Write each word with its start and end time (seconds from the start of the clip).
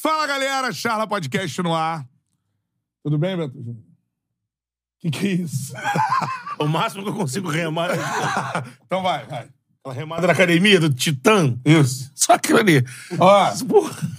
Fala, 0.00 0.28
galera. 0.28 0.72
Charla 0.72 1.08
Podcast 1.08 1.60
no 1.60 1.74
ar. 1.74 2.08
Tudo 3.02 3.18
bem, 3.18 3.36
Beto 3.36 3.58
Júnior? 3.58 3.82
Que 5.00 5.10
que 5.10 5.26
é 5.26 5.32
isso? 5.32 5.74
O 6.60 6.66
máximo 6.66 7.04
que 7.04 7.10
eu 7.10 7.14
consigo 7.14 7.48
remar 7.48 7.88
é 7.92 7.94
então 8.84 9.00
vai, 9.00 9.24
vai. 9.26 9.48
Aquela 9.88 9.92
remada 9.92 10.26
da 10.26 10.32
academia, 10.32 10.80
do 10.80 10.90
Titã. 10.90 11.54
Isso. 11.64 12.10
Só 12.14 12.34
aquilo 12.34 12.58
ali. 12.58 12.84
Ó, 13.18 13.52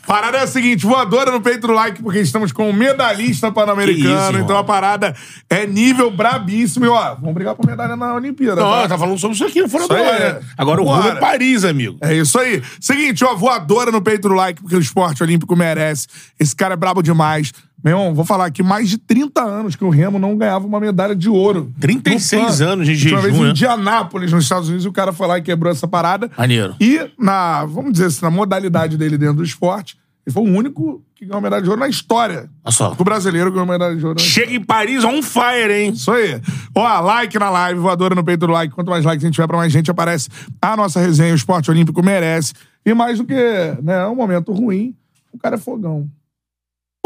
parada 0.05 0.38
é 0.38 0.42
a 0.42 0.48
seguinte, 0.48 0.86
voadora 0.86 1.32
no 1.32 1.42
peito 1.42 1.68
do 1.68 1.73
like, 1.73 2.02
porque 2.02 2.20
estamos 2.20 2.52
com 2.52 2.70
um 2.70 2.73
medalhista 2.73 3.52
pan-americano, 3.52 4.40
então 4.40 4.58
a 4.58 4.64
parada 4.64 5.16
é 5.50 5.66
nível 5.68 6.09
brabíssimo. 6.09 6.86
E, 6.86 6.88
ó, 6.88 7.16
vamos 7.16 7.34
brigar 7.34 7.55
por 7.55 7.66
medalha 7.66 7.95
na 7.95 8.16
Olimpíada, 8.16 8.62
Não, 8.62 8.70
tá? 8.70 8.88
tá 8.90 8.98
falando 8.98 9.18
sobre 9.18 9.36
isso 9.36 9.45
aqui, 9.45 9.68
fora 9.68 9.84
Isso 9.84 9.94
do 9.94 9.95
ar, 9.95 10.22
é. 10.22 10.34
né? 10.34 10.40
Agora 10.58 10.82
o 10.82 10.86
rumo 10.86 11.02
Bora. 11.02 11.18
é 11.18 11.20
Paris, 11.20 11.64
amigo. 11.64 11.98
É 12.02 12.16
isso 12.16 12.40
aí. 12.40 12.62
Seguinte, 12.80 13.23
ó, 13.23 13.36
voadora 13.36 13.92
no 13.92 14.02
peito 14.02 14.28
do 14.30 14.36
like, 14.36 14.62
porque 14.62 14.76
o 14.76 14.80
esporte 14.80 15.22
olímpico 15.22 15.56
merece. 15.56 16.08
Esse 16.40 16.56
cara 16.56 16.73
é 16.73 16.78
brabo 16.78 17.02
demais. 17.02 17.52
Meu 17.83 17.97
irmão, 17.97 18.13
vou 18.13 18.25
falar 18.25 18.45
aqui, 18.45 18.61
mais 18.61 18.89
de 18.89 18.97
30 18.97 19.41
anos 19.41 19.75
que 19.75 19.83
o 19.85 19.89
Remo 19.89 20.19
não 20.19 20.38
ganhava 20.38 20.67
uma 20.67 20.80
medalha 20.80 21.16
de 21.16 21.30
ouro. 21.30 21.72
36 21.80 22.41
No 22.59 22.66
PAN. 22.66 22.71
anos 22.73 22.88
de 22.88 22.94
vez 22.94 23.23
jejum, 23.23 23.38
em 23.38 23.44
né? 23.45 23.49
Indianápolis, 23.52 24.31
nos 24.33 24.44
Estados 24.44 24.67
Unidos, 24.67 24.86
o 24.86 24.91
cara 24.91 25.13
foi 25.13 25.27
lá 25.27 25.38
e 25.38 25.41
quebrou 25.41 25.71
essa 25.71 25.88
parada. 25.88 26.30
Maneiro. 26.38 26.75
E 26.80 27.09
na, 27.17 27.63
vamos 27.66 27.94
dizer 27.94 28.05
assim, 28.08 28.19
na 28.23 28.30
modalidade 28.31 28.97
dele 28.97 29.17
dentro 29.17 29.36
do 29.38 29.44
esporte, 29.44 29.97
ele 30.27 30.33
foi 30.33 30.44
o 30.44 30.45
único 30.53 31.02
que 31.16 31.25
ganhou 31.25 31.38
uma 31.38 31.41
medalha 31.41 31.63
de 31.63 31.69
ouro 31.69 31.80
na 31.80 31.88
história. 31.88 32.49
Olha 32.63 32.71
só. 32.71 32.95
O 32.97 33.03
brasileiro 33.03 33.49
ganhou 33.49 33.66
uma 33.66 33.73
medalha 33.73 33.95
de 33.95 34.05
ouro. 34.05 34.19
na 34.19 34.25
Chega 34.25 34.53
em 34.53 34.61
Paris 34.64 35.03
on 35.05 35.21
fire, 35.23 35.71
hein? 35.71 35.91
isso 35.93 36.11
aí. 36.11 36.39
Ó, 36.75 36.99
like 37.02 37.39
na 37.39 37.49
live, 37.49 37.80
voadora 37.80 38.14
no 38.14 38.23
peito 38.23 38.45
do 38.45 38.52
like. 38.52 38.73
Quanto 38.75 38.89
mais 38.89 39.05
likes 39.05 39.23
a 39.23 39.27
gente 39.27 39.36
tiver, 39.36 39.47
pra 39.47 39.58
mais 39.58 39.71
gente 39.71 39.89
aparece 39.89 40.27
a 40.61 40.75
nossa 40.75 40.99
resenha. 40.99 41.31
O 41.31 41.36
esporte 41.36 41.71
olímpico 41.71 42.03
merece. 42.03 42.53
E 42.86 42.93
mais 42.93 43.17
do 43.17 43.25
que 43.25 43.33
né, 43.81 44.05
um 44.08 44.16
momento 44.16 44.52
ruim, 44.52 44.93
o 45.33 45.38
cara 45.38 45.55
é 45.55 45.58
fogão. 45.59 46.09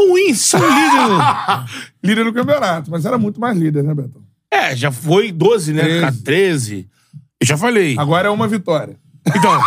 Ruim, 0.07 0.33
são 0.33 0.59
líder. 0.59 1.65
líder 2.03 2.23
do 2.25 2.33
campeonato, 2.33 2.91
mas 2.91 3.05
era 3.05 3.17
muito 3.17 3.39
mais 3.39 3.57
líder, 3.57 3.83
né, 3.83 3.93
Betão? 3.93 4.21
É, 4.51 4.75
já 4.75 4.91
foi 4.91 5.31
12, 5.31 5.73
né? 5.73 5.81
13. 5.81 5.95
Ficar 5.95 6.13
13. 6.23 6.89
Eu 7.41 7.47
já 7.47 7.57
falei. 7.57 7.95
Agora 7.97 8.27
é 8.27 8.31
uma 8.31 8.47
vitória. 8.47 8.95
Então, 9.27 9.51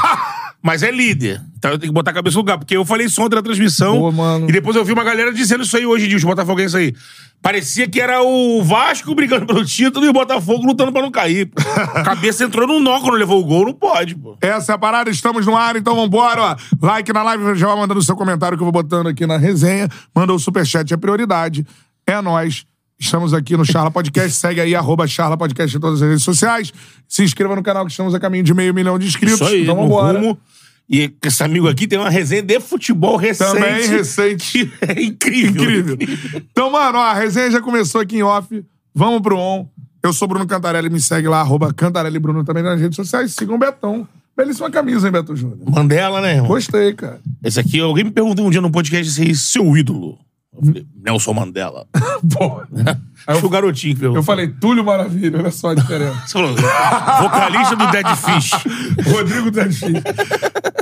mas 0.67 0.83
é 0.83 0.91
líder. 0.91 1.41
Então 1.56 1.70
eu 1.70 1.78
tenho 1.78 1.92
que 1.92 1.95
botar 1.95 2.11
a 2.11 2.14
cabeça 2.14 2.34
no 2.34 2.41
lugar. 2.41 2.59
Porque 2.59 2.77
eu 2.77 2.84
falei 2.84 3.06
isso 3.06 3.22
ontem 3.22 3.36
na 3.36 3.42
transmissão. 3.42 4.00
Boa, 4.00 4.11
mano. 4.11 4.48
E 4.48 4.53
depois 4.53 4.75
eu 4.75 4.84
vi 4.84 4.92
uma 4.92 5.05
galera 5.05 5.33
dizendo 5.33 5.62
isso 5.62 5.77
aí 5.77 5.86
hoje 5.86 6.06
em 6.06 6.09
dia, 6.09 6.17
os 6.17 6.25
botafoguenses 6.25 6.75
aí. 6.75 6.92
Parecia 7.41 7.89
que 7.89 8.00
era 8.00 8.20
o 8.20 8.64
Vasco 8.64 9.14
brigando 9.14 9.47
pelo 9.47 9.64
título 9.64 10.05
e 10.05 10.09
o 10.09 10.12
Botafogo 10.12 10.67
lutando 10.67 10.91
pra 10.91 11.03
não 11.03 11.11
cair. 11.12 11.48
cabeça 12.05 12.42
entrou 12.42 12.67
no 12.67 12.81
nó 12.81 13.00
quando 13.00 13.14
levou 13.14 13.41
o 13.41 13.44
gol, 13.44 13.67
não 13.67 13.75
pode, 13.75 14.17
pô. 14.17 14.37
Essa 14.41 14.72
é 14.72 14.75
a 14.75 14.78
parada, 14.78 15.09
estamos 15.09 15.47
no 15.47 15.55
ar, 15.55 15.77
então 15.77 15.94
vambora, 15.94 16.42
ó. 16.42 16.56
Like 16.83 17.12
na 17.12 17.22
live, 17.22 17.55
já 17.55 17.69
vai 17.69 17.77
mandando 17.77 18.03
seu 18.03 18.17
comentário 18.17 18.59
que 18.59 18.62
eu 18.62 18.70
vou 18.70 18.72
botando 18.72 19.06
aqui 19.06 19.25
na 19.25 19.37
resenha. 19.37 19.89
Manda 20.12 20.33
o 20.33 20.39
superchat, 20.41 20.92
é 20.92 20.97
prioridade. 20.97 21.64
É 22.05 22.20
nós. 22.20 22.67
Estamos 22.98 23.34
aqui 23.34 23.56
no 23.56 23.64
Charla 23.64 23.91
Podcast. 23.91 24.33
Segue 24.36 24.61
aí, 24.61 24.75
arroba 24.75 25.06
Charla 25.06 25.36
Podcast 25.36 25.77
em 25.77 25.80
todas 25.80 26.00
as 26.02 26.08
redes 26.08 26.25
sociais. 26.25 26.72
Se 27.09 27.22
inscreva 27.22 27.54
no 27.54 27.62
canal 27.62 27.84
que 27.84 27.91
estamos 27.91 28.15
a 28.15 28.20
caminho 28.20 28.44
de 28.44 28.54
meio 28.54 28.72
milhão 28.72 28.98
de 28.98 29.06
inscritos. 29.06 29.41
Isso 29.41 29.44
aí, 29.48 29.62
então 29.62 29.76
vambora. 29.76 30.19
rumo. 30.19 30.38
E 30.88 31.12
esse 31.25 31.43
amigo 31.43 31.69
aqui 31.69 31.88
tem 31.88 31.98
uma 31.98 32.09
resenha 32.09 32.43
de 32.43 32.60
futebol 32.60 33.16
recente. 33.16 33.53
Também 33.53 33.88
recente. 33.88 34.72
É 34.81 35.03
incrível. 35.03 35.62
Incrível. 35.62 35.98
Então, 36.34 36.70
mano, 36.70 36.98
ó, 36.98 37.03
a 37.03 37.15
resenha 37.15 37.50
já 37.50 37.60
começou 37.60 38.00
aqui 38.00 38.19
em 38.19 38.22
off. 38.22 38.65
Vamos 38.94 39.20
pro 39.20 39.37
on. 39.37 39.69
Eu 40.03 40.12
sou 40.12 40.28
Bruno 40.28 40.47
Cantarelli, 40.47 40.88
me 40.88 41.00
segue 41.00 41.26
lá, 41.26 41.41
arroba 41.41 41.75
Cantarelli 41.75 42.19
Bruno 42.20 42.44
também 42.44 42.62
nas 42.62 42.81
redes 42.81 42.94
sociais. 42.94 43.34
Sigam 43.34 43.56
o 43.56 43.59
Betão. 43.59 44.06
Belíssima 44.37 44.70
camisa, 44.70 45.09
hein, 45.09 45.12
Beto 45.12 45.34
Júnior? 45.34 45.59
Mandela, 45.69 46.20
né, 46.20 46.34
irmão? 46.34 46.49
Gostei, 46.49 46.93
cara. 46.93 47.20
Esse 47.43 47.59
aqui, 47.59 47.81
alguém 47.81 48.04
me 48.04 48.10
perguntou 48.10 48.47
um 48.47 48.50
dia 48.50 48.60
no 48.60 48.70
podcast 48.70 49.10
se 49.10 49.31
é 49.31 49.34
seu 49.34 49.76
ídolo. 49.76 50.19
Eu 50.59 50.67
falei, 50.67 50.87
Nelson 51.05 51.33
Mandela. 51.33 51.87
Pô. 52.33 52.62
Aí 53.27 53.39
foi 53.39 53.49
o 53.49 53.50
garotinho 53.50 53.94
que 53.94 54.00
perguntou. 54.00 54.21
Eu 54.21 54.25
falei, 54.25 54.49
Túlio 54.49 54.84
Maravilha, 54.84 55.39
olha 55.39 55.50
só 55.50 55.71
a 55.71 55.75
diferença. 55.75 56.22
Você 56.27 56.33
falou, 56.33 56.55
vocalista 57.22 57.77
do 57.77 57.87
Dead 57.91 58.06
Fish. 58.17 58.50
Rodrigo 59.12 59.50
Danchi. 59.50 59.93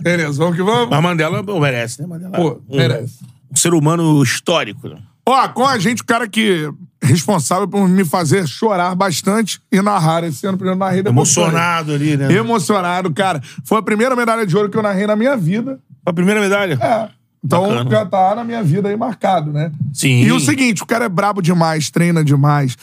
Beleza, 0.03 0.39
vamos 0.39 0.57
que 0.57 0.63
vamos? 0.63 0.91
Mas 0.91 1.03
Mandela 1.03 1.43
pô, 1.43 1.59
merece, 1.59 2.01
né? 2.03 2.07
Mandela 2.07 2.33
Pô, 2.33 2.61
um, 2.69 2.77
merece. 2.77 3.19
um 3.51 3.57
ser 3.57 3.75
humano 3.75 4.23
histórico. 4.23 4.89
né? 4.89 4.99
Ó, 5.27 5.49
com 5.49 5.67
a 5.67 5.79
gente, 5.79 6.03
o 6.03 6.05
cara 6.05 6.29
que 6.29 6.71
é 7.03 7.07
responsável 7.07 7.67
por 7.67 7.89
me 7.89 8.05
fazer 8.05 8.47
chorar 8.47 8.95
bastante 8.95 9.61
e 9.73 9.81
narrar 9.81 10.23
esse 10.25 10.47
ano. 10.47 10.59
Primeiro 10.59 10.79
narrei 10.79 11.03
depois 11.03 11.37
Emocionado 11.37 11.93
ali, 11.93 12.17
né? 12.17 12.33
Emocionado, 12.33 13.13
cara. 13.13 13.41
Foi 13.65 13.79
a 13.79 13.83
primeira 13.83 14.15
medalha 14.15 14.47
de 14.47 14.55
ouro 14.57 14.69
que 14.69 14.77
eu 14.77 14.83
narrei 14.83 15.07
na 15.07 15.17
minha 15.17 15.37
vida. 15.37 15.81
A 16.05 16.13
primeira 16.13 16.41
medalha? 16.41 16.79
É. 16.81 17.09
Então 17.45 17.69
Bacana. 17.69 17.91
já 17.91 18.07
tá 18.07 18.35
na 18.35 18.43
minha 18.45 18.63
vida 18.63 18.89
aí 18.89 18.97
marcado, 18.97 19.53
né? 19.53 19.71
Sim. 19.93 20.23
E 20.23 20.33
o 20.33 20.41
seguinte, 20.41 20.83
o 20.83 20.87
cara 20.87 21.05
é 21.05 21.09
brabo 21.09 21.43
demais, 21.43 21.91
treina 21.91 22.25
demais. 22.25 22.77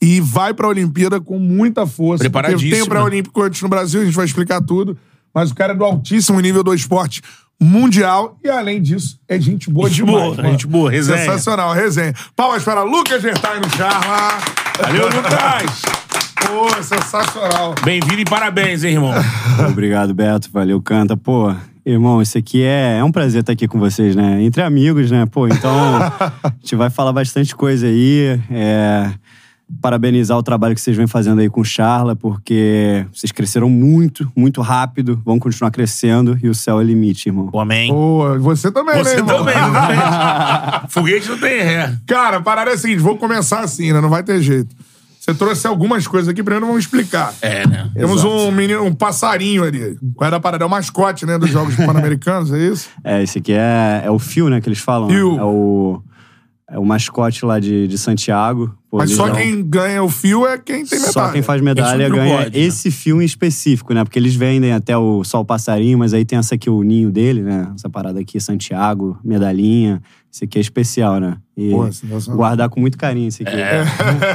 E 0.00 0.20
vai 0.20 0.54
pra 0.54 0.68
Olimpíada 0.68 1.20
com 1.20 1.38
muita 1.38 1.86
força. 1.86 2.24
Preparadíssimo, 2.24 2.70
Tem 2.70 2.82
o 2.82 2.88
pré-olímpico 2.88 3.42
antes 3.42 3.60
no 3.60 3.68
Brasil, 3.68 4.00
a 4.00 4.04
gente 4.04 4.14
vai 4.14 4.24
explicar 4.24 4.62
tudo. 4.62 4.96
Mas 5.34 5.50
o 5.50 5.54
cara 5.54 5.74
é 5.74 5.76
do 5.76 5.84
altíssimo 5.84 6.40
nível 6.40 6.62
do 6.62 6.72
esporte 6.74 7.20
mundial. 7.60 8.38
E 8.44 8.48
além 8.48 8.80
disso, 8.82 9.18
é 9.28 9.40
gente 9.40 9.70
boa 9.70 9.88
Gente 9.88 10.04
demais. 10.04 10.16
boa, 10.22 10.36
mano. 10.36 10.48
gente 10.50 10.66
boa, 10.66 10.90
resenha. 10.90 11.18
Sensacional, 11.18 11.72
resenha. 11.72 12.14
Palmas 12.34 12.62
para 12.62 12.82
Lucas 12.82 13.22
Vertain 13.22 13.60
no 13.60 13.70
Charla. 13.76 14.38
Valeu, 14.80 15.06
Lucas! 15.06 15.82
Pô, 16.46 16.82
sensacional. 16.82 17.74
Bem-vindo 17.84 18.20
e 18.20 18.24
parabéns, 18.24 18.84
hein, 18.84 18.92
irmão? 18.94 19.12
Obrigado, 19.68 20.14
Beto. 20.14 20.48
Valeu, 20.52 20.80
canta. 20.80 21.16
Pô, 21.16 21.52
irmão, 21.84 22.20
isso 22.22 22.38
aqui 22.38 22.62
é, 22.62 22.98
é 22.98 23.04
um 23.04 23.10
prazer 23.10 23.40
estar 23.40 23.52
aqui 23.52 23.66
com 23.66 23.78
vocês, 23.78 24.14
né? 24.14 24.42
Entre 24.42 24.62
amigos, 24.62 25.10
né? 25.10 25.26
Pô, 25.26 25.48
então 25.48 25.72
a 26.44 26.52
gente 26.60 26.76
vai 26.76 26.90
falar 26.90 27.12
bastante 27.12 27.54
coisa 27.56 27.86
aí. 27.86 28.38
É, 28.50 29.10
parabenizar 29.80 30.38
o 30.38 30.42
trabalho 30.42 30.74
que 30.74 30.80
vocês 30.80 30.96
vêm 30.96 31.06
fazendo 31.06 31.40
aí 31.40 31.50
com 31.50 31.60
o 31.60 31.64
Charla, 31.64 32.14
porque 32.14 33.04
vocês 33.12 33.32
cresceram 33.32 33.68
muito, 33.68 34.30
muito 34.36 34.60
rápido, 34.60 35.20
vão 35.24 35.38
continuar 35.38 35.70
crescendo 35.70 36.38
e 36.42 36.48
o 36.48 36.54
céu 36.54 36.80
é 36.80 36.84
limite, 36.84 37.28
irmão. 37.28 37.48
Pô, 37.48 37.60
amém. 37.60 37.90
Pô, 37.90 38.38
você 38.38 38.70
também, 38.70 38.96
né, 38.96 39.04
Você 39.04 39.16
irmão? 39.16 39.38
também, 39.38 39.54
exatamente. 39.58 40.92
Foguete 40.92 41.28
não 41.28 41.38
tem 41.38 41.62
ré. 41.62 41.96
Cara, 42.06 42.36
a 42.36 42.40
parada 42.40 42.70
é 42.70 42.74
a 42.74 42.78
seguinte, 42.78 43.00
vou 43.00 43.16
começar 43.16 43.60
assim, 43.60 43.92
né? 43.92 44.00
Não 44.00 44.08
vai 44.08 44.22
ter 44.22 44.40
jeito. 44.40 44.74
Você 45.26 45.34
trouxe 45.34 45.66
algumas 45.66 46.06
coisas 46.06 46.28
aqui, 46.28 46.40
primeiro 46.40 46.66
vamos 46.66 46.84
explicar. 46.84 47.34
É, 47.42 47.66
né? 47.66 47.90
Temos 47.94 48.22
um 48.22 48.52
menino, 48.52 48.84
um 48.84 48.94
passarinho 48.94 49.64
ali. 49.64 49.98
Qual 50.14 50.24
era 50.24 50.36
a 50.36 50.40
parada? 50.40 50.62
É 50.62 50.66
o 50.66 50.70
mascote, 50.70 51.26
né, 51.26 51.36
dos 51.36 51.50
Jogos 51.50 51.74
Pan-Americanos, 51.74 52.52
é 52.52 52.58
isso? 52.58 52.88
É, 53.02 53.22
esse 53.24 53.38
aqui 53.38 53.52
é, 53.52 54.02
é 54.04 54.10
o 54.10 54.20
Fio, 54.20 54.48
né, 54.48 54.60
que 54.60 54.68
eles 54.68 54.78
falam. 54.78 55.08
Fio. 55.08 55.36
É 55.36 55.42
o, 55.42 56.02
é 56.70 56.78
o 56.78 56.84
mascote 56.84 57.44
lá 57.44 57.58
de, 57.58 57.88
de 57.88 57.98
Santiago. 57.98 58.72
Mas 58.98 59.12
só 59.12 59.30
quem 59.30 59.62
ganha 59.62 60.02
o 60.02 60.08
fio 60.08 60.46
é 60.46 60.58
quem 60.58 60.84
tem 60.84 60.98
medalha. 60.98 61.12
Só 61.12 61.32
quem 61.32 61.42
faz 61.42 61.60
medalha 61.60 62.08
ganha 62.08 62.38
pode, 62.38 62.58
né? 62.58 62.64
esse 62.64 62.90
filme 62.90 63.24
específico, 63.24 63.92
né? 63.94 64.04
Porque 64.04 64.18
eles 64.18 64.34
vendem 64.34 64.72
até 64.72 64.96
o 64.96 65.22
Sol 65.24 65.44
Passarinho, 65.44 65.98
mas 65.98 66.14
aí 66.14 66.24
tem 66.24 66.38
essa 66.38 66.54
aqui, 66.54 66.68
o 66.70 66.82
ninho 66.82 67.10
dele, 67.10 67.42
né? 67.42 67.70
Essa 67.74 67.88
parada 67.88 68.20
aqui, 68.20 68.40
Santiago, 68.40 69.18
medalhinha. 69.24 70.00
Esse 70.32 70.44
aqui 70.44 70.58
é 70.58 70.60
especial, 70.60 71.18
né? 71.18 71.36
E 71.56 71.70
Pô, 71.70 71.90
sensacional. 71.90 72.36
guardar 72.36 72.68
com 72.68 72.80
muito 72.80 72.98
carinho 72.98 73.28
esse 73.28 73.42
aqui. 73.42 73.56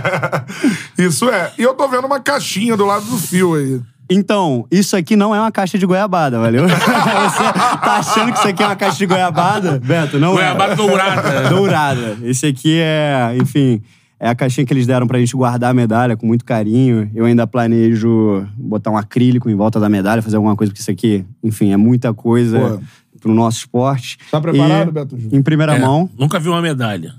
Isso 0.97 1.29
é. 1.29 1.51
E 1.57 1.61
eu 1.61 1.73
tô 1.73 1.87
vendo 1.87 2.05
uma 2.05 2.19
caixinha 2.19 2.75
do 2.75 2.85
lado 2.85 3.05
do 3.05 3.17
fio 3.17 3.55
aí. 3.55 3.79
Então, 4.13 4.65
isso 4.69 4.97
aqui 4.97 5.15
não 5.15 5.33
é 5.33 5.39
uma 5.39 5.53
caixa 5.53 5.77
de 5.77 5.85
goiabada, 5.85 6.37
valeu? 6.37 6.67
Você 6.67 7.53
tá 7.53 7.95
achando 7.99 8.33
que 8.33 8.39
isso 8.39 8.47
aqui 8.49 8.61
é 8.61 8.65
uma 8.65 8.75
caixa 8.75 8.97
de 8.97 9.05
goiabada? 9.05 9.79
Beto, 9.79 10.19
não 10.19 10.33
Goiabada 10.33 10.73
é. 10.73 10.75
dourada. 10.75 11.41
Dourada. 11.49 12.17
Esse 12.23 12.45
aqui 12.45 12.77
é, 12.77 13.37
enfim, 13.41 13.81
é 14.23 14.29
a 14.29 14.35
caixinha 14.35 14.63
que 14.67 14.71
eles 14.71 14.85
deram 14.85 15.07
pra 15.07 15.17
gente 15.17 15.35
guardar 15.35 15.71
a 15.71 15.73
medalha 15.73 16.15
com 16.15 16.27
muito 16.27 16.45
carinho. 16.45 17.09
Eu 17.15 17.25
ainda 17.25 17.47
planejo 17.47 18.45
botar 18.55 18.91
um 18.91 18.97
acrílico 18.97 19.49
em 19.49 19.55
volta 19.55 19.79
da 19.79 19.89
medalha, 19.89 20.21
fazer 20.21 20.35
alguma 20.35 20.55
coisa, 20.55 20.71
porque 20.71 20.79
isso 20.81 20.91
aqui, 20.91 21.25
enfim, 21.43 21.71
é 21.71 21.77
muita 21.77 22.13
coisa 22.13 22.79
Pô. 23.13 23.19
pro 23.19 23.33
nosso 23.33 23.57
esporte. 23.57 24.19
Tá 24.29 24.39
preparado, 24.39 24.89
E, 24.89 24.91
Beto 24.91 25.17
Júnior? 25.17 25.39
Em 25.39 25.41
primeira 25.41 25.75
É, 25.75 25.79
mão. 25.79 26.07
Nunca 26.15 26.39
vi 26.39 26.49
uma 26.49 26.61
medalha 26.61 27.15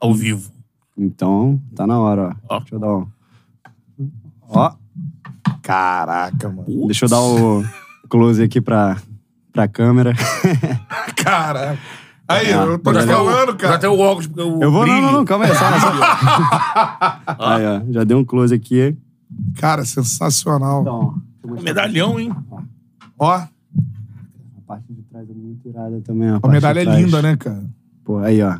ao 0.00 0.14
vivo. 0.14 0.48
Então, 0.96 1.60
tá 1.74 1.88
na 1.88 1.98
hora, 1.98 2.36
ó. 2.48 2.54
Ó. 2.54 2.58
Deixa 2.60 2.74
eu 2.76 2.78
dar 2.78 2.94
um. 2.94 3.06
Ó. 4.48 4.72
Caraca, 5.60 6.48
mano. 6.48 6.86
Deixa 6.86 7.06
eu 7.06 7.08
dar 7.08 7.20
o 7.20 7.64
close 8.08 8.40
aqui 8.40 8.60
pra, 8.60 8.96
pra 9.52 9.66
câmera. 9.66 10.12
Caraca. 11.16 11.78
Aí, 12.26 12.50
eu 12.50 12.78
tô 12.78 12.92
te 12.92 13.06
falando, 13.06 13.54
cara. 13.56 13.74
até 13.74 13.88
o 13.88 13.98
óculos, 13.98 14.26
porque 14.26 14.40
o 14.42 14.62
Eu 14.62 14.70
vou, 14.72 14.86
não, 14.86 14.94
brilho. 14.94 15.02
não, 15.02 15.12
não, 15.12 15.24
calma 15.24 15.44
aí. 15.44 15.54
Só, 15.54 15.58
só. 15.58 15.92
aí, 17.46 17.66
ó, 17.66 17.92
já 17.92 18.04
deu 18.04 18.18
um 18.18 18.24
close 18.24 18.54
aqui. 18.54 18.96
Cara, 19.56 19.84
sensacional. 19.84 20.80
Então, 20.82 21.22
Medalhão, 21.62 22.18
hein? 22.18 22.34
Ó, 23.18 23.30
a 23.30 23.48
parte 24.66 24.92
de 24.92 25.02
trás 25.02 25.28
é 25.28 25.34
muito 25.34 25.68
irada 25.68 26.00
também. 26.00 26.30
A, 26.30 26.40
a 26.42 26.48
medalha 26.48 26.80
é 26.80 26.84
linda, 26.84 27.20
né, 27.20 27.36
cara? 27.36 27.62
Pô, 28.04 28.18
aí, 28.18 28.42
ó. 28.42 28.58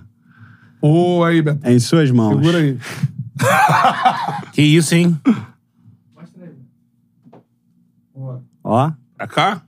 Ô, 0.83 1.25
aí, 1.25 1.41
Beto. 1.41 1.61
É 1.63 1.73
em 1.73 1.79
suas 1.79 2.11
mãos. 2.11 2.37
Segura 2.37 2.59
aí. 2.59 2.79
Que 4.53 4.63
isso, 4.63 4.95
hein? 4.95 5.19
Ó. 8.63 8.91
Pra 9.17 9.27
cá? 9.27 9.63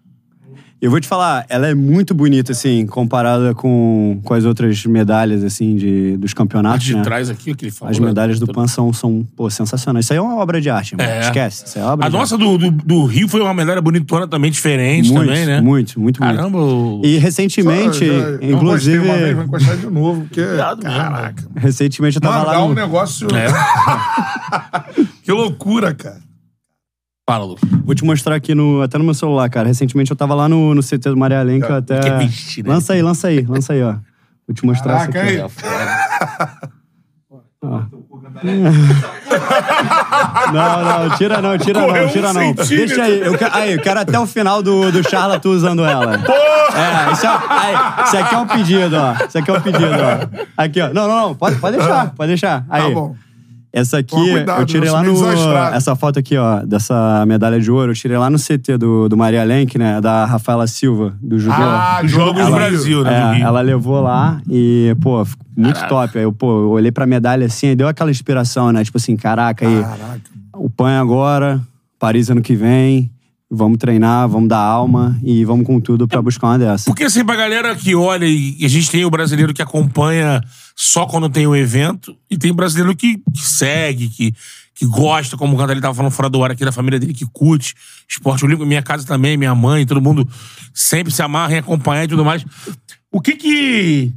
Eu 0.79 0.91
vou 0.91 1.01
te 1.01 1.09
falar, 1.09 1.47
ela 1.49 1.69
é 1.69 1.75
muito 1.75 2.15
bonita, 2.15 2.53
assim, 2.53 2.87
comparada 2.87 3.55
com, 3.55 4.21
com 4.23 4.35
as 4.35 4.45
outras 4.45 4.85
medalhas, 4.85 5.43
assim, 5.43 5.75
de, 5.75 6.19
dos 6.19 6.35
campeonatos, 6.35 6.85
de 6.85 6.95
né? 6.95 7.03
trás 7.03 7.31
aqui, 7.31 7.53
aquele 7.53 7.71
falou. 7.71 7.91
As 7.91 7.99
medalhas 7.99 8.39
do 8.39 8.47
PAN 8.47 8.67
são, 8.67 8.93
são 8.93 9.27
pô, 9.35 9.49
sensacionais. 9.49 10.05
Isso 10.05 10.13
aí 10.13 10.19
é 10.19 10.23
uma 10.23 10.37
obra 10.37 10.61
de 10.61 10.69
arte, 10.69 10.93
irmão. 10.93 11.07
É. 11.07 11.21
Esquece. 11.21 11.65
Isso 11.65 11.79
aí 11.79 11.85
é 11.85 11.87
obra 11.87 12.07
A 12.07 12.09
de 12.11 12.17
nossa 12.17 12.37
do, 12.37 12.59
do, 12.59 12.71
do 12.71 13.05
Rio 13.07 13.27
foi 13.27 13.41
uma 13.41 13.55
medalha 13.55 13.81
bonitona 13.81 14.29
também, 14.29 14.51
diferente 14.51 15.11
muito, 15.11 15.29
também, 15.29 15.47
né? 15.47 15.63
Muito, 15.63 15.99
muito, 15.99 16.23
muito. 16.23 16.37
Caramba, 16.37 16.59
o... 16.59 17.01
E 17.03 17.17
recentemente, 17.17 18.07
Só, 18.07 18.21
já- 18.21 18.35
inclusive. 18.43 18.53
encostei 18.53 18.99
uma 18.99 19.17
vez, 19.17 19.35
vou 19.35 19.45
encostar 19.45 19.77
de 19.79 19.87
novo, 19.87 20.21
porque... 20.27 20.45
Cuidado 20.45 20.83
Caraca. 20.83 21.45
Recentemente 21.57 22.17
eu 22.17 22.21
tava 22.21 22.39
Mano, 22.39 22.51
lá 22.51 22.59
no... 22.59 22.67
um 22.67 22.75
negócio... 22.75 23.29
É. 23.35 23.47
que 25.25 25.33
loucura, 25.33 25.95
cara. 25.95 26.26
Fala, 27.29 27.45
Lu. 27.45 27.57
Vou 27.85 27.93
te 27.93 28.05
mostrar 28.05 28.37
aqui 28.37 28.55
no, 28.55 28.81
até 28.83 28.97
no 28.99 29.05
meu 29.05 29.13
celular, 29.13 29.51
cara. 29.51 29.67
Recentemente 29.67 30.11
eu 30.13 30.17
tava 30.17 30.33
lá 30.33 30.49
no, 30.49 30.77
no 30.77 30.81
CT 30.81 31.11
do 31.11 31.17
Maria 31.17 31.43
Lenk, 31.43 31.69
eu 31.69 31.75
até. 31.75 31.99
que 31.99 32.09
é 32.09 32.19
bicho, 32.19 32.63
né? 32.63 32.69
Lança 32.71 32.93
aí, 32.93 33.03
lança 33.03 33.27
aí, 33.27 33.41
lança 33.43 33.73
aí, 33.73 33.83
ó. 33.83 33.97
Vou 34.47 34.55
te 34.55 34.65
mostrar 34.65 35.09
Caraca, 35.09 35.31
isso 35.33 35.41
aí. 35.41 35.41
aqui. 35.41 36.77
Não, 40.53 40.85
não, 40.85 41.17
tira 41.17 41.41
não, 41.41 41.59
tira 41.59 41.81
Correu 41.81 42.03
não, 42.03 42.09
um 42.09 42.13
tira 42.13 42.33
não. 42.33 42.41
centímetro. 42.41 42.77
Deixa 42.77 43.03
aí. 43.03 43.21
Eu, 43.21 43.35
aí, 43.53 43.73
eu 43.73 43.81
quero 43.81 44.01
até 44.01 44.19
o 44.19 44.27
final 44.27 44.63
do, 44.63 44.93
do 44.93 45.09
Charla 45.09 45.41
tu 45.41 45.49
usando 45.51 45.85
ela. 45.85 46.15
É, 46.15 47.13
isso, 47.13 47.27
é, 47.27 47.31
aí, 47.49 48.05
isso 48.05 48.17
aqui 48.19 48.35
é 48.35 48.39
um 48.39 48.47
pedido, 48.47 48.97
ó. 48.97 49.15
Isso 49.27 49.39
aqui 49.39 49.51
é 49.51 49.55
um 49.55 49.61
pedido, 49.61 49.87
ó. 49.87 50.47
Aqui, 50.57 50.81
ó. 50.81 50.93
Não, 50.93 51.09
não, 51.09 51.17
não. 51.17 51.35
Pode, 51.35 51.57
pode 51.57 51.77
deixar, 51.79 52.11
pode 52.15 52.29
deixar. 52.29 52.65
Aí. 52.69 52.83
Tá 52.83 52.91
bom. 52.91 53.17
Essa 53.79 53.99
aqui, 53.99 54.17
cuidado, 54.17 54.63
eu 54.63 54.65
tirei 54.67 54.89
lá 54.91 55.03
no. 55.03 55.13
Essa 55.75 55.95
foto 55.95 56.19
aqui, 56.19 56.35
ó, 56.37 56.61
dessa 56.65 57.25
medalha 57.27 57.61
de 57.61 57.71
ouro, 57.71 57.91
eu 57.93 57.95
tirei 57.95 58.17
lá 58.17 58.31
no 58.31 58.39
CT 58.39 58.79
do, 58.79 59.07
do 59.07 59.17
Maria 59.19 59.45
Lenk, 59.45 59.77
né? 59.77 60.01
Da 60.01 60.25
Rafaela 60.25 60.67
Silva, 60.67 61.15
do 61.23 61.39
judô. 61.39 61.55
Ah, 61.59 62.01
Jogos 62.05 62.37
do 62.41 62.41
Ela- 62.49 62.57
Brasil, 62.57 63.05
né? 63.05 63.39
É, 63.39 63.43
ela 63.43 63.61
levou 63.61 64.01
lá 64.01 64.41
e, 64.49 64.97
pô, 65.03 65.27
muito 65.55 65.75
Caraca. 65.75 65.89
top. 65.95 66.17
Aí 66.19 66.25
eu, 66.25 66.33
pô, 66.33 66.63
eu 66.63 66.71
olhei 66.71 66.91
pra 66.91 67.05
medalha 67.07 67.45
assim 67.45 67.67
e 67.69 67.77
deu 67.77 67.87
aquela 67.87 68.11
inspiração, 68.11 68.73
né? 68.73 68.83
Tipo 68.83 68.97
assim, 68.97 69.15
caraca, 69.15 69.67
aí, 69.69 69.83
Caraca. 69.83 70.21
o 70.55 70.71
PAN 70.71 70.93
é 70.93 70.99
agora, 70.99 71.61
Paris 71.99 72.31
ano 72.31 72.41
que 72.41 72.55
vem, 72.57 73.11
vamos 73.51 73.79
treinar, 73.79 74.29
vamos 74.29 74.49
dar 74.49 74.59
alma 74.59 75.19
e 75.23 75.45
vamos 75.45 75.67
com 75.67 75.81
tudo 75.81 76.09
pra 76.09 76.21
buscar 76.21 76.49
uma 76.49 76.59
dessa. 76.59 76.85
Porque 76.85 77.05
assim, 77.05 77.25
pra 77.25 77.37
galera 77.37 77.75
que 77.77 77.95
olha, 77.95 78.27
e 78.27 78.65
a 78.65 78.69
gente 78.69 78.91
tem 78.91 79.05
o 79.05 79.11
brasileiro 79.11 79.55
que 79.55 79.63
acompanha 79.63 80.43
só 80.75 81.07
quando 81.07 81.29
tem 81.31 81.47
o 81.47 81.57
evento, 81.57 82.17
e 82.31 82.37
tem 82.37 82.53
brasileiro 82.53 82.95
que, 82.95 83.17
que 83.17 83.43
segue, 83.43 84.09
que, 84.09 84.35
que 84.75 84.85
gosta, 84.85 85.37
como 85.37 85.55
o 85.55 85.57
Cantarelli 85.57 85.81
tava 85.81 85.95
falando 85.95 86.13
fora 86.13 86.29
do 86.29 86.45
ar 86.45 86.51
aqui, 86.51 86.65
da 86.65 86.73
família 86.73 87.01
dele, 87.01 87.15
que 87.15 87.25
curte 87.33 87.75
esporte 88.09 88.45
olímpico. 88.45 88.67
Minha 88.67 88.83
casa 88.83 89.07
também, 89.07 89.37
minha 89.37 89.55
mãe, 89.55 89.87
todo 89.87 90.03
mundo 90.03 90.29
sempre 90.75 91.13
se 91.13 91.23
amarra 91.23 91.55
em 91.55 91.59
acompanhar 91.59 92.05
e 92.05 92.09
tudo 92.09 92.25
mais. 92.25 92.45
O 93.11 93.21
que 93.21 93.37
que. 93.37 94.13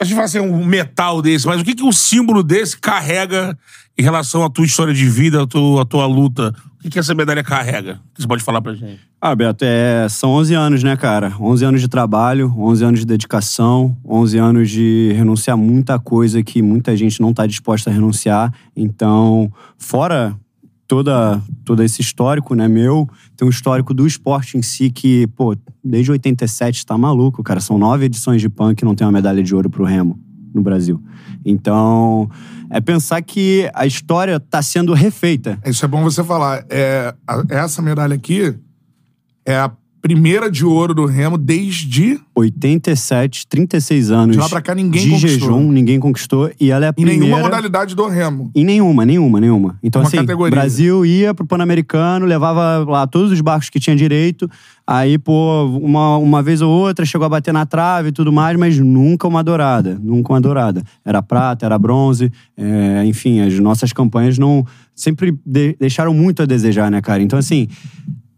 A 0.00 0.04
gente 0.04 0.14
fala 0.14 0.26
assim, 0.26 0.38
um 0.38 0.64
metal 0.64 1.20
desse, 1.20 1.44
mas 1.44 1.60
o 1.60 1.64
que 1.64 1.74
que 1.74 1.82
o 1.82 1.92
símbolo 1.92 2.44
desse 2.44 2.78
carrega 2.78 3.58
em 3.98 4.02
relação 4.02 4.44
à 4.44 4.48
tua 4.48 4.64
história 4.64 4.94
de 4.94 5.08
vida, 5.08 5.42
à 5.42 5.46
tua, 5.46 5.82
à 5.82 5.84
tua 5.84 6.06
luta? 6.06 6.54
O 6.78 6.82
que 6.82 6.90
que 6.90 6.98
essa 7.00 7.16
medalha 7.16 7.42
carrega? 7.42 7.94
O 7.94 8.14
que 8.14 8.22
você 8.22 8.28
pode 8.28 8.44
falar 8.44 8.62
pra 8.62 8.74
gente? 8.74 9.00
Ah, 9.20 9.34
Beto, 9.34 9.64
é, 9.64 10.08
são 10.08 10.30
11 10.30 10.54
anos, 10.54 10.82
né, 10.84 10.96
cara? 10.96 11.34
11 11.40 11.64
anos 11.64 11.80
de 11.80 11.88
trabalho, 11.88 12.54
11 12.56 12.84
anos 12.84 13.00
de 13.00 13.06
dedicação, 13.06 13.96
11 14.04 14.38
anos 14.38 14.70
de 14.70 15.12
renunciar 15.16 15.56
muita 15.56 15.98
coisa 15.98 16.40
que 16.44 16.62
muita 16.62 16.96
gente 16.96 17.20
não 17.20 17.34
tá 17.34 17.44
disposta 17.44 17.90
a 17.90 17.92
renunciar. 17.92 18.54
Então, 18.76 19.52
fora 19.76 20.38
toda, 20.88 21.40
todo 21.64 21.82
esse 21.82 22.00
histórico, 22.00 22.54
né, 22.54 22.66
meu, 22.66 23.08
tem 23.36 23.46
um 23.46 23.50
histórico 23.50 23.92
do 23.92 24.06
esporte 24.06 24.56
em 24.56 24.62
si 24.62 24.90
que, 24.90 25.26
pô, 25.28 25.54
desde 25.84 26.10
87 26.10 26.86
tá 26.86 26.96
maluco, 26.96 27.42
cara. 27.42 27.60
São 27.60 27.78
nove 27.78 28.06
edições 28.06 28.40
de 28.40 28.48
PAN 28.48 28.74
que 28.74 28.84
não 28.84 28.94
tem 28.94 29.06
uma 29.06 29.12
medalha 29.12 29.42
de 29.42 29.54
ouro 29.54 29.68
pro 29.68 29.84
Remo 29.84 30.18
no 30.54 30.62
Brasil. 30.62 31.00
Então, 31.44 32.28
é 32.70 32.80
pensar 32.80 33.20
que 33.22 33.70
a 33.74 33.86
história 33.86 34.40
tá 34.40 34.62
sendo 34.62 34.94
refeita. 34.94 35.58
Isso 35.64 35.84
é 35.84 35.88
bom 35.88 36.02
você 36.02 36.24
falar. 36.24 36.64
É, 36.70 37.14
essa 37.50 37.82
medalha 37.82 38.14
aqui 38.14 38.54
é 39.44 39.56
a 39.56 39.70
primeira 40.00 40.50
de 40.50 40.64
ouro 40.64 40.94
do 40.94 41.04
Remo 41.06 41.36
desde 41.36 42.18
87, 42.34 43.46
36 43.48 44.10
anos. 44.10 44.36
De 44.36 44.40
lá 44.42 44.48
pra 44.48 44.60
cá, 44.62 44.74
ninguém 44.74 45.02
de 45.04 45.10
conquistou. 45.10 45.28
jejum, 45.48 45.72
ninguém 45.72 45.98
conquistou. 46.00 46.50
E 46.60 46.70
ela 46.70 46.84
é 46.86 46.88
a 46.88 46.90
em 46.90 46.94
primeira... 46.94 47.20
nenhuma 47.20 47.40
modalidade 47.42 47.94
do 47.94 48.06
Remo. 48.06 48.50
Em 48.54 48.64
nenhuma, 48.64 49.04
nenhuma, 49.04 49.40
nenhuma. 49.40 49.78
Então, 49.82 50.02
Uma 50.02 50.08
assim, 50.08 50.18
categoria. 50.18 50.50
Brasil 50.50 51.04
ia 51.04 51.34
pro 51.34 51.44
Pan-Americano, 51.46 52.26
levava 52.26 52.88
lá 52.90 53.06
todos 53.06 53.32
os 53.32 53.40
barcos 53.40 53.68
que 53.70 53.80
tinha 53.80 53.96
direito. 53.96 54.48
Aí, 54.86 55.18
pô, 55.18 55.64
uma, 55.66 56.16
uma 56.16 56.42
vez 56.42 56.62
ou 56.62 56.70
outra 56.70 57.04
chegou 57.04 57.26
a 57.26 57.28
bater 57.28 57.52
na 57.52 57.66
trave 57.66 58.08
e 58.08 58.12
tudo 58.12 58.32
mais, 58.32 58.56
mas 58.58 58.78
nunca 58.78 59.26
uma 59.28 59.42
dourada. 59.44 59.98
Nunca 60.02 60.32
uma 60.32 60.40
dourada. 60.40 60.82
Era 61.04 61.20
prata, 61.20 61.66
era 61.66 61.78
bronze. 61.78 62.32
é, 62.56 63.04
enfim, 63.04 63.40
as 63.40 63.58
nossas 63.58 63.92
campanhas 63.92 64.38
não. 64.38 64.64
Sempre 64.94 65.36
de- 65.46 65.76
deixaram 65.78 66.12
muito 66.14 66.42
a 66.42 66.46
desejar, 66.46 66.90
né, 66.90 67.00
cara? 67.00 67.22
Então, 67.22 67.38
assim. 67.38 67.68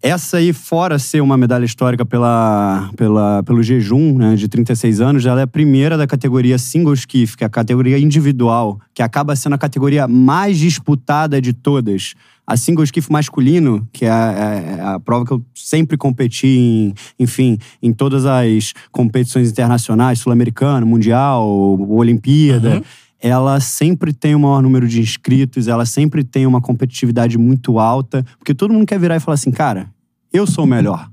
Essa 0.03 0.39
aí, 0.39 0.55
fora 0.55 0.99
ser 0.99 1.21
uma 1.21 1.37
medalha 1.37 1.65
histórica 1.65 2.07
pela, 2.07 2.89
pela, 2.97 3.43
pelo 3.43 3.63
jejum 3.63 4.17
né, 4.17 4.35
de 4.35 4.49
36 4.49 4.99
anos, 4.99 5.27
ela 5.27 5.41
é 5.41 5.43
a 5.43 5.47
primeira 5.47 5.99
da 5.99 6.07
categoria 6.07 6.57
single 6.57 6.95
skiff, 6.95 7.37
que 7.37 7.45
é 7.45 7.47
a 7.47 7.51
categoria 7.51 7.99
individual, 7.99 8.81
que 8.95 9.03
acaba 9.03 9.37
sendo 9.37 9.57
a 9.57 9.59
categoria 9.59 10.09
mais 10.09 10.57
disputada 10.57 11.39
de 11.39 11.53
todas. 11.53 12.15
A 12.47 12.57
single 12.57 12.85
skiff 12.85 13.13
masculino, 13.13 13.87
que 13.93 14.07
é 14.07 14.11
a, 14.11 14.33
é 14.33 14.81
a 14.81 14.99
prova 14.99 15.27
que 15.27 15.33
eu 15.33 15.45
sempre 15.55 15.99
competi, 15.99 16.49
em, 16.49 16.95
enfim, 17.19 17.59
em 17.83 17.93
todas 17.93 18.25
as 18.25 18.73
competições 18.91 19.51
internacionais, 19.51 20.19
sul-americano, 20.19 20.87
mundial, 20.87 21.47
Olimpíada 21.91 22.83
ela 23.21 23.61
sempre 23.61 24.13
tem 24.13 24.35
o 24.35 24.41
maior 24.41 24.63
número 24.63 24.89
de 24.89 25.01
inscritos, 25.01 25.69
ela 25.69 25.85
sempre 25.85 26.25
tem 26.25 26.47
uma 26.47 26.61
competitividade 26.61 27.37
muito 27.37 27.79
alta, 27.79 28.25
porque 28.39 28.55
todo 28.55 28.73
mundo 28.73 28.87
quer 28.87 28.99
virar 28.99 29.17
e 29.17 29.21
falar 29.21 29.35
assim, 29.35 29.51
cara, 29.51 29.91
eu 30.33 30.47
sou 30.47 30.65
o 30.65 30.67
melhor. 30.67 31.11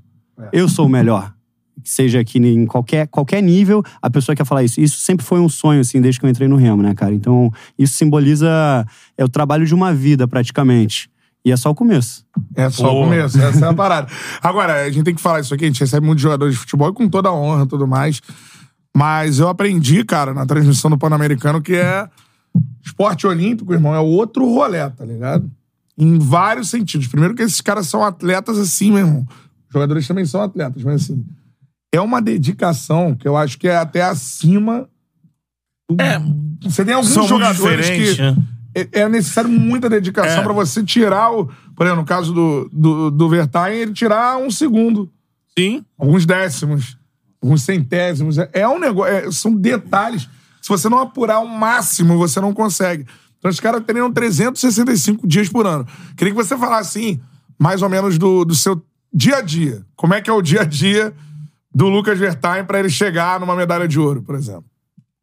Eu 0.52 0.68
sou 0.68 0.86
o 0.86 0.88
melhor. 0.88 1.34
Seja 1.84 2.20
aqui 2.20 2.38
em 2.38 2.66
qualquer, 2.66 3.06
qualquer 3.08 3.42
nível, 3.42 3.82
a 4.00 4.10
pessoa 4.10 4.34
quer 4.34 4.44
falar 4.44 4.62
isso. 4.62 4.80
Isso 4.80 4.98
sempre 4.98 5.24
foi 5.24 5.40
um 5.40 5.48
sonho, 5.48 5.80
assim, 5.80 6.00
desde 6.00 6.20
que 6.20 6.26
eu 6.26 6.30
entrei 6.30 6.48
no 6.48 6.56
Remo, 6.56 6.82
né, 6.82 6.94
cara? 6.94 7.14
Então, 7.14 7.52
isso 7.78 7.94
simboliza 7.94 8.86
é 9.16 9.24
o 9.24 9.28
trabalho 9.28 9.66
de 9.66 9.74
uma 9.74 9.92
vida, 9.92 10.26
praticamente. 10.26 11.10
E 11.44 11.52
é 11.52 11.56
só 11.56 11.70
o 11.70 11.74
começo. 11.74 12.24
É 12.54 12.68
só 12.68 12.92
o 12.92 13.04
começo, 13.04 13.40
essa 13.40 13.66
é 13.66 13.68
a 13.68 13.74
parada. 13.74 14.08
Agora, 14.42 14.84
a 14.84 14.90
gente 14.90 15.04
tem 15.04 15.14
que 15.14 15.20
falar 15.20 15.40
isso 15.40 15.54
aqui, 15.54 15.64
a 15.64 15.68
gente 15.68 15.80
recebe 15.80 16.04
muitos 16.04 16.22
jogadores 16.22 16.54
de 16.54 16.60
futebol 16.60 16.90
e 16.90 16.92
com 16.92 17.08
toda 17.08 17.28
a 17.28 17.34
honra 17.34 17.64
e 17.64 17.68
tudo 17.68 17.86
mais. 17.86 18.20
Mas 18.96 19.38
eu 19.38 19.48
aprendi, 19.48 20.04
cara, 20.04 20.34
na 20.34 20.44
transmissão 20.46 20.90
do 20.90 20.98
Pan-Americano, 20.98 21.62
que 21.62 21.74
é 21.74 22.08
esporte 22.84 23.26
olímpico, 23.26 23.72
irmão, 23.72 23.94
é 23.94 24.00
outro 24.00 24.44
rolê, 24.46 24.88
tá 24.90 25.04
ligado? 25.04 25.50
Em 25.96 26.18
vários 26.18 26.68
sentidos. 26.70 27.06
Primeiro 27.06 27.34
que 27.34 27.42
esses 27.42 27.60
caras 27.60 27.86
são 27.86 28.04
atletas 28.04 28.58
assim, 28.58 28.90
meu 28.90 28.98
irmão. 29.06 29.26
Os 29.68 29.72
jogadores 29.72 30.06
também 30.08 30.24
são 30.24 30.42
atletas, 30.42 30.82
mas 30.82 31.02
assim, 31.02 31.24
é 31.92 32.00
uma 32.00 32.20
dedicação 32.20 33.14
que 33.14 33.28
eu 33.28 33.36
acho 33.36 33.58
que 33.58 33.68
é 33.68 33.76
até 33.76 34.02
acima. 34.02 34.88
do- 35.90 36.00
É, 36.02 36.18
Você 36.62 36.84
tem 36.84 36.94
alguns 36.94 37.12
jogadores 37.28 37.88
que 37.88 38.20
né? 38.20 38.36
é, 38.74 39.00
é 39.02 39.08
necessário 39.08 39.48
muita 39.50 39.88
dedicação 39.88 40.40
É. 40.40 40.42
pra 40.42 40.52
você 40.52 40.82
tirar 40.82 41.30
o. 41.32 41.46
Por 41.76 41.86
exemplo, 41.86 42.02
no 42.02 42.06
caso 42.06 42.32
do, 42.34 42.68
do, 42.72 43.10
do 43.10 43.28
Vertain, 43.28 43.74
ele 43.76 43.92
tirar 43.92 44.36
um 44.38 44.50
segundo, 44.50 45.10
Sim. 45.56 45.84
alguns 45.96 46.26
décimos, 46.26 46.97
alguns 47.42 47.62
centésimos. 47.62 48.38
É, 48.38 48.50
é 48.52 48.68
um 48.68 48.78
negócio. 48.78 49.12
é- 49.12 49.30
são 49.30 49.54
detalhes. 49.54 50.28
Se 50.60 50.68
você 50.68 50.88
não 50.88 50.98
apurar 50.98 51.40
o 51.40 51.48
máximo, 51.48 52.18
você 52.18 52.40
não 52.40 52.52
consegue. 52.52 53.06
Então, 53.38 53.50
os 53.50 53.60
caras 53.60 53.82
treinam 53.84 54.12
365 54.12 55.26
dias 55.26 55.48
por 55.48 55.66
ano. 55.66 55.86
Queria 56.16 56.34
que 56.34 56.42
você 56.42 56.56
falasse, 56.56 56.98
assim, 56.98 57.20
mais 57.58 57.82
ou 57.82 57.88
menos 57.88 58.18
do, 58.18 58.44
do 58.44 58.54
seu 58.54 58.82
dia 59.12 59.36
a 59.36 59.40
dia. 59.40 59.84
Como 59.96 60.12
é 60.14 60.20
que 60.20 60.28
é 60.28 60.32
o 60.32 60.42
dia 60.42 60.62
a 60.62 60.64
dia 60.64 61.14
do 61.72 61.88
Lucas 61.88 62.18
Vertain 62.18 62.64
pra 62.64 62.80
ele 62.80 62.90
chegar 62.90 63.38
numa 63.38 63.54
medalha 63.54 63.86
de 63.86 63.98
ouro, 63.98 64.22
por 64.22 64.34
exemplo? 64.34 64.64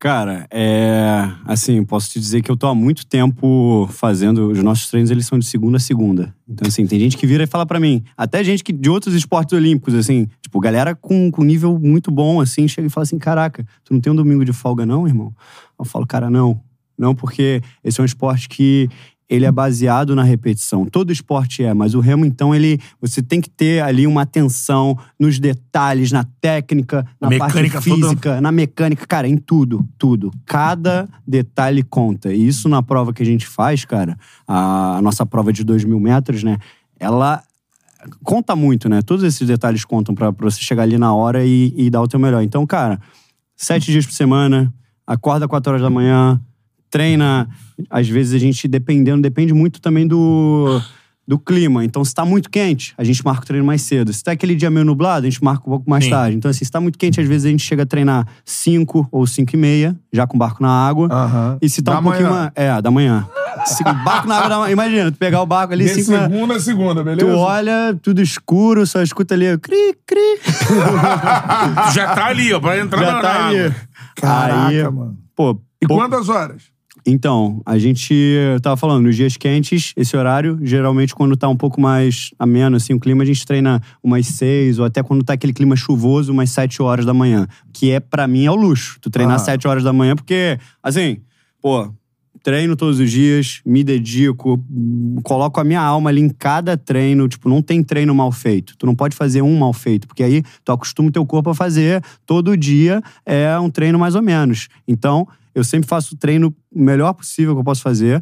Cara, 0.05 0.45
é. 0.51 1.31
Assim, 1.45 1.83
posso 1.83 2.12
te 2.12 2.19
dizer 2.19 2.43
que 2.43 2.51
eu 2.51 2.55
tô 2.55 2.67
há 2.67 2.75
muito 2.75 3.07
tempo 3.07 3.89
fazendo. 3.91 4.51
Os 4.51 4.62
nossos 4.62 4.88
treinos, 4.88 5.09
eles 5.09 5.25
são 5.25 5.39
de 5.39 5.47
segunda 5.47 5.77
a 5.77 5.79
segunda. 5.79 6.31
Então, 6.47 6.67
assim, 6.67 6.85
tem 6.85 7.00
gente 7.00 7.17
que 7.17 7.25
vira 7.25 7.43
e 7.43 7.47
fala 7.47 7.65
pra 7.65 7.79
mim. 7.79 8.03
Até 8.15 8.43
gente 8.43 8.63
que, 8.63 8.71
de 8.71 8.88
outros 8.88 9.15
esportes 9.15 9.57
olímpicos, 9.57 9.95
assim. 9.95 10.27
Tipo, 10.43 10.59
galera 10.59 10.93
com, 10.93 11.31
com 11.31 11.43
nível 11.43 11.79
muito 11.79 12.12
bom, 12.12 12.39
assim, 12.39 12.67
chega 12.67 12.85
e 12.85 12.91
fala 12.91 13.01
assim: 13.01 13.17
caraca, 13.17 13.65
tu 13.83 13.95
não 13.95 14.00
tem 14.00 14.13
um 14.13 14.15
domingo 14.15 14.45
de 14.45 14.53
folga, 14.53 14.85
não, 14.85 15.07
irmão? 15.07 15.33
Eu 15.79 15.85
falo, 15.85 16.05
cara, 16.05 16.29
não. 16.29 16.62
Não, 16.95 17.15
porque 17.15 17.63
esse 17.83 18.00
é 18.00 18.03
um 18.03 18.05
esporte 18.05 18.47
que 18.47 18.88
ele 19.29 19.46
é 19.46 19.51
baseado 19.51 20.15
na 20.15 20.24
repetição. 20.24 20.86
Todo 20.86 21.12
esporte 21.12 21.63
é, 21.63 21.74
mas 21.74 21.96
o 21.96 22.00
remo, 22.00 22.25
então, 22.25 22.53
ele 22.53 22.79
você 23.01 23.22
tem 23.22 23.41
que 23.41 23.50
ter 23.50 23.82
ali 23.82 24.05
uma 24.05 24.22
atenção 24.22 24.98
nos 25.20 25.39
detalhes, 25.39 26.12
na 26.12 26.24
técnica, 26.39 27.05
na 27.20 27.29
Mecânica 27.29 27.82
parte 27.82 27.84
física, 27.84 28.39
na 28.39 28.51
mecânica, 28.51 29.05
cara, 29.08 29.27
em 29.27 29.38
tudo, 29.38 29.88
tudo. 29.98 30.32
Cada 30.46 31.08
detalhe 31.27 31.84
conta. 31.84 32.32
E 32.32 32.48
isso 32.48 32.70
na 32.70 32.84
prova 32.84 33.13
que 33.13 33.24
a 33.24 33.25
gente 33.25 33.48
faz, 33.48 33.84
cara, 33.84 34.17
a, 34.48 35.00
nossa 35.01 35.25
prova 35.25 35.51
de 35.51 35.63
2 35.63 35.84
mil 35.86 36.00
metros, 36.00 36.44
né? 36.44 36.58
Ela 37.00 37.41
conta 38.24 38.55
muito, 38.55 38.88
né? 38.88 39.01
Todos 39.01 39.24
esses 39.24 39.48
detalhes 39.48 39.84
contam 39.84 40.13
pra 40.13 40.32
pra 40.32 40.50
você 40.50 40.62
chegar 40.62 40.84
ali 40.84 40.98
na 40.98 41.13
hora 41.13 41.44
e, 41.44 41.74
e 41.75 41.89
dar 41.89 42.01
o 42.01 42.08
teu 42.08 42.20
melhor. 42.20 42.44
Então, 42.44 42.65
cara, 42.65 43.00
sete 43.55 43.91
dias 43.91 44.05
por 44.05 44.13
semana, 44.13 44.72
acorda 45.08 45.48
4 45.48 45.72
horas 45.72 45.82
da 45.82 45.89
manhã, 45.89 46.39
treina. 46.95 47.47
Às 47.89 48.07
vezes 48.07 48.33
a 48.33 48.37
gente, 48.37 48.67
dependendo, 48.67 49.21
depende 49.21 49.53
muito 49.53 49.81
também 49.81 50.07
do, 50.07 50.81
do 51.27 51.37
clima. 51.37 51.83
Então, 51.83 52.05
se 52.05 52.13
tá 52.15 52.23
muito 52.23 52.49
quente, 52.49 52.93
a 52.97 53.03
gente 53.03 53.23
marca 53.25 53.41
o 53.43 53.45
treino 53.45 53.65
mais 53.65 53.81
cedo. 53.81 54.13
Se 54.13 54.23
tá 54.23 54.31
aquele 54.31 54.55
dia 54.55 54.69
meio 54.69 54.85
nublado, 54.85 55.27
a 55.27 55.29
gente 55.29 55.43
marca 55.43 55.61
um 55.67 55.71
pouco 55.71 55.89
mais 55.89 56.05
Sim. 56.05 56.09
tarde. 56.11 56.37
Então, 56.37 56.49
assim, 56.49 56.63
se 56.63 56.71
tá 56.71 56.79
muito 56.79 56.97
quente, 56.97 57.19
às 57.19 57.27
vezes 57.27 57.45
a 57.45 57.49
gente 57.49 57.63
chega 57.63 57.83
a 57.83 57.85
treinar 57.85 58.25
5 58.45 59.09
ou 59.11 59.27
5 59.27 59.53
e 59.53 59.57
meia, 59.57 59.95
já 60.13 60.25
com 60.25 60.37
o 60.37 60.39
barco 60.39 60.63
na 60.63 60.69
água. 60.69 61.09
Aham. 61.11 61.57
E 61.61 61.69
se 61.69 61.81
tá 61.81 61.93
Da 61.93 61.99
um 61.99 62.03
pouquinho 62.03 62.29
manhã. 62.29 62.39
mais. 62.41 62.51
É, 62.55 62.81
da 62.81 62.89
manhã. 62.91 63.27
Se, 63.65 63.83
barco 63.83 64.27
na 64.27 64.35
água 64.37 64.49
da 64.49 64.57
manhã. 64.59 64.71
Imagina, 64.71 65.11
tu 65.11 65.17
pegar 65.17 65.41
o 65.41 65.45
barco 65.45 65.73
ali, 65.73 65.83
De 65.85 65.89
5 65.95 66.07
e 66.07 66.11
meia. 66.11 66.29
segunda 66.29 66.55
a 66.55 66.59
segunda, 66.59 67.03
beleza? 67.03 67.25
Tu 67.25 67.37
olha, 67.37 67.97
tudo 68.01 68.21
escuro, 68.21 68.85
só 68.87 69.01
escuta 69.01 69.33
ali, 69.33 69.57
cri, 69.57 69.97
cri. 70.05 70.39
Tu 71.87 71.93
já 71.93 72.13
tá 72.15 72.27
ali, 72.27 72.53
ó, 72.53 72.59
pra 72.59 72.77
entrar 72.79 73.01
Já 73.03 73.11
na 73.13 73.21
tá 73.21 73.33
na 73.33 73.47
ali. 73.47 73.59
água. 73.59 73.75
Caraca, 74.15 74.67
Aí, 74.67 74.83
mano. 74.83 75.17
Pô, 75.35 75.59
E 75.81 75.87
pô- 75.87 75.95
quantas 75.95 76.29
horas? 76.29 76.63
Então, 77.07 77.62
a 77.65 77.77
gente 77.77 78.13
eu 78.13 78.59
tava 78.59 78.75
falando, 78.75 79.03
nos 79.03 79.15
dias 79.15 79.38
quentes, 79.38 79.93
esse 79.95 80.17
horário, 80.17 80.57
geralmente 80.63 81.13
quando 81.13 81.38
tá 81.38 81.47
um 81.47 81.55
pouco 81.55 81.79
mais 81.79 82.31
ameno, 82.39 82.77
assim, 82.77 82.93
o 82.93 83.00
clima, 83.00 83.21
a 83.21 83.25
gente 83.25 83.45
treina 83.45 83.79
umas 84.03 84.25
seis, 84.25 84.79
ou 84.79 84.85
até 84.85 85.03
quando 85.03 85.24
tá 85.24 85.33
aquele 85.33 85.53
clima 85.53 85.75
chuvoso, 85.75 86.31
umas 86.31 86.50
sete 86.50 86.81
horas 86.81 87.05
da 87.05 87.13
manhã. 87.13 87.47
Que 87.71 87.91
é, 87.91 88.00
pra 88.00 88.27
mim, 88.27 88.45
é 88.45 88.51
o 88.51 88.55
luxo. 88.55 88.97
Tu 89.00 89.09
treinar 89.12 89.35
Ah. 89.35 89.39
sete 89.39 89.67
horas 89.67 89.83
da 89.83 89.93
manhã, 89.93 90.15
porque, 90.15 90.57
assim, 90.81 91.17
pô, 91.62 91.93
treino 92.41 92.75
todos 92.75 93.00
os 93.00 93.12
dias, 93.12 93.62
me 93.63 93.83
dedico, 93.83 94.59
coloco 95.24 95.59
a 95.59 95.63
minha 95.63 95.81
alma 95.81 96.09
ali 96.09 96.21
em 96.21 96.29
cada 96.29 96.75
treino. 96.75 97.27
Tipo, 97.27 97.50
não 97.50 97.62
tem 97.62 97.83
treino 97.83 98.15
mal 98.15 98.31
feito. 98.31 98.75
Tu 98.77 98.85
não 98.85 98.95
pode 98.95 99.15
fazer 99.15 99.43
um 99.43 99.57
mal 99.57 99.74
feito, 99.74 100.07
porque 100.07 100.24
aí 100.24 100.43
tu 100.63 100.71
acostuma 100.71 101.09
o 101.09 101.12
teu 101.12 101.25
corpo 101.25 101.51
a 101.51 101.55
fazer 101.55 102.03
todo 102.25 102.57
dia 102.57 103.01
é 103.25 103.57
um 103.59 103.69
treino 103.69 103.97
mais 104.00 104.15
ou 104.15 104.21
menos. 104.24 104.67
Então, 104.88 105.27
eu 105.55 105.63
sempre 105.63 105.88
faço 105.88 106.13
o 106.13 106.17
treino 106.17 106.53
o 106.71 106.83
melhor 106.83 107.13
possível 107.13 107.55
que 107.55 107.62
eu 107.62 107.63
posso 107.63 107.81
fazer. 107.81 108.21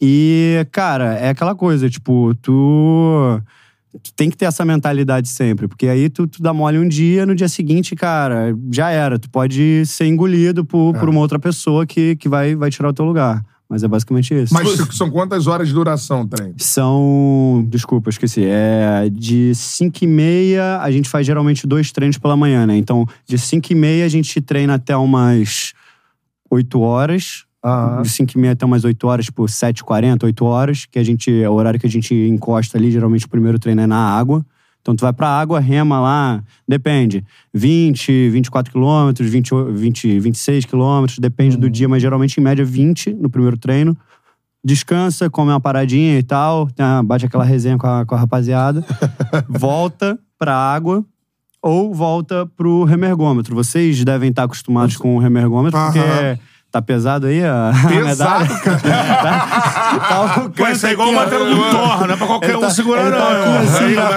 E, 0.00 0.66
cara, 0.70 1.14
é 1.14 1.30
aquela 1.30 1.54
coisa, 1.54 1.88
tipo, 1.88 2.34
tu. 2.36 3.40
Tu 4.02 4.12
tem 4.12 4.28
que 4.28 4.36
ter 4.36 4.46
essa 4.46 4.64
mentalidade 4.64 5.28
sempre, 5.28 5.68
porque 5.68 5.86
aí 5.86 6.10
tu, 6.10 6.26
tu 6.26 6.42
dá 6.42 6.52
mole 6.52 6.80
um 6.80 6.88
dia, 6.88 7.24
no 7.24 7.32
dia 7.32 7.48
seguinte, 7.48 7.94
cara, 7.94 8.52
já 8.72 8.90
era. 8.90 9.20
Tu 9.20 9.30
pode 9.30 9.86
ser 9.86 10.06
engolido 10.06 10.64
por, 10.64 10.92
por 10.94 11.08
uma 11.08 11.20
outra 11.20 11.38
pessoa 11.38 11.86
que, 11.86 12.16
que 12.16 12.28
vai, 12.28 12.56
vai 12.56 12.70
tirar 12.70 12.88
o 12.88 12.92
teu 12.92 13.04
lugar. 13.04 13.44
Mas 13.68 13.84
é 13.84 13.88
basicamente 13.88 14.34
isso. 14.34 14.52
Mas 14.52 14.68
são 14.96 15.08
quantas 15.08 15.46
horas 15.46 15.68
de 15.68 15.74
duração 15.74 16.22
o 16.22 16.26
treino? 16.26 16.54
São. 16.58 17.64
Desculpa, 17.68 18.10
esqueci. 18.10 18.44
É 18.44 19.08
de 19.10 19.54
5 19.54 19.96
e 20.02 20.06
meia, 20.08 20.80
a 20.80 20.90
gente 20.90 21.08
faz 21.08 21.24
geralmente 21.24 21.64
dois 21.64 21.92
treinos 21.92 22.18
pela 22.18 22.36
manhã, 22.36 22.66
né? 22.66 22.76
Então, 22.76 23.06
de 23.26 23.38
5 23.38 23.72
e 23.72 23.74
meia 23.76 24.04
a 24.04 24.08
gente 24.08 24.40
treina 24.40 24.74
até 24.74 24.96
umas 24.96 25.72
8 26.54 26.80
horas. 26.80 27.44
Aham. 27.64 28.02
De 28.02 28.08
5 28.10 28.32
e 28.34 28.38
meia 28.38 28.52
até 28.52 28.66
umas 28.66 28.84
8 28.84 29.06
horas, 29.06 29.24
tipo 29.24 29.48
7 29.48 29.80
h 29.80 29.84
40 29.84 30.26
8 30.26 30.44
horas, 30.44 30.86
que 30.86 30.98
a 30.98 31.02
gente, 31.02 31.42
é 31.42 31.48
o 31.48 31.54
horário 31.54 31.80
que 31.80 31.86
a 31.86 31.90
gente 31.90 32.14
encosta 32.14 32.76
ali, 32.76 32.90
geralmente 32.90 33.24
o 33.24 33.28
primeiro 33.28 33.58
treino 33.58 33.80
é 33.80 33.86
na 33.86 33.96
água. 33.96 34.44
Então 34.82 34.94
tu 34.94 35.00
vai 35.00 35.14
pra 35.14 35.28
água, 35.28 35.58
rema 35.58 35.98
lá, 35.98 36.44
depende, 36.68 37.24
20, 37.54 38.28
24 38.28 38.70
quilômetros, 38.70 39.30
20, 39.30 39.50
20, 39.72 40.20
26 40.20 40.66
quilômetros, 40.66 41.18
depende 41.18 41.56
do 41.56 41.70
dia, 41.70 41.88
mas 41.88 42.02
geralmente 42.02 42.38
em 42.38 42.42
média 42.42 42.62
20 42.62 43.14
no 43.14 43.30
primeiro 43.30 43.56
treino. 43.56 43.96
Descansa, 44.62 45.30
come 45.30 45.50
uma 45.50 45.60
paradinha 45.60 46.18
e 46.18 46.22
tal, 46.22 46.68
bate 47.06 47.24
aquela 47.24 47.44
resenha 47.44 47.78
com 47.78 47.86
a, 47.86 48.04
com 48.04 48.14
a 48.14 48.18
rapaziada, 48.18 48.84
volta 49.48 50.18
pra 50.38 50.54
água 50.54 51.02
ou 51.66 51.94
volta 51.94 52.46
pro 52.56 52.84
remergômetro. 52.84 53.54
Vocês 53.54 54.04
devem 54.04 54.28
estar 54.28 54.42
acostumados 54.44 54.98
com 54.98 55.16
o 55.16 55.18
remergômetro, 55.18 55.80
porque 55.80 55.98
Aham. 55.98 56.38
tá 56.70 56.82
pesado 56.82 57.26
aí 57.26 57.42
a, 57.42 57.70
a 57.84 57.88
medalha. 57.88 58.04
Pesado, 58.04 58.60
cara. 58.60 58.78
tá, 58.78 59.98
tá 59.98 60.50
Pô, 60.54 60.68
isso 60.68 60.86
é 60.86 60.92
igual 60.92 61.08
aqui, 61.08 61.16
batendo 61.16 61.46
no 61.56 61.70
torno, 61.70 62.06
não 62.06 62.12
é 62.14 62.16
pra 62.18 62.26
qualquer 62.26 62.48
Ele 62.50 62.58
um 62.58 62.60
tá- 62.60 62.68
segurar, 62.70 63.00
ele 63.06 63.10
não. 63.12 63.18
tá 63.18 63.32
aqui 63.32 63.48
assim, 63.56 63.96
ó. 63.96 64.08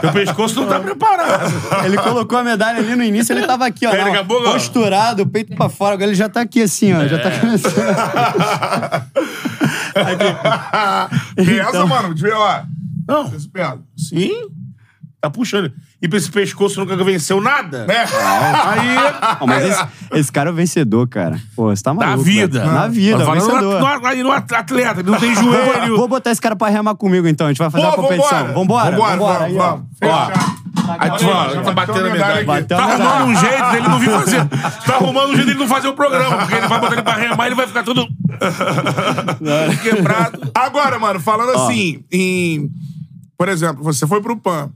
Teu 0.00 0.12
pescoço 0.12 0.60
não 0.62 0.66
tá 0.68 0.80
preparado. 0.80 1.52
Ele 1.84 1.98
colocou 1.98 2.38
a 2.38 2.42
medalha 2.44 2.78
ali 2.78 2.96
no 2.96 3.04
início, 3.04 3.34
ele 3.34 3.46
tava 3.46 3.66
aqui, 3.66 3.86
ó. 3.86 3.90
Não, 3.94 4.04
daqui 4.04 4.16
a 4.16 4.24
pouco, 4.24 4.48
ó. 4.48 4.52
posturado, 4.54 5.24
o 5.24 5.26
peito 5.26 5.54
pra 5.54 5.68
fora. 5.68 5.92
Agora 5.94 6.08
ele 6.08 6.16
já 6.16 6.30
tá 6.30 6.40
aqui 6.40 6.62
assim, 6.62 6.94
ó. 6.94 7.06
Já 7.06 7.18
tá 7.18 7.30
começando. 7.38 7.74
Pesa, 11.36 11.68
Então. 11.68 11.86
mano. 11.86 12.14
Devia, 12.14 12.38
ó. 12.38 12.62
Não, 13.06 13.30
sim. 13.96 14.30
Tá 15.20 15.28
puxando. 15.30 15.70
E 16.02 16.08
pra 16.08 16.18
esse 16.18 16.28
pescoço 16.28 16.80
nunca 16.80 16.96
venceu 17.04 17.40
nada? 17.40 17.86
Né? 17.86 17.98
Aí. 18.00 19.36
Ó, 19.40 19.46
mas 19.46 19.64
esse, 19.64 19.86
esse 20.14 20.32
cara 20.32 20.50
é 20.50 20.52
o 20.52 20.54
vencedor, 20.56 21.06
cara. 21.06 21.40
Pô, 21.54 21.66
você 21.66 21.80
tá 21.80 21.94
Na 21.94 22.06
maluco. 22.08 22.24
vida. 22.24 22.58
velho. 22.58 22.72
Na 22.72 22.88
vida, 22.88 23.20
é 23.20 23.22
o 23.22 23.26
falando 23.26 23.40
vencedor. 23.40 23.80
no, 23.80 24.16
no, 24.16 24.24
no 24.24 24.32
atleta, 24.32 25.00
ele 25.00 25.10
não 25.10 25.18
tem 25.20 25.32
joelho. 25.32 25.96
vou 25.96 26.08
botar 26.08 26.32
esse 26.32 26.40
cara 26.40 26.56
pra 26.56 26.66
remar 26.68 26.96
comigo, 26.96 27.28
então. 27.28 27.46
A 27.46 27.50
gente 27.50 27.58
vai 27.58 27.70
fazer 27.70 27.84
Pô, 27.84 27.90
a 27.92 27.94
competição. 27.94 28.46
vambora. 28.52 28.90
Vambora? 28.90 29.16
Vambora, 29.16 29.44
Aí, 29.44 29.56
ó. 29.56 29.74
Ó. 29.74 29.80
Fechado. 30.00 30.62
Aí 30.98 31.18
fala, 31.20 31.54
já 31.54 31.62
tá 31.62 31.72
batendo 31.72 32.06
a 32.06 32.10
medalha 32.10 32.34
aqui. 32.34 32.64
Tá 32.64 32.86
medalha. 32.86 33.04
arrumando 33.04 33.30
um 33.30 33.36
jeito 33.40 33.70
dele 33.70 33.88
não 33.88 33.98
vir 34.00 34.10
fazer. 34.10 34.48
Tá 34.84 34.94
arrumando 34.96 35.30
um 35.30 35.34
jeito 35.36 35.46
dele 35.46 35.58
não 35.60 35.68
fazer 35.68 35.86
o 35.88 35.94
programa, 35.94 36.36
porque 36.38 36.54
ele 36.54 36.66
vai 36.66 36.80
botar 36.80 36.92
ele 36.94 37.02
pra 37.02 37.14
remar 37.14 37.44
e 37.44 37.48
ele 37.48 37.54
vai 37.54 37.66
ficar 37.68 37.82
tudo. 37.84 38.08
quebrado. 39.82 40.50
Agora, 40.52 40.98
mano, 40.98 41.20
falando 41.20 41.50
assim, 41.52 42.04
em. 42.10 42.68
Por 43.38 43.48
exemplo, 43.48 43.82
você 43.84 44.04
foi 44.06 44.20
pro 44.20 44.36
PAN. 44.36 44.70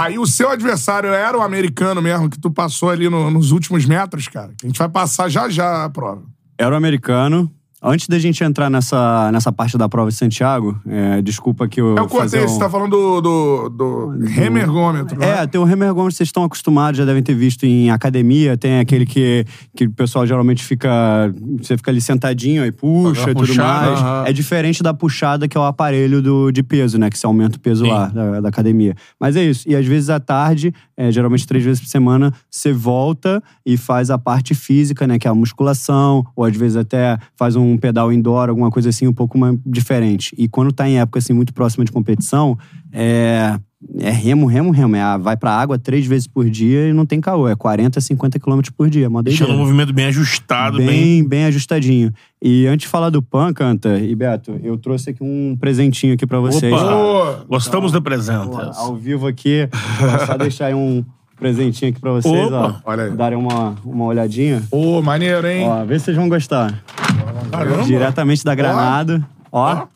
Aí 0.00 0.18
o 0.18 0.26
seu 0.26 0.50
adversário 0.50 1.10
era 1.10 1.36
o 1.36 1.42
americano 1.42 2.00
mesmo, 2.02 2.28
que 2.30 2.38
tu 2.38 2.50
passou 2.50 2.90
ali 2.90 3.08
no- 3.08 3.30
nos 3.30 3.50
últimos 3.52 3.84
metros, 3.84 4.28
cara. 4.28 4.52
Que 4.58 4.66
a 4.66 4.68
gente 4.68 4.78
vai 4.78 4.88
passar 4.88 5.28
já 5.28 5.48
já 5.48 5.84
a 5.84 5.90
prova. 5.90 6.22
Era 6.56 6.74
o 6.74 6.76
americano. 6.76 7.50
Antes 7.80 8.08
da 8.08 8.18
gente 8.18 8.42
entrar 8.42 8.68
nessa, 8.68 9.30
nessa 9.30 9.52
parte 9.52 9.78
da 9.78 9.88
prova 9.88 10.10
de 10.10 10.16
Santiago, 10.16 10.76
é, 10.86 11.22
desculpa 11.22 11.68
que 11.68 11.80
eu. 11.80 11.90
Eu 11.90 12.08
cortei, 12.08 12.18
fazer 12.18 12.44
um- 12.44 12.48
você 12.48 12.58
tá 12.58 12.68
falando 12.68 12.90
do, 12.90 13.20
do, 13.20 13.68
do 13.68 14.26
remergômetro, 14.26 15.22
É, 15.22 15.36
né? 15.42 15.46
tem 15.46 15.60
o 15.60 15.64
remergômetro, 15.64 16.16
vocês 16.16 16.28
estão 16.28 16.42
acostumados, 16.42 16.98
já 16.98 17.04
devem 17.04 17.22
ter 17.22 17.34
visto 17.34 17.64
em 17.64 17.90
academia. 17.90 18.56
Tem 18.56 18.80
aquele 18.80 19.06
que, 19.06 19.44
que 19.76 19.84
o 19.84 19.90
pessoal 19.92 20.26
geralmente 20.26 20.64
fica. 20.64 21.32
Você 21.62 21.76
fica 21.76 21.90
ali 21.90 22.00
sentadinho 22.00 22.62
aí 22.64 22.72
puxa 22.72 23.30
e 23.30 23.34
tudo 23.34 23.54
mais. 23.54 24.00
aham. 24.00 24.24
É 24.26 24.32
diferente 24.32 24.82
da 24.82 24.92
puxada, 24.92 25.46
que 25.46 25.56
é 25.56 25.60
o 25.60 25.64
aparelho 25.64 26.20
do, 26.20 26.50
de 26.50 26.62
peso, 26.64 26.98
né? 26.98 27.08
Que 27.08 27.18
você 27.18 27.26
aumenta 27.26 27.58
o 27.58 27.60
peso 27.60 27.84
Sim. 27.84 27.90
lá 27.92 28.06
da, 28.06 28.40
da 28.40 28.48
academia. 28.48 28.96
Mas 29.20 29.36
é 29.36 29.44
isso. 29.44 29.68
E 29.68 29.76
às 29.76 29.86
vezes 29.86 30.10
à 30.10 30.18
tarde, 30.18 30.74
é, 30.96 31.12
geralmente 31.12 31.46
três 31.46 31.64
vezes 31.64 31.80
por 31.80 31.88
semana, 31.88 32.32
você 32.50 32.72
volta 32.72 33.40
e 33.64 33.76
faz 33.76 34.10
a 34.10 34.18
parte 34.18 34.52
física, 34.54 35.06
né? 35.06 35.16
Que 35.18 35.28
é 35.28 35.30
a 35.30 35.34
musculação, 35.34 36.24
ou 36.34 36.44
às 36.44 36.56
vezes 36.56 36.76
até 36.76 37.16
faz 37.36 37.54
um 37.54 37.67
pedal 37.76 38.12
indoor, 38.12 38.48
alguma 38.48 38.70
coisa 38.70 38.88
assim, 38.88 39.06
um 39.06 39.12
pouco 39.12 39.36
mais 39.36 39.56
diferente. 39.66 40.34
E 40.38 40.48
quando 40.48 40.72
tá 40.72 40.88
em 40.88 40.98
época 40.98 41.18
assim, 41.18 41.32
muito 41.32 41.52
próxima 41.52 41.84
de 41.84 41.92
competição, 41.92 42.56
é. 42.92 43.58
É 44.00 44.10
remo, 44.10 44.44
remo, 44.46 44.72
remo. 44.72 44.96
É, 44.96 45.00
a- 45.00 45.16
vai 45.16 45.36
pra 45.36 45.52
água 45.52 45.78
três 45.78 46.04
vezes 46.04 46.26
por 46.26 46.50
dia 46.50 46.88
e 46.88 46.92
não 46.92 47.06
tem 47.06 47.20
caô. 47.20 47.46
É 47.46 47.54
40, 47.54 48.00
50 48.00 48.36
quilômetros 48.40 48.74
por 48.76 48.90
dia. 48.90 49.08
Deixando 49.22 49.52
um 49.52 49.56
movimento 49.58 49.92
bem 49.92 50.06
ajustado, 50.06 50.78
bem. 50.78 50.86
Bem, 50.88 51.24
bem 51.28 51.44
ajustadinho. 51.44 52.12
E 52.42 52.66
antes 52.66 52.86
de 52.86 52.88
falar 52.88 53.08
do 53.08 53.22
Pan, 53.22 53.52
Canta 53.52 53.96
e 54.00 54.12
Beto, 54.16 54.58
eu 54.64 54.76
trouxe 54.78 55.10
aqui 55.10 55.22
um 55.22 55.56
presentinho 55.60 56.14
aqui 56.14 56.26
pra 56.26 56.40
vocês. 56.40 56.72
Opa! 56.72 56.92
Ô, 56.92 57.46
Gostamos 57.46 57.92
de 57.92 57.98
Pô, 57.98 58.02
presentas. 58.02 58.76
ao 58.76 58.96
vivo 58.96 59.28
aqui, 59.28 59.68
vou 60.00 60.26
só 60.26 60.36
deixar 60.36 60.66
aí 60.66 60.74
um 60.74 61.04
presentinho 61.38 61.92
aqui 61.92 62.00
pra 62.00 62.10
vocês, 62.10 62.46
Opa! 62.48 62.80
ó. 62.84 62.90
Olha 62.90 63.04
aí. 63.04 63.10
Darem 63.12 63.38
uma, 63.38 63.76
uma 63.84 64.06
olhadinha. 64.06 64.60
Ô, 64.72 65.00
maneiro, 65.00 65.46
hein? 65.46 65.68
Ó, 65.68 65.84
vê 65.84 66.00
se 66.00 66.06
vocês 66.06 66.16
vão 66.16 66.28
gostar. 66.28 66.82
Caramba. 67.50 67.82
Diretamente 67.84 68.44
da 68.44 68.54
Granada. 68.54 69.26
Ó. 69.50 69.86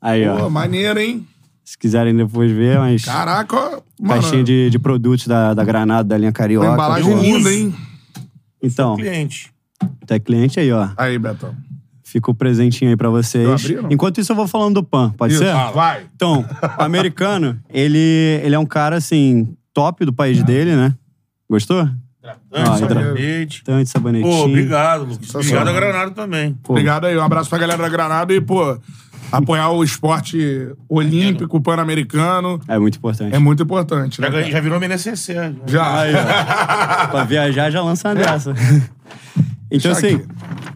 Aí, 0.00 0.24
Pô, 0.26 0.46
ó. 0.46 0.50
maneiro, 0.50 0.98
hein? 0.98 1.26
Se 1.64 1.78
quiserem 1.78 2.16
depois 2.16 2.50
ver, 2.50 2.78
mas. 2.78 3.04
Caraca, 3.04 3.56
ó, 3.56 3.70
mano. 4.00 4.22
Caixinha 4.22 4.42
de, 4.42 4.70
de 4.70 4.78
produtos 4.78 5.26
da, 5.26 5.54
da 5.54 5.64
Granada, 5.64 6.08
da 6.08 6.16
linha 6.16 6.28
uma 6.30 6.32
Carioca. 6.32 6.66
embalagem 6.72 7.10
Eu 7.12 7.22
linda, 7.22 7.52
hein? 7.52 7.74
Então, 8.62 8.96
Cliente. 8.96 9.52
Tu 10.06 10.12
é 10.14 10.18
cliente 10.18 10.60
aí, 10.60 10.70
ó. 10.72 10.88
Aí, 10.96 11.18
Betão. 11.18 11.54
Fica 12.02 12.30
o 12.30 12.34
presentinho 12.34 12.90
aí 12.90 12.96
pra 12.96 13.08
vocês. 13.08 13.48
Abri? 13.48 13.78
Enquanto 13.94 14.18
isso, 14.20 14.32
eu 14.32 14.36
vou 14.36 14.48
falando 14.48 14.74
do 14.74 14.82
Pan, 14.82 15.10
pode 15.16 15.32
Isso, 15.34 15.44
ser? 15.44 15.54
vai. 15.72 16.06
Então, 16.16 16.44
o 16.78 16.82
americano, 16.82 17.56
ele, 17.70 18.40
ele 18.42 18.54
é 18.54 18.58
um 18.58 18.66
cara, 18.66 18.96
assim, 18.96 19.54
top 19.72 20.04
do 20.04 20.12
país 20.12 20.42
dele, 20.42 20.74
né? 20.74 20.92
Gostou? 21.48 21.88
Ah, 22.52 22.76
sabonete. 22.76 23.60
Hidratante, 23.60 23.90
sabonetinho. 23.90 24.32
Pô, 24.32 24.44
obrigado, 24.44 25.04
Lucas. 25.04 25.34
Obrigado 25.34 25.68
a 25.68 25.72
Granado 25.72 26.10
também. 26.12 26.54
Pô. 26.62 26.72
Obrigado 26.72 27.06
aí. 27.06 27.16
Um 27.16 27.22
abraço 27.22 27.48
pra 27.48 27.58
galera 27.58 27.82
da 27.82 27.88
Granada 27.88 28.32
e, 28.32 28.40
pô, 28.40 28.78
apoiar 29.30 29.70
o 29.70 29.84
esporte 29.84 30.68
olímpico, 30.88 31.60
pan-americano. 31.60 32.60
É 32.66 32.78
muito 32.78 32.98
importante. 32.98 33.34
É 33.34 33.38
muito 33.38 33.62
importante, 33.62 34.20
né? 34.20 34.26
Já, 34.26 34.32
cara? 34.32 34.50
já 34.50 34.60
virou 34.60 34.78
MNCC. 34.78 35.54
Já. 35.66 36.04
pra 37.10 37.24
viajar, 37.24 37.70
já 37.70 37.82
lança 37.82 38.08
uma 38.08 38.14
dessa. 38.14 38.54
Então, 39.70 39.92
assim, 39.92 40.16
aqui. 40.16 40.26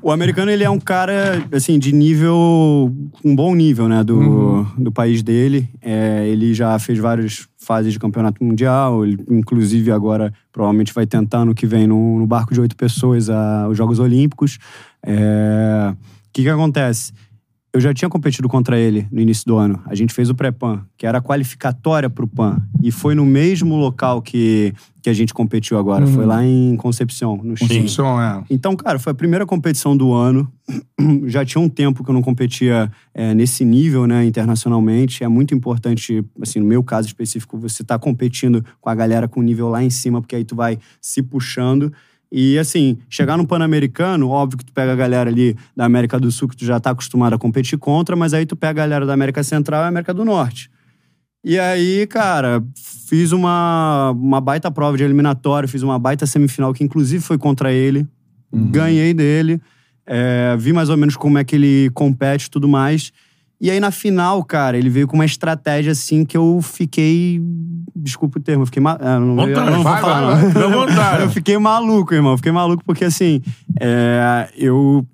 o 0.01 0.11
americano, 0.13 0.51
ele 0.51 0.63
é 0.65 0.71
um 0.71 0.79
cara, 0.79 1.43
assim, 1.53 1.79
de 1.79 1.93
nível... 1.93 2.93
Um 3.25 3.35
bom 3.35 3.55
nível, 3.55 3.89
né, 3.89 4.05
do, 4.05 4.17
Uhum. 4.19 4.67
do 4.79 4.93
país 4.93 5.23
dele. 5.23 5.69
É, 5.83 6.27
ele 6.29 6.55
já 6.55 6.79
fez 6.79 6.99
várias 6.99 7.49
fases 7.59 7.93
de 7.93 7.99
campeonato 7.99 8.43
mundial. 8.45 9.05
Ele, 9.05 9.19
inclusive, 9.31 9.91
agora, 9.91 10.33
provavelmente 10.53 10.93
vai 10.95 11.07
tentar, 11.07 11.45
no 11.45 11.55
que 11.55 11.67
vem, 11.67 11.87
no, 11.87 12.19
no 12.19 12.27
barco 12.27 12.55
de 12.55 12.61
oito 12.61 12.77
pessoas, 12.77 13.29
a, 13.31 13.67
os 13.69 13.77
Jogos 13.77 13.99
Olímpicos. 13.99 14.59
É, 15.05 15.93
O 15.93 15.97
que 16.33 16.43
que 16.43 16.49
acontece? 16.49 17.13
Eu 17.75 17.81
já 17.81 17.93
tinha 17.93 18.09
competido 18.09 18.49
contra 18.49 18.79
ele 18.79 19.09
no 19.11 19.21
início 19.21 19.45
do 19.45 19.57
ano. 19.57 19.83
A 19.87 19.97
gente 19.97 20.15
fez 20.15 20.31
o 20.31 20.35
pré-PAN, 20.35 20.87
que 20.97 21.05
era 21.05 21.19
a 21.19 21.21
qualificatória 21.21 22.09
pro 22.09 22.29
PAN. 22.29 22.63
E 22.81 22.93
foi 22.93 23.17
no 23.17 23.27
mesmo 23.27 23.75
local 23.75 24.23
que, 24.23 24.73
que 25.03 25.11
a 25.11 25.13
gente 25.13 25.35
competiu 25.35 25.77
agora. 25.77 26.07
Foi 26.07 26.25
lá 26.25 26.45
em 26.45 26.77
Concepción, 26.77 27.37
no 27.43 27.57
Chile. 27.57 27.81
Concepção, 27.81 28.23
é. 28.23 28.45
Então, 28.49 28.77
cara, 28.77 29.01
foi 29.01 29.11
a 29.11 29.15
primeira 29.15 29.45
competição 29.45 29.97
do 29.97 30.13
ano. 30.13 30.49
Já 31.27 31.45
tinha 31.45 31.61
um 31.61 31.69
tempo 31.69 32.05
que 32.05 32.11
eu 32.11 32.15
não 32.15 32.23
competia 32.23 32.89
é, 33.13 33.35
nesse 33.35 33.65
nível, 33.65 34.07
né, 34.07 34.25
internacionalmente. 34.25 35.25
É 35.25 35.29
muito 35.29 35.53
importante, 35.53 36.25
assim, 36.41 36.61
no 36.61 36.67
meu 36.67 36.85
caso 36.85 37.09
específico, 37.09 37.59
você 37.59 37.83
tá 37.83 37.99
competindo 37.99 38.65
com 38.81 38.89
a 38.89 38.95
galera 38.95 39.27
com 39.27 39.43
nível 39.43 39.69
lá 39.69 39.83
em 39.83 39.91
cima, 39.91 40.21
porque 40.21 40.37
aí 40.37 40.45
tu 40.45 40.55
vai 40.55 40.79
se 41.01 41.21
puxando. 41.25 41.93
E, 42.37 42.59
assim, 42.59 42.99
chegar 43.09 43.37
no 43.37 43.47
Pan-Americano, 43.47 44.29
óbvio 44.29 44.59
que 44.59 44.65
tu 44.65 44.73
pega 44.73 44.93
a 44.93 44.97
galera 44.97 45.31
ali 45.31 45.57
da 45.77 45.85
América 45.85 46.19
do 46.19 46.33
Sul, 46.33 46.49
que 46.49 46.57
tu 46.57 46.65
já 46.65 46.81
tá 46.81 46.91
acostumado 46.91 47.35
a 47.35 47.39
competir 47.39 47.79
contra, 47.79 48.17
mas 48.17 48.35
aí 48.35 48.45
tu 48.45 48.57
pega 48.57 48.83
a 48.83 48.85
galera 48.85 49.07
da 49.07 49.13
América 49.13 49.45
Central 49.45 49.85
e 49.85 49.87
América 49.87 50.13
do 50.13 50.25
Norte. 50.25 50.69
E 51.45 51.61
aí, 51.61 52.09
cara, 52.09 52.61
fiz 53.09 53.31
uma, 53.31 54.11
uma 54.11 54.41
baita 54.41 54.69
prova 54.69 54.97
de 54.97 55.05
eliminatório, 55.05 55.69
fiz 55.69 55.85
uma 55.85 55.97
baita 55.97 56.27
semifinal, 56.27 56.75
que 56.75 56.83
inclusive 56.83 57.23
foi 57.23 57.39
contra 57.39 57.73
ele. 57.73 58.05
Ganhei 58.53 59.15
dele. 59.15 59.63
é, 60.05 60.57
vi 60.59 60.73
mais 60.73 60.91
ou 60.91 60.97
menos 60.97 61.17
como 61.17 61.39
é 61.39 61.45
que 61.45 61.55
ele 61.55 61.89
compete 61.95 62.47
e 62.47 62.51
tudo 62.51 62.69
mais. 62.69 63.13
E 63.61 63.71
aí, 63.71 63.81
na 63.81 63.91
final, 63.91 64.43
cara, 64.45 64.77
ele 64.77 64.91
veio 64.91 65.07
com 65.07 65.15
uma 65.15 65.25
estratégia 65.25 65.93
assim 65.93 66.25
que 66.25 66.37
eu 66.37 66.61
fiquei. 66.63 67.41
Desculpa 67.95 68.39
o 68.39 68.43
termo, 68.43 68.63
eu 68.63 68.67
fiquei. 68.67 68.83
Ma... 68.83 68.99
ah, 69.01 69.19
não, 69.19 69.31
eu 69.31 69.47
Vontade, 69.47 69.71
não 69.71 69.83
vou 69.83 69.85
vai, 69.85 70.01
falar, 70.01 70.35
vai, 70.37 70.63
não. 70.63 70.71
vontade. 70.71 71.23
Eu 71.25 71.31
fiquei 71.31 71.57
maluco, 71.59 72.13
irmão. 72.13 72.37
Fiquei 72.37 72.53
maluco 72.53 72.83
porque, 72.85 73.05
assim, 73.05 73.41
é, 73.81 74.49
eu 74.57 75.07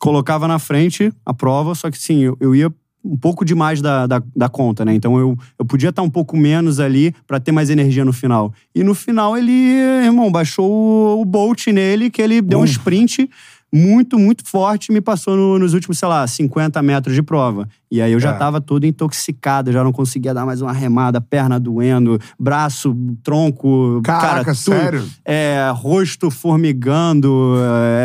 colocava 0.00 0.46
na 0.46 0.58
frente 0.58 1.12
a 1.24 1.32
prova, 1.32 1.74
só 1.74 1.90
que, 1.90 1.96
sim, 1.96 2.18
eu, 2.18 2.36
eu 2.40 2.54
ia 2.54 2.70
um 3.04 3.16
pouco 3.16 3.44
demais 3.44 3.82
da, 3.82 4.06
da, 4.06 4.22
da 4.34 4.48
conta, 4.48 4.84
né? 4.84 4.94
Então 4.94 5.18
eu, 5.18 5.36
eu 5.58 5.64
podia 5.64 5.90
estar 5.90 6.00
um 6.00 6.08
pouco 6.08 6.36
menos 6.36 6.80
ali 6.80 7.14
pra 7.26 7.38
ter 7.38 7.52
mais 7.52 7.68
energia 7.68 8.04
no 8.04 8.12
final. 8.12 8.52
E 8.74 8.82
no 8.82 8.94
final 8.94 9.36
ele, 9.36 9.52
irmão, 9.52 10.32
baixou 10.32 10.70
o, 10.70 11.20
o 11.20 11.24
Bolt 11.24 11.66
nele, 11.66 12.10
que 12.10 12.22
ele 12.22 12.40
deu 12.40 12.60
um 12.60 12.64
sprint 12.64 13.28
muito, 13.74 14.18
muito 14.18 14.48
forte 14.48 14.92
me 14.92 15.00
passou 15.00 15.36
no- 15.36 15.58
nos 15.58 15.74
últimos, 15.74 15.98
sei 15.98 16.06
lá, 16.08 16.24
50 16.26 16.80
metros 16.80 17.12
de 17.14 17.22
prova. 17.22 17.68
E 17.90 18.00
aí 18.00 18.12
eu 18.12 18.20
já 18.20 18.30
É. 18.30 18.32
tava 18.34 18.60
todo 18.60 18.84
intoxicado, 18.86 19.72
já 19.72 19.82
não 19.82 19.92
conseguia 19.92 20.32
dar 20.32 20.46
mais 20.46 20.62
uma 20.62 20.72
remada, 20.72 21.20
perna 21.20 21.58
doendo, 21.58 22.18
braço, 22.38 22.96
tronco, 23.22 24.00
Caraca, 24.04 24.28
cara, 24.28 24.44
tudo. 24.44 24.54
sério? 24.56 25.04
É, 25.24 25.72
rosto 25.74 26.30
formigando, 26.30 27.54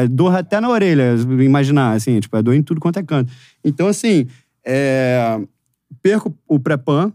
é, 0.02 0.08
dor 0.08 0.36
até 0.36 0.60
na 0.60 0.70
orelha, 0.70 1.16
imaginar, 1.44 1.94
assim, 1.96 2.20
tipo, 2.20 2.36
é 2.36 2.42
dor 2.42 2.54
em 2.56 2.64
tudo 2.64 2.80
quanto 2.82 2.98
é 2.98 3.04
canto. 3.04 3.32
Então, 3.64 3.88
assim, 3.88 4.26
é, 4.66 5.40
perco 6.02 6.34
o 6.48 6.60
pré-pan, 6.60 7.12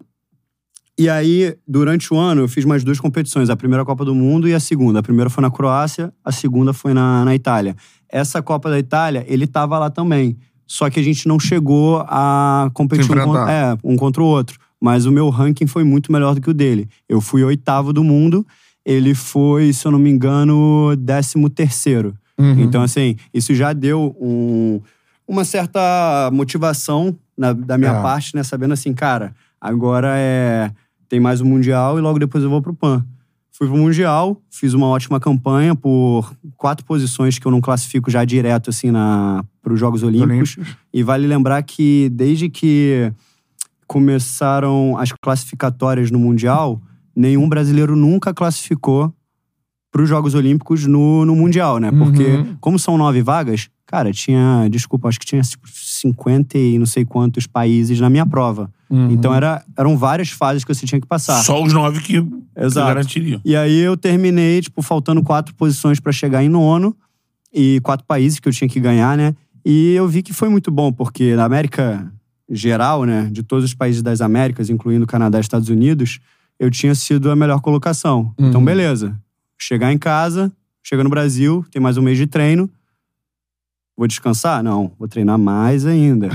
e 0.96 1.08
aí, 1.10 1.56
durante 1.66 2.14
o 2.14 2.16
ano, 2.16 2.42
eu 2.42 2.48
fiz 2.48 2.64
mais 2.64 2.84
duas 2.84 3.00
competições. 3.00 3.50
A 3.50 3.56
primeira 3.56 3.84
Copa 3.84 4.04
do 4.04 4.14
Mundo 4.14 4.46
e 4.48 4.54
a 4.54 4.60
segunda. 4.60 5.00
A 5.00 5.02
primeira 5.02 5.28
foi 5.28 5.42
na 5.42 5.50
Croácia, 5.50 6.12
a 6.24 6.30
segunda 6.30 6.72
foi 6.72 6.94
na, 6.94 7.24
na 7.24 7.34
Itália. 7.34 7.74
Essa 8.14 8.40
Copa 8.40 8.70
da 8.70 8.78
Itália, 8.78 9.24
ele 9.26 9.46
tava 9.46 9.76
lá 9.78 9.90
também. 9.90 10.36
Só 10.66 10.88
que 10.88 11.00
a 11.00 11.02
gente 11.02 11.26
não 11.26 11.38
chegou 11.40 12.04
a 12.08 12.70
competir 12.72 13.02
um, 13.10 13.14
enfrentar. 13.14 13.44
con- 13.44 13.48
é, 13.48 13.78
um 13.82 13.96
contra 13.96 14.22
o 14.22 14.26
outro. 14.26 14.58
Mas 14.80 15.04
o 15.04 15.10
meu 15.12 15.28
ranking 15.30 15.66
foi 15.66 15.82
muito 15.82 16.12
melhor 16.12 16.34
do 16.34 16.40
que 16.40 16.48
o 16.48 16.54
dele. 16.54 16.88
Eu 17.08 17.20
fui 17.20 17.42
oitavo 17.42 17.92
do 17.92 18.04
mundo, 18.04 18.46
ele 18.86 19.14
foi, 19.14 19.72
se 19.72 19.84
eu 19.86 19.90
não 19.90 19.98
me 19.98 20.10
engano, 20.10 20.94
décimo 20.96 21.50
terceiro. 21.50 22.14
Uhum. 22.38 22.60
Então, 22.60 22.82
assim, 22.82 23.16
isso 23.32 23.52
já 23.54 23.72
deu 23.72 24.14
um- 24.20 24.80
uma 25.26 25.44
certa 25.44 26.30
motivação 26.32 27.16
na- 27.36 27.52
da 27.52 27.76
minha 27.76 27.92
É. 27.92 28.02
parte, 28.02 28.34
né? 28.36 28.42
Sabendo 28.42 28.74
assim, 28.74 28.92
cara, 28.94 29.34
agora 29.60 30.14
é 30.16 30.70
tem 31.08 31.18
mais 31.20 31.40
um 31.40 31.44
Mundial 31.46 31.98
e 31.98 32.00
logo 32.00 32.18
depois 32.18 32.42
eu 32.44 32.50
vou 32.50 32.60
pro 32.62 32.74
PAN. 32.74 33.04
Fui 33.56 33.68
pro 33.68 33.76
Mundial, 33.76 34.40
fiz 34.50 34.74
uma 34.74 34.88
ótima 34.88 35.20
campanha 35.20 35.76
por 35.76 36.34
quatro 36.56 36.84
posições 36.84 37.38
que 37.38 37.46
eu 37.46 37.52
não 37.52 37.60
classifico 37.60 38.10
já 38.10 38.24
direto, 38.24 38.68
assim, 38.70 38.90
na, 38.90 39.44
pros 39.62 39.78
Jogos 39.78 40.02
Olímpicos. 40.02 40.56
Olímpicos. 40.56 40.76
E 40.92 41.02
vale 41.04 41.26
lembrar 41.26 41.62
que 41.62 42.08
desde 42.12 42.48
que 42.48 43.12
começaram 43.86 44.96
as 44.98 45.12
classificatórias 45.12 46.10
no 46.10 46.18
Mundial, 46.18 46.80
nenhum 47.14 47.48
brasileiro 47.48 47.94
nunca 47.94 48.34
classificou 48.34 49.12
para 49.92 50.02
os 50.02 50.08
Jogos 50.08 50.34
Olímpicos 50.34 50.86
no, 50.86 51.24
no 51.24 51.36
Mundial, 51.36 51.78
né? 51.78 51.92
Porque, 51.92 52.24
Uhum. 52.24 52.56
como 52.60 52.78
são 52.78 52.98
nove 52.98 53.22
vagas, 53.22 53.68
cara, 53.86 54.10
tinha, 54.10 54.66
desculpa, 54.68 55.08
acho 55.08 55.20
que 55.20 55.26
tinha 55.26 55.40
tipo, 55.42 55.68
50 55.70 56.58
e 56.58 56.76
não 56.76 56.86
sei 56.86 57.04
quantos 57.04 57.46
países 57.46 58.00
na 58.00 58.10
minha 58.10 58.26
prova. 58.26 58.68
Uhum. 58.90 59.10
Então 59.10 59.34
era, 59.34 59.64
eram 59.76 59.96
várias 59.96 60.30
fases 60.30 60.64
que 60.64 60.74
você 60.74 60.86
tinha 60.86 61.00
que 61.00 61.06
passar. 61.06 61.42
Só 61.42 61.62
os 61.62 61.72
nove 61.72 62.00
que, 62.00 62.20
que 62.22 62.28
Exato. 62.56 62.86
garantiriam. 62.86 63.40
E 63.44 63.56
aí 63.56 63.78
eu 63.80 63.96
terminei, 63.96 64.60
tipo, 64.60 64.82
faltando 64.82 65.22
quatro 65.22 65.54
posições 65.54 65.98
pra 66.00 66.12
chegar 66.12 66.42
em 66.42 66.48
nono 66.48 66.96
e 67.52 67.80
quatro 67.82 68.04
países 68.06 68.38
que 68.38 68.48
eu 68.48 68.52
tinha 68.52 68.68
que 68.68 68.80
ganhar, 68.80 69.16
né? 69.16 69.34
E 69.64 69.92
eu 69.94 70.06
vi 70.06 70.22
que 70.22 70.32
foi 70.32 70.48
muito 70.48 70.70
bom, 70.70 70.92
porque 70.92 71.34
na 71.34 71.44
América 71.44 72.12
geral, 72.50 73.04
né, 73.04 73.28
de 73.32 73.42
todos 73.42 73.64
os 73.64 73.72
países 73.74 74.02
das 74.02 74.20
Américas, 74.20 74.68
incluindo 74.68 75.06
Canadá 75.06 75.38
e 75.38 75.40
Estados 75.40 75.68
Unidos, 75.70 76.20
eu 76.60 76.70
tinha 76.70 76.94
sido 76.94 77.30
a 77.30 77.36
melhor 77.36 77.60
colocação. 77.60 78.32
Então, 78.38 78.60
Uhum. 78.60 78.64
beleza. 78.66 79.16
Chegar 79.58 79.90
em 79.92 79.98
casa, 79.98 80.52
chega 80.82 81.02
no 81.02 81.08
Brasil, 81.08 81.64
tem 81.70 81.80
mais 81.80 81.96
um 81.96 82.02
mês 82.02 82.18
de 82.18 82.26
treino. 82.26 82.68
Vou 83.96 84.08
descansar? 84.08 84.62
Não, 84.62 84.90
vou 84.98 85.06
treinar 85.06 85.38
mais 85.38 85.86
ainda. 85.86 86.28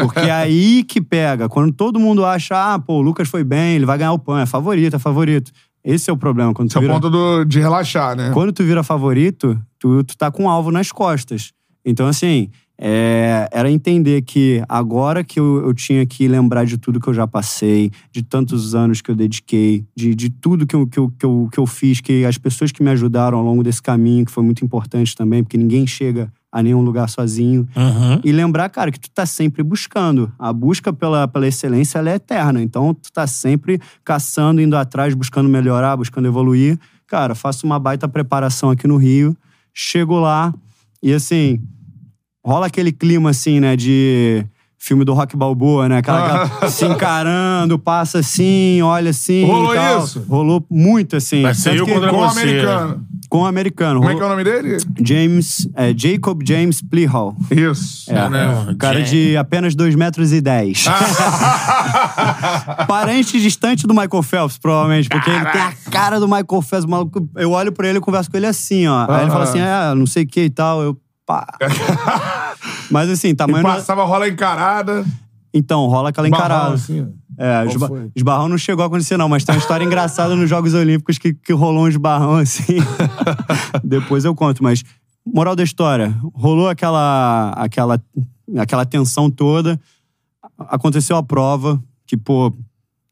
Porque 0.00 0.20
é 0.20 0.30
aí 0.30 0.82
que 0.84 1.00
pega. 1.02 1.48
Quando 1.48 1.72
todo 1.72 2.00
mundo 2.00 2.24
acha, 2.24 2.54
ah, 2.74 2.78
pô, 2.78 2.94
o 2.94 3.02
Lucas 3.02 3.28
foi 3.28 3.44
bem, 3.44 3.76
ele 3.76 3.84
vai 3.86 3.98
ganhar 3.98 4.12
o 4.12 4.18
PAN, 4.18 4.40
é 4.40 4.46
favorito, 4.46 4.96
é 4.96 4.98
favorito. 4.98 5.50
Esse 5.84 6.08
é 6.08 6.12
o 6.12 6.16
problema. 6.16 6.54
Quando 6.54 6.68
Esse 6.68 6.78
é 6.78 6.80
tu 6.80 6.84
o 6.84 6.86
vira, 6.86 6.94
ponto 6.94 7.10
do- 7.10 7.44
de 7.44 7.60
relaxar, 7.60 8.16
né? 8.16 8.30
quando 8.32 8.52
tu 8.52 8.64
vira 8.64 8.82
favorito, 8.82 9.60
tu, 9.78 10.02
tu 10.02 10.16
tá 10.16 10.30
com 10.30 10.44
um 10.44 10.48
alvo 10.48 10.70
nas 10.70 10.90
costas. 10.90 11.52
Então, 11.84 12.06
assim, 12.06 12.48
é, 12.80 13.46
era 13.52 13.70
entender 13.70 14.22
que 14.22 14.62
agora 14.66 15.22
que 15.22 15.38
eu, 15.38 15.62
eu 15.66 15.74
tinha 15.74 16.06
que 16.06 16.26
lembrar 16.26 16.64
de 16.64 16.78
tudo 16.78 16.98
que 16.98 17.06
eu 17.06 17.12
já 17.12 17.26
passei, 17.26 17.90
de 18.10 18.22
tantos 18.22 18.74
anos 18.74 19.02
que 19.02 19.10
eu 19.10 19.14
dediquei, 19.14 19.84
de, 19.94 20.14
de 20.14 20.30
tudo 20.30 20.66
que 20.66 20.74
eu, 20.74 20.86
que, 20.86 20.98
eu, 20.98 21.10
que, 21.18 21.26
eu, 21.26 21.48
que 21.52 21.58
eu 21.60 21.66
fiz, 21.66 22.00
que 22.00 22.24
as 22.24 22.38
pessoas 22.38 22.72
que 22.72 22.82
me 22.82 22.88
ajudaram 22.90 23.36
ao 23.36 23.44
longo 23.44 23.62
desse 23.62 23.82
caminho, 23.82 24.24
que 24.24 24.32
foi 24.32 24.42
muito 24.42 24.64
importante 24.64 25.14
também, 25.14 25.42
porque 25.44 25.58
ninguém 25.58 25.86
chega 25.86 26.32
a 26.54 26.62
nenhum 26.62 26.82
lugar 26.82 27.08
sozinho. 27.08 27.66
Uhum. 27.74 28.20
E 28.22 28.30
lembrar, 28.30 28.68
cara, 28.68 28.92
que 28.92 29.00
tu 29.00 29.10
tá 29.10 29.26
sempre 29.26 29.60
buscando. 29.60 30.32
A 30.38 30.52
busca 30.52 30.92
pela, 30.92 31.26
pela 31.26 31.48
excelência, 31.48 31.98
ela 31.98 32.10
é 32.10 32.14
eterna. 32.14 32.62
Então, 32.62 32.94
tu 32.94 33.10
tá 33.12 33.26
sempre 33.26 33.80
caçando, 34.04 34.60
indo 34.60 34.76
atrás, 34.76 35.14
buscando 35.14 35.48
melhorar, 35.48 35.96
buscando 35.96 36.28
evoluir. 36.28 36.78
Cara, 37.08 37.34
faço 37.34 37.66
uma 37.66 37.76
baita 37.80 38.06
preparação 38.06 38.70
aqui 38.70 38.86
no 38.86 38.96
Rio. 38.96 39.36
Chego 39.74 40.20
lá 40.20 40.54
e, 41.02 41.12
assim, 41.12 41.60
rola 42.46 42.66
aquele 42.66 42.92
clima, 42.92 43.30
assim, 43.30 43.58
né, 43.58 43.74
de 43.74 44.46
filme 44.78 45.04
do 45.04 45.12
Rock 45.12 45.36
Balboa, 45.36 45.88
né? 45.88 45.98
Aquela, 45.98 46.44
aquela- 46.44 46.70
se 46.70 46.84
encarando, 46.84 47.78
passa 47.80 48.20
assim, 48.20 48.80
olha 48.82 49.10
assim 49.10 49.44
Rolou 49.44 49.74
isso? 50.04 50.24
Rolou 50.28 50.64
muito, 50.70 51.16
assim. 51.16 51.42
Vai 51.42 51.54
ser 51.54 51.74
eu 51.74 51.84
contra 51.86 52.12
você. 52.12 52.40
americano. 52.40 53.04
Com 53.34 53.40
o 53.40 53.46
americano. 53.46 53.98
Como 53.98 54.12
é 54.12 54.14
que 54.14 54.22
é 54.22 54.24
o 54.24 54.28
nome 54.28 54.44
dele? 54.44 54.76
James, 55.04 55.68
é, 55.74 55.92
Jacob 55.96 56.40
James 56.46 56.80
Plihal. 56.80 57.34
Isso. 57.50 58.08
É, 58.08 58.28
né? 58.28 58.76
cara 58.78 58.94
James. 58.98 59.10
de 59.10 59.36
apenas 59.36 59.74
2 59.74 59.96
metros 59.96 60.32
e 60.32 60.40
10. 60.40 60.84
Parente 62.86 63.40
distante 63.40 63.88
do 63.88 63.92
Michael 63.92 64.22
Phelps, 64.22 64.56
provavelmente, 64.56 65.08
porque 65.08 65.30
ele 65.30 65.44
tem 65.46 65.60
a 65.60 65.72
cara 65.90 66.20
do 66.20 66.28
Michael 66.28 66.62
Phelps. 66.62 66.84
maluco- 66.86 67.28
eu 67.34 67.50
olho 67.50 67.72
pra 67.72 67.88
ele 67.88 67.98
e 67.98 68.00
converso 68.00 68.30
com 68.30 68.36
ele 68.36 68.46
assim, 68.46 68.86
ó. 68.86 69.04
Aí 69.10 69.22
ele 69.22 69.30
fala 69.32 69.42
assim, 69.42 69.58
ah, 69.60 69.94
não 69.96 70.06
sei 70.06 70.22
o 70.22 70.26
que 70.28 70.42
e 70.44 70.50
tal. 70.50 70.80
Eu, 70.80 70.96
pá. 71.26 71.44
Mas 72.88 73.10
assim, 73.10 73.30
E 73.30 73.34
tamanho. 73.34 73.66
é- 73.66 73.74
passava 73.74 74.04
rola 74.04 74.28
encarada. 74.28 75.04
Então, 75.52 75.86
rola 75.86 76.10
aquela 76.10 76.28
encarada. 76.28 76.74
assim, 76.74 77.00
né? 77.00 77.08
É, 77.36 77.66
esba- 77.66 77.88
foi? 77.88 78.10
esbarrão 78.14 78.48
não 78.48 78.58
chegou 78.58 78.82
a 78.82 78.86
acontecer, 78.86 79.16
não, 79.16 79.28
mas 79.28 79.44
tem 79.44 79.54
uma 79.54 79.58
história 79.58 79.84
engraçada 79.86 80.34
nos 80.36 80.48
Jogos 80.48 80.74
Olímpicos 80.74 81.18
que, 81.18 81.34
que 81.34 81.52
rolou 81.52 81.84
um 81.84 81.88
esbarrão 81.88 82.36
assim. 82.36 82.76
Depois 83.82 84.24
eu 84.24 84.34
conto, 84.34 84.62
mas 84.62 84.82
moral 85.26 85.56
da 85.56 85.62
história: 85.62 86.14
rolou 86.34 86.68
aquela, 86.68 87.50
aquela, 87.56 88.00
aquela 88.58 88.84
tensão 88.84 89.30
toda, 89.30 89.80
aconteceu 90.58 91.16
a 91.16 91.22
prova, 91.22 91.82
que, 92.06 92.16
pô, 92.16 92.52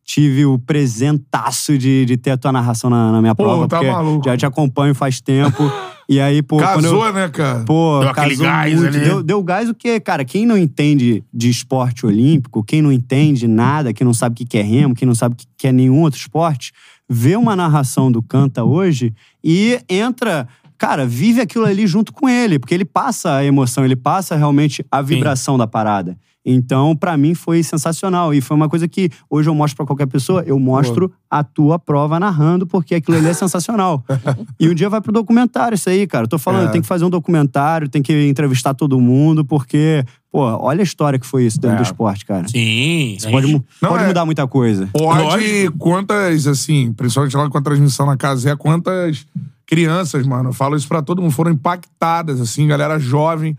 tive 0.05 0.45
o 0.45 0.59
presentaço 0.59 1.79
de, 1.79 2.05
de 2.05 2.17
ter 2.17 2.33
a 2.33 2.37
tua 2.37 2.53
narração 2.53 2.91
na, 2.91 3.13
na 3.13 3.21
minha 3.21 3.35
Pô, 3.35 3.45
prova, 3.45 3.69
tá 3.69 3.79
porque 3.79 3.91
maluco. 3.91 4.25
já 4.29 4.37
te 4.37 4.45
acompanho 4.47 4.95
faz 4.95 5.21
tempo. 5.21 5.63
e 6.09 6.21
aí, 6.21 6.43
pô, 6.43 6.57
quando 6.57 6.85
eu, 6.85 6.99
Casou, 6.99 7.13
né, 7.13 7.29
cara? 7.29 7.65
Pô, 7.65 8.01
Deu 8.01 8.09
aquele 8.11 8.31
casou 8.31 8.47
gás 8.47 8.75
muito. 8.81 8.97
ali. 8.97 9.05
Deu, 9.05 9.23
deu 9.23 9.43
gás 9.43 9.69
o 9.69 9.75
quê? 9.75 10.01
Cara, 10.01 10.25
quem 10.25 10.45
não 10.45 10.59
entende 10.59 11.23
de 11.33 11.49
esporte 11.49 12.05
olímpico, 12.05 12.63
quem 12.63 12.83
não 12.83 12.93
entende 12.93 13.47
nada, 13.47 13.93
quem 13.93 14.05
não 14.05 14.15
sabe 14.15 14.43
o 14.43 14.47
que 14.47 14.59
é 14.59 14.63
remo, 14.63 14.95
quem 14.95 15.07
não 15.07 15.15
sabe 15.15 15.35
o 15.35 15.37
que 15.37 15.47
que 15.57 15.69
é 15.69 15.73
nenhum 15.73 16.01
outro 16.01 16.19
esporte, 16.19 16.73
vê 17.09 17.37
uma 17.37 17.55
narração 17.55 18.11
do 18.11 18.23
Canta 18.23 18.65
hoje 18.65 19.15
e 19.43 19.81
entra... 19.89 20.49
Cara, 20.77 21.07
vive 21.07 21.41
aquilo 21.41 21.65
ali 21.65 21.87
junto 21.87 22.13
com 22.13 22.29
ele, 22.29 22.59
porque 22.59 22.75
ele 22.75 22.85
passa 22.85 23.37
a 23.37 23.45
emoção, 23.45 23.85
ele 23.85 23.95
passa 23.95 24.35
realmente 24.35 24.85
a 24.91 25.01
vibração 25.01 25.57
da 25.57 25.65
parada. 25.65 26.19
Então, 26.45 26.97
pra 26.97 27.17
mim, 27.17 27.35
foi 27.35 27.63
sensacional. 27.63 28.35
E 28.35 28.41
foi 28.41 28.57
uma 28.57 28.69
coisa 28.69 28.89
que 28.89 29.09
hoje 29.31 29.49
eu 29.49 29.55
mostro 29.55 29.77
pra 29.77 29.87
qualquer 29.87 30.07
pessoa, 30.07 30.43
eu 30.45 30.59
mostro 30.59 31.13
a 31.31 31.45
tua 31.45 31.79
prova 31.79 32.19
narrando, 32.19 32.67
porque 32.67 32.97
aquilo 32.97 33.17
ali 33.17 33.29
é 33.29 33.33
sensacional. 33.33 34.05
e 34.59 34.69
um 34.69 34.75
dia 34.75 34.89
vai 34.89 35.01
pro 35.01 35.13
documentário 35.13 35.77
isso 35.77 35.89
aí, 35.89 36.07
cara. 36.07 36.25
Eu 36.25 36.29
tô 36.29 36.39
falando, 36.39 36.69
É. 36.69 36.73
tem 36.73 36.81
que 36.81 36.87
fazer 36.87 37.05
um 37.05 37.11
documentário, 37.11 37.89
tem 37.89 38.03
que 38.03 38.27
entrevistar 38.29 38.75
todo 38.75 39.01
mundo, 39.01 39.45
porque, 39.45 40.05
pô, 40.33 40.41
olha 40.41 40.81
a 40.81 40.83
história 40.83 41.17
que 41.19 41.27
foi 41.27 41.45
isso 41.47 41.61
dentro 41.61 41.77
É. 41.77 41.81
do 41.81 41.85
esporte, 41.85 42.27
cara. 42.27 42.49
Sim. 42.49 43.15
Isso 43.17 43.31
pode, 43.31 43.53
Não, 43.81 43.91
pode 43.91 44.05
é- 44.05 44.07
mudar 44.09 44.25
muita 44.25 44.47
coisa. 44.49 44.89
Pode, 44.93 45.23
Lógico. 45.23 45.79
quantas, 45.79 46.47
assim, 46.49 46.93
principalmente 46.93 47.37
lá 47.37 47.49
com 47.49 47.59
a 47.59 47.63
transmissão 47.63 48.05
na 48.05 48.17
casa, 48.17 48.51
é 48.51 48.57
quantas 48.57 49.27
crianças, 49.65 50.27
mano, 50.27 50.49
eu 50.51 50.53
falo 50.53 50.75
isso 50.77 50.89
pra 50.89 51.01
todo 51.01 51.23
mundo, 51.23 51.31
foram 51.31 51.53
impactadas, 51.53 52.41
assim, 52.41 52.67
galera 52.67 52.99
jovem, 52.99 53.57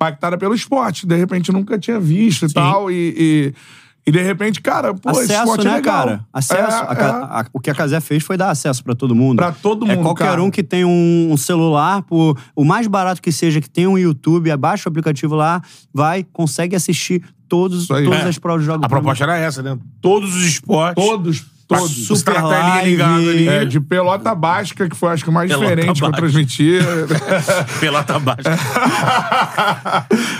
impactada 0.00 0.38
pelo 0.38 0.54
esporte, 0.54 1.06
de 1.06 1.14
repente 1.14 1.52
nunca 1.52 1.78
tinha 1.78 2.00
visto 2.00 2.46
e 2.46 2.52
tal, 2.52 2.90
e, 2.90 3.14
e, 3.18 3.54
e 4.06 4.10
de 4.10 4.22
repente, 4.22 4.58
cara, 4.62 4.94
pô, 4.94 5.10
acesso, 5.10 5.32
esporte 5.34 5.64
né, 5.66 5.72
é 5.72 5.74
legal. 5.74 6.04
cara? 6.06 6.26
Acesso. 6.32 6.62
É, 6.78 6.86
A 6.88 6.96
ca- 6.96 7.28
a- 7.30 7.46
o 7.52 7.60
que 7.60 7.68
a 7.70 7.74
Casé 7.74 8.00
fez 8.00 8.22
foi 8.22 8.38
dar 8.38 8.48
acesso 8.50 8.82
pra 8.82 8.94
todo 8.94 9.14
mundo. 9.14 9.36
Pra 9.36 9.52
todo 9.52 9.84
É 9.90 9.94
mundo, 9.94 10.04
qualquer 10.06 10.24
cara. 10.30 10.42
um 10.42 10.50
que 10.50 10.62
tem 10.62 10.86
um, 10.86 11.28
um 11.30 11.36
celular, 11.36 12.00
por, 12.02 12.34
o 12.56 12.64
mais 12.64 12.86
barato 12.86 13.20
que 13.20 13.30
seja, 13.30 13.60
que 13.60 13.68
tem 13.68 13.86
um 13.86 13.98
YouTube, 13.98 14.50
abaixa 14.50 14.88
o 14.88 14.90
aplicativo 14.90 15.34
lá, 15.34 15.60
vai, 15.92 16.24
consegue 16.32 16.74
assistir 16.74 17.22
todos, 17.46 17.86
todas 17.86 18.08
É. 18.24 18.28
as 18.28 18.38
provas 18.38 18.62
de 18.62 18.66
jogos. 18.66 18.84
A 18.84 18.88
proposta 18.88 19.24
era 19.24 19.36
essa, 19.36 19.62
né? 19.62 19.76
Todos 20.00 20.34
os 20.34 20.44
esportes. 20.44 21.04
Todos, 21.04 21.44
todos. 21.78 22.06
super 22.06 22.16
Super 22.18 22.34
tá 22.34 22.40
a 22.40 22.48
telinha 22.48 22.74
live, 22.74 22.90
ligada 22.90 23.14
ali. 23.30 23.48
É, 23.48 23.64
de 23.64 23.80
pelota 23.80 24.34
básica, 24.34 24.88
que 24.88 24.96
foi 24.96 25.10
acho 25.10 25.24
que 25.24 25.30
o 25.30 25.32
mais 25.32 25.48
Pelota 25.50 25.68
diferente 25.68 25.98
que 25.98 26.04
eu 26.04 26.10
básica. 26.10 26.16
transmiti. 26.28 26.78
Pelota 27.80 28.18
baixa. 28.18 28.40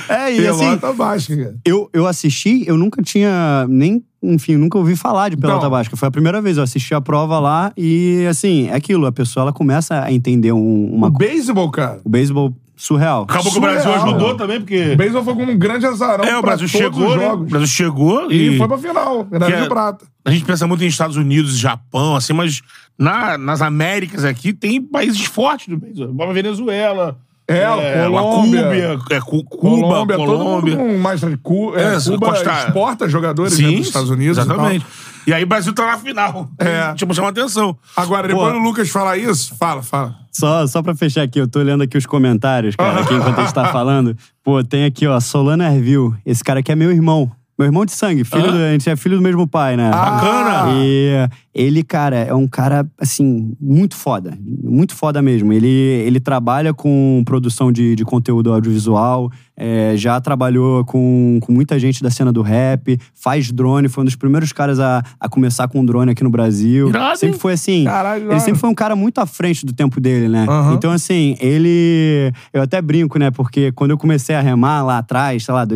É, 0.09 0.33
e 0.35 0.47
assim, 0.47 0.59
pelota 0.77 0.93
básica, 0.93 1.37
cara. 1.37 1.57
eu, 1.64 1.88
eu 1.93 2.07
assisti, 2.07 2.64
eu 2.66 2.77
nunca 2.77 3.03
tinha 3.03 3.64
nem, 3.69 4.03
enfim, 4.23 4.57
nunca 4.57 4.77
ouvi 4.79 4.97
falar 4.97 5.29
de 5.29 5.37
pelota 5.37 5.59
Então. 5.59 5.71
básica. 5.71 5.97
Foi 5.97 6.09
a 6.09 6.11
primeira 6.11 6.40
vez, 6.43 6.57
eu 6.57 6.62
assisti 6.62 6.95
a 6.95 7.01
prova 7.01 7.38
lá 7.38 7.73
e, 7.77 8.27
assim, 8.29 8.69
é 8.69 8.75
aquilo, 8.75 9.07
a 9.07 9.12
pessoa 9.12 9.43
ela 9.45 9.53
começa 9.53 10.03
a 10.03 10.12
entender 10.12 10.53
um- 10.53 10.93
uma 10.93 11.07
O 11.09 11.11
beisebol, 11.11 11.71
cara. 11.71 12.01
o 12.05 12.09
beisebol 12.09 12.53
surreal. 12.81 13.23
Acabou 13.29 13.53
que 13.53 13.59
o 13.59 13.61
Brasil 13.61 13.93
ajudou 13.93 14.35
também, 14.37 14.59
porque. 14.61 14.93
O 14.93 14.97
beisebol 14.97 15.23
foi 15.25 15.35
como 15.35 15.53
um 15.53 15.59
grande 15.59 15.85
azarão 15.87 16.25
É, 16.25 16.37
o 16.37 16.40
pra 16.40 16.57
Brasil 16.57 16.69
todos 16.69 16.87
chegou, 16.97 17.11
os 17.11 17.16
né? 17.16 17.25
jogos. 17.27 17.47
O 17.47 17.51
Brasil 17.51 17.66
chegou 17.69 18.33
E, 18.33 18.55
e. 18.55 18.59
foi 18.59 18.66
pra 18.69 18.79
final, 18.79 19.27
medalha 19.31 19.55
é- 19.55 19.62
de 19.62 19.69
prata. 19.69 20.07
A 20.25 20.31
gente 20.31 20.45
pensa 20.45 20.66
muito 20.66 20.83
em 20.83 20.87
Estados 20.87 21.16
Unidos 21.16 21.55
e 21.55 21.59
Japão, 21.59 22.16
assim, 22.16 22.33
mas 22.33 22.62
na- 22.99 23.37
nas 23.38 23.61
Américas 23.62 24.25
aqui 24.25 24.53
tem 24.53 24.81
países 24.81 25.25
fortes 25.25 25.69
do 25.69 25.77
beisebol. 25.77 26.29
A 26.29 26.33
Venezuela. 26.33 27.19
É, 27.49 27.64
a 27.64 28.07
Colômbia. 28.07 28.62
Cúbia, 28.62 28.99
é, 29.11 29.21
Cu- 29.21 29.43
Cuba, 29.45 29.49
Colômbia, 29.81 30.16
Colômbia. 30.16 30.16
todo 30.16 30.45
mundo 30.45 30.77
com 30.93 30.99
mais... 30.99 31.21
Cu, 31.43 31.73
é, 31.77 31.97
É, 31.97 32.01
Cuba 32.01 32.29
Costa- 32.29 32.64
exporta 32.66 33.09
jogadores 33.09 33.59
né, 33.59 33.69
Sim, 33.69 33.77
dos 33.79 33.87
Estados 33.88 34.09
Unidos 34.09 34.38
e 34.38 34.47
tal. 34.47 34.55
Exatamente. 34.55 34.87
E, 35.27 35.33
aí 35.35 35.43
o 35.45 35.47
Brasil 35.47 35.73
tá 35.73 35.87
na 35.87 35.99
final. 35.99 36.49
É. 36.59 36.95
Tipo, 36.95 37.15
chama 37.15 37.29
atenção. 37.29 37.77
Agora, 37.97 38.29
depois 38.29 38.53
Pô. 38.53 38.59
o 38.59 38.63
Lucas 38.63 38.89
falar 38.89 39.17
isso, 39.17 39.55
fala, 39.57 39.83
fala. 39.83 40.15
Só, 40.33 40.67
só 40.67 40.83
pra 40.83 40.95
fechar 40.95 41.23
aqui, 41.23 41.41
eu 41.41 41.49
tô 41.49 41.59
olhando 41.59 41.83
aqui 41.83 41.99
os 41.99 42.07
comentários, 42.07 42.77
cara, 42.77 43.01
aqui 43.01 43.15
enquanto 43.15 43.39
a 43.39 43.43
gente 43.43 43.55
tá 43.55 43.67
falando. 43.73 44.17
Pô, 44.45 44.63
tem 44.63 44.85
aqui, 44.85 45.07
ó, 45.07 45.19
Solana 45.21 45.73
Ervil. 45.75 46.15
Esse 46.25 46.43
cara 46.45 46.61
aqui 46.61 46.71
é 46.73 46.77
meu 46.77 46.91
irmão. 46.93 47.31
Meu 47.59 47.67
irmão 47.67 47.85
de 47.85 47.93
sangue, 47.93 48.25
filho 48.25 48.49
Ah. 48.49 48.53
do- 48.53 48.57
a 48.59 48.73
gente 48.73 48.89
é 48.89 48.97
filho 48.97 49.17
do 49.19 49.23
mesmo 49.23 49.47
pai, 49.47 49.77
né? 49.77 49.91
Bacana. 49.91 50.73
E 50.73 51.29
ele, 51.55 51.83
cara, 51.83 52.17
é 52.17 52.33
um 52.33 52.49
cara, 52.49 52.87
assim, 52.99 53.55
muito 53.61 53.95
foda. 53.97 54.33
Muito 54.65 54.95
foda 54.95 55.21
mesmo. 55.21 55.53
Ele, 55.53 55.69
ele 55.69 56.21
trabalha 56.21 56.73
com 56.73 57.23
produção 57.27 57.71
de, 57.71 57.95
de 57.95 58.03
conteúdo 58.03 58.51
audiovisual, 58.51 59.31
é, 59.62 59.92
já 59.94 60.18
trabalhou 60.18 60.87
com, 60.87 61.38
com 61.42 61.53
muita 61.53 61.79
gente 61.79 62.03
da 62.03 62.11
cena 62.11 62.33
do 62.33 62.40
rap, 62.40 62.99
faz 63.14 63.53
drone, 63.53 63.90
foi 63.90 64.01
um 64.01 64.05
dos 64.07 64.16
primeiros 64.16 64.55
caras 64.55 64.81
a, 64.81 65.03
a 65.20 65.29
começar 65.29 65.68
com 65.68 65.85
drone 65.85 66.12
aqui 66.12 66.25
no 66.25 66.31
Brasil. 66.31 66.88
Irado, 66.88 67.18
sempre 67.18 67.38
foi 67.38 67.53
assim. 67.53 67.85
Caralho, 67.85 68.33
ele 68.33 68.40
sempre 68.40 68.59
foi 68.59 68.70
um 68.70 68.75
cara 68.75 68.96
muito 68.96 69.18
à 69.18 69.27
frente 69.27 69.66
do 69.66 69.75
tempo 69.75 70.01
dele, 70.01 70.29
né? 70.29 70.46
Aham. 70.49 70.73
Então, 70.73 70.90
assim, 70.90 71.37
ele. 71.38 72.33
Eu 72.55 72.62
até 72.62 72.81
brinco, 72.81 73.18
né? 73.18 73.31
Porque 73.31 73.70
quando 73.73 73.90
eu 73.90 73.99
comecei 73.99 74.35
a 74.35 74.40
remar 74.40 74.83
lá 74.83 74.96
atrás, 74.96 75.44
sei 75.44 75.53
lá, 75.53 75.66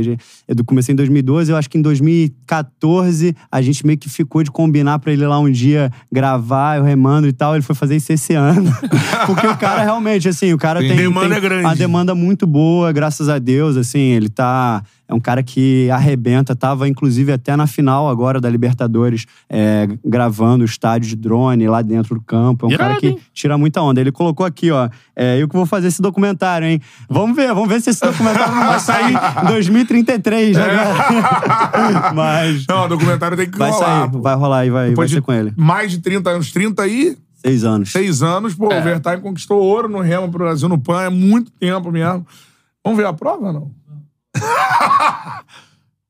eu 0.48 0.64
comecei 0.64 0.94
em 0.94 0.96
2012, 0.96 1.52
eu 1.52 1.56
acho 1.58 1.68
que 1.68 1.76
em 1.76 1.82
2014 1.82 3.36
a 3.52 3.60
gente 3.60 3.84
meio 3.84 3.98
que 3.98 4.08
ficou 4.08 4.42
de 4.42 4.50
combinar 4.50 4.98
pra 4.98 5.12
ele 5.12 5.26
lá 5.26 5.38
um 5.38 5.50
dia 5.50 5.90
gravar, 6.10 6.78
eu 6.78 6.84
remando 6.84 7.28
e 7.28 7.32
tal. 7.32 7.54
Ele 7.54 7.62
foi 7.62 7.74
fazer 7.74 7.96
isso 7.96 8.10
esse 8.10 8.32
ano. 8.32 8.74
Porque 9.26 9.46
o 9.46 9.56
cara 9.58 9.82
realmente, 9.82 10.26
assim, 10.26 10.54
o 10.54 10.58
cara 10.58 10.80
Sim. 10.80 10.88
tem. 10.88 10.96
Demanda 10.96 11.28
tem 11.28 11.36
é 11.36 11.40
grande. 11.40 11.66
A 11.66 11.74
demanda 11.74 12.14
muito 12.14 12.46
boa, 12.46 12.90
graças 12.92 13.28
a 13.28 13.38
Deus, 13.38 13.73
assim, 13.76 13.98
ele 14.00 14.28
tá. 14.28 14.82
É 15.06 15.12
um 15.12 15.20
cara 15.20 15.42
que 15.42 15.90
arrebenta, 15.90 16.56
tava 16.56 16.88
inclusive 16.88 17.30
até 17.30 17.54
na 17.54 17.66
final 17.66 18.08
agora 18.08 18.40
da 18.40 18.48
Libertadores, 18.48 19.26
é, 19.50 19.86
gravando 20.02 20.62
o 20.62 20.64
estádio 20.64 21.10
de 21.10 21.14
drone 21.16 21.68
lá 21.68 21.82
dentro 21.82 22.14
do 22.14 22.22
campo. 22.22 22.64
É 22.64 22.68
um 22.68 22.72
Irado, 22.72 22.88
cara 22.88 23.00
que 23.00 23.08
hein? 23.08 23.18
tira 23.34 23.58
muita 23.58 23.82
onda. 23.82 24.00
Ele 24.00 24.10
colocou 24.10 24.46
aqui, 24.46 24.70
ó, 24.70 24.88
é, 25.14 25.40
eu 25.40 25.46
que 25.46 25.54
vou 25.54 25.66
fazer 25.66 25.88
esse 25.88 26.00
documentário, 26.00 26.66
hein? 26.66 26.80
Vamos 27.08 27.36
ver, 27.36 27.48
vamos 27.48 27.68
ver 27.68 27.82
se 27.82 27.90
esse 27.90 28.00
documentário 28.00 28.54
não 28.54 28.66
vai 28.66 28.80
sair 28.80 29.12
em 29.42 29.46
2033, 29.46 30.56
né? 30.56 30.64
cara? 30.64 32.12
Mas 32.14 32.64
Não, 32.66 32.84
o 32.84 32.88
documentário 32.88 33.36
tem 33.36 33.50
que 33.50 33.58
vai 33.58 33.70
rolar. 33.70 34.00
sair, 34.00 34.10
pô. 34.10 34.20
vai 34.22 34.34
rolar 34.34 34.66
e 34.66 34.70
vai, 34.70 34.94
vai 34.94 35.08
ser 35.08 35.20
com 35.20 35.32
ele. 35.32 35.52
mais 35.56 35.90
de 35.90 35.98
30 35.98 36.30
anos, 36.30 36.50
36 36.50 37.16
Seis 37.44 37.62
anos. 37.62 38.22
anos, 38.22 38.54
pô, 38.54 38.66
o 38.74 38.82
Vertain 38.82 39.20
conquistou 39.20 39.60
ouro 39.62 39.86
no 39.86 40.00
remo 40.00 40.30
pro 40.30 40.38
Brasil 40.44 40.66
no 40.66 40.78
PAN, 40.78 41.02
é 41.02 41.10
muito 41.10 41.50
tempo 41.52 41.92
mesmo. 41.92 42.26
Vamos 42.84 42.98
ver 42.98 43.06
a 43.06 43.12
prova, 43.12 43.52
não? 43.52 43.74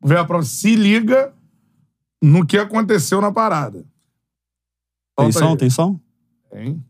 Vamos 0.01 0.11
ver 0.13 0.19
a 0.19 0.25
prova. 0.25 0.45
Se 0.45 0.75
liga 0.75 1.33
no 2.21 2.45
que 2.45 2.59
aconteceu 2.59 3.21
na 3.21 3.31
parada. 3.31 3.87
Tem 5.17 5.31
som? 5.31 5.53
aí. 5.53 5.57
Tem 5.57 5.71
som? 5.71 6.01
Tem. 6.51 6.85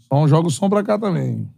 Som, 0.00 0.28
joga 0.28 0.48
o 0.48 0.50
som 0.50 0.68
pra 0.68 0.84
cá 0.84 0.98
também. 0.98 1.48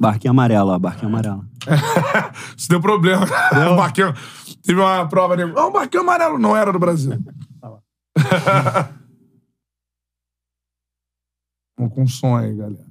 Marcos. 0.00 0.26
amarelo, 0.28 0.70
ó, 0.70 0.78
barquinho 0.78 1.08
amarelo. 1.08 1.46
Isso 2.56 2.68
deu 2.68 2.80
problema. 2.80 3.24
O 3.72 3.76
barquinho. 3.76 4.12
Teve 4.62 4.80
uma 4.80 5.06
prova 5.08 5.34
ali. 5.34 5.42
Ah, 5.56 5.66
o 5.66 5.70
barquinho 5.70 6.02
amarelo 6.02 6.38
não 6.38 6.56
era 6.56 6.72
do 6.72 6.78
Brasil. 6.78 7.12
Vamos 11.78 11.94
com 11.94 12.06
som 12.06 12.36
aí, 12.36 12.54
galera. 12.54 12.88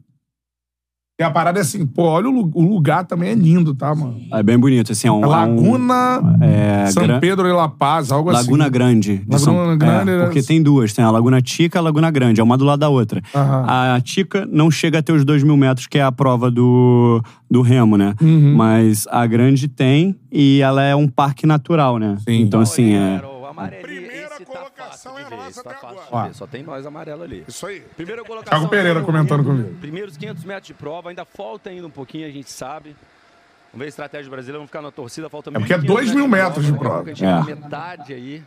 E 1.20 1.24
a 1.24 1.32
parada 1.32 1.58
é 1.58 1.64
assim, 1.64 1.84
pô, 1.84 2.04
olha 2.04 2.30
o, 2.30 2.52
o 2.54 2.62
lugar 2.62 3.04
também 3.04 3.32
é 3.32 3.34
lindo, 3.34 3.74
tá, 3.74 3.96
mano? 3.96 4.20
É 4.32 4.44
bem 4.44 4.56
bonito, 4.56 4.92
assim, 4.92 5.08
é 5.08 5.12
um... 5.12 5.24
É 5.24 5.26
Laguna 5.26 6.22
é, 6.42 6.86
São 6.92 7.02
gran- 7.02 7.20
Pedro 7.20 7.48
e 7.48 7.52
La 7.52 7.68
Paz, 7.68 8.12
algo 8.12 8.30
Laguna 8.30 8.66
assim. 8.66 8.72
Grande. 8.72 9.18
de 9.18 9.24
Laguna 9.28 9.40
São- 9.40 9.78
Grande, 9.80 10.12
é, 10.12 10.18
né? 10.20 10.24
porque 10.26 10.44
tem 10.44 10.62
duas, 10.62 10.94
tem 10.94 11.04
a 11.04 11.10
Laguna 11.10 11.42
Chica 11.44 11.76
e 11.76 11.80
a 11.80 11.82
Laguna 11.82 12.12
Grande, 12.12 12.40
é 12.40 12.44
uma 12.44 12.56
do 12.56 12.64
lado 12.64 12.78
da 12.82 12.90
outra. 12.90 13.20
Aham. 13.34 13.66
A 13.68 14.00
Chica 14.06 14.46
não 14.46 14.70
chega 14.70 15.00
a 15.00 15.02
ter 15.02 15.12
os 15.12 15.26
dois 15.26 15.42
mil 15.42 15.58
metros, 15.58 15.88
que 15.88 15.98
é 15.98 16.04
a 16.04 16.12
prova 16.12 16.52
do, 16.52 17.20
do 17.50 17.64
remo, 17.64 17.98
né? 17.98 18.14
Uhum. 18.22 18.54
Mas 18.56 19.08
a 19.10 19.26
Grande 19.26 19.68
tem 19.68 20.16
e 20.32 20.62
ela 20.62 20.84
é 20.84 20.96
um 20.96 21.08
parque 21.08 21.48
natural, 21.48 21.98
né? 21.98 22.16
Sim. 22.30 22.42
Então, 22.44 22.60
assim, 22.62 22.94
é... 22.94 23.20
Primeira 23.82 23.97
colocação 24.88 25.20
é 25.20 25.24
a 25.24 25.30
nossa 25.30 25.62
até 25.62 25.76
agora. 25.76 26.34
Só 26.34 26.48
tem 26.48 26.64
nós 26.64 26.86
amarelo 26.86 27.24
ali. 27.24 27.46
Isso 27.48 27.66
aí. 27.66 27.82
Primeira 27.82 28.24
colocação. 28.24 28.60
Thiago 28.60 28.70
Pereira 28.70 29.02
comentando 29.02 29.44
comigo. 29.44 29.76
Primeiros 29.80 30.18
500 30.18 30.44
metros 30.44 30.68
de 30.68 30.74
prova, 30.74 31.10
ainda 31.10 31.26
falta 31.26 31.70
ainda 31.70 31.88
um 31.88 31.92
pouquinho, 31.92 32.28
a 32.28 32.32
gente 32.32 32.50
sabe. 32.50 32.96
Vamos 33.72 33.80
ver 33.80 33.86
a 33.86 33.90
estratégia 33.90 34.30
brasileira, 34.30 34.58
vamos 34.60 34.70
ficar 34.70 34.82
na 34.82 34.92
torcida, 34.92 35.30
falta 35.30 35.52
porque 35.52 35.74
é 35.74 35.78
1.500 35.78 35.86
dois 35.86 36.14
mil 36.14 36.28
metros 36.28 36.66
de 36.66 36.74
prova. 36.74 37.10
É. 37.10 37.44
metade 37.44 38.14
aí. 38.14 38.44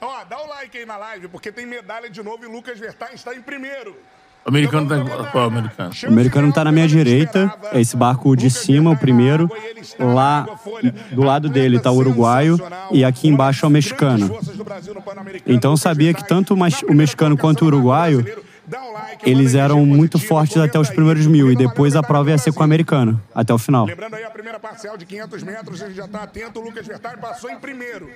Ó, 0.00 0.24
dá 0.24 0.42
o 0.42 0.48
like 0.48 0.76
aí 0.76 0.86
na 0.86 0.96
live, 0.96 1.28
porque 1.28 1.52
tem 1.52 1.66
medalha 1.66 2.10
de 2.10 2.22
novo 2.22 2.44
e 2.44 2.48
Lucas 2.48 2.78
Vertain 2.78 3.14
está 3.14 3.34
em 3.34 3.42
primeiro. 3.42 3.96
O 4.44 4.48
americano 4.50 4.88
tá 4.88 5.24
qual 5.32 5.46
americano? 5.46 5.90
O 6.04 6.06
americano 6.06 6.52
tá 6.52 6.64
na 6.64 6.72
minha 6.72 6.86
direita, 6.86 7.52
é 7.72 7.80
esse 7.80 7.96
barco 7.96 8.36
de 8.36 8.50
cima, 8.50 8.90
o 8.90 8.96
primeiro. 8.96 9.50
Lá 9.98 10.46
do 11.10 11.22
lado 11.22 11.48
dele 11.48 11.80
tá 11.80 11.90
o 11.90 11.96
uruguaio 11.96 12.58
e 12.92 13.04
aqui 13.04 13.26
embaixo 13.28 13.64
é 13.64 13.68
o 13.68 13.70
mexicano. 13.70 14.38
Então 15.46 15.72
eu 15.72 15.76
sabia 15.76 16.12
que 16.12 16.26
tanto 16.26 16.54
o 16.54 16.94
mexicano 16.94 17.38
quanto 17.38 17.62
o 17.62 17.66
uruguaio, 17.66 18.24
eles 19.22 19.54
eram 19.54 19.84
muito 19.86 20.18
fortes 20.18 20.58
até 20.58 20.78
os 20.78 20.90
primeiros 20.90 21.26
mil 21.26 21.50
e 21.50 21.56
depois 21.56 21.96
a 21.96 22.02
prova 22.02 22.30
ia 22.30 22.38
ser 22.38 22.52
com 22.52 22.60
o 22.60 22.64
americano, 22.64 23.20
até 23.34 23.52
o 23.52 23.58
final. 23.58 23.86
Lembrando 23.86 24.14
aí 24.14 24.24
a 24.24 24.30
primeira 24.30 24.60
parcial 24.60 24.96
de 24.98 25.06
500 25.06 25.42
metros, 25.42 25.82
a 25.82 25.86
gente 25.86 25.96
já 25.96 26.04
está 26.04 26.22
atento. 26.22 26.60
O 26.60 26.64
Lucas 26.64 26.86
Verstappen 26.86 27.18
passou 27.18 27.50
em 27.50 27.58
primeiro. 27.58 28.10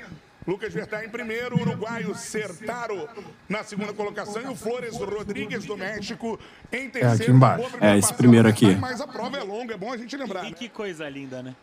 Lucas 0.49 0.73
Verstappen 0.73 1.07
em 1.07 1.11
primeiro, 1.11 1.59
o 1.59 1.61
uruguaio 1.61 2.15
Sertaro 2.15 3.07
na 3.47 3.63
segunda 3.63 3.93
colocação 3.93 4.41
e 4.41 4.47
o 4.47 4.57
Flores 4.57 4.97
Rodrigues 4.97 5.67
do 5.67 5.77
México 5.77 6.41
em 6.73 6.89
terceiro. 6.89 7.23
aqui 7.23 7.31
embaixo. 7.31 7.77
É, 7.79 7.99
esse 7.99 8.15
primeiro 8.15 8.49
aqui. 8.49 8.75
Mas 8.77 8.99
a 9.03 9.07
prova 9.07 9.37
é 9.37 9.43
longa, 9.43 9.75
é 9.75 9.77
bom 9.77 9.93
a 9.93 9.97
gente 9.99 10.17
lembrar. 10.17 10.47
E 10.47 10.51
né? 10.51 10.57
que 10.57 10.71
coisa 10.71 11.07
linda, 11.07 11.43
né? 11.43 11.55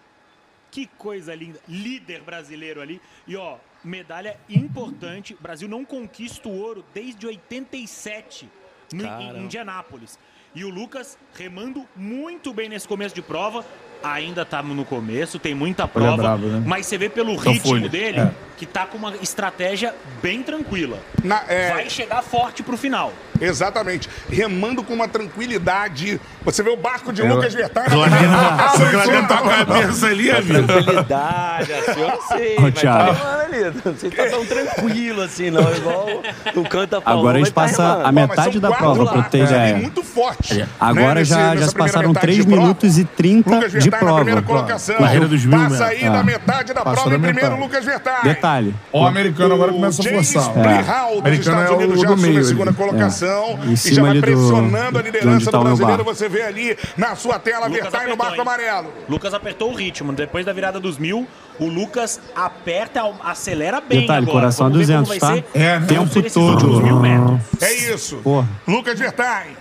Que 0.70 0.86
coisa 1.00 1.34
linda. 1.34 1.60
Líder 1.68 2.22
brasileiro 2.22 2.80
ali. 2.80 3.02
E 3.26 3.36
ó, 3.36 3.58
medalha 3.84 4.40
importante. 4.48 5.34
O 5.34 5.42
Brasil 5.42 5.68
não 5.68 5.84
conquista 5.84 6.48
o 6.48 6.56
ouro 6.56 6.86
desde 6.94 7.26
87 7.26 8.48
no, 8.94 9.04
em. 9.04 9.46
Indianápolis. 9.46 10.20
E 10.54 10.64
o 10.64 10.70
Lucas 10.70 11.18
remando 11.34 11.88
muito 11.96 12.54
bem 12.54 12.70
nesse 12.70 12.88
começo 12.88 13.16
de 13.16 13.24
prova. 13.24 13.66
Ainda 14.06 14.44
estamos 14.44 14.76
no 14.78 14.86
começo, 14.86 15.40
tem 15.40 15.56
muita 15.56 15.88
prova. 15.88 16.16
brabo, 16.18 16.46
né? 16.48 16.64
Mas 16.66 16.86
você 16.86 16.96
vê 16.98 17.10
pelo 17.10 17.32
Então 17.34 17.54
ritmo 17.54 17.70
foi-lhe. 17.70 17.90
dele 17.90 18.20
É. 18.20 18.32
que 18.56 18.66
tá 18.66 18.86
com 18.86 18.98
uma 19.00 19.16
estratégia 19.22 19.96
bem 20.22 20.44
tranquila. 20.44 21.00
Na- 21.24 21.44
é, 21.48 21.72
Vai 21.74 21.90
chegar 21.90 22.22
forte 22.22 22.62
pro 22.62 22.78
final. 22.78 23.12
Exatamente. 23.42 24.10
Remando 24.30 24.84
com 24.84 24.94
uma 24.94 25.08
tranquilidade. 25.08 26.20
Você 26.44 26.62
vê 26.64 26.70
o 26.70 26.78
barco 26.78 27.12
de 27.12 27.22
Lucas 27.22 27.54
Verstappen. 27.54 27.94
Ela 27.96 28.06
Ah, 28.08 28.78
dentro- 28.78 28.94
ela 28.96 29.06
dentro 29.08 29.28
da 29.28 29.38
cabeça 29.66 30.08
ali, 30.08 30.32
amigo. 30.32 30.68
Tranquilidade, 30.68 31.74
assim, 31.74 32.00
eu 32.02 32.08
não 32.08 32.22
sei. 32.22 32.58
Ô, 32.58 32.62
mas 32.62 32.74
Thiago. 32.74 33.16
tá 33.20 33.42
ali. 33.46 33.64
Não 33.86 33.96
sei 33.98 34.10
se 34.10 34.16
tá 34.16 34.26
tão 34.30 34.46
tranquilo 34.46 35.22
assim, 35.22 35.50
não. 35.50 35.62
Igual 35.76 36.08
o 36.56 36.64
canta 36.70 37.02
falou. 37.02 37.20
Agora 37.20 37.38
a 37.38 37.40
gente 37.40 37.52
tá 37.54 37.62
passa 37.62 37.84
remando. 37.88 38.06
a 38.08 38.12
metade 38.12 38.60
da 38.60 38.72
prova, 38.72 39.06
pra 39.06 39.16
lá, 39.16 39.24
ter 39.24 39.52
é. 39.52 39.74
Muito 39.76 40.04
forte. 40.04 40.54
né, 40.56 40.68
Agora 40.80 41.16
nesse- 41.16 41.32
já, 41.32 41.38
nessa 41.52 41.62
já 41.62 41.68
se 41.68 41.76
passaram 41.76 42.08
metade 42.10 42.26
3 42.28 42.38
de 42.38 42.44
prova. 42.46 42.62
minutos 42.62 42.98
e 42.98 43.06
30 43.06 43.50
Lucas 43.50 43.72
de 43.72 43.78
Verstappen 43.80 44.08
na 44.08 44.16
primeira 44.16 44.42
prova. 44.42 44.60
colocação. 44.60 44.96
Carreira 44.98 45.28
dos 45.28 45.46
mil 45.46 45.60
Passa 45.60 45.86
aí 45.86 46.04
É. 46.04 46.10
da 46.10 46.24
metade 46.24 46.74
da 46.74 46.82
prova 46.82 47.16
em 47.16 47.20
primeiro. 47.20 47.56
Lucas 47.60 47.86
Verstappen. 47.86 48.34
Detalhe. 48.34 48.76
O 48.92 49.06
americano 49.06 49.54
agora 49.56 49.72
começa 49.72 50.02
a 50.02 50.06
forçar. 50.14 50.54
Plihal, 50.54 51.10
dos 51.12 51.20
Americano 51.20 51.62
Estados 51.62 51.70
é 51.70 51.74
o 51.74 51.78
Unidos, 51.78 52.02
já 52.02 52.08
do 52.08 52.18
meio 52.18 52.40
a 52.40 52.44
segunda 52.44 52.70
ali. 52.70 52.78
colocação. 52.78 53.25
Em 53.66 53.74
E 53.74 53.78
cima 53.78 53.96
já 53.96 54.02
vai 54.02 54.12
ali 54.12 54.20
do- 54.22 54.26
pressionando 54.26 55.00
a 55.00 55.02
de 55.02 55.12
liderança 55.12 55.46
do 55.46 55.52
tá 55.52 55.60
o 55.60 55.64
meu 55.64 55.76
brasileiro. 55.76 56.04
Você 56.04 56.30
vê 56.30 56.42
ali 56.44 56.78
na 56.98 57.16
sua 57.16 57.40
tela, 57.40 57.68
Verstappen 57.70 58.10
no 58.10 58.16
barco 58.16 58.36
hein? 58.36 58.42
amarelo. 58.42 58.94
Lucas 59.10 59.34
apertou 59.34 59.72
o 59.72 59.76
ritmo. 59.76 60.12
Depois 60.14 60.46
da 60.46 60.54
virada 60.54 60.80
dos 60.80 60.98
mil, 60.98 61.28
o 61.60 61.68
Lucas 61.68 62.20
aperta, 62.36 63.02
acelera 63.24 63.82
bem. 63.82 64.02
Detalhe, 64.02 64.24
agora. 64.24 64.40
coração 64.40 64.68
a 64.68 64.70
Vamos 64.70 64.88
ver 64.88 64.94
como 64.94 65.06
200, 65.06 65.20
vai 65.30 65.42
tá? 65.42 65.48
ser- 65.54 65.60
É, 65.60 65.80
né? 65.80 65.86
Tempo 65.88 66.30
todo. 66.30 66.52
últimos 66.54 66.80
mil 66.84 67.00
metros. 67.00 67.40
É 67.62 67.74
isso. 67.74 68.18
Porra. 68.18 68.48
Lucas 68.68 68.98
Verstappen. 69.00 69.56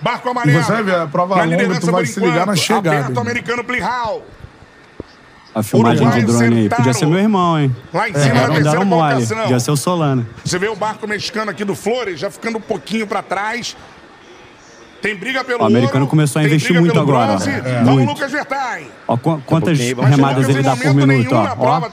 Barco 0.00 0.28
amarelo. 0.28 0.58
E 0.60 0.62
você 0.62 0.70
vai 0.72 0.82
ver, 0.84 0.94
a 0.94 1.06
prova 1.08 1.34
Na 1.36 1.42
longa, 1.42 1.56
liderança 1.56 1.80
tu 1.80 1.90
vai 1.90 2.04
por 2.04 2.06
se 2.12 2.20
ligar 2.20 2.34
na 2.34 2.42
enquanto. 2.42 2.56
chegada. 2.58 2.98
Aperta 3.00 3.18
o 3.18 3.20
americano 3.20 3.64
Plihal. 3.64 4.22
A 5.58 5.62
filmagem 5.62 6.08
de 6.10 6.22
drone 6.22 6.56
aí. 6.60 6.68
Podia 6.68 6.92
ser 6.92 7.06
meu 7.06 7.18
irmão, 7.18 7.58
hein? 7.58 7.74
Lá 7.92 8.08
em 8.08 8.12
cima 8.12 8.24
É, 8.24 8.28
na 8.34 8.40
terceira 8.46 8.62
deram 8.70 8.84
mole. 8.84 9.12
colocação. 9.14 9.42
Podia 9.42 9.60
ser 9.60 9.70
o 9.70 9.76
Solano. 9.76 10.26
Você 10.44 10.58
vê 10.58 10.68
o 10.68 10.76
barco 10.76 11.06
mexicano 11.08 11.50
aqui 11.50 11.64
do 11.64 11.74
Flores 11.74 12.20
já 12.20 12.30
ficando 12.30 12.58
um 12.58 12.60
pouquinho 12.60 13.06
pra 13.06 13.22
trás. 13.22 13.76
Tem 15.00 15.14
briga 15.14 15.44
pelo 15.44 15.62
O 15.62 15.66
americano 15.66 16.00
ouro, 16.00 16.10
começou 16.10 16.40
a 16.40 16.44
investir 16.44 16.78
muito 16.78 16.98
agora, 16.98 17.28
bronze. 17.36 17.50
É. 17.50 17.60
Vamos, 17.60 17.92
Muito. 17.94 18.08
Lucas 18.10 18.32
Verstappen. 18.32 18.86
Ó, 19.06 19.16
qu- 19.16 19.40
quantas 19.46 19.78
Mas 19.78 20.08
remadas 20.10 20.48
ele 20.48 20.62
dá 20.62 20.76
por 20.76 20.92
minuto, 20.94 21.34
ó. 21.34 21.42
Ó, 21.44 21.46
prova, 21.56 21.90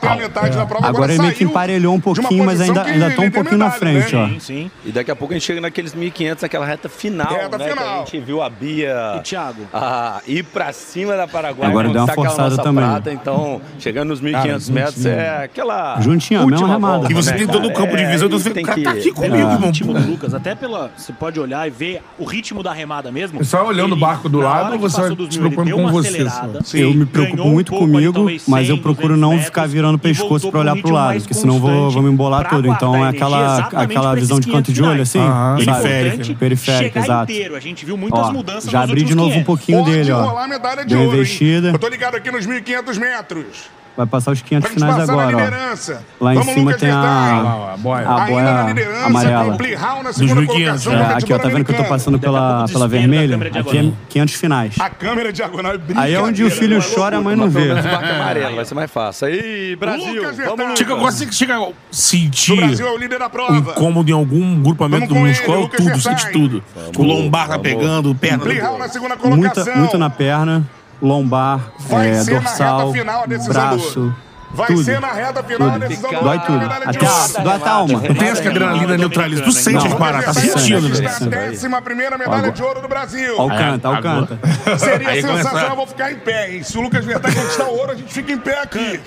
Agora 0.81 1.13
ele 1.13 1.21
meio 1.21 1.33
que 1.33 1.43
emparelhou 1.43 1.93
um 1.93 1.99
pouquinho, 1.99 2.43
mas 2.43 2.59
ainda, 2.61 2.83
que 2.83 2.89
ainda 2.91 3.11
tá 3.11 3.21
um 3.21 3.31
pouquinho 3.31 3.57
na 3.57 3.69
frente, 3.71 4.15
né? 4.15 4.21
ó. 4.23 4.27
Sim, 4.27 4.39
sim. 4.39 4.71
E 4.83 4.91
daqui 4.91 5.11
a 5.11 5.15
pouco 5.15 5.33
a 5.33 5.37
gente 5.37 5.45
chega 5.45 5.61
naqueles 5.61 5.93
1.500, 5.93 6.41
naquela 6.41 6.65
reta 6.65 6.89
final, 6.89 7.27
Reta 7.31 7.57
né? 7.57 7.65
Que 7.65 7.71
final. 7.73 7.93
a 7.93 7.97
gente 8.05 8.19
viu 8.21 8.41
a 8.41 8.49
Bia 8.49 9.15
E, 9.17 9.19
Thiago? 9.21 9.61
a 9.71 10.21
ir 10.27 10.43
pra 10.43 10.73
cima 10.73 11.15
da 11.15 11.27
Paraguai. 11.27 11.69
Agora 11.69 11.89
deu 11.89 12.03
uma 12.03 12.13
forçada 12.13 12.57
também. 12.57 12.83
Prata, 12.85 13.11
então, 13.13 13.61
chegando 13.79 14.09
nos 14.09 14.21
1.500 14.21 14.69
metros, 14.71 15.05
é 15.05 15.43
aquela. 15.43 16.01
Juntinho, 16.01 16.39
a 16.39 16.43
última 16.43 16.61
mesma 16.67 16.73
remada. 16.75 16.97
volta, 16.97 17.11
E 17.11 17.15
você 17.15 17.31
né, 17.31 17.37
tem 17.37 17.47
todo 17.47 17.67
o 17.67 17.73
campo 17.73 17.95
de 17.95 18.03
É, 18.03 18.09
visão, 18.11 18.27
então 18.27 18.39
você 18.39 18.49
tem 18.49 18.63
o 18.63 18.67
cara 18.67 18.81
tá 18.81 18.91
que- 18.93 18.99
aqui 18.99 19.11
comigo, 19.11 19.35
irmão. 19.35 19.59
ritmo 19.59 19.93
do 19.93 20.09
Lucas, 20.09 20.33
até 20.33 20.55
pela. 20.55 20.89
Você 20.97 21.13
pode 21.13 21.39
olhar 21.39 21.67
e 21.67 21.69
ver 21.69 22.01
o 22.17 22.25
ritmo 22.25 22.63
da 22.63 22.73
remada 22.73 22.94
mesmo. 23.11 23.43
Você 23.43 23.55
vai 23.55 23.65
olhando 23.65 23.93
o 23.93 23.95
barco 23.95 24.29
do 24.29 24.39
lado 24.39 24.77
você 24.77 25.01
vai 25.01 25.09
se 25.09 25.39
ele 25.39 25.49
preocupando 25.49 25.71
com 25.71 25.91
você, 25.91 26.29
só? 26.29 26.77
Eu 26.77 26.93
me 26.93 27.05
preocupo 27.05 27.43
um 27.43 27.51
muito 27.51 27.73
ali, 27.75 27.81
comigo, 27.81 28.25
mas 28.47 28.67
100, 28.67 28.75
eu 28.75 28.81
procuro 28.81 29.09
200 29.09 29.21
não 29.21 29.29
metros, 29.29 29.45
ficar 29.45 29.67
virando 29.67 29.95
o 29.95 29.99
pescoço 29.99 30.49
pra 30.49 30.59
olhar 30.59 30.75
um 30.75 30.81
pro 30.81 30.91
lado, 30.91 31.19
porque 31.19 31.33
senão 31.33 31.59
vou, 31.59 31.91
vou 31.91 32.01
me 32.01 32.09
embolar 32.09 32.49
tudo. 32.49 32.67
Então 32.67 33.05
é 33.05 33.09
aquela, 33.09 33.57
aquela 33.57 34.15
visão 34.15 34.39
de 34.39 34.47
canto 34.47 34.71
de 34.71 34.81
500 34.81 34.91
olho, 34.91 35.01
assim, 35.01 35.19
sabe? 35.19 35.63
Importante 35.63 36.35
Periférica, 36.35 37.01
chegar 37.01 37.03
exato. 37.03 37.31
inteiro. 37.31 37.55
A 37.55 37.59
gente 37.59 37.85
viu 37.85 37.97
muitas 37.97 38.27
Ó, 38.27 38.31
mudanças 38.31 38.71
já 38.71 38.81
abri 38.81 39.03
de 39.03 39.15
novo 39.15 39.29
um 39.29 39.43
500. 39.43 39.45
pouquinho 39.45 39.79
Pode 39.79 39.91
dele, 39.91 40.11
ó. 40.11 40.47
Deu 40.87 41.03
investida. 41.03 41.69
Eu 41.69 41.79
tô 41.79 41.87
ligado 41.87 42.15
aqui 42.15 42.31
nos 42.31 42.45
1.500 42.45 42.99
metros. 42.99 43.74
Vai 43.97 44.05
passar 44.05 44.31
os 44.31 44.41
500 44.41 44.69
Pra 44.69 44.77
gente 44.77 44.91
finais 44.91 45.09
agora, 45.09 45.31
na 45.31 45.37
ó. 45.37 46.23
Lá 46.25 46.33
em 46.33 46.37
Vamos, 46.37 46.53
cima 46.53 46.65
Lucas 46.65 46.81
tem 46.81 46.89
a, 46.91 47.71
a 47.73 47.77
boia. 47.77 48.05
a 48.05 48.23
Ainda 48.25 48.41
na 48.41 48.51
boia 48.53 48.67
liderança, 48.67 49.05
amarela. 49.05 49.45
com 49.45 49.51
o 49.51 49.57
Plihal 49.57 50.03
na 50.03 50.11
segunda 50.13 50.41
2.500, 50.41 50.45
colocação. 50.47 50.65
é. 50.65 50.95
competidor 50.97 51.11
É, 51.11 51.17
aqui, 51.17 51.33
ó, 51.33 51.39
tá 51.39 51.47
vendo 51.47 51.65
que 51.65 51.71
eu 51.71 51.77
tô 51.77 51.83
passando 51.85 52.15
a 52.15 52.19
pela, 52.19 52.65
pela 52.67 52.87
vermelha? 52.89 53.31
câmera 53.37 53.49
Aqui 53.49 53.57
é 53.59 53.63
diagonal. 53.71 53.97
500 54.09 54.35
finais. 54.35 54.75
A 54.79 54.89
câmera 54.89 55.31
diagonal 55.31 55.73
é 55.75 55.79
Aí 55.95 56.13
é 56.13 56.21
onde 56.21 56.43
o 56.43 56.51
filho 56.51 56.77
né? 56.77 56.85
chora, 56.93 57.17
a 57.17 57.21
mãe 57.21 57.37
não 57.37 57.49
vê. 57.49 57.71
amarelo, 57.71 58.55
vai 58.57 58.65
ser 58.65 58.75
mais 58.75 58.91
fácil. 58.91 59.27
Aí, 59.27 59.75
Brasil, 59.77 60.13
Lucas 60.13 60.37
vamos. 60.37 60.77
Chega, 60.77 60.95
você 60.95 61.31
chega 61.31 61.55
a 61.55 61.61
O 61.61 61.73
sentir 61.89 62.57
Brasil 62.57 62.87
é 62.87 62.91
o 62.91 62.97
líder 62.97 63.19
da 63.19 63.27
o 63.27 63.29
prova. 63.29 63.55
incômodo 63.55 64.09
em 64.11 64.13
algum 64.13 64.61
grupamento 64.61 65.07
com 65.07 65.19
muscular, 65.25 65.61
Lucas 65.61 65.79
tudo, 65.85 66.01
sente 66.01 66.31
tudo. 66.33 66.63
O 66.97 67.01
lombar 67.03 67.47
tá 67.47 67.57
pegando, 67.57 68.13
perna. 68.13 68.43
Plihal 68.43 68.77
na 68.77 68.89
segunda 68.89 69.15
Muita, 69.15 69.51
colocação. 69.53 69.77
muito 69.77 69.97
na 69.97 70.09
perna, 70.09 70.63
lombar, 71.01 71.59
Vai 71.79 72.09
é, 72.09 72.23
ser 72.23 72.33
na 72.35 72.39
dorsal, 72.41 72.79
reta 72.87 72.99
final 72.99 73.23
a 73.23 73.25
decisão 73.25 73.53
braço. 73.53 74.15
Vai 74.55 74.67
tudo. 74.67 74.83
ser 74.85 75.01
na 75.01 75.11
reta 75.11 75.43
final 75.43 75.67
a 75.67 75.73
Tudo. 75.73 75.87
decisão 75.87 76.13
do 76.13 76.19
Dói 76.21 76.39
tudo. 76.39 76.59
medalha 76.59 76.87
de 76.87 76.97
Até, 76.97 77.09
ouro. 77.09 77.43
dói 77.43 77.53
até 77.55 77.67
a 77.67 77.71
alma. 77.73 77.99
Não 77.99 78.15
tem 78.15 78.27
essa 78.29 78.41
que 78.41 78.47
a 78.47 78.51
adrenalina 78.51 78.97
neutraliza. 78.97 79.41
Tu 79.43 79.51
sente 79.51 79.85
as 79.85 79.93
paradas, 79.95 80.25
tá 80.25 80.33
sentindo, 80.33 80.87
né? 80.87 80.95
conquista 80.95 81.25
a 81.25 81.27
décima 81.27 81.81
primeira 81.81 82.17
medalha 82.17 82.51
de 82.53 82.63
ouro 82.63 82.81
do 82.81 82.87
Brasil. 82.87 83.37
Alcanta, 83.37 83.87
alcanta. 83.89 84.39
Seria 84.79 85.09
Aí 85.09 85.21
sensacional, 85.21 85.71
eu 85.71 85.75
vou 85.75 85.87
ficar 85.87 86.09
em 86.09 86.15
pé, 86.15 86.51
hein? 86.53 86.63
Se 86.63 86.77
o 86.77 86.81
Lucas 86.81 87.03
Verstappen 87.03 87.35
conquistar 87.35 87.65
o 87.65 87.77
ouro, 87.77 87.91
a 87.91 87.95
gente 87.95 88.13
fica 88.13 88.31
em 88.31 88.37
pé 88.37 88.61
aqui. 88.61 89.01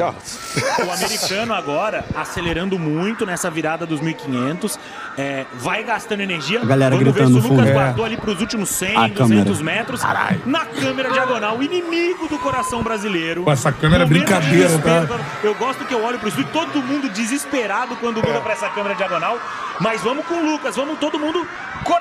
O 0.87 0.93
americano 0.93 1.55
agora 1.55 2.05
acelerando 2.15 2.79
muito 2.79 3.25
nessa 3.25 3.51
virada 3.51 3.87
dos 3.87 4.03
1500. 4.03 4.79
É, 5.19 5.45
vai 5.55 5.83
gastando 5.83 6.21
energia. 6.21 6.63
A 6.63 6.65
galera 6.65 6.95
Vamos 6.95 7.13
gritando 7.13 7.35
ver 7.35 7.43
se 7.43 7.49
o 7.49 7.57
Lucas 7.57 7.73
guardou 7.73 8.05
ali 8.05 8.17
pros 8.17 8.41
últimos 8.41 8.69
100, 8.69 8.97
A 8.97 9.09
200 9.09 9.19
câmera. 9.59 9.75
metros. 9.75 10.01
Na 10.47 10.65
câmera 10.65 11.11
diagonal, 11.11 11.59
o 11.59 11.63
inimigo 11.63 12.29
do 12.29 12.39
coração 12.39 12.85
brasileiro. 12.85 13.43
Pô, 13.43 13.51
essa 13.51 13.73
câmera 13.73 14.05
é 14.05 14.07
brincadeira, 14.07 14.79
tá? 14.79 15.07
Eu 15.43 15.57
gosto 15.57 15.85
que 15.85 15.93
eu 15.93 16.05
olho 16.05 16.21
pro 16.21 16.29
estúdio, 16.29 16.51
todo 16.53 16.81
mundo 16.81 17.09
desesperado 17.09 17.97
quando 17.97 18.23
muda 18.25 18.41
pra 18.41 18.53
essa 18.53 18.69
câmera 18.69 18.95
diagonal. 18.95 19.39
Mas 19.81 20.01
vamos 20.03 20.25
com 20.27 20.35
o 20.35 20.53
Lucas, 20.53 20.77
vamos 20.77 20.99
todo 20.99 21.19
mundo 21.19 21.47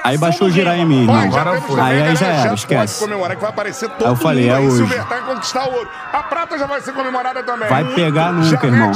Aí 0.04 0.17
baixou 0.17 0.47
o 0.47 0.52
em 0.78 0.86
mim, 0.86 1.06
agora. 1.26 1.62
foi. 1.62 1.80
Aí- 1.82 2.02
aí 2.02 2.15
já 2.15 2.28
era, 2.28 2.54
esquece. 2.54 3.00
comemorar 3.00 3.36
que 3.36 3.41
vai 3.41 3.50
aparecer 3.50 3.89
todo 3.89 4.06
Aí 4.06 4.12
eu 4.12 4.15
falei, 4.15 4.45
mundo 4.45 4.56
é 4.56 4.60
hoje. 4.60 4.84
Verstappen 4.84 5.23
conquistar 5.36 5.67
o 5.67 5.73
ouro. 5.73 5.89
A 6.13 6.23
prata 6.23 6.58
já 6.58 6.65
vai 6.65 6.82
ser 6.82 6.93
comemorada 6.93 7.43
também. 7.43 7.69
Vai 7.69 7.84
pegar 7.84 8.32
nunca, 8.32 8.67
irmão. 8.67 8.91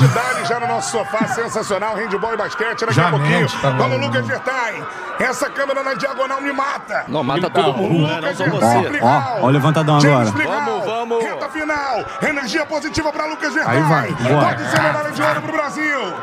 Já 0.47 0.59
no 0.59 0.67
nosso 0.67 0.91
sofá, 0.91 1.27
sensacional, 1.27 1.95
handball 1.95 2.33
e 2.33 2.37
basquete, 2.37 2.85
daqui 2.85 2.99
a 2.99 3.09
pouquinho. 3.09 3.47
tá 3.61 3.69
Vamos. 3.71 3.99
Lucas 3.99 4.25
Verstappen. 4.25 4.83
Essa 5.21 5.49
câmera 5.49 5.83
na 5.83 5.93
diagonal 5.93 6.41
me 6.41 6.51
mata. 6.51 7.05
Não, 7.07 7.23
mata 7.23 7.49
todo 7.49 7.73
mundo, 7.77 8.07
né? 8.07 8.21
Não 8.21 8.35
só 8.35 8.45
você. 8.45 8.99
Ó, 9.01 9.41
ó 9.41 9.45
o 9.45 9.49
levantadão 9.49 9.99
James 10.01 10.29
agora. 10.29 10.47
Vamos, 10.65 10.85
vamos. 10.85 11.23
Reta 11.23 11.49
final. 11.49 12.05
Energia 12.21 12.65
positiva 12.65 13.11
para 13.11 13.25
Lucas 13.25 13.53
Verstappen. 13.53 13.81
Aí 13.83 13.89
vai, 13.89 14.11
bora. 14.11 14.47
Pode 14.47 14.69
ser 14.69 14.81
medalha 14.81 15.11
de 15.11 15.21
ouro 15.21 15.41
pro 15.41 15.51
Brasil. 15.51 16.13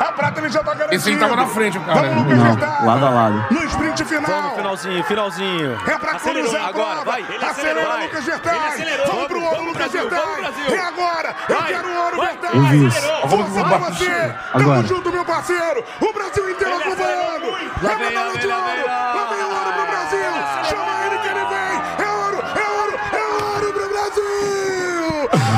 A 0.00 0.12
prata 0.12 0.40
ele 0.40 0.48
já 0.48 0.60
tá 0.60 0.72
garantido. 0.72 0.94
Esse 0.94 1.10
aí 1.10 1.18
tava 1.18 1.36
na 1.36 1.46
frente, 1.46 1.76
o 1.76 1.80
cara. 1.82 2.08
Vamos, 2.08 2.24
Lucas 2.24 2.38
Não, 2.38 2.86
lado 2.86 3.06
a 3.06 3.10
lado. 3.10 3.46
No 3.50 3.64
sprint 3.64 4.04
final. 4.06 4.30
Vamos, 4.30 4.56
finalzinho, 4.56 5.04
finalzinho. 5.04 5.78
É 5.86 5.98
pra 5.98 6.12
Acelerou. 6.12 6.42
cruzar 6.44 6.62
a 6.64 6.68
Agora, 6.68 6.86
prova. 6.86 7.04
vai. 7.04 7.20
Ele 7.20 7.44
Acelera, 7.44 7.50
acelerou, 7.50 7.86
vai. 7.86 8.02
Lucas 8.04 8.28
acelerou. 8.28 9.06
Vamos 9.06 9.26
pro 9.26 9.42
ouro, 9.42 9.56
Vamos, 9.56 9.72
Lucas 9.74 9.92
vamos, 9.92 10.08
Brasil. 10.08 10.74
É 10.74 10.78
agora. 10.80 11.34
Eu 11.48 11.56
Vai, 11.56 11.72
quero 11.74 11.88
ouro, 12.02 12.16
vai. 12.16 12.26
Verstappen. 12.38 12.60
Eu 12.60 12.66
vi 12.70 12.86
isso. 12.86 13.00
Você. 13.26 14.34
Agora. 14.54 14.76
Tamo 14.76 14.88
junto, 14.88 15.12
meu 15.12 15.24
parceiro. 15.24 15.84
O 16.00 16.12
Brasil 16.14 16.50
inteiro 16.50 16.76
acompanhando. 16.76 17.90
É 17.90 17.96
medalha 17.96 18.32
de 18.40 18.46
ouro. 18.46 18.86
lá. 18.86 19.28
Vem 19.30 19.44
ouro 19.44 19.72
pro 19.76 19.86
Brasil. 19.86 20.32
Chama 20.68 20.92
ele 21.06 21.18
que 21.18 21.28
ele 21.28 21.44
vem. 21.52 21.74
É 21.98 22.10
ouro, 22.10 22.38
é 22.40 22.68
ouro, 22.80 22.94
é 23.12 23.24
ouro 23.44 23.72
pro 23.72 23.88
Brasil. 23.88 25.02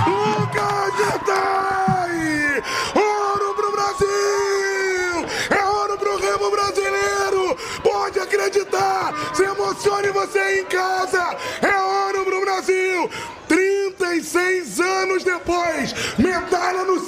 Lucas 0.07 0.95
Verstappen. 0.97 2.62
Ouro 2.95 3.55
pro 3.55 3.73
Brasil. 3.73 5.14
É 5.51 5.64
ouro 5.64 5.99
pro 5.99 6.16
remo 6.16 6.51
brasileiro. 6.51 7.57
Pode 7.83 8.18
acreditar. 8.18 9.14
Se. 9.35 9.42
Emocione 9.45 10.09
você 10.09 10.61
em 10.61 10.64
casa. 10.64 11.37
É 11.62 11.77
ouro 11.79 12.25
pro 12.25 12.40
Brasil. 12.40 13.11
36 13.49 14.81
anos 14.81 15.25
depois, 15.25 15.95
medalha 16.18 16.85
no 16.85 17.01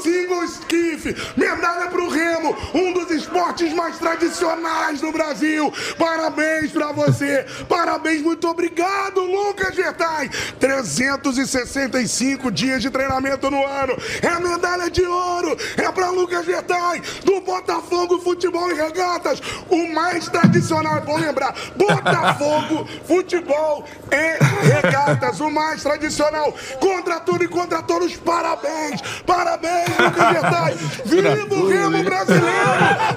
skiff, 1.04 1.32
medalha 1.36 1.88
pro 1.88 2.08
remo, 2.08 2.56
um 2.72 2.92
dos 2.92 3.10
esportes 3.10 3.72
mais 3.74 3.98
tradicionais 3.98 5.00
do 5.00 5.12
Brasil. 5.12 5.72
Parabéns 5.98 6.70
pra 6.70 6.92
você, 6.92 7.44
parabéns, 7.68 8.22
muito 8.22 8.48
obrigado, 8.48 9.20
Lucas 9.20 9.74
Vertain. 9.74 10.30
365 10.58 12.50
dias 12.50 12.80
de 12.80 12.90
treinamento 12.90 13.50
no 13.50 13.64
ano, 13.66 13.96
é 14.22 14.40
medalha 14.40 14.90
de 14.90 15.02
ouro, 15.02 15.56
é 15.76 15.90
pra 15.92 16.10
Lucas 16.10 16.46
Vertain, 16.46 17.02
do 17.24 17.40
Botafogo 17.40 18.20
Futebol 18.20 18.70
e 18.70 18.74
Regatas, 18.74 19.40
o 19.68 19.92
mais 19.92 20.28
tradicional, 20.28 20.98
é 20.98 21.00
bom 21.00 21.18
lembrar, 21.18 21.54
Botafogo 21.76 22.88
Futebol 23.06 23.84
e 24.10 24.72
Regatas, 24.72 25.40
o 25.40 25.50
mais 25.50 25.82
tradicional, 25.82 26.54
contra 26.80 27.20
tudo 27.20 27.44
e 27.44 27.48
contra 27.48 27.82
todos, 27.82 28.16
parabéns, 28.16 29.00
parabéns, 29.26 29.88
Lucas 29.98 30.32
Vertain, 30.32 30.78
viva 31.04 31.36
o 31.54 31.68
remo 31.68 32.02
brasileiro, 32.04 32.44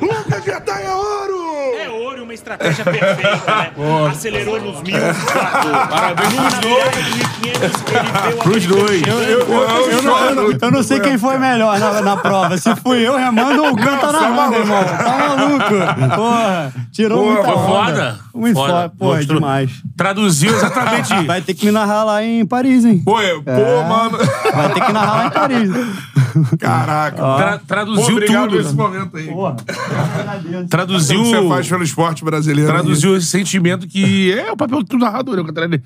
Lucas 0.01 0.43
Vertain 0.43 0.83
é 0.83 0.93
ouro! 0.93 1.37
É 1.79 1.89
ouro, 1.89 2.23
uma 2.23 2.33
estratégia 2.33 2.83
perfeita, 2.83 3.43
né? 3.45 3.71
Acelerou 4.11 4.59
nos 4.61 4.81
mil, 4.81 4.95
Parabéns 5.89 6.33
pros 6.33 6.53
dois. 6.59 6.83
virada 6.83 7.01
de 7.03 7.13
1500, 7.13 7.83
ele 7.87 8.11
veio 8.23 8.37
Pros 8.37 8.65
dois. 8.65 9.01
Eu, 9.07 9.21
eu- 9.23 9.37
eu 9.91 10.01
não, 10.01 10.25
eu 10.25 10.35
não- 10.35 10.57
eu 10.61 10.71
não 10.71 10.83
sei 10.83 10.99
quem 10.99 11.17
foi 11.17 11.37
melhor 11.37 11.79
na, 11.79 12.01
na 12.01 12.17
prova. 12.17 12.57
Se 12.57 12.75
fui 12.77 13.07
eu 13.07 13.15
remando 13.15 13.63
ou 13.63 13.71
o 13.71 13.75
canta 13.77 14.11
na 14.11 14.29
mão, 14.29 14.49
meu 14.49 14.59
irmão. 14.59 14.83
Tá 14.83 15.35
maluco? 15.35 16.15
Porra, 16.15 16.73
tirou 16.91 17.19
Porra, 17.19 17.33
muita 17.33 17.51
foi 17.51 17.55
onda. 17.55 17.67
foda. 17.67 18.19
Muito 18.33 18.55
Foda. 18.55 18.73
foda. 18.73 18.93
Porra, 18.97 19.15
Mostrou. 19.17 19.39
demais. 19.39 19.71
Traduziu 19.95 20.55
exatamente. 20.55 21.25
Vai 21.25 21.41
ter 21.41 21.53
que 21.53 21.65
me 21.65 21.71
narrar 21.71 22.03
lá 22.03 22.23
em 22.23 22.45
Paris, 22.45 22.85
hein? 22.85 23.01
Pô, 23.03 23.19
é- 23.21 23.35
pô, 23.35 23.83
mano, 23.87 24.17
Vai 24.53 24.73
ter 24.73 24.81
que 24.81 24.91
narrar 24.91 25.13
lá 25.15 25.25
em 25.27 25.29
Paris. 25.31 25.69
Caraca. 26.59 27.17
Tra- 27.17 27.59
Pô, 27.59 27.65
traduziu 27.65 28.15
obrigado 28.15 28.49
tudo. 28.49 28.59
esse 28.61 28.73
momento 28.75 29.17
aí. 29.17 29.27
Porra. 29.27 29.55
Traduziu. 30.69 31.19
O 31.21 31.23
que 31.23 31.29
você 31.29 31.47
faz 31.47 31.67
pelo 31.69 31.83
esporte 31.83 32.23
brasileiro. 32.25 32.69
aí. 32.71 32.77
traduziu 32.77 33.15
esse 33.17 33.27
sentimento 33.27 33.87
que 33.87 34.31
é 34.31 34.51
o 34.51 34.57
papel 34.57 34.83
do 34.83 34.97
narrador. 34.97 35.35
né? 35.37 35.43
Ele- 35.63 35.81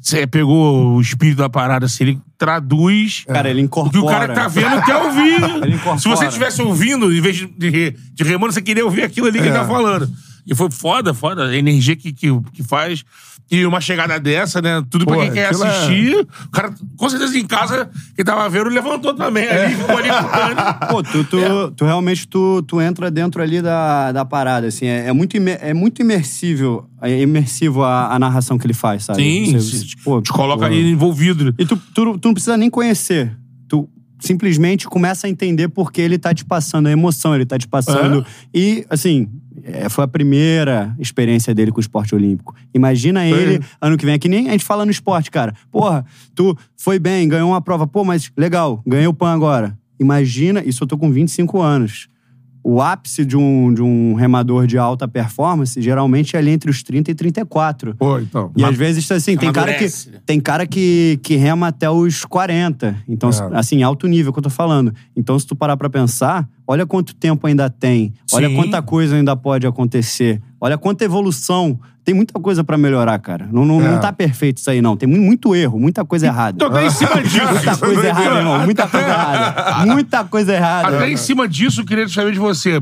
Você 0.00 0.26
pegou 0.26 0.96
o 0.96 1.00
espírito 1.00 1.38
da 1.38 1.48
parada, 1.48 1.86
assim, 1.86 2.04
ele 2.04 2.18
traduz 2.36 3.24
Cara, 3.26 3.48
ele 3.48 3.62
o 3.62 3.64
incorpora. 3.64 3.92
que 3.98 4.04
o 4.04 4.06
cara 4.06 4.34
tá 4.34 4.48
vendo 4.48 4.82
quer 4.84 4.96
ouvir. 4.96 5.42
Ele 5.64 5.74
incorpora. 5.76 5.98
Se 5.98 6.08
você 6.08 6.26
estivesse 6.26 6.60
ouvindo, 6.60 7.10
em 7.10 7.20
vez 7.22 7.36
de, 7.36 7.46
de, 7.46 7.96
de 8.12 8.24
remando, 8.24 8.52
você 8.52 8.60
queria 8.60 8.84
ouvir 8.84 9.02
aquilo 9.02 9.26
ali 9.28 9.38
que 9.38 9.46
ele 9.46 9.54
tá 9.54 9.64
falando. 9.64 10.06
E 10.46 10.54
foi 10.54 10.70
foda, 10.70 11.14
foda. 11.14 11.46
A 11.48 11.56
energia 11.56 11.96
que, 11.96 12.12
que, 12.12 12.28
que 12.52 12.62
faz. 12.62 13.04
E 13.50 13.64
uma 13.66 13.78
chegada 13.80 14.18
dessa, 14.18 14.62
né? 14.62 14.82
Tudo 14.90 15.04
pra 15.04 15.16
Pô, 15.16 15.20
quem 15.22 15.32
quer 15.32 15.40
é- 15.40 15.48
assistir. 15.50 16.26
O 16.46 16.50
cara, 16.50 16.72
com 16.96 17.10
certeza, 17.10 17.38
em 17.38 17.46
casa, 17.46 17.90
quem 18.16 18.24
tava 18.24 18.48
vendo, 18.48 18.70
levantou 18.70 19.14
também. 19.14 19.46
Ali, 19.46 19.74
ficou 19.74 19.96
ali. 19.98 20.08
Pô, 20.90 21.02
tu, 21.02 21.24
tu, 21.24 21.70
tu 21.76 21.84
realmente 21.84 22.26
tu, 22.26 22.62
tu 22.62 22.80
entra 22.80 23.10
dentro 23.10 23.42
ali 23.42 23.60
da, 23.60 24.12
da 24.12 24.24
parada, 24.24 24.66
assim. 24.68 24.86
É, 24.86 25.08
é 25.08 25.12
muito, 25.12 25.36
é 25.36 25.74
muito 25.74 26.00
imersível, 26.00 26.88
é 27.02 27.20
imersivo 27.20 27.82
a, 27.84 28.14
a 28.14 28.18
narração 28.18 28.56
que 28.56 28.66
ele 28.66 28.72
faz, 28.74 29.04
sabe? 29.04 29.22
Sim, 29.22 29.52
Você- 29.58 29.78
se- 29.78 29.96
pô, 30.02 30.22
te 30.22 30.32
coloca 30.32 30.60
pô. 30.60 30.64
ali 30.66 30.90
envolvido. 30.90 31.54
E 31.58 31.66
tu, 31.66 31.76
tu, 31.94 32.18
tu 32.18 32.26
não 32.28 32.32
precisa 32.34 32.56
nem 32.56 32.70
conhecer. 32.70 33.36
Simplesmente 34.24 34.86
começa 34.86 35.26
a 35.26 35.30
entender 35.30 35.68
porque 35.68 36.00
ele 36.00 36.18
tá 36.18 36.32
te 36.32 36.44
passando 36.44 36.86
a 36.86 36.90
emoção, 36.90 37.34
ele 37.34 37.44
tá 37.44 37.58
te 37.58 37.68
passando. 37.68 38.24
E, 38.54 38.86
assim, 38.88 39.28
é, 39.62 39.88
foi 39.88 40.04
a 40.04 40.08
primeira 40.08 40.94
experiência 40.98 41.54
dele 41.54 41.70
com 41.70 41.78
o 41.78 41.80
esporte 41.80 42.14
olímpico. 42.14 42.54
Imagina 42.72 43.26
ele 43.26 43.60
ano 43.80 43.96
que 43.96 44.06
vem, 44.06 44.14
é 44.14 44.18
que 44.18 44.28
nem 44.28 44.48
a 44.48 44.52
gente 44.52 44.64
fala 44.64 44.84
no 44.84 44.90
esporte, 44.90 45.30
cara. 45.30 45.54
Porra, 45.70 46.04
tu 46.34 46.56
foi 46.76 46.98
bem, 46.98 47.28
ganhou 47.28 47.50
uma 47.50 47.60
prova. 47.60 47.86
Pô, 47.86 48.02
mas 48.02 48.32
legal, 48.36 48.82
ganhei 48.86 49.06
o 49.06 49.14
PAN 49.14 49.34
agora. 49.34 49.78
Imagina, 50.00 50.62
isso 50.64 50.84
eu 50.84 50.88
tô 50.88 50.96
com 50.96 51.10
25 51.10 51.60
anos. 51.60 52.08
O 52.66 52.80
ápice 52.80 53.26
de 53.26 53.36
um, 53.36 53.74
de 53.74 53.82
um 53.82 54.14
remador 54.14 54.66
de 54.66 54.78
alta 54.78 55.06
performance 55.06 55.80
geralmente 55.82 56.34
é 56.34 56.38
ali 56.38 56.50
entre 56.50 56.70
os 56.70 56.82
30 56.82 57.10
e 57.10 57.14
34. 57.14 57.94
Pô, 57.94 58.18
então. 58.18 58.50
E 58.56 58.64
às 58.64 58.74
vezes, 58.74 59.10
assim, 59.12 59.36
tem 59.36 59.52
cara, 59.52 59.74
que, 59.74 59.86
tem 60.24 60.40
cara 60.40 60.66
que, 60.66 61.20
que 61.22 61.36
rema 61.36 61.68
até 61.68 61.90
os 61.90 62.24
40. 62.24 62.96
Então, 63.06 63.28
É. 63.28 63.58
assim, 63.58 63.82
alto 63.82 64.06
nível 64.06 64.32
que 64.32 64.38
eu 64.38 64.42
tô 64.42 64.48
falando. 64.48 64.94
Então, 65.14 65.38
se 65.38 65.46
tu 65.46 65.54
parar 65.54 65.76
pra 65.76 65.90
pensar, 65.90 66.48
olha 66.66 66.86
quanto 66.86 67.14
tempo 67.14 67.46
ainda 67.46 67.68
tem. 67.68 68.14
Olha 68.32 68.48
Sim. 68.48 68.56
quanta 68.56 68.80
coisa 68.80 69.14
ainda 69.14 69.36
pode 69.36 69.66
acontecer. 69.66 70.40
Olha 70.58 70.78
quanta 70.78 71.04
evolução. 71.04 71.78
Tem 72.04 72.14
muita 72.14 72.38
coisa 72.38 72.62
pra 72.62 72.76
melhorar, 72.76 73.18
cara. 73.18 73.48
Não, 73.50 73.64
não, 73.64 73.80
É. 73.80 73.88
não 73.92 74.00
tá 74.00 74.12
perfeito 74.12 74.58
isso 74.58 74.70
aí, 74.70 74.82
não. 74.82 74.96
Tem 74.96 75.08
mu- 75.08 75.16
muito 75.20 75.54
erro, 75.56 75.80
muita 75.80 76.04
coisa 76.04 76.26
errada. 76.26 76.56
Então, 76.56 76.68
até 76.68 76.86
em 76.86 76.90
cima 76.90 77.22
disso. 77.22 77.46
Muita 77.52 77.76
coisa 77.78 78.06
errada, 78.06 78.36
irmão. 78.38 78.58
Muita 78.64 78.86
coisa 78.88 79.06
errada. 79.08 79.86
Muita 79.86 80.24
coisa 80.24 80.52
errada. 80.54 80.96
Até 80.96 81.10
em 81.10 81.16
cima 81.16 81.48
disso, 81.48 81.80
eu 81.80 81.86
queria 81.86 82.06
saber 82.08 82.32
de 82.32 82.38
você. 82.38 82.80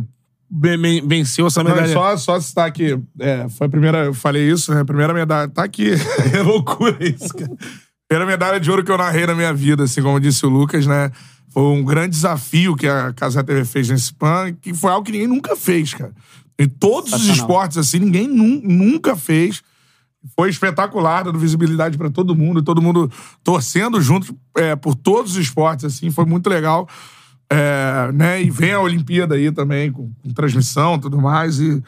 Venceu 1.06 1.46
essa 1.46 1.62
Não, 1.62 1.70
medalha. 1.70 1.92
só, 1.92 2.16
só 2.16 2.40
citar 2.40 2.70
que 2.72 2.98
é, 3.18 3.46
foi 3.48 3.66
a 3.66 3.70
primeira, 3.70 4.04
eu 4.04 4.14
falei 4.14 4.50
isso, 4.50 4.74
né? 4.74 4.80
A 4.82 4.84
primeira 4.84 5.14
medalha. 5.14 5.48
Tá 5.48 5.64
aqui. 5.64 5.92
É 6.34 6.42
loucura 6.42 6.96
isso, 7.00 7.28
cara. 7.34 7.50
Primeira 8.08 8.30
medalha 8.30 8.60
de 8.60 8.70
ouro 8.70 8.84
que 8.84 8.90
eu 8.90 8.98
narrei 8.98 9.24
na 9.26 9.34
minha 9.34 9.54
vida, 9.54 9.84
assim, 9.84 10.02
como 10.02 10.20
disse 10.20 10.44
o 10.44 10.48
Lucas, 10.50 10.86
né? 10.86 11.10
Foi 11.48 11.62
um 11.62 11.82
grande 11.84 12.10
desafio 12.10 12.76
que 12.76 12.86
a 12.86 13.12
Casa 13.14 13.42
TV 13.42 13.64
fez 13.64 13.88
nesse 13.88 14.12
PAN, 14.12 14.52
que 14.60 14.74
foi 14.74 14.90
algo 14.90 15.04
que 15.06 15.12
ninguém 15.12 15.26
nunca 15.28 15.56
fez, 15.56 15.94
cara. 15.94 16.12
Em 16.58 16.68
todos 16.68 17.12
os 17.12 17.22
esportes, 17.36 17.78
assim, 17.78 17.98
ninguém 17.98 18.28
nun- 18.28 18.60
nunca 18.62 19.16
fez. 19.16 19.62
Foi 20.36 20.48
espetacular, 20.50 21.24
dando 21.24 21.38
visibilidade 21.38 21.98
pra 21.98 22.08
todo 22.08 22.36
mundo, 22.36 22.62
todo 22.62 22.80
mundo 22.80 23.10
torcendo 23.42 24.00
junto 24.00 24.36
é, 24.56 24.76
por 24.76 24.94
todos 24.94 25.32
os 25.32 25.38
esportes, 25.38 25.84
assim, 25.84 26.10
foi 26.10 26.24
muito 26.24 26.48
legal. 26.48 26.88
É, 27.50 28.10
né? 28.14 28.42
E 28.42 28.48
vem 28.50 28.72
a 28.72 28.80
Olimpíada 28.80 29.34
aí 29.34 29.50
também, 29.50 29.90
com, 29.92 30.10
com 30.22 30.30
transmissão 30.32 30.94
e 30.94 31.00
tudo 31.00 31.20
mais. 31.20 31.58
E, 31.58 31.82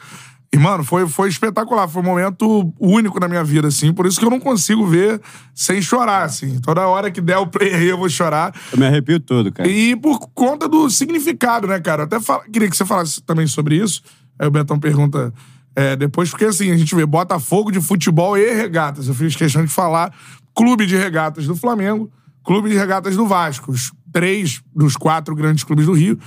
e, 0.53 0.57
mano, 0.57 0.83
foi, 0.83 1.07
foi 1.07 1.27
espetacular. 1.29 1.87
Foi 1.87 2.01
um 2.01 2.05
momento 2.05 2.71
único 2.79 3.19
na 3.19 3.27
minha 3.27 3.43
vida, 3.43 3.67
assim. 3.69 3.91
Por 3.93 4.05
isso 4.05 4.19
que 4.19 4.25
eu 4.25 4.29
não 4.29 4.39
consigo 4.39 4.85
ver 4.85 5.19
sem 5.55 5.81
chorar, 5.81 6.23
assim. 6.23 6.59
Toda 6.59 6.85
hora 6.87 7.09
que 7.09 7.19
der 7.21 7.37
o 7.37 7.47
play 7.47 7.73
aí, 7.73 7.87
eu 7.87 7.97
vou 7.97 8.09
chorar. 8.09 8.53
Eu 8.71 8.77
me 8.77 8.85
arrepio 8.85 9.19
todo, 9.19 9.51
cara. 9.51 9.67
E 9.67 9.95
por 9.95 10.19
conta 10.35 10.67
do 10.67 10.87
significado, 10.89 11.67
né, 11.67 11.79
cara? 11.79 12.03
Eu 12.03 12.17
até 12.17 12.49
queria 12.51 12.69
que 12.69 12.77
você 12.77 12.85
falasse 12.85 13.21
também 13.23 13.47
sobre 13.47 13.77
isso. 13.77 14.03
Aí 14.37 14.47
o 14.47 14.51
Betão 14.51 14.79
pergunta 14.79 15.33
é, 15.75 15.95
depois, 15.95 16.29
porque 16.29 16.45
assim, 16.45 16.71
a 16.71 16.77
gente 16.77 16.95
vê 16.95 17.05
Botafogo 17.05 17.71
de 17.71 17.81
futebol 17.81 18.37
e 18.37 18.53
regatas. 18.53 19.07
Eu 19.07 19.13
fiz 19.13 19.35
questão 19.35 19.63
de 19.63 19.71
falar 19.71 20.13
clube 20.55 20.85
de 20.85 20.95
regatas 20.95 21.45
do 21.45 21.55
Flamengo, 21.55 22.09
clube 22.43 22.69
de 22.69 22.77
regatas 22.77 23.15
do 23.15 23.27
Vasco. 23.27 23.71
Os 23.71 23.91
três 24.11 24.61
dos 24.73 24.95
quatro 24.95 25.35
grandes 25.35 25.63
clubes 25.63 25.85
do 25.85 25.93
Rio 25.93 26.17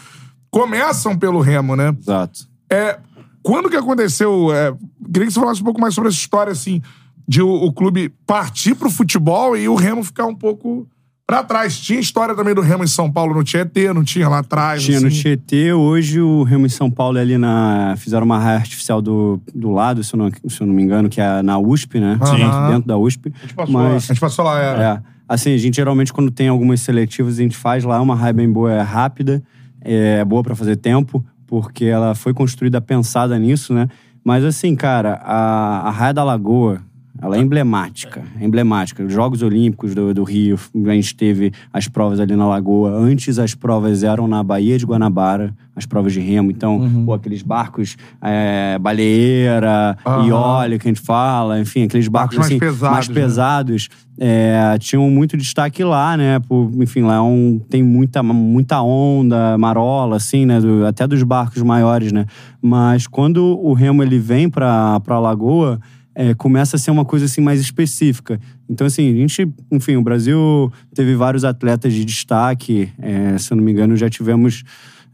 começam 0.51 1.17
pelo 1.17 1.41
Remo, 1.41 1.75
né? 1.75 1.97
Exato. 1.99 2.47
É, 2.71 2.99
quando 3.43 3.71
que 3.71 3.77
aconteceu? 3.77 4.53
É, 4.53 4.75
queria 5.07 5.27
que 5.27 5.33
você 5.33 5.41
falasse 5.41 5.63
um 5.63 5.65
pouco 5.65 5.81
mais 5.81 5.95
sobre 5.95 6.09
essa 6.09 6.19
história, 6.19 6.53
assim, 6.53 6.83
de 7.27 7.41
o, 7.41 7.49
o 7.49 7.73
clube 7.73 8.11
partir 8.27 8.75
pro 8.75 8.91
futebol 8.91 9.57
e 9.57 9.67
o 9.69 9.75
Remo 9.75 10.05
ficar 10.05 10.27
um 10.27 10.35
pouco 10.35 10.87
pra 11.29 11.45
trás. 11.45 11.79
Tinha 11.79 12.01
história 12.01 12.35
também 12.35 12.55
do 12.55 12.63
Remo 12.63 12.83
em 12.83 12.89
São 12.89 13.13
Paulo 13.13 13.35
no 13.35 13.45
Tietê, 13.45 13.93
não 13.93 14.03
tinha 14.03 14.27
lá 14.31 14.39
atrás? 14.39 14.83
Tinha 14.83 14.99
no 14.99 15.09
assim? 15.09 15.21
Tietê, 15.21 15.75
hoje 15.75 16.23
o 16.23 16.43
Remo 16.43 16.65
em 16.65 16.71
São 16.71 16.91
Paulo 16.91 17.19
é 17.19 17.21
ali 17.21 17.37
na. 17.37 17.95
Fizeram 17.99 18.25
uma 18.25 18.39
raia 18.39 18.57
artificial 18.57 19.03
do, 19.03 19.39
do 19.55 19.71
lado, 19.71 20.03
se 20.03 20.15
eu, 20.15 20.19
não, 20.19 20.31
se 20.31 20.61
eu 20.61 20.67
não 20.67 20.75
me 20.75 20.83
engano, 20.83 21.11
que 21.11 21.21
é 21.21 21.43
na 21.43 21.59
USP, 21.59 22.01
né? 22.01 22.19
Sim. 22.25 22.73
Dentro 22.73 22.89
da 22.89 22.97
USP. 22.97 23.31
A 23.37 23.41
gente 23.43 23.55
passou, 23.55 23.75
lá. 23.75 23.83
Mas, 23.91 24.05
a 24.05 24.07
gente 24.07 24.21
passou 24.21 24.45
lá, 24.45 24.63
é. 24.63 24.83
é. 24.83 25.01
Assim, 25.29 25.53
a 25.53 25.59
gente 25.59 25.77
geralmente, 25.77 26.15
quando 26.15 26.31
tem 26.31 26.49
algumas 26.49 26.81
seletivas, 26.81 27.39
a 27.39 27.43
gente 27.43 27.57
faz 27.57 27.85
lá 27.85 28.01
uma 28.01 28.15
raia 28.15 28.33
bem 28.33 28.51
boa, 28.51 28.73
é 28.73 28.81
rápida, 28.81 29.43
é 29.83 30.25
boa 30.25 30.43
pra 30.43 30.57
fazer 30.57 30.77
tempo, 30.77 31.23
porque 31.47 31.85
ela 31.85 32.15
foi 32.15 32.33
construída 32.33 32.81
pensada 32.81 33.39
nisso, 33.39 33.75
né? 33.75 33.89
Mas 34.25 34.43
assim, 34.45 34.75
cara, 34.75 35.21
a, 35.23 35.89
a 35.89 35.91
Raia 35.91 36.15
da 36.15 36.25
Lagoa, 36.25 36.81
ela 37.21 37.37
é 37.37 37.41
emblemática, 37.41 38.23
é 38.41 38.45
emblemática. 38.45 39.03
Os 39.05 39.13
Jogos 39.13 39.43
Olímpicos 39.43 39.95
do, 39.95 40.15
do 40.15 40.23
Rio, 40.25 40.59
a 40.87 40.91
gente 40.95 41.15
teve 41.17 41.53
as 41.73 41.89
provas 41.89 42.21
ali 42.21 42.37
na 42.37 42.47
Lagoa. 42.47 42.91
Antes 42.91 43.39
as 43.39 43.55
provas 43.55 44.03
eram 44.03 44.29
na 44.29 44.43
Baía 44.43 44.79
de 44.79 44.85
Guanabara, 44.87 45.55
as 45.75 45.85
provas 45.87 46.13
de 46.13 46.21
remo. 46.21 46.51
Então, 46.51 47.05
pô, 47.05 47.13
aqueles 47.13 47.43
barcos 47.43 47.97
é, 48.23 48.79
baleeira, 48.81 49.97
iole 50.27 50.79
que 50.79 50.89
a 50.89 50.91
gente 50.91 51.01
fala, 51.01 51.61
enfim, 51.61 51.85
aqueles 51.85 52.09
barcos, 52.09 52.37
Barcos 52.37 52.39
mais 52.39 52.47
assim, 52.51 52.59
pesados, 52.59 52.95
mais 52.95 53.09
né? 53.09 53.15
pesados, 53.15 53.89
é, 54.21 54.77
tinham 54.79 55.09
muito 55.11 55.37
destaque 55.37 55.83
lá, 55.85 56.17
né? 56.17 56.39
Por, 56.41 56.71
enfim, 56.83 57.03
lá 57.03 57.17
é 57.17 57.21
um, 57.21 57.61
tem 57.71 57.83
muita, 57.83 58.23
muita 58.23 58.81
onda, 58.83 59.57
marola, 59.59 60.17
assim, 60.17 60.45
né? 60.47 60.61
do- 60.61 60.85
até 60.87 61.07
dos 61.07 61.23
barcos 61.23 61.63
maiores, 61.63 62.11
né? 62.13 62.27
Mas 62.61 63.07
quando 63.07 63.45
o 63.61 63.73
remo 63.73 64.03
ele 64.03 64.19
vem 64.19 64.49
pra, 64.51 64.99
pra 65.01 65.19
Lagoa, 65.21 65.79
é, 66.21 66.35
começa 66.35 66.75
a 66.75 66.79
ser 66.81 66.91
uma 66.91 67.05
coisa 67.05 67.27
assim 67.27 67.41
mais 67.41 67.61
específica. 67.61 68.41
Então, 68.69 68.85
assim, 68.89 69.09
a 69.09 69.15
gente, 69.17 69.49
enfim, 69.71 69.95
o 69.95 70.03
Brasil 70.03 70.73
teve 70.93 71.15
vários 71.15 71.45
atletas 71.45 71.93
de 71.95 72.05
destaque. 72.05 72.89
é, 72.99 73.39
se 73.39 73.53
eu 73.53 73.57
não 73.57 73.63
me 73.63 73.71
engano, 73.71 73.97
já 73.97 74.11
tivemos 74.11 74.65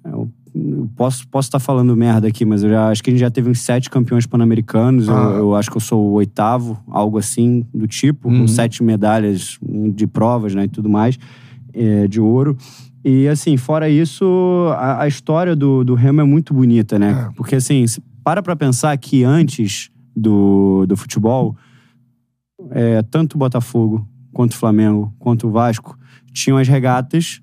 é, 0.02 0.09
posso 0.96 1.26
posso 1.28 1.48
estar 1.48 1.59
falando 1.59 1.94
merda 1.96 2.28
aqui, 2.28 2.44
mas 2.46 2.62
eu 2.62 2.70
já 2.70 2.88
acho 2.88 3.02
que 3.02 3.11
a 3.11 3.12
gente 3.12 3.20
já 3.20 3.30
teve 3.30 3.50
uns 3.50 3.61
sete 3.61 3.90
campeões 3.90 4.24
pan-americanos. 4.26 5.09
Eu- 5.09 5.14
Ah. 5.14 5.32
Eu, 5.36 5.55
acho 5.55 5.70
que 5.70 5.76
eu 5.76 5.80
sou 5.80 6.00
o 6.00 6.12
oitavo, 6.12 6.80
algo 6.88 7.18
assim 7.18 7.66
do 7.74 7.86
tipo, 7.86 8.28
Uhum. 8.30 8.40
com 8.40 8.48
sete 8.48 8.82
medalhas 8.82 9.59
de 9.94 10.07
provas, 10.07 10.55
né, 10.55 10.64
e 10.64 10.68
tudo 10.68 10.88
mais, 10.88 11.18
é, 11.74 12.07
de 12.09 12.18
ouro. 12.20 12.57
E 13.05 13.28
assim, 13.28 13.59
fora 13.59 13.90
isso, 13.90 14.24
a, 14.78 15.02
a 15.02 15.09
história 15.09 15.55
do, 15.55 15.84
do 15.84 15.94
Remo 15.94 16.22
é 16.22 16.24
muito 16.24 16.55
bonita, 16.55 16.98
né? 16.98 17.28
É. 17.28 17.34
Porque 17.36 17.57
assim, 17.57 17.84
para 18.24 18.42
pra 18.42 18.57
pensar 18.57 18.96
que 18.96 19.22
antes 19.24 19.90
do, 20.16 20.86
do 20.86 20.96
futebol, 20.96 21.56
é, 22.70 23.02
tanto 23.02 23.34
o 23.34 23.38
Botafogo, 23.38 24.06
quanto 24.32 24.52
o 24.52 24.56
Flamengo, 24.56 25.12
quanto 25.18 25.48
o 25.48 25.50
Vasco, 25.50 25.98
tinham 26.32 26.58
as 26.58 26.68
regatas. 26.68 27.40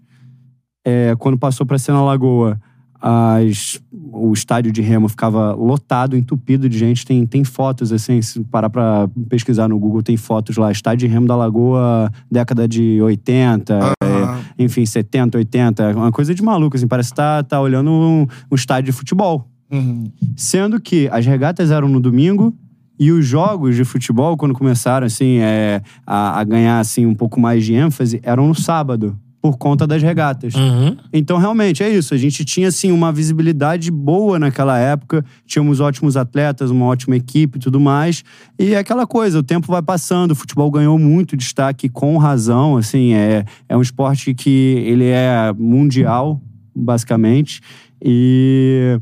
É, 0.86 1.15
quando 1.17 1.38
passou 1.38 1.65
para 1.65 1.78
ser 1.78 1.91
na 1.91 2.03
Lagoa, 2.03 2.59
as, 3.01 3.82
o 3.91 4.32
estádio 4.32 4.72
de 4.72 4.82
remo 4.82 5.09
ficava 5.09 5.53
lotado, 5.53 6.15
entupido 6.15 6.69
de 6.69 6.78
gente. 6.78 7.05
Tem, 7.05 7.26
tem 7.26 7.43
fotos, 7.43 7.91
assim, 7.91 8.22
se 8.22 8.43
parar 8.43 8.69
pra 8.69 9.09
pesquisar 9.28 9.67
no 9.67 9.80
Google, 9.80 10.03
tem 10.03 10.17
fotos 10.17 10.57
lá. 10.57 10.72
Estádio 10.72 11.07
de 11.07 11.13
remo 11.13 11.28
da 11.28 11.36
Lagoa, 11.36 12.11
década 12.30 12.67
de 12.67 13.01
80, 13.01 13.74
Aham. 13.76 13.93
é, 14.03 14.63
enfim, 14.63 14.86
70, 14.86 15.38
80. 15.38 15.95
Uma 15.95 16.11
coisa 16.11 16.36
de 16.36 16.43
maluco, 16.43 16.76
assim. 16.76 16.88
Parece 16.88 17.09
que 17.09 17.15
tá, 17.15 17.43
tá 17.43 17.59
olhando 17.59 17.89
um, 17.89 18.28
um 18.51 18.55
estádio 18.55 18.91
de 18.91 18.97
futebol. 18.97 19.51
Uhum. 19.72 20.11
Sendo 20.36 20.80
que 20.80 21.07
as 21.11 21.26
regatas 21.26 21.72
eram 21.72 21.88
no 21.88 21.99
domingo 21.99 22.53
e 22.99 23.11
os 23.11 23.26
jogos 23.26 23.76
de 23.76 23.84
futebol, 23.84 24.38
quando 24.38 24.53
começaram 24.53 25.07
assim, 25.07 25.38
é, 25.38 25.82
a, 26.05 26.39
a 26.39 26.43
ganhar 26.43 26.80
assim, 26.80 27.05
um 27.05 27.15
pouco 27.15 27.39
mais 27.39 27.65
de 27.65 27.74
ênfase, 27.74 28.19
eram 28.22 28.47
no 28.47 28.53
sábado, 28.53 29.17
por 29.41 29.57
conta 29.57 29.88
das 29.88 30.03
regatas. 30.03 30.53
Uhum. 30.53 30.95
Então, 31.11 31.39
realmente, 31.39 31.82
é 31.82 31.89
isso. 31.89 32.13
A 32.13 32.17
gente 32.17 32.45
tinha, 32.45 32.67
assim, 32.67 32.91
uma 32.91 33.11
visibilidade 33.11 33.89
boa 33.89 34.38
naquela 34.38 34.78
época. 34.78 35.26
Tínhamos 35.47 35.80
ótimos 35.80 36.15
atletas, 36.15 36.69
uma 36.69 36.86
ótima 36.86 37.15
equipe 37.15 37.57
e 37.57 37.59
tudo 37.59 37.80
mais. 37.80 38.24
E 38.59 38.76
é 38.76 38.78
aquela 38.78 39.07
coisa, 39.07 39.39
o 39.39 39.43
tempo 39.43 39.65
vai 39.65 39.82
passando. 39.82 40.32
O 40.32 40.36
futebol 40.36 40.69
ganhou 40.69 40.99
muito 40.99 41.36
destaque 41.36 41.89
com 41.89 42.17
razão. 42.17 42.78
Assim, 42.78 43.13
é, 43.15 43.43
é 43.67 43.76
um 43.76 43.82
esporte 43.82 44.36
que 44.36 44.76
ele 44.86 45.05
é 45.05 45.51
mundial, 45.57 46.39
basicamente. 46.76 47.61
E 47.99 48.99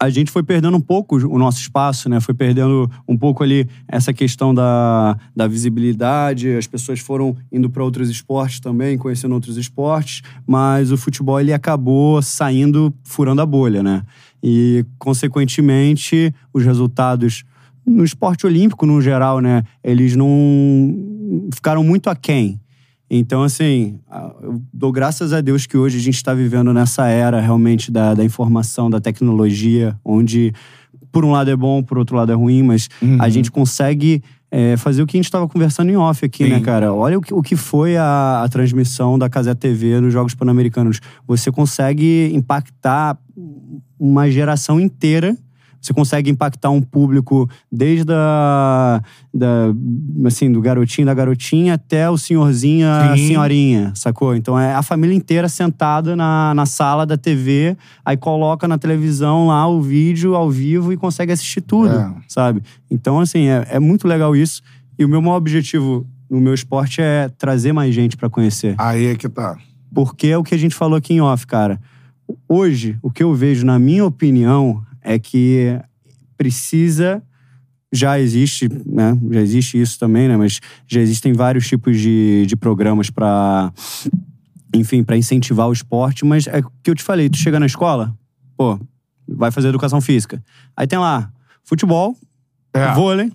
a 0.00 0.08
gente 0.08 0.30
foi 0.30 0.42
perdendo 0.42 0.76
um 0.76 0.80
pouco 0.80 1.16
o 1.16 1.38
nosso 1.38 1.60
espaço, 1.60 2.08
né? 2.08 2.20
Foi 2.20 2.32
perdendo 2.32 2.88
um 3.06 3.16
pouco 3.16 3.42
ali 3.42 3.68
essa 3.88 4.12
questão 4.12 4.54
da, 4.54 5.18
da 5.34 5.48
visibilidade. 5.48 6.56
As 6.56 6.66
pessoas 6.66 7.00
foram 7.00 7.36
indo 7.50 7.68
para 7.68 7.82
outros 7.82 8.08
esportes 8.08 8.60
também, 8.60 8.96
conhecendo 8.96 9.34
outros 9.34 9.56
esportes, 9.56 10.22
mas 10.46 10.92
o 10.92 10.96
futebol 10.96 11.40
ele 11.40 11.52
acabou 11.52 12.22
saindo, 12.22 12.94
furando 13.02 13.42
a 13.42 13.46
bolha, 13.46 13.82
né? 13.82 14.02
E, 14.40 14.84
consequentemente, 14.98 16.32
os 16.54 16.64
resultados 16.64 17.44
no 17.84 18.04
esporte 18.04 18.46
olímpico, 18.46 18.86
no 18.86 19.00
geral, 19.00 19.40
né? 19.40 19.64
Eles 19.82 20.14
não 20.14 20.28
ficaram 21.52 21.82
muito 21.82 22.08
aquém. 22.08 22.60
Então, 23.10 23.42
assim, 23.42 23.98
eu 24.42 24.60
dou 24.72 24.92
graças 24.92 25.32
a 25.32 25.40
Deus 25.40 25.66
que 25.66 25.76
hoje 25.76 25.96
a 25.96 26.00
gente 26.00 26.16
está 26.16 26.34
vivendo 26.34 26.74
nessa 26.74 27.08
era 27.08 27.40
realmente 27.40 27.90
da, 27.90 28.12
da 28.14 28.24
informação, 28.24 28.90
da 28.90 29.00
tecnologia, 29.00 29.98
onde, 30.04 30.52
por 31.10 31.24
um 31.24 31.30
lado 31.30 31.50
é 31.50 31.56
bom, 31.56 31.82
por 31.82 31.96
outro 31.96 32.16
lado 32.16 32.32
é 32.32 32.34
ruim, 32.34 32.62
mas 32.62 32.88
a 33.18 33.28
gente 33.30 33.50
consegue 33.50 34.22
é, 34.50 34.76
fazer 34.76 35.02
o 35.02 35.06
que 35.06 35.16
a 35.16 35.18
gente 35.18 35.26
estava 35.26 35.46
conversando 35.48 35.90
em 35.90 35.96
off 35.96 36.24
aqui, 36.24 36.44
né, 36.44 36.56
Sim. 36.56 36.62
cara? 36.62 36.92
Olha 36.92 37.18
o 37.18 37.22
que, 37.22 37.32
o 37.32 37.42
que 37.42 37.56
foi 37.56 37.96
a, 37.96 38.42
a 38.42 38.48
transmissão 38.48 39.18
da 39.18 39.28
Casé 39.28 39.54
TV 39.54 40.00
nos 40.00 40.12
Jogos 40.12 40.34
Pan-Americanos. 40.34 41.00
Você 41.26 41.50
consegue 41.50 42.30
impactar 42.34 43.18
uma 43.98 44.30
geração 44.30 44.80
inteira. 44.80 45.36
Você 45.80 45.92
consegue 45.92 46.30
impactar 46.30 46.70
um 46.70 46.80
público 46.82 47.48
desde 47.70 48.12
a, 48.12 49.00
da, 49.32 49.46
assim, 50.26 50.50
do 50.50 50.60
garotinho, 50.60 51.06
da 51.06 51.14
garotinha, 51.14 51.74
até 51.74 52.10
o 52.10 52.18
senhorzinho, 52.18 52.88
a 52.88 53.16
Sim. 53.16 53.28
senhorinha, 53.28 53.92
sacou? 53.94 54.34
Então 54.34 54.58
é 54.58 54.74
a 54.74 54.82
família 54.82 55.14
inteira 55.14 55.48
sentada 55.48 56.16
na, 56.16 56.52
na 56.54 56.66
sala 56.66 57.06
da 57.06 57.16
TV, 57.16 57.76
aí 58.04 58.16
coloca 58.16 58.66
na 58.66 58.76
televisão 58.78 59.46
lá 59.46 59.66
o 59.68 59.80
vídeo 59.80 60.34
ao 60.34 60.50
vivo 60.50 60.92
e 60.92 60.96
consegue 60.96 61.32
assistir 61.32 61.60
tudo, 61.60 61.94
É. 61.94 62.12
sabe? 62.26 62.62
Então, 62.90 63.20
assim, 63.20 63.46
é, 63.48 63.66
é 63.70 63.78
muito 63.78 64.06
legal 64.08 64.34
isso. 64.34 64.62
E 64.98 65.04
o 65.04 65.08
meu 65.08 65.22
maior 65.22 65.36
objetivo 65.36 66.06
no 66.28 66.40
meu 66.40 66.52
esporte 66.52 67.00
é 67.00 67.28
trazer 67.38 67.72
mais 67.72 67.94
gente 67.94 68.16
pra 68.16 68.28
conhecer. 68.28 68.74
Aí 68.78 69.06
é 69.06 69.14
que 69.14 69.28
tá. 69.28 69.56
Porque 69.94 70.26
é 70.26 70.36
o 70.36 70.42
que 70.42 70.54
a 70.54 70.58
gente 70.58 70.74
falou 70.74 70.96
aqui 70.98 71.14
em 71.14 71.20
off, 71.20 71.46
cara. 71.46 71.80
Hoje, 72.46 72.98
o 73.02 73.10
que 73.10 73.22
eu 73.22 73.32
vejo, 73.34 73.64
na 73.64 73.78
minha 73.78 74.04
opinião, 74.04 74.82
é 75.02 75.18
que 75.18 75.78
precisa. 76.36 77.22
Já 77.90 78.20
existe, 78.20 78.68
né? 78.84 79.18
Já 79.30 79.40
existe 79.40 79.80
isso 79.80 79.98
também, 79.98 80.28
né? 80.28 80.36
Mas 80.36 80.60
já 80.86 81.00
existem 81.00 81.32
vários 81.32 81.66
tipos 81.66 81.98
de, 81.98 82.44
de 82.46 82.54
programas 82.54 83.08
para 83.08 83.72
enfim, 84.74 85.02
para 85.02 85.16
incentivar 85.16 85.68
o 85.68 85.72
esporte. 85.72 86.24
Mas 86.24 86.46
é 86.46 86.58
o 86.58 86.70
que 86.82 86.90
eu 86.90 86.94
te 86.94 87.02
falei: 87.02 87.30
tu 87.30 87.38
chega 87.38 87.58
na 87.58 87.64
escola, 87.66 88.14
pô, 88.56 88.78
vai 89.26 89.50
fazer 89.50 89.68
educação 89.68 90.00
física. 90.00 90.42
Aí 90.76 90.86
tem 90.86 90.98
lá 90.98 91.32
futebol, 91.64 92.14
É. 92.74 92.92
vôlei, 92.92 93.32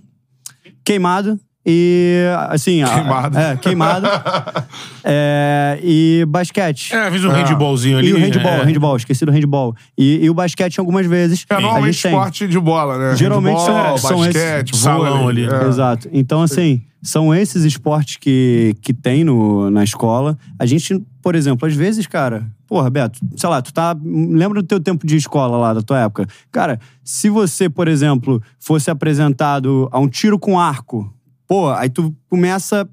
queimado 0.83 1.39
e 1.65 2.25
assim. 2.49 2.81
a- 2.83 2.89
Queimado. 2.89 3.37
é, 3.37 3.55
queimado. 3.57 4.07
é, 5.03 5.79
e 5.83 6.25
basquete. 6.27 6.93
É, 6.93 7.11
fiz 7.11 7.23
um 7.23 7.29
handballzinho 7.29 7.97
ali. 7.97 8.09
E 8.09 8.13
o 8.13 8.17
handball, 8.17 8.51
é. 8.51 8.63
handball, 8.63 8.95
esqueci 8.97 9.25
do 9.25 9.31
handball. 9.31 9.75
E, 9.97 10.23
e 10.25 10.29
o 10.29 10.33
basquete 10.33 10.79
algumas 10.79 11.05
vezes. 11.05 11.45
É 11.49 11.55
a 11.55 11.59
normalmente 11.59 11.93
gente 11.93 12.03
tem. 12.03 12.11
esporte 12.11 12.47
de 12.47 12.59
bola, 12.59 12.97
né? 12.97 13.15
Geralmente 13.15 13.61
são- 13.61 13.73
Handball, 13.75 13.97
são 13.97 14.17
basquete, 14.19 14.69
esses- 14.71 14.81
salão 14.83 15.27
ali. 15.27 15.45
é. 15.45 15.67
Exato. 15.67 16.09
Então, 16.11 16.41
assim, 16.41 16.81
são 17.01 17.33
esses 17.33 17.63
esportes 17.63 18.17
que, 18.17 18.75
que 18.81 18.93
tem 18.93 19.23
no, 19.23 19.69
na 19.69 19.83
escola. 19.83 20.37
A 20.57 20.65
gente, 20.65 21.01
por 21.21 21.35
exemplo, 21.35 21.67
às 21.67 21.75
vezes, 21.75 22.07
cara, 22.07 22.45
porra, 22.67 22.89
Beto, 22.89 23.19
sei 23.35 23.49
lá, 23.49 23.61
tu 23.61 23.73
tá. 23.73 23.95
Lembra 24.03 24.61
do 24.61 24.67
teu 24.67 24.79
tempo 24.79 25.05
de 25.05 25.15
escola 25.17 25.57
lá, 25.57 25.73
da 25.73 25.81
tua 25.81 25.99
época? 25.99 26.27
Cara, 26.51 26.79
se 27.03 27.29
você, 27.29 27.69
por 27.69 27.87
exemplo, 27.87 28.41
fosse 28.59 28.89
apresentado 28.89 29.89
a 29.91 29.99
um 29.99 30.07
tiro 30.07 30.39
com 30.39 30.57
arco, 30.59 31.12
pô, 31.47 31.69
aí 31.71 31.89
tu 31.89 32.15
começa. 32.29 32.87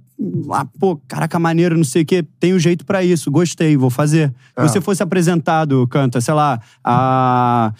Ah, 0.52 0.66
pô, 0.78 1.00
caraca, 1.08 1.38
maneiro, 1.38 1.76
não 1.76 1.84
sei 1.84 2.02
o 2.02 2.06
quê. 2.06 2.24
Tem 2.38 2.52
um 2.52 2.58
jeito 2.58 2.84
pra 2.84 3.02
isso, 3.02 3.30
gostei, 3.30 3.76
vou 3.76 3.88
fazer. 3.88 4.32
É. 4.54 4.62
Se 4.62 4.74
você 4.74 4.80
fosse 4.80 5.02
apresentado, 5.02 5.86
canta, 5.88 6.20
sei 6.20 6.34
lá, 6.34 6.60
a. 6.84 7.72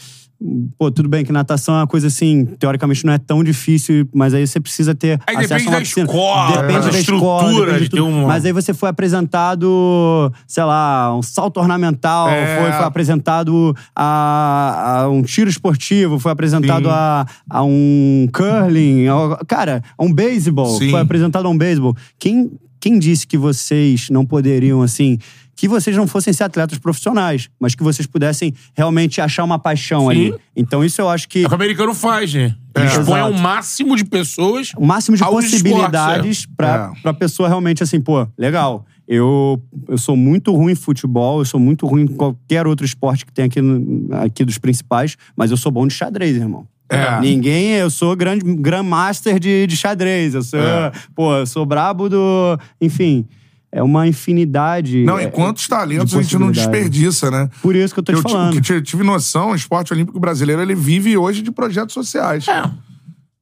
Pô, 0.79 0.91
tudo 0.91 1.07
bem 1.07 1.23
que 1.23 1.31
natação 1.31 1.75
é 1.75 1.79
uma 1.81 1.87
coisa 1.87 2.07
assim, 2.07 2.47
teoricamente 2.59 3.05
não 3.05 3.13
é 3.13 3.19
tão 3.19 3.45
difícil, 3.45 4.09
mas 4.15 4.33
aí 4.33 4.47
você 4.47 4.59
precisa 4.59 4.95
ter 4.95 5.21
Aí 5.27 5.37
acesso 5.37 5.49
depende 5.49 5.67
a 5.67 5.71
uma 5.71 5.77
da 5.77 5.81
piscina. 5.83 6.07
escola, 6.07 6.63
depende 6.63 6.87
da 6.87 6.91
da 6.93 6.99
estrutura, 6.99 7.67
depende 7.67 7.85
de 7.85 7.91
tudo. 7.91 8.07
uma- 8.07 8.27
Mas 8.29 8.45
aí 8.47 8.53
você 8.53 8.73
foi 8.73 8.89
apresentado, 8.89 10.33
sei 10.47 10.65
lá, 10.65 11.15
um 11.15 11.23
salto 11.23 11.59
ornamental, 11.61 12.29
É. 12.31 12.57
foi, 12.59 12.73
foi 12.73 12.85
apresentado 12.87 13.77
a, 13.95 15.01
a 15.03 15.09
um 15.11 15.23
tiro 15.23 15.51
esportivo, 15.51 16.19
foi 16.19 16.33
apresentado 16.33 16.89
a, 16.89 17.27
a 17.49 17.63
um 17.63 18.27
curling, 18.33 19.09
a- 19.09 19.45
cara, 19.47 19.83
a 19.99 20.03
um 20.03 20.13
beisebol, 20.13 20.79
foi 20.79 21.01
apresentado 21.01 21.47
a 21.47 21.51
um 21.51 21.57
beisebol. 21.59 21.95
Quem, 22.19 22.51
quem 22.81 22.99
disse 22.99 23.27
que 23.27 23.37
vocês 23.37 24.09
não 24.11 24.25
poderiam, 24.25 24.81
assim, 24.83 25.19
que 25.57 25.69
vocês 25.69 25.95
não 25.97 26.07
fossem 26.07 26.33
ser 26.33 26.45
atletas 26.45 26.79
profissionais, 26.79 27.49
mas 27.61 27.75
que 27.75 27.83
vocês 27.83 28.07
pudessem 28.07 28.55
realmente 28.75 29.21
achar 29.21 29.45
uma 29.45 29.59
paixão 29.59 30.03
Sim. 30.03 30.11
ali. 30.11 30.35
Então 30.57 30.85
isso 30.85 31.01
eu 31.01 31.09
acho 31.09 31.29
que 31.29 31.41
É 31.43 31.47
o 31.47 31.49
que 31.49 31.53
o 31.53 31.55
americano 31.57 31.95
faz, 31.95 32.33
né? 32.33 32.55
É. 32.75 32.87
expõe 32.87 33.19
Exato. 33.19 33.35
o 33.35 33.39
máximo 33.39 33.97
de 33.97 34.05
pessoas. 34.05 34.73
o 34.77 34.87
máximo 34.87 35.17
de 35.17 35.23
possibilidades 35.25 36.47
pra, 36.57 36.93
É. 36.97 37.03
pra 37.03 37.13
pessoa 37.13 37.49
realmente 37.49 37.83
assim, 37.83 38.01
pô, 38.01 38.27
legal. 38.39 38.85
Eu, 39.07 39.61
eu 39.89 39.99
sou 39.99 40.17
muito 40.17 40.55
ruim 40.55 40.73
em 40.73 40.77
futebol, 40.77 41.41
eu 41.41 41.45
sou 41.45 41.59
muito 41.59 41.85
ruim 41.85 42.03
em 42.03 42.07
qualquer 42.07 42.67
outro 42.69 42.87
esporte 42.87 43.27
que 43.27 43.33
tem 43.33 43.45
aqui, 43.47 43.61
no- 43.61 44.15
aqui 44.15 44.45
dos 44.45 44.57
principais, 44.57 45.17
mas 45.37 45.51
eu 45.51 45.57
sou 45.57 45.73
bom 45.73 45.85
de 45.87 45.93
xadrez, 45.95 46.37
irmão. 46.37 46.65
É. 46.89 47.21
Ninguém, 47.21 47.71
eu 47.73 47.91
sou 47.91 48.15
grande 48.17 48.45
grandmaster 48.55 49.39
de, 49.41 49.67
de 49.67 49.77
xadrez. 49.77 50.35
Eu 50.35 50.43
sou, 50.43 50.61
É. 50.61 50.93
pô, 51.15 51.35
eu 51.37 51.47
sou 51.47 51.67
brabo 51.67 52.09
do. 52.09 52.59
Enfim, 52.81 53.27
é 53.73 53.83
uma 53.83 54.07
infinidade. 54.07 55.05
Não, 55.05 55.19
é, 55.19 55.25
e 55.25 55.31
quantos 55.31 55.67
talentos 55.69 56.15
a 56.15 56.23
gente 56.23 56.39
não 56.39 56.51
desperdiça, 56.51 57.31
né? 57.31 57.49
Por 57.63 57.77
isso 57.77 57.95
que 57.95 58.01
eu 58.01 58.05
tô 58.05 58.13
te 58.13 58.19
Eu 58.19 58.25
ti- 58.25 58.33
falando. 58.33 58.53
que 58.55 58.61
tive, 58.61 58.83
tive 58.83 59.03
noção, 59.05 59.51
o 59.51 59.55
esporte 59.55 59.93
olímpico 59.93 60.19
brasileiro, 60.19 60.61
ele 60.61 60.75
vive 60.75 61.17
hoje 61.17 61.43
de 61.43 61.51
projetos 61.51 61.95
sociais. 61.95 62.47
É. 62.49 62.71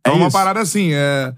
É 0.04 0.10
uma 0.10 0.28
isso. 0.28 0.36
parada 0.36 0.60
assim, 0.60 0.90
é... 0.92 1.32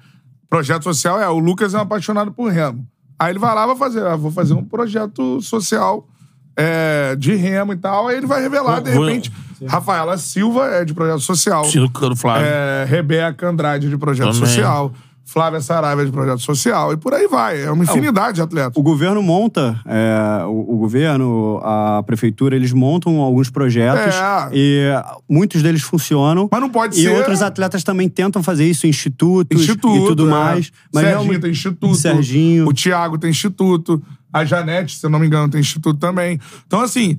Projeto 0.48 0.82
social 0.82 1.20
é, 1.20 1.28
o 1.28 1.38
Lucas 1.38 1.74
é 1.74 1.78
um 1.78 1.82
apaixonado 1.82 2.32
por 2.32 2.50
remo. 2.50 2.84
Aí 3.18 3.30
ele 3.30 3.38
vai 3.38 3.54
lá, 3.54 3.66
vai 3.66 3.76
fazer, 3.76 4.04
ah, 4.04 4.16
vou 4.16 4.32
fazer 4.32 4.54
um 4.54 4.64
projeto 4.64 5.40
social 5.40 6.08
é, 6.56 7.14
de 7.16 7.34
remo 7.36 7.72
e 7.72 7.76
tal, 7.76 8.08
aí 8.08 8.16
ele 8.16 8.26
vai 8.26 8.40
revelar, 8.42 8.80
de 8.80 8.90
Vou- 8.90 9.06
repente, 9.06 9.30
Rafaela 9.68 10.18
Silva 10.18 10.66
é 10.66 10.84
de 10.84 10.92
projeto 10.92 11.20
social. 11.20 11.62
Tiro 11.68 11.86
do 11.88 12.16
Flávio. 12.16 12.46
É, 12.46 12.84
Rebeca 12.84 13.48
Andrade 13.48 13.88
de 13.88 13.96
projeto 13.96 14.32
Também. 14.32 14.40
social. 14.40 14.92
Flávia 15.32 15.60
Saraiva 15.60 16.04
de 16.04 16.10
projeto 16.10 16.40
social. 16.40 16.92
E 16.92 16.96
por 16.96 17.14
aí 17.14 17.28
vai. 17.28 17.62
É 17.62 17.70
uma 17.70 17.84
infinidade 17.84 18.34
de 18.34 18.42
atletas. 18.42 18.72
O 18.76 18.82
governo 18.82 19.22
monta, 19.22 19.80
é, 19.86 20.44
o, 20.44 20.74
o 20.74 20.76
governo, 20.78 21.60
a 21.62 22.02
prefeitura, 22.04 22.56
eles 22.56 22.72
montam 22.72 23.18
alguns 23.20 23.48
projetos 23.48 24.14
É. 24.16 24.48
e 24.52 24.90
muitos 25.28 25.62
deles 25.62 25.82
funcionam. 25.82 26.48
Mas 26.50 26.60
não 26.60 26.68
pode 26.68 26.98
e 26.98 27.02
ser- 27.04 27.14
outros 27.16 27.42
atletas 27.42 27.84
também 27.84 28.08
tentam 28.08 28.42
fazer 28.42 28.64
isso, 28.68 28.88
institutos 28.88 29.60
Instituto. 29.60 30.04
e 30.04 30.06
tudo 30.08 30.26
é. 30.26 30.30
mais. 30.30 30.72
Mas 30.92 31.04
Serginho 31.04 31.20
realmente- 31.22 31.42
tem 31.42 31.50
instituto. 31.52 31.94
Serginho. 31.94 32.66
O 32.68 32.72
Thiago 32.74 33.16
tem 33.16 33.30
instituto. 33.30 34.02
A 34.32 34.44
Janete, 34.44 34.96
se 34.96 35.06
eu 35.06 35.10
não 35.10 35.18
me 35.20 35.26
engano, 35.26 35.48
tem 35.48 35.60
instituto 35.60 35.98
também. 35.98 36.38
Então, 36.66 36.80
assim, 36.80 37.16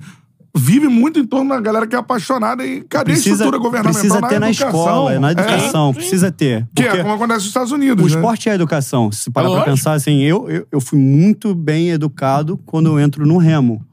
vive 0.54 0.86
muito 0.88 1.18
em 1.18 1.26
torno 1.26 1.50
da 1.50 1.60
galera 1.60 1.86
que 1.86 1.94
é 1.96 1.98
apaixonada 1.98 2.64
e 2.64 2.82
cadê 2.82 3.12
a 3.12 3.14
estrutura 3.14 3.58
governamental 3.58 3.92
precisa 4.00 4.20
na 4.20 4.28
ter 4.28 4.38
na 4.38 4.50
educação? 4.50 4.80
escola, 4.80 5.18
na 5.20 5.28
É. 5.28 5.32
educação. 5.32 5.94
Precisa 5.94 6.30
ter. 6.32 6.68
Que 6.74 6.82
Porque 6.82 6.98
é 6.98 7.02
como 7.02 7.14
acontece 7.14 7.38
nos 7.40 7.46
Estados 7.48 7.72
Unidos, 7.72 8.04
o 8.04 8.08
né? 8.08 8.14
esporte 8.14 8.48
é 8.48 8.52
a 8.52 8.54
educação. 8.54 9.10
Se 9.10 9.30
parar 9.30 9.46
pra 9.48 9.58
Lógico. 9.58 9.70
pensar, 9.76 9.92
assim, 9.94 10.20
eu, 10.22 10.48
eu, 10.50 10.66
eu 10.70 10.80
fui 10.80 10.98
muito 10.98 11.54
bem 11.54 11.90
educado 11.90 12.58
quando 12.66 12.86
eu 12.88 13.00
entro 13.00 13.26
no 13.26 13.38
remo. 13.38 13.84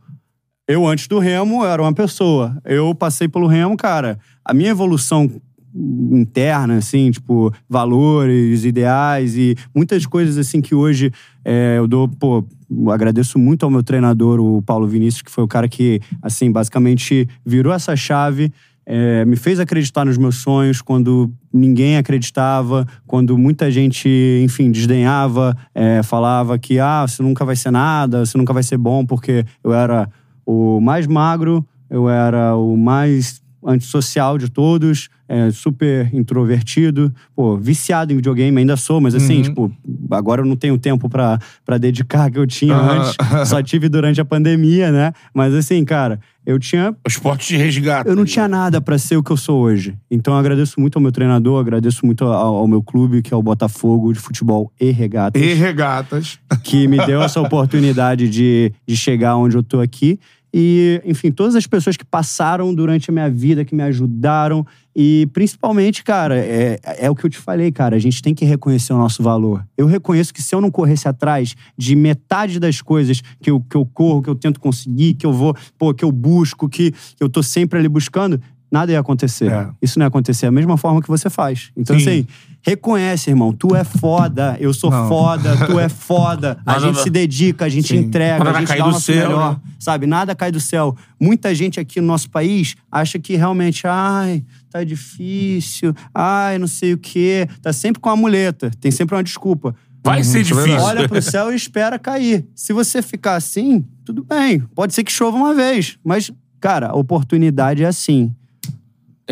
Eu, 0.67 0.85
antes 0.85 1.07
do 1.07 1.17
remo, 1.17 1.65
era 1.65 1.81
uma 1.81 1.93
pessoa. 1.93 2.55
Eu 2.63 2.93
passei 2.93 3.27
pelo 3.27 3.47
remo, 3.47 3.75
cara. 3.75 4.19
A 4.45 4.53
minha 4.53 4.69
evolução 4.69 5.29
interna, 5.73 6.77
assim, 6.77 7.11
tipo, 7.11 7.53
valores, 7.69 8.65
ideais 8.65 9.35
e 9.37 9.55
muitas 9.75 10.05
coisas, 10.05 10.37
assim, 10.37 10.61
que 10.61 10.73
hoje 10.73 11.11
é, 11.45 11.75
eu 11.77 11.87
dou, 11.87 12.07
pô, 12.07 12.43
agradeço 12.91 13.37
muito 13.37 13.63
ao 13.63 13.69
meu 13.69 13.83
treinador, 13.83 14.39
o 14.39 14.61
Paulo 14.61 14.87
Vinícius, 14.87 15.21
que 15.21 15.31
foi 15.31 15.43
o 15.43 15.47
cara 15.47 15.67
que, 15.67 15.99
assim, 16.21 16.51
basicamente 16.51 17.27
virou 17.45 17.73
essa 17.73 17.95
chave, 17.95 18.51
é, 18.85 19.23
me 19.23 19.35
fez 19.35 19.59
acreditar 19.59 20.03
nos 20.03 20.17
meus 20.17 20.37
sonhos 20.37 20.81
quando 20.81 21.31
ninguém 21.53 21.97
acreditava, 21.97 22.87
quando 23.05 23.37
muita 23.37 23.69
gente, 23.69 24.09
enfim, 24.43 24.71
desdenhava, 24.71 25.55
é, 25.75 26.01
falava 26.01 26.57
que, 26.57 26.79
ah, 26.79 27.05
você 27.07 27.21
nunca 27.21 27.45
vai 27.45 27.55
ser 27.55 27.69
nada, 27.69 28.25
você 28.25 28.35
nunca 28.35 28.51
vai 28.51 28.63
ser 28.63 28.77
bom, 28.77 29.05
porque 29.05 29.45
eu 29.63 29.73
era 29.73 30.09
o 30.43 30.81
mais 30.81 31.05
magro, 31.05 31.63
eu 31.87 32.09
era 32.09 32.55
o 32.55 32.75
mais 32.75 33.39
antissocial 33.65 34.37
de 34.37 34.49
todos, 34.49 35.09
é, 35.27 35.51
super 35.51 36.09
introvertido, 36.13 37.13
pô, 37.35 37.57
viciado 37.57 38.11
em 38.11 38.15
videogame, 38.15 38.57
ainda 38.59 38.75
sou, 38.77 38.99
mas 38.99 39.13
assim, 39.13 39.41
tipo, 39.43 39.71
agora 40.11 40.41
eu 40.41 40.45
não 40.45 40.55
tenho 40.55 40.77
tempo 40.77 41.07
pra 41.09 41.37
pra 41.65 41.77
dedicar 41.77 42.31
que 42.31 42.39
eu 42.39 42.47
tinha 42.47 42.75
Aham. 42.75 42.99
antes, 42.99 43.49
só 43.49 43.61
tive 43.61 43.87
durante 43.89 44.19
a 44.19 44.25
pandemia, 44.25 44.91
né? 44.91 45.13
Mas 45.33 45.53
assim, 45.53 45.83
cara, 45.85 46.19
eu 46.45 46.57
tinha 46.57 46.91
O 47.05 47.07
esporte 47.07 47.47
te 47.47 47.57
resgata. 47.57 48.09
eu 48.09 48.15
não 48.15 48.25
tinha 48.25 48.47
nada 48.47 48.81
pra 48.81 48.97
ser 48.97 49.17
o 49.17 49.23
que 49.23 49.29
eu 49.31 49.37
sou 49.37 49.61
hoje. 49.61 49.95
Então 50.09 50.33
eu 50.33 50.39
agradeço 50.39 50.79
muito 50.79 50.95
ao 50.95 51.01
meu 51.01 51.11
treinador, 51.11 51.59
agradeço 51.59 52.05
muito 52.05 52.25
ao, 52.25 52.55
ao 52.55 52.67
meu 52.67 52.81
clube, 52.81 53.21
que 53.21 53.31
é 53.33 53.37
o 53.37 53.43
Botafogo 53.43 54.11
de 54.11 54.19
futebol 54.19 54.71
e 54.81 54.89
regatas, 54.89 55.39
E 55.39 55.53
regatas. 55.53 56.39
que 56.63 56.87
me 56.87 56.97
deu 57.05 57.21
essa 57.21 57.39
oportunidade 57.41 58.27
de, 58.29 58.73
de 58.87 58.97
chegar 58.97 59.35
onde 59.37 59.55
eu 59.55 59.61
tô 59.63 59.79
aqui. 59.79 60.19
E, 60.53 61.01
enfim, 61.05 61.31
todas 61.31 61.55
as 61.55 61.67
pessoas 61.67 61.95
que 61.95 62.05
passaram 62.05 62.73
durante 62.73 63.09
a 63.09 63.13
minha 63.13 63.29
vida, 63.29 63.63
que 63.63 63.75
me 63.75 63.83
ajudaram. 63.83 64.65
E, 64.95 65.27
principalmente, 65.31 66.03
cara, 66.03 66.37
é, 66.37 66.79
é 66.83 67.09
o 67.09 67.15
que 67.15 67.25
eu 67.25 67.29
te 67.29 67.37
falei, 67.37 67.71
cara. 67.71 67.95
A 67.95 67.99
gente 67.99 68.21
tem 68.21 68.33
que 68.33 68.45
reconhecer 68.45 68.91
o 68.93 68.97
nosso 68.97 69.21
valor. 69.21 69.65
Eu 69.77 69.85
reconheço 69.85 70.33
que 70.33 70.41
se 70.41 70.53
eu 70.55 70.59
não 70.59 70.71
corresse 70.71 71.07
atrás 71.07 71.55
de 71.77 71.95
metade 71.95 72.59
das 72.59 72.81
coisas 72.81 73.21
que 73.41 73.51
eu, 73.51 73.61
que 73.61 73.77
eu 73.77 73.85
corro, 73.85 74.21
que 74.21 74.29
eu 74.29 74.35
tento 74.35 74.59
conseguir, 74.59 75.13
que 75.13 75.25
eu 75.25 75.31
vou, 75.31 75.55
pô, 75.77 75.93
que 75.93 76.03
eu 76.03 76.11
busco, 76.11 76.67
que 76.67 76.93
eu 77.19 77.29
tô 77.29 77.43
sempre 77.43 77.77
ali 77.77 77.87
buscando, 77.87 78.41
nada 78.71 78.91
ia 78.91 78.99
acontecer. 78.99 79.51
É. 79.51 79.69
Isso 79.81 79.97
não 79.99 80.03
ia 80.05 80.07
acontecer 80.07 80.45
da 80.45 80.51
mesma 80.51 80.77
forma 80.77 81.01
que 81.01 81.07
você 81.07 81.29
faz. 81.29 81.71
Então, 81.75 81.97
Sim. 81.99 82.07
assim, 82.09 82.27
reconhece, 82.61 83.29
irmão. 83.29 83.51
Tu 83.53 83.75
é 83.75 83.83
foda, 83.83 84.57
eu 84.59 84.73
sou 84.73 84.91
Não. 84.91 85.07
foda, 85.07 85.55
tu 85.65 85.79
é 85.79 85.89
foda. 85.89 86.57
A 86.65 86.73
Nada 86.73 86.85
gente 86.87 87.01
se 87.01 87.09
dedica, 87.09 87.65
a 87.65 87.69
gente 87.69 87.87
Sim. 87.89 87.97
entrega, 87.97 88.39
Nada 88.39 88.49
a 88.49 88.53
vai 88.53 88.61
gente 88.61 88.69
cair 88.69 88.77
dá 88.79 88.83
o 88.85 88.87
do 88.89 88.93
nosso 88.93 89.05
céu, 89.05 89.27
melhor. 89.29 89.53
né? 89.53 89.59
Sabe? 89.79 90.05
Nada 90.07 90.35
cai 90.35 90.51
do 90.51 90.59
céu. 90.59 90.95
Muita 91.19 91.53
gente 91.55 91.79
aqui 91.79 91.99
no 92.01 92.07
nosso 92.07 92.29
país 92.29 92.75
acha 92.91 93.17
que 93.17 93.35
realmente, 93.35 93.87
ai, 93.87 94.43
tá 94.69 94.83
difícil, 94.83 95.93
ai, 96.13 96.57
não 96.57 96.67
sei 96.67 96.93
o 96.93 96.97
quê. 96.97 97.47
Tá 97.61 97.71
sempre 97.73 97.99
com 98.01 98.09
a 98.09 98.15
muleta, 98.15 98.71
tem 98.79 98.91
sempre 98.91 99.15
uma 99.15 99.23
desculpa. 99.23 99.75
Vai 100.03 100.23
ser 100.23 100.41
isso 100.41 100.53
é 100.53 100.55
difícil. 100.63 100.81
Olha 100.81 101.09
pro 101.09 101.21
céu 101.21 101.51
e 101.51 101.55
espera 101.55 101.99
cair. 101.99 102.45
Se 102.55 102.71
você 102.71 103.01
ficar 103.01 103.35
assim, 103.35 103.83
tudo 104.05 104.23
bem. 104.23 104.59
Pode 104.73 104.93
ser 104.93 105.03
que 105.03 105.11
chova 105.11 105.35
uma 105.35 105.53
vez, 105.53 105.97
mas, 106.03 106.31
cara, 106.59 106.87
a 106.87 106.95
oportunidade 106.95 107.83
é 107.83 107.87
assim. 107.87 108.33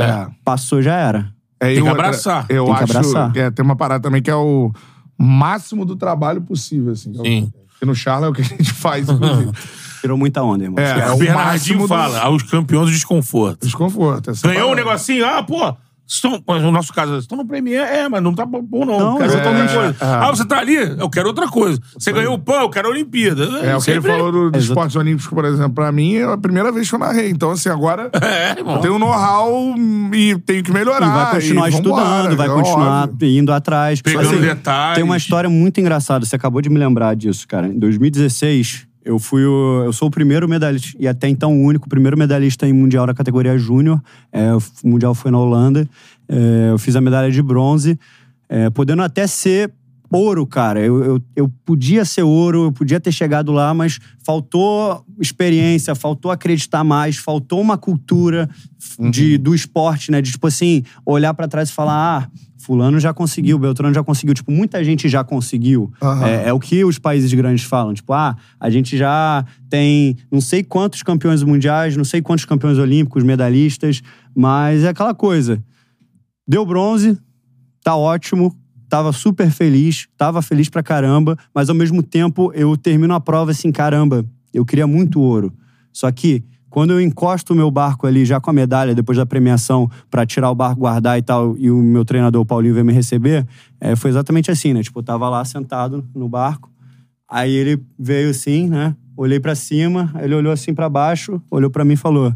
É. 0.02 0.28
Passou, 0.44 0.82
já 0.82 0.96
era. 0.96 1.32
É, 1.60 1.68
Tem 1.74 1.76
que 1.76 1.82
outra, 1.90 2.06
abraçar. 2.08 2.46
Eu 2.50 2.66
Tem 2.66 2.76
que 2.76 2.84
acho 2.84 2.98
abraçar. 2.98 3.32
que 3.34 3.40
é, 3.40 3.52
tem 3.52 3.66
uma 3.66 3.76
parada 3.76 4.02
também 4.04 4.22
que 4.22 4.30
é 4.30 4.36
o 4.36 4.72
máximo 5.18 5.86
do 5.86 5.96
trabalho 5.96 6.42
possível, 6.42 6.92
assim. 6.94 7.12
que 7.12 7.18
é 7.18 7.22
o- 7.22 7.26
Sim. 7.26 7.54
Que 7.80 7.86
no 7.86 7.94
Charla 7.96 8.26
é 8.28 8.30
o 8.30 8.34
que 8.34 8.42
a 8.42 8.46
gente 8.46 8.72
faz, 8.74 9.08
inclusive. 9.08 9.52
Tirou 10.02 10.18
muita 10.18 10.42
onda, 10.44 10.64
irmão. 10.64 10.84
É, 10.84 11.10
o 11.12 11.16
o 11.16 11.18
Bernardinho 11.18 11.34
máximo 11.36 11.82
do- 11.84 11.88
fala, 11.88 12.20
aos 12.22 12.44
campeões 12.44 12.88
do 12.88 12.92
desconforto. 12.92 13.66
Desconforto. 13.66 14.32
Ganhou 14.44 14.68
um 14.68 14.70
parada. 14.72 14.76
negocinho, 14.76 15.26
ah, 15.26 15.44
pô. 15.44 15.76
Estão, 16.08 16.42
no 16.48 16.72
nosso 16.72 16.94
caso, 16.94 17.18
estão 17.18 17.38
no 17.38 17.46
Premier, 17.46 17.82
é, 17.84 18.08
mas 18.08 18.24
não 18.24 18.34
tá 18.34 18.46
bom, 18.46 18.86
não. 18.86 18.98
Não, 18.98 19.18
quero 19.18 19.34
é, 19.34 19.36
outra 19.36 19.52
coisa. 19.52 19.96
é. 20.00 20.06
Ah, 20.06 20.30
você 20.30 20.46
tá 20.46 20.58
ali, 20.60 20.76
eu 20.76 21.10
quero 21.10 21.28
outra 21.28 21.48
coisa. 21.50 21.80
Você 22.00 22.14
ganhou 22.14 22.34
o 22.36 22.40
pão, 22.40 22.62
eu 22.62 22.70
quero 22.70 22.88
a 22.88 22.92
Olimpíada. 22.92 23.44
É, 23.62 23.76
o 23.76 23.82
que 23.82 23.92
ele 23.92 24.02
falou 24.02 24.32
do, 24.32 24.50
dos 24.50 24.64
Exato. 24.64 24.72
esportes 24.72 24.96
olímpicos, 24.96 25.28
por 25.28 25.44
exemplo, 25.44 25.74
pra 25.74 25.92
mim 25.92 26.16
é 26.16 26.24
a 26.24 26.38
primeira 26.38 26.72
vez 26.72 26.88
que 26.88 26.96
eu 26.96 27.00
narrei. 27.00 27.30
Então, 27.30 27.52
assim, 27.52 27.68
agora 27.68 28.10
É, 28.24 28.56
eu 28.58 28.78
tenho 28.80 28.98
know-how 28.98 29.76
e 30.14 30.38
tenho 30.40 30.64
que 30.64 30.72
melhorar. 30.72 31.08
E 31.08 31.10
vai 31.10 31.32
continuar 31.36 31.68
e 31.70 31.74
estudando, 31.74 32.36
vai 32.38 32.48
é 32.48 32.52
continuar 32.52 33.04
óbvio. 33.04 33.30
indo 33.40 33.52
atrás. 33.52 34.02
Pegando 34.02 34.30
Assim, 34.30 34.40
detalhes. 34.40 34.96
Tem 34.96 35.04
uma 35.04 35.18
história 35.18 35.50
muito 35.50 35.80
engraçada, 35.82 36.26
você 36.26 36.38
acabou 36.38 36.62
de 36.62 36.70
me 36.70 36.80
lembrar 36.80 37.16
disso, 37.18 37.46
cara. 37.46 37.68
Em 37.68 37.78
2016, 37.78 38.87
eu 39.08 39.18
fui 39.18 39.46
o, 39.46 39.84
eu 39.86 39.94
sou 39.94 40.10
o 40.10 40.12
primeiro 40.12 40.48
medalhista, 40.50 40.98
e 41.00 41.08
até 41.08 41.30
então 41.30 41.58
o 41.58 41.64
único 41.64 41.88
primeiro 41.88 42.18
medalhista 42.18 42.68
em 42.68 42.74
Mundial 42.74 43.08
da 43.08 43.14
categoria 43.14 43.58
Júnior. 43.58 44.02
É, 44.32 44.54
o 44.54 44.62
Mundial 44.84 45.16
foi 45.16 45.32
na 45.32 45.40
Holanda. 45.40 45.88
É, 46.28 46.72
eu 46.72 46.78
fiz 46.78 46.96
a 46.96 47.02
medalha 47.02 47.32
de 47.32 47.42
bronze, 47.42 47.98
é, 48.50 48.70
podendo 48.70 49.02
até 49.02 49.26
ser 49.26 49.72
ouro, 50.12 50.46
cara. 50.46 50.82
Eu, 50.82 51.04
eu, 51.04 51.22
eu 51.36 51.52
podia 51.66 52.04
ser 52.04 52.24
ouro, 52.24 52.66
eu 52.66 52.72
podia 52.72 53.00
ter 53.00 53.14
chegado 53.14 53.52
lá, 53.54 53.74
mas 53.74 53.98
faltou 54.26 55.06
experiência, 55.20 55.96
faltou 55.96 56.30
acreditar 56.30 56.84
mais, 56.84 57.16
faltou 57.16 57.62
uma 57.62 57.78
cultura 57.78 58.50
de, 59.10 59.38
do 59.38 59.56
esporte, 59.56 60.12
né? 60.12 60.22
De, 60.22 60.32
tipo 60.32 60.48
assim, 60.48 60.84
olhar 61.06 61.34
pra 61.34 61.48
trás 61.48 61.70
e 61.70 61.74
falar, 61.74 61.94
ah, 62.24 62.30
fulano 62.68 63.00
já 63.00 63.14
conseguiu, 63.14 63.58
Beltrano 63.58 63.94
já 63.94 64.04
conseguiu. 64.04 64.34
Tipo, 64.34 64.52
muita 64.52 64.84
gente 64.84 65.08
já 65.08 65.24
conseguiu. 65.24 65.90
É, 66.26 66.50
é 66.50 66.54
o 66.54 66.60
que 66.60 66.84
os 66.84 67.00
países 67.00 67.34
grandes 67.34 67.64
falam. 67.64 67.94
Tipo, 67.94 68.12
ah, 68.12 68.36
a 68.60 68.70
gente 68.70 68.98
já 68.98 69.46
tem 69.70 70.18
não 70.30 70.42
sei 70.42 70.64
quantos 70.64 71.02
campeões 71.02 71.42
mundiais, 71.44 71.96
não 71.96 72.04
sei 72.04 72.22
quantos 72.22 72.44
campeões 72.44 72.78
olímpicos, 72.78 73.24
medalhistas, 73.24 74.04
mas 74.36 74.84
é 74.84 74.90
aquela 74.90 75.16
coisa. 75.16 75.64
Deu 76.46 76.66
bronze, 76.66 77.18
tá 77.82 77.96
ótimo, 77.96 78.54
tava 78.90 79.14
super 79.14 79.50
feliz, 79.50 80.10
tava 80.18 80.42
feliz 80.42 80.68
pra 80.68 80.84
caramba, 80.84 81.38
mas 81.56 81.70
ao 81.70 81.76
mesmo 81.76 82.04
tempo 82.04 82.52
eu 82.54 82.76
termino 82.76 83.14
a 83.14 83.22
prova 83.22 83.52
assim, 83.52 83.72
caramba, 83.72 84.26
eu 84.54 84.66
queria 84.66 84.86
muito 84.86 85.22
ouro. 85.22 85.54
Só 85.94 86.12
que 86.12 86.44
quando 86.70 86.92
eu 86.92 87.02
encosto 87.02 87.54
o 87.54 87.56
meu 87.56 87.72
barco 87.72 88.06
ali 88.06 88.26
já 88.26 88.40
com 88.40 88.50
a 88.50 88.54
medalha 88.54 88.94
depois 88.94 89.18
da 89.18 89.26
premiação 89.26 89.90
pra 90.10 90.26
tirar 90.26 90.52
o 90.52 90.56
barco, 90.56 90.82
guardar 90.82 91.18
e 91.18 91.22
tal, 91.22 91.56
e 91.58 91.72
o 91.72 91.78
meu 91.78 92.04
treinador 92.04 92.46
Paulinho 92.46 92.74
veio 92.74 92.86
me 92.86 92.94
receber, 92.94 93.48
é, 93.80 93.96
foi 93.96 94.10
exatamente 94.10 94.52
assim, 94.52 94.74
né? 94.74 94.84
Tipo, 94.84 95.00
eu 95.00 95.04
tava 95.04 95.30
lá 95.30 95.44
sentado 95.46 96.06
no 96.14 96.28
barco, 96.28 96.72
aí 97.28 97.52
ele 97.52 97.82
veio 97.98 98.30
assim, 98.30 98.70
né? 98.70 98.96
Olhei 99.16 99.40
pra 99.40 99.56
cima, 99.56 100.14
ele 100.22 100.36
olhou 100.36 100.52
assim 100.52 100.74
pra 100.74 100.90
baixo, 100.90 101.42
olhou 101.50 101.70
pra 101.70 101.84
mim 101.84 101.94
e 101.94 101.98
falou: 101.98 102.34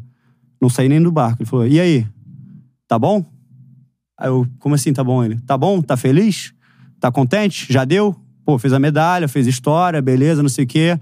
"Não 0.59 0.69
saí 0.69 0.89
nem 0.89 1.01
do 1.01 1.11
barco". 1.11 1.43
Ele 1.43 1.49
falou: 1.49 1.67
"E 1.67 1.79
aí? 1.79 2.07
Tá 2.87 2.97
bom?" 2.97 3.23
Aí 4.17 4.29
eu, 4.29 4.47
como 4.59 4.75
assim 4.75 4.93
tá 4.93 5.03
bom 5.03 5.23
ele? 5.23 5.39
Tá 5.41 5.57
bom? 5.57 5.81
Tá 5.81 5.97
feliz? 5.97 6.53
Tá 6.99 7.11
contente? 7.11 7.71
Já 7.71 7.83
deu? 7.83 8.15
Pô, 8.45 8.57
fez 8.59 8.71
a 8.71 8.79
medalha, 8.79 9.27
fez 9.27 9.47
história, 9.47 10.01
beleza, 10.01 10.41
não 10.41 10.49
sei 10.49 10.65
o 10.65 10.67
quê. 10.67 10.99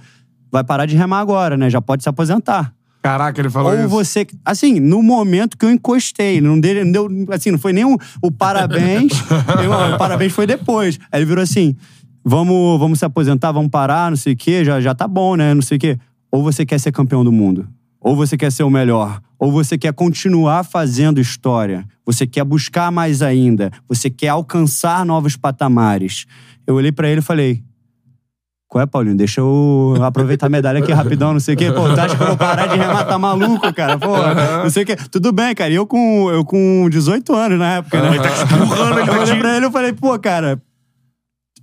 Vai 0.51 0.63
parar 0.63 0.85
de 0.85 0.95
remar 0.95 1.19
agora, 1.19 1.57
né? 1.57 1.69
Já 1.69 1.81
pode 1.81 2.01
se 2.01 2.09
aposentar. 2.09 2.73
Caraca, 3.01 3.39
ele 3.39 3.49
falou 3.49 3.71
Ou 3.71 3.79
isso. 3.79 3.87
você. 3.87 4.27
Assim, 4.43 4.79
no 4.79 5.01
momento 5.01 5.57
que 5.57 5.65
eu 5.65 5.71
encostei, 5.71 6.41
não 6.41 6.59
deu, 6.59 6.83
não 6.85 6.91
deu 6.91 7.25
assim, 7.33 7.51
não 7.51 7.57
foi 7.59 7.71
nem 7.71 7.85
o, 7.85 7.97
o 8.21 8.31
parabéns. 8.31 9.13
Eu- 9.63 9.95
o 9.95 9.97
parabéns 9.97 10.33
foi 10.33 10.45
depois. 10.45 10.99
Aí 11.11 11.19
ele 11.19 11.25
virou 11.25 11.41
assim: 11.43 11.75
vamos, 12.23 12.77
vamos 12.79 12.99
se 12.99 13.05
aposentar, 13.05 13.51
vamos 13.51 13.71
parar, 13.71 14.09
não 14.09 14.17
sei 14.17 14.33
o 14.33 14.37
quê, 14.37 14.65
já, 14.65 14.81
já 14.81 14.93
tá 14.93 15.07
bom, 15.07 15.35
né? 15.35 15.53
Não 15.53 15.61
sei 15.61 15.77
o 15.77 15.79
quê. 15.79 15.97
Ou 16.31 16.43
você 16.43 16.65
quer 16.65 16.79
ser 16.79 16.91
campeão 16.91 17.23
do 17.23 17.31
mundo. 17.31 17.67
Ou 18.01 18.15
você 18.15 18.37
quer 18.37 18.51
ser 18.51 18.63
o 18.63 18.69
melhor. 18.69 19.21
Ou 19.37 19.51
você 19.51 19.77
quer 19.77 19.93
continuar 19.93 20.63
fazendo 20.63 21.19
história. 21.21 21.85
Você 22.05 22.27
quer 22.27 22.43
buscar 22.43 22.91
mais 22.91 23.21
ainda. 23.21 23.71
Você 23.87 24.09
quer 24.09 24.29
alcançar 24.29 25.05
novos 25.05 25.35
patamares. 25.37 26.25
Eu 26.67 26.75
olhei 26.75 26.91
pra 26.91 27.09
ele 27.09 27.19
e 27.19 27.23
falei: 27.23 27.63
qual 28.69 28.83
é, 28.83 28.85
Paulinho? 28.85 29.17
Deixa 29.17 29.41
eu 29.41 29.95
aproveitar 30.03 30.45
a 30.45 30.49
medalha 30.49 30.77
aqui 30.77 30.93
rapidão, 30.93 31.33
não 31.33 31.39
sei 31.39 31.55
o 31.55 31.57
quê. 31.57 31.71
Pô, 31.71 31.91
tu 31.91 31.99
acha 31.99 32.15
que 32.15 32.21
eu 32.21 32.27
vou 32.27 32.37
parar 32.37 32.67
de 32.67 32.77
remar? 32.77 33.03
Tá 33.03 33.17
maluco, 33.17 33.73
cara? 33.73 33.97
Pô, 33.97 34.15
não 34.61 34.69
sei 34.69 34.83
o 34.83 34.85
quê. 34.85 34.95
Tudo 35.09 35.31
bem, 35.31 35.55
cara. 35.55 35.71
E 35.71 35.75
eu 35.75 35.87
com, 35.87 36.29
eu 36.29 36.45
com 36.45 36.87
18 36.87 37.35
anos 37.35 37.57
na 37.57 37.77
época, 37.77 37.99
né? 37.99 38.09
Ele 38.09 38.19
tá 38.19 38.29
Eu 39.11 39.21
olhei 39.21 39.39
pra 39.39 39.57
ele 39.57 39.65
e 39.65 39.71
falei, 39.71 39.91
pô, 39.91 40.19
cara, 40.19 40.61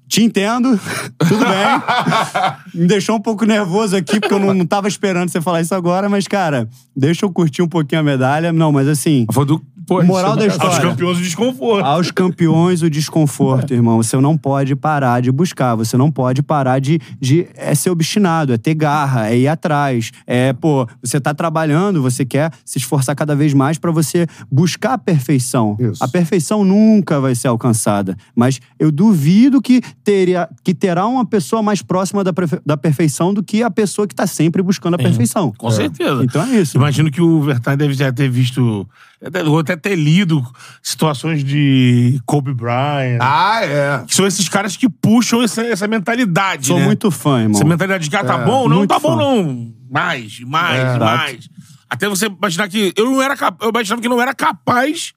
te 0.08 0.24
entendo, 0.24 0.80
tudo 1.18 1.44
bem. 1.44 2.74
Me 2.82 2.88
deixou 2.88 3.14
um 3.14 3.20
pouco 3.20 3.44
nervoso 3.44 3.94
aqui, 3.96 4.18
porque 4.18 4.34
eu 4.34 4.40
não, 4.40 4.52
não 4.52 4.66
tava 4.66 4.88
esperando 4.88 5.28
você 5.28 5.40
falar 5.40 5.60
isso 5.60 5.76
agora, 5.76 6.08
mas, 6.08 6.26
cara, 6.26 6.68
deixa 6.96 7.24
eu 7.24 7.30
curtir 7.30 7.62
um 7.62 7.68
pouquinho 7.68 8.00
a 8.00 8.04
medalha. 8.04 8.52
Não, 8.52 8.72
mas 8.72 8.88
assim, 8.88 9.26
Foi 9.32 9.46
do. 9.46 9.62
Pô, 9.86 10.02
Moral 10.02 10.32
isso 10.32 10.38
da 10.38 10.44
é 10.44 10.48
história. 10.48 10.74
Aos 10.74 10.84
campeões 10.84 11.18
do 11.18 11.22
desconforto. 11.22 11.84
aos 11.84 12.10
campeões 12.10 12.82
o 12.82 12.90
desconforto, 12.90 13.72
irmão. 13.72 14.02
Você 14.02 14.16
não 14.18 14.36
pode 14.36 14.74
parar 14.74 15.20
de 15.22 15.30
buscar, 15.30 15.74
você 15.74 15.96
não 15.96 16.10
pode 16.10 16.42
parar 16.42 16.80
de, 16.80 17.00
de 17.20 17.46
é 17.54 17.74
ser 17.74 17.90
obstinado, 17.90 18.52
é 18.52 18.58
ter 18.58 18.74
garra, 18.74 19.30
é 19.30 19.38
ir 19.38 19.48
atrás. 19.48 20.10
É, 20.26 20.52
pô, 20.52 20.86
você 21.02 21.20
tá 21.20 21.32
trabalhando, 21.32 22.02
você 22.02 22.24
quer 22.24 22.52
se 22.64 22.78
esforçar 22.78 23.14
cada 23.14 23.36
vez 23.36 23.54
mais 23.54 23.78
pra 23.78 23.90
você 23.90 24.26
buscar 24.50 24.94
a 24.94 24.98
perfeição. 24.98 25.76
Isso. 25.78 26.02
A 26.02 26.08
perfeição 26.08 26.64
nunca 26.64 27.20
vai 27.20 27.34
ser 27.34 27.48
alcançada, 27.48 28.16
mas 28.34 28.60
eu 28.78 28.90
duvido 28.90 29.62
que 29.62 29.80
teria 30.02 30.48
que 30.64 30.74
terá 30.74 31.06
uma 31.06 31.24
pessoa 31.24 31.62
mais 31.62 31.82
próxima 31.82 32.24
da, 32.24 32.32
da 32.64 32.76
perfeição 32.76 33.32
do 33.32 33.42
que 33.42 33.62
a 33.62 33.70
pessoa 33.70 34.06
que 34.06 34.14
tá 34.14 34.26
sempre 34.26 34.62
buscando 34.62 34.94
a 34.94 34.98
perfeição. 34.98 35.52
Com 35.56 35.70
certeza. 35.70 36.24
Então 36.24 36.42
é 36.42 36.60
isso. 36.60 36.76
Imagino 36.76 37.10
que 37.10 37.20
o 37.20 37.40
Vertain 37.42 37.76
deve 37.76 37.94
já 37.94 38.12
ter 38.12 38.28
visto, 38.28 38.86
até- 39.24 39.42
ou 39.44 39.58
até 39.58 39.76
ter 39.76 39.94
lido 39.96 40.42
situações 40.82 41.42
de 41.44 42.20
Kobe 42.26 42.52
Bryant. 42.52 43.18
Ah, 43.20 43.60
é. 43.64 44.04
Que 44.06 44.14
são 44.14 44.26
esses 44.26 44.48
caras 44.48 44.76
que 44.76 44.88
puxam 44.88 45.42
essa, 45.42 45.62
essa 45.62 45.86
mentalidade, 45.88 46.66
Sou 46.66 46.78
né? 46.78 46.84
muito 46.84 47.10
fã, 47.10 47.40
irmão. 47.42 47.56
Essa 47.56 47.64
mentalidade 47.64 48.04
de, 48.04 48.10
cara, 48.10 48.26
tá 48.26 48.40
É, 48.40 48.44
bom? 48.44 48.68
Não, 48.68 48.86
tá 48.86 48.98
bom 48.98 49.16
fã. 49.16 49.16
não. 49.16 49.72
Mais, 49.90 50.40
mais, 50.40 50.78
É. 50.80 50.98
mais. 50.98 51.48
Até 51.88 52.08
você 52.08 52.26
imaginar 52.26 52.68
que... 52.68 52.92
Eu 52.96 53.04
não 53.06 53.22
era 53.22 53.34
eu 53.62 53.68
imaginava 53.70 54.02
que 54.02 54.08
não 54.08 54.20
era 54.20 54.34
capaz, 54.34 55.12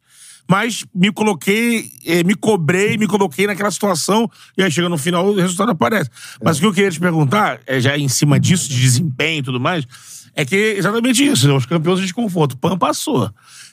mas 0.47 0.85
me 0.93 1.11
coloquei, 1.11 1.91
eh, 2.05 2.23
me 2.23 2.35
cobrei, 2.35 2.97
me 2.97 3.07
coloquei 3.07 3.47
naquela 3.47 3.71
situação 3.71 4.29
e 4.57 4.63
aí 4.63 4.71
chega 4.71 4.87
no 4.87 4.97
final 4.97 5.25
o 5.27 5.35
resultado 5.35 5.71
aparece. 5.71 6.09
Mas 6.43 6.57
o 6.57 6.61
que 6.61 6.65
eu 6.67 6.73
queria 6.73 6.91
te 6.91 6.99
perguntar, 6.99 7.59
é, 7.67 7.79
já 7.79 7.97
em 7.97 8.07
cima 8.07 8.39
disso, 8.39 8.69
de 8.69 8.79
desempenho 8.79 9.39
e 9.39 9.43
tudo 9.43 9.59
mais, 9.59 9.85
é 10.35 10.45
que 10.45 10.55
é 10.55 10.77
exatamente 10.77 11.25
isso, 11.25 11.47
né? 11.47 11.53
os 11.53 11.65
campeões 11.65 11.99
de 11.99 12.05
desconforto. 12.05 12.53
O 12.53 12.57
PAN 12.57 12.77
passou. 12.77 13.29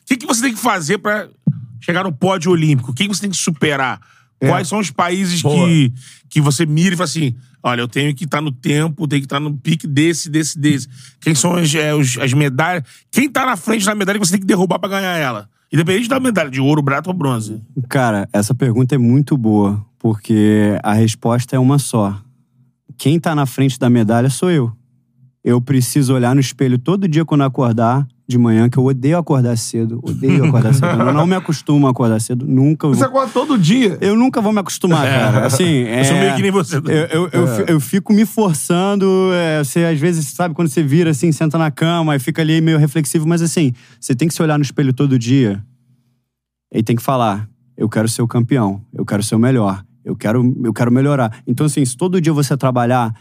O 0.06 0.08
que, 0.08 0.16
que 0.18 0.26
você 0.26 0.40
tem 0.42 0.54
que 0.54 0.60
fazer 0.60 0.98
pra 0.98 1.28
chegar 1.80 2.04
no 2.04 2.12
pódio 2.12 2.52
olímpico? 2.52 2.92
O 2.92 2.94
que, 2.94 3.08
que 3.08 3.14
você 3.14 3.22
tem 3.22 3.30
que 3.30 3.36
superar? 3.36 4.00
Quais 4.38 4.68
são 4.68 4.78
os 4.78 4.90
países 4.90 5.42
Boa. 5.42 5.66
que, 5.66 5.92
que 6.28 6.40
você 6.40 6.64
mira 6.64 6.94
e 6.94 6.96
fala 6.96 7.06
assim: 7.08 7.34
olha, 7.62 7.80
eu 7.80 7.88
tenho 7.88 8.14
que 8.14 8.24
estar 8.24 8.40
no 8.40 8.52
tempo, 8.52 9.08
tenho 9.08 9.20
que 9.22 9.26
estar 9.26 9.40
no 9.40 9.56
pique 9.56 9.86
desse, 9.86 10.30
desse, 10.30 10.58
desse. 10.58 10.86
Quem 11.20 11.34
são 11.34 11.54
as, 11.56 11.74
é, 11.74 11.92
os- 11.94 12.16
as 12.18 12.32
medalhas? 12.32 12.84
Quem 13.10 13.28
tá 13.28 13.44
na 13.44 13.56
frente 13.56 13.84
da 13.84 13.94
medalha 13.94 14.18
que 14.20 14.24
você 14.26 14.32
tem 14.32 14.40
que 14.40 14.46
derrubar 14.46 14.78
pra 14.78 14.88
ganhar 14.90 15.16
ela? 15.16 15.48
Independente 15.72 16.08
da 16.08 16.20
medalha, 16.20 16.50
de 16.50 16.60
ouro, 16.60 16.84
prata 16.84 17.10
ou 17.10 17.16
bronze. 17.16 17.60
Cara, 17.88 18.28
essa 18.32 18.54
pergunta 18.54 18.94
é 18.94 18.98
muito 18.98 19.36
boa, 19.36 19.84
porque 19.98 20.78
a 20.82 20.92
resposta 20.92 21.56
é 21.56 21.58
uma 21.58 21.78
só. 21.78 22.22
Quem 22.96 23.18
tá 23.18 23.34
na 23.34 23.46
frente 23.46 23.78
da 23.78 23.90
medalha 23.90 24.30
sou 24.30 24.50
eu. 24.50 24.70
Eu 25.42 25.60
preciso 25.60 26.14
olhar 26.14 26.34
no 26.34 26.40
espelho 26.40 26.78
todo 26.78 27.08
dia 27.08 27.24
quando 27.24 27.42
acordar 27.42 28.06
de 28.28 28.36
manhã, 28.38 28.68
que 28.68 28.76
eu 28.76 28.84
odeio 28.84 29.16
acordar 29.18 29.56
cedo. 29.56 30.00
Odeio 30.02 30.44
acordar 30.46 30.74
cedo. 30.74 30.86
Eu 30.86 31.12
não 31.12 31.26
me 31.26 31.36
acostumo 31.36 31.86
a 31.86 31.90
acordar 31.90 32.20
cedo. 32.20 32.44
Nunca 32.44 32.88
Você 32.88 33.00
vou. 33.00 33.08
acorda 33.08 33.32
todo 33.32 33.56
dia. 33.56 33.96
Eu 34.00 34.16
nunca 34.16 34.40
vou 34.40 34.52
me 34.52 34.58
acostumar, 34.58 35.06
cara. 35.06 35.46
Assim, 35.46 35.64
Eu 35.86 36.04
sou 36.04 36.16
é- 36.16 36.20
meio 36.20 36.34
que 36.36 36.42
nem 36.42 36.50
você. 36.50 36.76
eu, 36.78 36.82
eu, 36.82 37.28
eu, 37.32 37.46
fi- 37.46 37.64
eu 37.72 37.80
fico 37.80 38.12
me 38.12 38.26
forçando. 38.26 39.30
é, 39.32 39.62
você, 39.62 39.84
às 39.84 39.98
vezes, 40.00 40.26
sabe, 40.28 40.54
quando 40.54 40.68
você 40.68 40.82
vira 40.82 41.10
assim, 41.10 41.30
senta 41.30 41.56
na 41.56 41.70
cama 41.70 42.16
e 42.16 42.18
fica 42.18 42.42
ali 42.42 42.60
meio 42.60 42.78
reflexivo, 42.78 43.28
mas 43.28 43.42
assim, 43.42 43.72
você 44.00 44.12
tem 44.14 44.26
que 44.26 44.34
se 44.34 44.42
olhar 44.42 44.58
no 44.58 44.62
espelho 44.64 44.92
todo 44.92 45.16
dia 45.18 45.62
e 46.72 46.82
tem 46.82 46.96
que 46.96 47.02
falar: 47.02 47.48
eu 47.76 47.88
quero 47.88 48.08
ser 48.08 48.22
o 48.22 48.26
campeão, 48.28 48.82
eu 48.92 49.04
quero 49.06 49.22
ser 49.22 49.36
o 49.36 49.38
melhor, 49.38 49.84
eu 50.04 50.16
quero, 50.16 50.42
eu 50.64 50.72
quero 50.72 50.90
melhorar. 50.90 51.38
Então, 51.46 51.66
assim, 51.66 51.84
se 51.84 51.96
todo 51.96 52.20
dia 52.20 52.32
você 52.32 52.56
trabalhar 52.56 53.14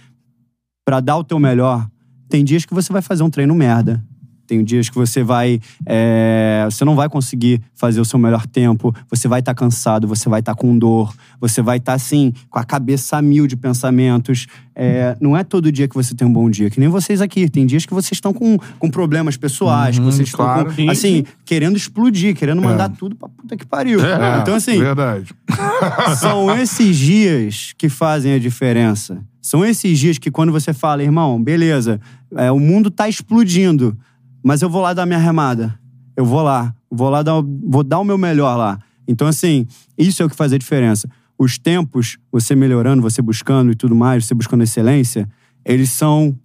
pra 0.83 0.99
dar 0.99 1.17
o 1.17 1.23
teu 1.23 1.37
melhor, 1.39 1.87
tem 2.27 2.43
dias 2.43 2.65
que 2.65 2.73
você 2.73 2.91
vai 2.91 3.03
fazer 3.03 3.21
um 3.21 3.29
treino 3.29 3.53
merda. 3.53 4.03
Tem 4.47 4.63
dias 4.63 4.89
que 4.89 4.95
você 4.95 5.23
vai. 5.23 5.59
é, 5.85 6.67
você 6.69 6.85
não 6.85 6.95
vai 6.95 7.09
conseguir 7.09 7.61
fazer 7.73 7.99
o 7.99 8.05
seu 8.05 8.19
melhor 8.19 8.45
tempo, 8.47 8.93
você 9.09 9.27
vai 9.27 9.39
estar 9.39 9.53
cansado, 9.53 10.07
você 10.07 10.29
vai 10.29 10.39
estar 10.39 10.55
com 10.55 10.77
dor, 10.77 11.13
você 11.39 11.61
vai 11.61 11.77
estar 11.77 11.93
assim, 11.93 12.33
com 12.49 12.59
a 12.59 12.63
cabeça 12.63 13.17
a 13.17 13.21
mil 13.21 13.47
de 13.47 13.55
pensamentos. 13.55 14.47
É, 14.77 15.15
não 15.21 15.37
é 15.37 15.43
todo 15.43 15.71
dia 15.71 15.87
que 15.87 15.95
você 15.95 16.13
tem 16.13 16.27
um 16.27 16.33
bom 16.33 16.49
dia, 16.49 16.69
que 16.69 16.79
nem 16.79 16.89
vocês 16.89 17.21
aqui. 17.21 17.49
Tem 17.49 17.65
dias 17.65 17.85
que 17.85 17.93
vocês 17.93 18.13
estão 18.13 18.33
com, 18.33 18.57
com 18.77 18.89
problemas 18.89 19.37
pessoais, 19.37 19.97
que 19.97 20.03
vocês 20.03 20.27
estão 20.27 20.65
com, 20.65 20.71
Sim, 20.71 20.89
assim, 20.89 21.15
sim. 21.17 21.25
querendo 21.45 21.77
explodir, 21.77 22.35
querendo 22.35 22.61
mandar 22.61 22.89
tudo 22.89 23.15
pra 23.15 23.29
puta 23.29 23.55
que 23.55 23.65
pariu. 23.65 23.99
É, 24.05 24.39
então, 24.41 24.55
assim, 24.55 24.77
Verdade. 24.77 25.33
são 26.19 26.55
esses 26.57 26.97
dias 26.97 27.73
que 27.77 27.89
fazem 27.89 28.33
a 28.33 28.39
diferença. 28.39 29.21
São 29.41 29.63
esses 29.63 29.97
dias 29.99 30.17
que 30.17 30.31
quando 30.31 30.51
você 30.51 30.73
fala, 30.73 31.03
irmão, 31.03 31.41
beleza, 31.41 31.99
é, 32.35 32.51
o 32.51 32.59
mundo 32.59 32.89
tá 32.89 33.07
explodindo, 33.07 33.97
mas 34.45 34.61
eu 34.61 34.69
vou 34.69 34.83
lá 34.83 34.93
dar 34.93 35.07
minha 35.07 35.17
remada. 35.17 35.75
Eu 36.15 36.23
vou 36.23 36.43
lá, 36.43 36.71
vou 36.87 37.09
lá 37.09 37.23
dar, 37.23 37.41
vou 37.41 37.83
dar 37.83 37.97
o 37.97 38.03
meu 38.03 38.15
melhor 38.15 38.55
lá. 38.55 38.79
Então, 39.07 39.27
assim, 39.27 39.65
isso 39.97 40.21
é 40.21 40.25
o 40.25 40.29
que 40.29 40.35
faz 40.35 40.53
a 40.53 40.57
diferença. 40.59 41.09
Os 41.35 41.57
tempos, 41.57 42.19
você 42.31 42.53
melhorando, 42.55 43.01
você 43.01 43.23
buscando 43.23 43.71
e 43.71 43.75
tudo 43.75 43.95
mais, 43.95 44.23
você 44.23 44.35
buscando 44.35 44.61
excelência, 44.61 45.27
eles 45.65 45.89
são 45.89 46.37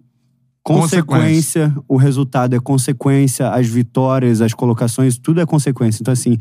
consequência, 0.63 1.71
o 1.87 1.95
resultado 1.95 2.55
é 2.55 2.59
consequência, 2.59 3.49
as 3.49 3.67
vitórias, 3.67 4.41
as 4.41 4.55
colocações, 4.55 5.19
tudo 5.19 5.39
é 5.39 5.45
consequência. 5.45 6.01
Então, 6.01 6.11
assim, 6.11 6.39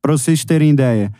para 0.00 0.12
vocês 0.12 0.44
terem 0.44 0.70
ideia, 0.70 1.12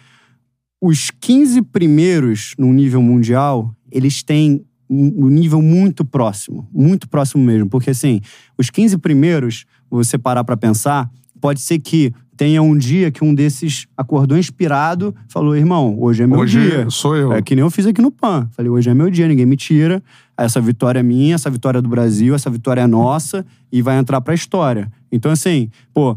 os 0.80 1.11
15 1.11 1.62
primeiros 1.62 2.54
no 2.56 2.72
nível 2.72 3.02
mundial, 3.02 3.74
eles 3.90 4.22
têm 4.22 4.64
um 4.89 5.28
nível 5.28 5.61
muito 5.61 6.05
próximo, 6.05 6.68
muito 6.72 7.09
próximo 7.09 7.45
mesmo, 7.45 7.68
porque 7.68 7.91
assim, 7.91 8.20
os 8.57 8.70
15 8.70 8.99
primeiros, 8.99 9.66
você 9.91 10.16
parar 10.16 10.45
pra 10.45 10.57
pensar, 10.57 11.11
pode 11.41 11.61
ser 11.61 11.78
que 11.78 12.12
tenha 12.36 12.62
um 12.62 12.76
dia 12.76 13.11
que 13.11 13.24
um 13.24 13.34
desses 13.34 13.86
acordou 13.97 14.39
inspirado, 14.39 15.14
falou: 15.28 15.57
"Irmão, 15.57 15.97
hoje 15.99 16.22
é 16.22 16.26
meu 16.26 16.39
Hoje 16.39 16.61
dia". 16.61 16.86
sou 16.89 17.16
eu. 17.16 17.32
É 17.32 17.43
que 17.43 17.55
nem 17.55 17.62
eu 17.62 17.70
fiz 17.70 17.84
aqui 17.84 18.01
no 18.01 18.12
PAN. 18.12 18.49
Falei: 18.53 18.70
"Hoje 18.70 18.89
é 18.89 18.95
meu 18.95 19.11
dia, 19.11 19.26
ninguém 19.26 19.45
me 19.45 19.57
tira. 19.57 20.03
Essa 20.36 20.61
vitória 20.61 21.01
é 21.01 21.03
minha, 21.03 21.34
essa 21.34 21.51
vitória 21.51 21.78
é 21.78 21.82
do 21.82 21.89
Brasil, 21.89 22.34
essa 22.34 22.49
vitória 22.49 22.80
é 22.82 22.86
nossa 22.86 23.45
e 23.72 23.82
vai 23.82 23.99
entrar 23.99 24.20
pra 24.20 24.34
história". 24.34 24.91
Então 25.11 25.32
assim, 25.32 25.68
pô, 25.93 26.16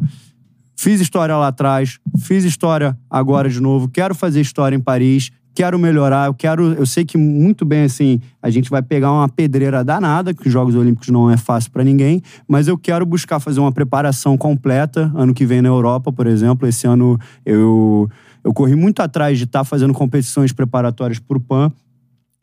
Fiz 0.82 1.00
história 1.00 1.38
lá 1.38 1.50
atrás, 1.50 2.00
fiz 2.18 2.44
história 2.44 2.98
agora 3.08 3.48
de 3.48 3.62
novo, 3.62 3.88
quero 3.88 4.16
fazer 4.16 4.42
história 4.42 4.76
em 4.76 4.80
Paris, 4.80 5.32
quero 5.54 5.78
melhorar, 5.78 6.28
eu 6.28 6.34
quero, 6.34 6.74
eu 6.74 6.86
sei 6.86 7.04
que 7.04 7.18
muito 7.18 7.66
bem 7.66 7.84
assim, 7.84 8.20
a 8.42 8.50
gente 8.50 8.70
vai 8.70 8.82
pegar 8.82 9.12
uma 9.12 9.28
pedreira 9.28 9.84
danada, 9.84 10.34
que 10.34 10.48
os 10.48 10.54
Jogos 10.54 10.76
Olímpicos 10.76 11.10
não 11.10 11.30
é 11.30 11.38
fácil 11.38 11.72
pra 11.72 11.84
ninguém, 11.84 12.22
mas 12.48 12.68
eu 12.68 12.78
quero 12.78 13.06
buscar 13.06 13.40
fazer 13.40 13.60
uma 13.60 13.72
preparação 13.72 14.38
completa 14.38 15.12
ano 15.16 15.34
que 15.34 15.46
vem 15.46 15.62
na 15.62 15.70
Europa, 15.70 16.12
por 16.12 16.28
exemplo, 16.28 16.68
esse 16.68 16.88
ano 16.88 17.20
eu 17.46 18.10
eu 18.44 18.54
corri 18.54 18.76
muito 18.76 19.02
atrás 19.02 19.38
de 19.38 19.44
estar 19.44 19.64
fazendo 19.64 19.94
competições 19.94 20.52
preparatórias 20.52 21.20
pro 21.20 21.40
PAN, 21.40 21.72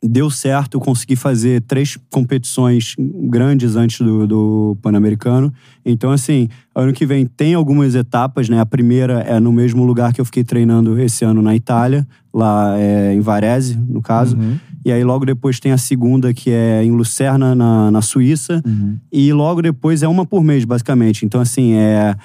deu 0.01 0.29
certo, 0.29 0.77
eu 0.77 0.81
consegui 0.81 1.15
fazer 1.15 1.61
três 1.61 1.97
competições 2.09 2.95
grandes 2.97 3.75
antes 3.75 3.99
do, 3.99 4.25
do 4.25 4.77
Pan-Americano. 4.81 5.53
Então, 5.85 6.11
assim, 6.11 6.47
ano 6.73 6.93
que 6.93 7.05
vem 7.05 7.25
tem 7.25 7.53
algumas 7.53 7.95
etapas, 7.95 8.47
né? 8.47 8.59
A 8.59 8.65
primeira 8.65 9.19
é 9.21 9.39
no 9.39 9.51
mesmo 9.51 9.83
lugar 9.83 10.13
que 10.13 10.21
eu 10.21 10.25
fiquei 10.25 10.43
treinando 10.43 10.97
esse 10.99 11.25
ano 11.25 11.41
na 11.41 11.53
Itália, 11.53 12.07
lá 12.33 12.79
é, 12.79 13.13
em 13.13 13.19
Varese, 13.19 13.77
no 13.77 14.01
caso. 14.01 14.37
E 14.85 14.91
aí 14.91 15.03
logo 15.03 15.25
depois 15.25 15.59
tem 15.59 15.73
a 15.73 15.77
segunda, 15.77 16.33
que 16.33 16.49
é 16.49 16.81
em 16.81 16.91
Lucerna, 16.91 17.53
na, 17.53 17.91
na 17.91 18.01
Suíça. 18.01 18.63
E 19.11 19.33
logo 19.33 19.61
depois 19.61 20.01
é 20.01 20.07
uma 20.07 20.25
por 20.25 20.43
mês, 20.43 20.63
basicamente. 20.63 21.25
Então, 21.25 21.41
assim, 21.41 21.73
é... 21.73 22.15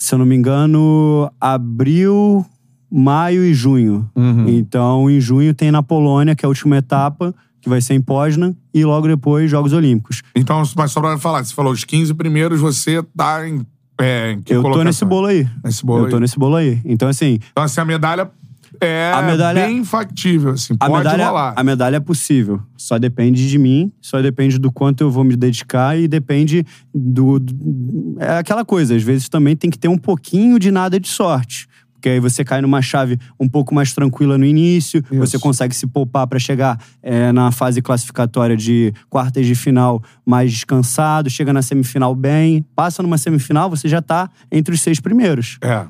Se 0.00 0.14
eu 0.14 0.18
não 0.18 0.24
me 0.24 0.36
engano, 0.36 1.28
abril, 1.40 2.46
maio 2.90 3.44
e 3.44 3.52
junho. 3.54 4.08
Então, 4.46 5.10
em 5.10 5.20
junho 5.20 5.52
tem 5.54 5.70
na 5.70 5.82
Polônia, 5.82 6.34
que 6.34 6.44
é 6.44 6.46
a 6.46 6.48
última 6.48 6.76
etapa, 6.76 7.34
que 7.60 7.68
vai 7.68 7.80
ser 7.80 7.94
em 7.94 8.00
Poznan, 8.00 8.54
e 8.72 8.84
logo 8.84 9.06
depois 9.06 9.50
Jogos 9.50 9.72
Olímpicos. 9.72 10.22
Então, 10.34 10.62
mas 10.76 10.90
só 10.92 11.00
pra 11.00 11.18
falar, 11.18 11.44
você 11.44 11.54
falou 11.54 11.72
os 11.72 11.84
15 11.84 12.14
primeiros, 12.14 12.60
você 12.60 13.02
tá 13.16 13.46
em. 13.48 13.66
É, 14.00 14.32
em 14.32 14.36
eu 14.36 14.42
tô 14.42 14.62
colocação? 14.62 14.84
nesse 14.84 15.04
bolo 15.04 15.26
aí. 15.26 15.48
Nesse 15.64 15.84
bolo 15.84 16.04
eu 16.06 16.10
tô 16.10 16.16
aí. 16.16 16.20
nesse 16.22 16.38
bolo 16.38 16.54
aí. 16.56 16.80
Então, 16.84 17.08
assim, 17.08 17.38
Então, 17.50 17.64
assim, 17.64 17.80
a 17.80 17.84
medalha 17.84 18.30
é 18.80 19.10
A 19.12 19.22
medalha- 19.22 19.66
bem 19.66 19.84
factível, 19.84 20.52
assim. 20.52 20.74
a 20.78 20.86
Pode 20.86 20.98
medalha, 21.04 21.26
rolar. 21.26 21.52
a 21.56 21.64
medalha 21.64 21.96
é 21.96 22.00
possível. 22.00 22.60
Só 22.76 22.96
depende 22.96 23.48
de 23.50 23.58
mim, 23.58 23.90
só 24.00 24.22
depende 24.22 24.56
do 24.56 24.70
quanto 24.70 25.00
eu 25.00 25.10
vou 25.10 25.24
me 25.24 25.34
dedicar 25.34 25.98
e 25.98 26.06
depende 26.06 26.64
do, 26.94 27.40
do- 27.40 28.16
É 28.20 28.38
aquela 28.38 28.64
coisa, 28.64 28.94
às 28.94 29.02
vezes 29.02 29.28
também 29.28 29.56
tem 29.56 29.68
que 29.68 29.78
ter 29.78 29.88
um 29.88 29.98
pouquinho 29.98 30.60
de 30.60 30.70
nada 30.70 31.00
de 31.00 31.08
sorte. 31.08 31.67
Porque 31.98 32.10
aí 32.10 32.20
você 32.20 32.44
cai 32.44 32.62
numa 32.62 32.80
chave 32.80 33.18
um 33.40 33.48
pouco 33.48 33.74
mais 33.74 33.92
tranquila 33.92 34.38
no 34.38 34.46
início, 34.46 35.04
você 35.10 35.36
consegue 35.36 35.74
se 35.74 35.84
poupar 35.84 36.28
para 36.28 36.38
chegar 36.38 36.80
é, 37.02 37.32
na 37.32 37.50
fase 37.50 37.82
classificatória 37.82 38.56
de 38.56 38.92
quartas 39.10 39.44
de 39.44 39.56
final 39.56 40.00
mais 40.24 40.52
descansado, 40.52 41.28
chega 41.28 41.52
na 41.52 41.60
semifinal 41.60 42.14
bem, 42.14 42.64
passa 42.74 43.02
numa 43.02 43.18
semifinal, 43.18 43.68
você 43.68 43.88
já 43.88 44.00
tá 44.00 44.30
entre 44.50 44.74
os 44.74 44.80
seis 44.80 45.00
primeiros. 45.00 45.58
É. 45.60 45.86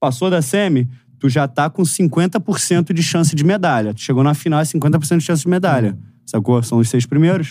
Passou 0.00 0.30
da 0.30 0.40
semi, 0.40 0.88
tu 1.18 1.28
já 1.28 1.46
tá 1.46 1.68
com 1.68 1.82
50% 1.82 2.92
de 2.94 3.02
chance 3.02 3.36
de 3.36 3.44
medalha. 3.44 3.92
Tu 3.92 4.00
chegou 4.00 4.24
na 4.24 4.32
final, 4.32 4.60
é 4.60 4.64
50% 4.64 5.18
de 5.18 5.24
chance 5.24 5.42
de 5.42 5.48
medalha. 5.48 5.96
Sacou? 6.24 6.62
São 6.62 6.78
os 6.78 6.88
seis 6.88 7.04
primeiros. 7.04 7.50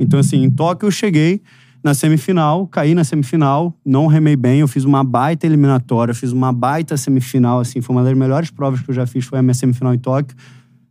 Então, 0.00 0.18
assim, 0.18 0.42
em 0.42 0.50
Tóquio 0.50 0.86
eu 0.86 0.90
cheguei 0.90 1.42
na 1.82 1.94
semifinal, 1.94 2.66
caí 2.66 2.94
na 2.94 3.02
semifinal, 3.02 3.74
não 3.84 4.06
remei 4.06 4.36
bem, 4.36 4.60
eu 4.60 4.68
fiz 4.68 4.84
uma 4.84 5.02
baita 5.02 5.46
eliminatória, 5.46 6.14
fiz 6.14 6.30
uma 6.30 6.52
baita 6.52 6.96
semifinal, 6.96 7.60
assim, 7.60 7.80
foi 7.80 7.96
uma 7.96 8.04
das 8.04 8.16
melhores 8.16 8.50
provas 8.50 8.80
que 8.80 8.90
eu 8.90 8.94
já 8.94 9.06
fiz, 9.06 9.24
foi 9.24 9.38
a 9.38 9.42
minha 9.42 9.54
semifinal 9.54 9.92
em 9.92 9.98
Tóquio. 9.98 10.36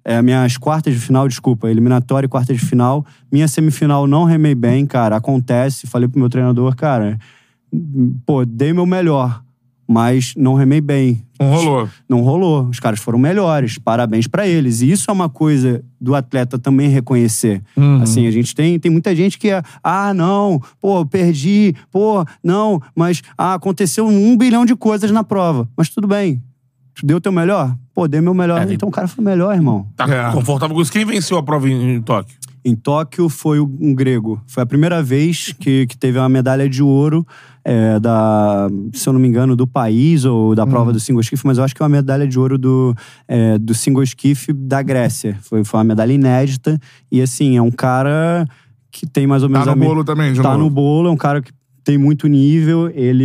É, 0.03 0.19
minhas 0.21 0.57
quartas 0.57 0.93
de 0.93 0.99
final, 0.99 1.27
desculpa, 1.27 1.69
eliminatória 1.69 2.25
e 2.25 2.29
quartas 2.29 2.57
de 2.57 2.65
final. 2.65 3.05
Minha 3.31 3.47
semifinal 3.47 4.07
não 4.07 4.23
remei 4.23 4.55
bem, 4.55 4.83
cara, 4.83 5.15
acontece. 5.15 5.85
Falei 5.85 6.07
pro 6.07 6.19
meu 6.19 6.27
treinador, 6.27 6.75
cara, 6.75 7.19
pô, 8.25 8.43
dei 8.43 8.73
meu 8.73 8.85
melhor, 8.87 9.43
mas 9.91 10.33
não 10.37 10.53
remei 10.55 10.79
bem. 10.81 11.23
Não 11.39 11.49
rolou. 11.53 11.89
Não 12.07 12.21
rolou. 12.21 12.63
Os 12.69 12.79
caras 12.79 12.99
foram 12.99 13.19
melhores. 13.19 13.77
Parabéns 13.77 14.27
pra 14.27 14.47
eles. 14.47 14.81
E 14.81 14.91
isso 14.91 15.09
é 15.09 15.13
uma 15.13 15.27
coisa 15.27 15.83
do 15.99 16.15
atleta 16.15 16.57
também 16.57 16.87
reconhecer. 16.87 17.61
Assim, 18.01 18.27
a 18.27 18.31
gente 18.31 18.55
tem, 18.55 18.79
tem 18.79 18.91
muita 18.91 19.15
gente 19.15 19.37
que 19.37 19.49
é, 19.49 19.61
ah, 19.83 20.13
não, 20.13 20.61
pô, 20.79 21.05
perdi, 21.05 21.75
pô, 21.91 22.23
não, 22.43 22.79
mas 22.95 23.21
ah, 23.37 23.55
aconteceu 23.55 24.07
um 24.07 24.37
bilhão 24.37 24.65
de 24.65 24.75
coisas 24.75 25.11
na 25.11 25.23
prova. 25.23 25.67
Mas 25.75 25.89
tudo 25.89 26.07
bem. 26.07 26.41
Tu 26.93 27.05
deu 27.05 27.17
o 27.17 27.21
teu 27.21 27.31
melhor? 27.31 27.75
Pô, 27.93 28.07
dei 28.07 28.21
meu 28.21 28.33
melhor. 28.33 28.61
É, 28.67 28.73
então 28.73 28.87
o 28.87 28.91
cara 28.91 29.07
foi 29.07 29.23
melhor, 29.23 29.53
irmão. 29.55 29.87
Tá 29.95 30.05
É. 30.07 30.31
confortável 30.31 30.75
com 30.75 30.81
isso. 30.81 30.91
Quem 30.91 31.05
venceu 31.05 31.37
a 31.37 31.43
prova 31.43 31.67
em, 31.69 31.95
em 31.95 32.01
Tóquio? 32.01 32.35
Em 32.63 32.75
Tóquio 32.75 33.27
foi 33.27 33.59
um 33.59 33.93
grego. 33.95 34.39
Foi 34.45 34.61
a 34.61 34.65
primeira 34.67 35.01
vez 35.01 35.51
que, 35.59 35.87
que 35.87 35.97
teve 35.97 36.19
uma 36.19 36.29
medalha 36.29 36.69
de 36.69 36.83
ouro 36.83 37.25
é, 37.63 37.99
da, 37.99 38.67
se 38.93 39.07
eu 39.07 39.13
não 39.13 39.19
me 39.19 39.27
engano, 39.27 39.55
do 39.55 39.67
país 39.67 40.25
ou 40.25 40.55
da 40.55 40.65
prova 40.65 40.91
do 40.93 40.99
single 40.99 41.21
skiff, 41.21 41.45
mas 41.45 41.57
eu 41.57 41.63
acho 41.63 41.75
que 41.75 41.81
é 41.81 41.85
uma 41.85 41.89
medalha 41.89 42.27
de 42.27 42.39
ouro 42.39 42.57
do, 42.57 42.95
é, 43.27 43.57
do 43.57 43.73
single 43.73 44.03
skiff 44.03 44.51
da 44.53 44.81
Grécia. 44.81 45.37
Foi, 45.41 45.63
foi 45.63 45.77
uma 45.79 45.83
medalha 45.83 46.11
inédita 46.13 46.79
e 47.11 47.21
assim, 47.21 47.57
é 47.57 47.61
um 47.61 47.71
cara 47.71 48.45
que 48.91 49.05
tem 49.07 49.25
mais 49.27 49.43
ou 49.43 49.49
menos 49.49 49.65
Tá 49.65 49.71
no 49.75 49.79
me- 49.79 49.85
bolo 49.87 50.03
também, 50.03 50.33
de 50.33 50.41
Tá 50.41 50.57
no 50.57 50.69
bolo, 50.69 51.07
é 51.09 51.11
um 51.11 51.17
cara 51.17 51.41
que 51.41 51.51
tem 51.83 51.97
muito 51.97 52.27
nível, 52.27 52.91
ele, 52.93 53.23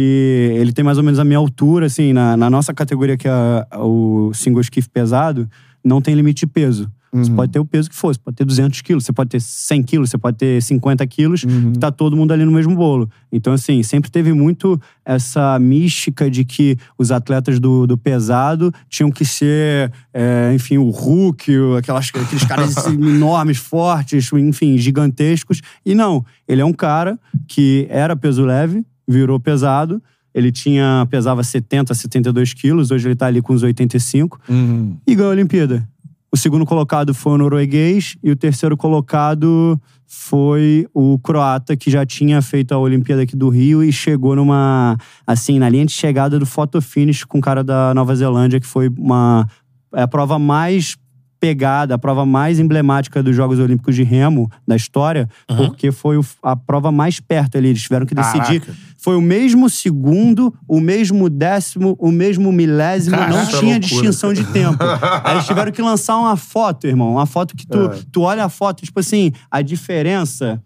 ele 0.57 0.73
tem 0.73 0.85
mais 0.85 0.97
ou 0.99 1.05
menos 1.05 1.19
a 1.19 1.25
minha 1.25 1.39
altura, 1.39 1.87
assim, 1.87 2.13
na, 2.13 2.37
na 2.37 2.49
nossa 2.49 2.73
categoria 2.73 3.17
que 3.17 3.29
é 3.29 3.31
a- 3.31 3.67
o 3.85 4.33
single 4.35 4.61
skiff 4.63 4.89
pesado, 4.89 5.49
não 5.85 6.01
tem 6.01 6.15
limite 6.15 6.41
de 6.41 6.47
peso. 6.47 6.91
Você 7.25 7.31
Uhum. 7.31 7.37
pode 7.37 7.53
ter 7.53 7.59
o 7.59 7.65
peso 7.65 7.89
que 7.91 7.97
for, 7.97 8.15
você 8.15 8.21
pode 8.23 8.37
ter 8.37 8.45
200 8.45 8.81
quilos, 8.83 9.05
você 9.05 9.13
pode 9.13 9.31
ter 9.31 9.41
100 9.41 9.83
quilos, 9.83 10.11
você 10.11 10.19
pode 10.19 10.37
ter 10.37 10.63
50 10.63 11.07
quilos, 11.07 11.45
Uhum. 11.45 11.73
tá 11.73 11.91
todo 11.91 12.17
mundo 12.17 12.33
ali 12.33 12.45
no 12.45 12.53
mesmo 12.53 12.75
bolo. 12.75 13.09
Então, 13.33 13.53
assim, 13.53 13.83
sempre 13.83 14.11
teve 14.11 14.33
muito 14.33 14.81
essa 15.05 15.59
mística 15.59 16.31
de 16.31 16.45
que 16.45 16.77
os 16.99 17.11
atletas 17.11 17.59
do, 17.61 17.87
do 17.87 17.97
pesado 17.97 18.73
tinham 18.89 19.11
que 19.11 19.25
ser, 19.25 19.93
é, 20.13 20.53
enfim, 20.55 20.79
o 20.79 20.91
Hulk, 20.91 21.53
aquelas, 21.79 22.11
aqueles 22.15 22.45
caras 22.45 22.75
enormes, 22.89 23.57
fortes, 23.59 24.31
enfim, 24.33 24.77
gigantescos. 24.79 25.61
E 25.85 25.95
não, 25.95 26.25
ele 26.47 26.61
é 26.61 26.65
um 26.65 26.73
cara 26.73 27.19
que 27.47 27.87
era 27.91 28.17
peso 28.17 28.45
leve, 28.45 28.85
virou 29.07 29.39
pesado, 29.39 30.03
ele 30.35 30.53
tinha 30.53 31.07
pesava 31.11 31.43
70, 31.43 31.95
72 31.95 32.53
quilos, 32.53 32.91
hoje 32.91 33.09
ele 33.09 33.15
tá 33.17 33.27
ali 33.27 33.41
com 33.41 33.55
uns 33.55 33.63
85 33.63 34.39
Uhum. 34.49 34.97
e 35.07 35.15
ganhou 35.15 35.31
a 35.31 35.35
Olimpíada. 35.35 35.89
O 36.33 36.37
segundo 36.37 36.67
colocado 36.67 37.15
foi 37.15 37.33
o 37.33 37.39
norueguês 37.39 38.17
e 38.23 38.31
o 38.31 38.37
terceiro 38.37 38.77
colocado 38.77 39.81
foi 40.07 40.87
o 40.95 41.19
croata, 41.19 41.77
que 41.77 41.91
já 41.91 42.07
tinha 42.07 42.41
feito 42.43 42.73
a 42.73 42.79
Olimpíada 42.79 43.23
aqui 43.23 43.37
do 43.37 43.49
Rio 43.49 43.83
e 43.83 43.93
chegou 43.93 44.37
numa, 44.37 44.97
assim, 45.27 45.59
na 45.59 45.69
linha 45.69 45.87
de 45.87 45.93
chegada 45.93 46.39
do 46.39 46.47
photo 46.47 46.81
finish 46.81 47.25
com 47.25 47.39
o 47.39 47.41
cara 47.41 47.65
da 47.65 47.93
Nova 47.95 48.15
Zelândia, 48.15 48.61
que 48.61 48.67
foi 48.67 48.89
uma 48.97 49.47
é 49.95 50.03
a 50.03 50.09
prova 50.09 50.39
mais 50.39 50.97
pegada, 51.41 51.95
a 51.95 51.99
prova 51.99 52.25
mais 52.27 52.59
emblemática 52.59 53.23
dos 53.23 53.35
Jogos 53.37 53.59
Olímpicos 53.59 53.95
de 53.95 54.03
Remo 54.03 54.51
da 54.67 54.75
história, 54.77 55.29
porque 55.47 55.93
foi 55.93 56.19
a 56.43 56.57
prova 56.57 56.91
mais 56.91 57.21
perto 57.21 57.57
ali. 57.59 57.69
Eles 57.69 57.83
tiveram 57.83 58.07
que 58.07 58.15
decidir. 58.15 58.61
Caraca. 58.61 58.75
Foi 58.99 59.15
o 59.17 59.21
mesmo 59.21 59.69
segundo, 59.71 60.53
o 60.67 60.81
mesmo 60.81 61.29
décimo, 61.31 61.95
o 62.01 62.11
mesmo 62.11 62.51
milésimo, 62.51 63.17
Caraca, 63.17 63.37
não 63.37 63.47
tinha 63.47 63.61
loucura. 63.75 63.79
distinção 63.81 64.33
de 64.33 64.45
tempo. 64.47 64.79
Aí 65.23 65.35
eles 65.35 65.47
tiveram 65.47 65.71
que 65.71 65.81
lançar 65.83 66.17
uma 66.17 66.37
foto, 66.37 66.87
irmão. 66.87 67.13
Uma 67.13 67.27
foto 67.27 67.55
que 67.55 67.67
tu, 67.67 67.79
É. 67.93 68.01
tu 68.11 68.23
olha 68.23 68.45
a 68.45 68.49
foto, 68.49 68.83
tipo 68.85 68.99
assim, 68.99 69.33
a 69.51 69.63
diferença 69.63 70.61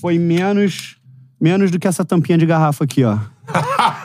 foi 0.00 0.18
menos, 0.18 0.96
menos 1.40 1.70
do 1.70 1.78
que 1.78 1.88
essa 1.88 2.04
tampinha 2.04 2.36
de 2.36 2.44
garrafa 2.44 2.84
aqui, 2.84 3.04
ó. 3.04 3.16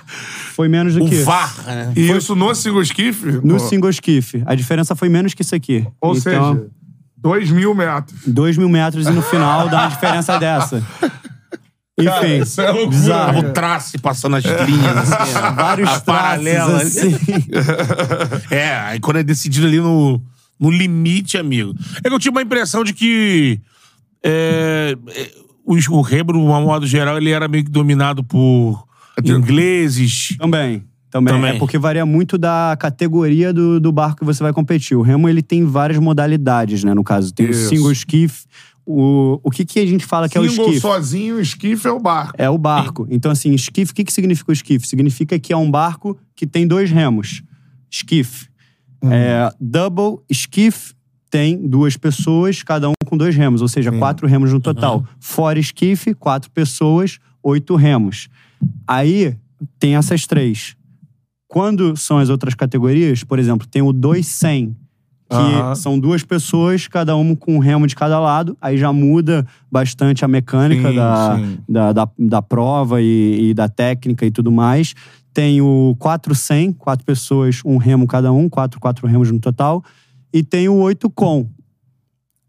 Foi 0.52 0.68
menos 0.68 0.96
do 0.96 1.04
O 1.04 1.10
que. 1.10 1.24
VAR, 1.24 1.54
né? 1.66 1.94
E 1.96 2.12
isso 2.12 2.36
no 2.36 2.54
single 2.54 2.82
skiff? 2.82 3.26
No 3.44 3.54
Pô, 3.54 3.60
single 3.60 3.90
skiff. 3.90 4.44
A 4.46 4.54
diferença 4.56 4.96
foi 4.96 5.10
menos 5.10 5.34
que 5.34 5.42
isso 5.42 5.56
aqui. 5.56 5.88
Ou 6.00 6.16
então, 6.16 6.54
seja, 6.56 6.68
dois 7.18 7.50
mil 7.50 7.74
metros. 7.74 8.20
dois 8.28 8.58
mil 8.58 8.70
metros 8.70 9.08
e 9.08 9.12
no 9.12 9.22
final 9.22 9.70
dá 9.70 9.82
uma 9.82 9.90
diferença 9.90 10.38
dessa. 10.40 10.84
Enfim, 11.98 12.42
isso 12.42 12.62
é 12.62 12.72
loucura. 12.72 13.40
O 13.40 13.54
traço 13.54 14.00
passando 14.00 14.36
as 14.36 14.44
linhas, 14.44 14.98
assim. 14.98 15.34
Vários 15.56 15.98
paralela, 16.00 16.82
assim. 16.82 17.16
É, 18.50 18.76
aí 18.76 19.00
quando 19.00 19.18
é 19.18 19.24
decidido 19.24 19.68
ali 19.68 19.80
no, 19.80 20.22
no 20.60 20.70
limite, 20.70 21.38
amigo. 21.38 21.74
É 22.04 22.10
que 22.10 22.14
eu 22.14 22.20
tive 22.20 22.32
uma 22.32 22.42
impressão 22.42 22.84
de 22.84 22.94
que 22.94 23.60
é, 24.24 24.96
é, 25.10 25.32
o, 25.66 25.76
o 25.76 26.02
Rebro, 26.02 26.38
de 26.38 26.44
um 26.44 26.62
modo 26.62 26.86
geral, 26.86 27.18
ele 27.18 27.32
era 27.32 27.48
meio 27.48 27.64
que 27.64 27.72
dominado 27.72 28.24
por 28.24 28.84
ingleses. 29.30 30.36
Também. 30.38 30.84
Também. 31.10 31.34
Também. 31.34 31.56
É 31.56 31.60
porque 31.60 31.78
varia 31.78 32.06
muito 32.06 32.38
da 32.38 32.76
categoria 32.80 33.52
do, 33.52 33.80
do 33.80 33.92
barco 33.92 34.20
que 34.20 34.26
você 34.26 34.42
vai 34.42 34.54
competir. 34.54 34.96
O 34.96 35.02
remo, 35.02 35.28
ele 35.28 35.42
tem 35.42 35.66
várias 35.66 36.00
modalidades, 36.00 36.84
né? 36.84 36.94
No 36.94 37.04
caso, 37.04 37.34
tem 37.34 37.50
Isso. 37.50 37.66
o 37.66 37.70
single 37.70 37.92
skiff. 37.92 38.46
O, 38.86 39.40
o 39.44 39.52
que, 39.52 39.64
que 39.64 39.80
a 39.80 39.86
gente 39.86 40.06
fala 40.06 40.28
que 40.28 40.38
é 40.38 40.42
o 40.42 40.50
Single 40.50 40.66
skiff? 40.66 40.82
sozinho, 40.82 41.40
skiff 41.42 41.86
é 41.86 41.92
o 41.92 42.00
barco. 42.00 42.34
É 42.38 42.50
o 42.50 42.58
barco. 42.58 43.08
Então, 43.12 43.32
assim, 43.32 43.54
skiff, 43.54 43.92
o 43.92 43.96
que, 43.96 44.04
que 44.04 44.12
significa 44.12 44.52
o 44.52 44.54
skiff? 44.54 44.88
Significa 44.88 45.38
que 45.38 45.54
é 45.54 45.58
um 45.58 45.70
barco 45.70 46.18
que 46.36 46.48
tem 46.48 46.66
dois 46.66 46.90
remos. 46.90 47.44
Skiff. 47.90 48.48
É, 49.04 49.52
double 49.60 50.20
skiff 50.30 50.94
tem 51.30 51.58
duas 51.68 51.96
pessoas, 51.96 52.62
cada 52.62 52.90
um 52.90 52.94
com 53.06 53.18
dois 53.18 53.36
remos, 53.36 53.62
ou 53.62 53.68
seja, 53.68 53.92
quatro 53.92 54.28
remos 54.28 54.52
no 54.52 54.60
total. 54.60 55.06
Fora 55.20 55.60
skiff, 55.60 56.14
quatro 56.16 56.52
pessoas, 56.52 57.20
oito 57.42 57.76
remos. 57.76 58.28
Aí 58.88 59.36
tem 59.80 59.96
essas 59.96 60.26
três. 60.26 60.76
Quando 61.48 61.96
são 61.98 62.18
as 62.18 62.30
outras 62.30 62.54
categorias, 62.56 63.24
por 63.24 63.38
exemplo, 63.38 63.68
tem 63.68 63.82
o 63.82 63.92
200, 63.92 64.76
que 65.32 65.36
Aham. 65.38 65.76
são 65.76 65.98
duas 65.98 66.24
pessoas, 66.24 66.90
cada 66.90 67.16
uma 67.16 67.36
com 67.38 67.56
um 67.56 67.60
remo 67.60 67.88
de 67.88 67.96
cada 67.96 68.20
lado, 68.20 68.58
aí 68.62 68.78
já 68.78 68.92
muda 68.92 69.48
bastante 69.72 70.26
a 70.26 70.28
mecânica 70.28 70.90
Sim, 70.90 70.96
da, 70.96 71.38
sim. 71.38 71.58
da, 71.70 71.94
da, 71.94 72.10
da 72.20 72.42
prova 72.42 73.02
e, 73.02 73.50
e 73.50 73.54
da 73.54 73.70
técnica 73.70 74.26
e 74.26 74.32
tudo 74.32 74.52
mais. 74.52 74.94
Tem 75.34 75.62
o 75.62 75.96
400, 76.00 76.78
quatro 76.78 77.06
pessoas, 77.06 77.62
um 77.64 77.78
remo 77.78 78.06
cada 78.06 78.34
um, 78.34 78.50
quatro, 78.50 78.78
quatro 78.78 79.08
remos 79.08 79.32
no 79.32 79.40
total. 79.40 79.82
E 80.34 80.44
tem 80.44 80.68
o 80.68 80.76
8 80.76 81.10
com. 81.10 81.48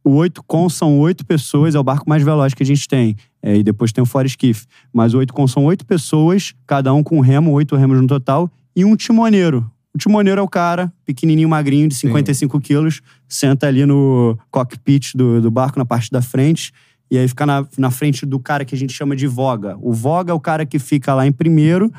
O 0.05 0.15
8 0.15 0.43
com 0.43 0.69
são 0.69 0.99
oito 0.99 1.25
pessoas, 1.25 1.75
é 1.75 1.79
o 1.79 1.85
barco 1.85 2.09
mais 2.09 2.23
veloz 2.23 2.55
que 2.55 2.63
a 2.63 2.67
gente 2.67 2.89
tem. 2.89 3.17
É, 3.43 3.57
e 3.57 3.63
depois 3.63 3.93
tem 3.93 4.03
o 4.03 4.07
fora 4.07 4.27
skiff. 4.27 4.67
Mas 4.93 5.15
o 5.15 5.19
8 5.19 5.33
com 5.33 5.47
são 5.47 5.65
oito 5.65 5.87
pessoas, 5.87 6.55
cada 6.67 6.93
um 6.93 7.03
com 7.03 7.19
um 7.19 7.21
remo, 7.21 7.53
oito 7.53 7.77
remos 7.77 8.01
no 8.01 8.07
total, 8.07 8.51
e 8.75 8.85
um 8.85 8.97
timoneiro. 8.97 9.71
O 9.95 9.99
timoneiro 9.99 10.41
é 10.41 10.43
o 10.43 10.49
cara, 10.49 10.93
pequenininho, 11.05 11.49
magrinho, 11.49 11.87
de 11.87 11.95
55 11.95 12.59
quilos, 12.61 13.01
senta 13.29 13.67
ali 13.67 13.85
no 13.85 14.39
cockpit 14.51 15.15
do, 15.15 15.41
do 15.41 15.51
barco, 15.51 15.79
na 15.79 15.85
parte 15.85 16.11
da 16.11 16.23
frente, 16.23 16.73
e 17.11 17.19
aí 17.19 17.29
fica 17.29 17.45
na, 17.45 17.67
na 17.77 17.91
frente 17.91 18.25
do 18.25 18.41
cara 18.41 18.65
que 18.65 18.75
a 18.75 18.79
gente 18.79 18.95
chama 18.95 19.15
de 19.15 19.27
voga. 19.27 19.77
O 19.83 19.93
voga 19.93 20.33
é 20.33 20.35
o 20.35 20.41
cara 20.41 20.65
que 20.65 20.79
fica 20.79 21.15
lá 21.15 21.27
em 21.27 21.33
primeiro, 21.33 21.93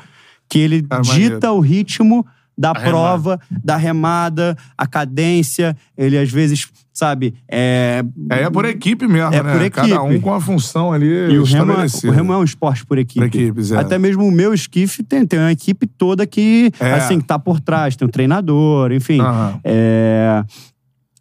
que 0.48 0.58
ele 0.58 0.84
dita 1.14 1.52
o 1.52 1.60
ritmo 1.60 2.26
da 2.56 2.72
remada. 2.72 2.88
prova, 2.90 3.40
da 3.64 3.76
remada, 3.76 4.56
a 4.78 4.86
cadência. 4.86 5.76
Ele, 5.96 6.16
às 6.18 6.30
vezes, 6.30 6.68
sabe, 6.92 7.34
é... 7.50 8.04
É, 8.30 8.42
é 8.42 8.50
por 8.50 8.64
equipe 8.64 9.06
mesmo, 9.08 9.34
É 9.34 9.42
né? 9.42 9.52
por 9.52 9.62
equipe. 9.62 9.88
Cada 9.88 10.02
um 10.02 10.20
com 10.20 10.32
a 10.32 10.40
função 10.40 10.92
ali 10.92 11.06
E 11.06 11.38
o 11.38 11.44
remo, 11.44 11.72
é, 11.72 12.08
o 12.08 12.10
remo 12.12 12.32
é 12.32 12.36
um 12.38 12.44
esporte 12.44 12.86
por 12.86 12.96
equipe. 12.98 13.18
Por 13.20 13.26
equipes, 13.26 13.72
é. 13.72 13.78
Até 13.78 13.98
mesmo 13.98 14.24
o 14.26 14.30
meu 14.30 14.54
esquife 14.54 15.02
tem, 15.02 15.26
tem 15.26 15.38
uma 15.40 15.50
equipe 15.52 15.86
toda 15.86 16.26
que, 16.26 16.70
É. 16.78 16.92
assim, 16.94 17.20
tá 17.20 17.38
por 17.38 17.58
trás. 17.60 17.96
Tem 17.96 18.06
um 18.06 18.10
treinador, 18.10 18.92
enfim. 18.92 19.20
Aham. 19.20 19.58
É, 19.64 20.44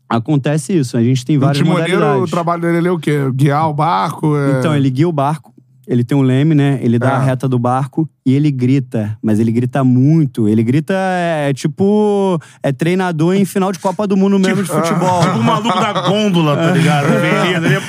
Acontece 0.09 0.77
isso. 0.77 0.95
A 0.95 1.03
gente 1.03 1.25
tem 1.25 1.39
várias 1.39 1.57
timoneiro, 1.57 1.93
o 1.93 1.99
modalidades. 1.99 2.29
trabalho 2.31 2.61
dele 2.61 2.87
é 2.87 2.91
o 2.91 2.99
quê? 2.99 3.17
Guiar 3.33 3.67
o 3.69 3.73
barco? 3.73 4.35
é- 4.37 4.59
Então, 4.59 4.75
ele 4.75 4.89
guia 4.91 5.07
o 5.09 5.11
barco, 5.11 5.51
ele 5.87 6.03
tem 6.03 6.15
um 6.15 6.21
leme, 6.21 6.53
né? 6.53 6.77
Ele 6.83 6.99
dá 6.99 7.09
É. 7.09 7.11
a 7.13 7.19
reta 7.19 7.47
do 7.47 7.57
barco 7.57 8.07
e 8.25 8.33
ele 8.33 8.51
grita, 8.51 9.17
mas 9.21 9.39
ele 9.39 9.51
grita 9.51 9.83
muito. 9.83 10.47
Ele 10.47 10.63
grita, 10.63 10.93
é, 10.93 11.53
tipo, 11.53 12.39
é 12.61 12.71
treinador 12.71 13.35
em 13.35 13.45
final 13.45 13.71
de 13.71 13.79
Copa 13.79 14.07
do 14.07 14.15
Mundo 14.15 14.39
mesmo 14.39 14.63
de 14.63 14.69
futebol. 14.69 15.21
Tipo 15.23 15.39
o 15.39 15.43
maluco 15.43 15.79
da 15.79 15.93
gôndola, 16.07 16.55
tá 16.55 16.71
ligado? 16.71 17.07
Vem 17.19 17.31
ali, 17.31 17.67
ele 17.67 17.75
é! 17.75 17.81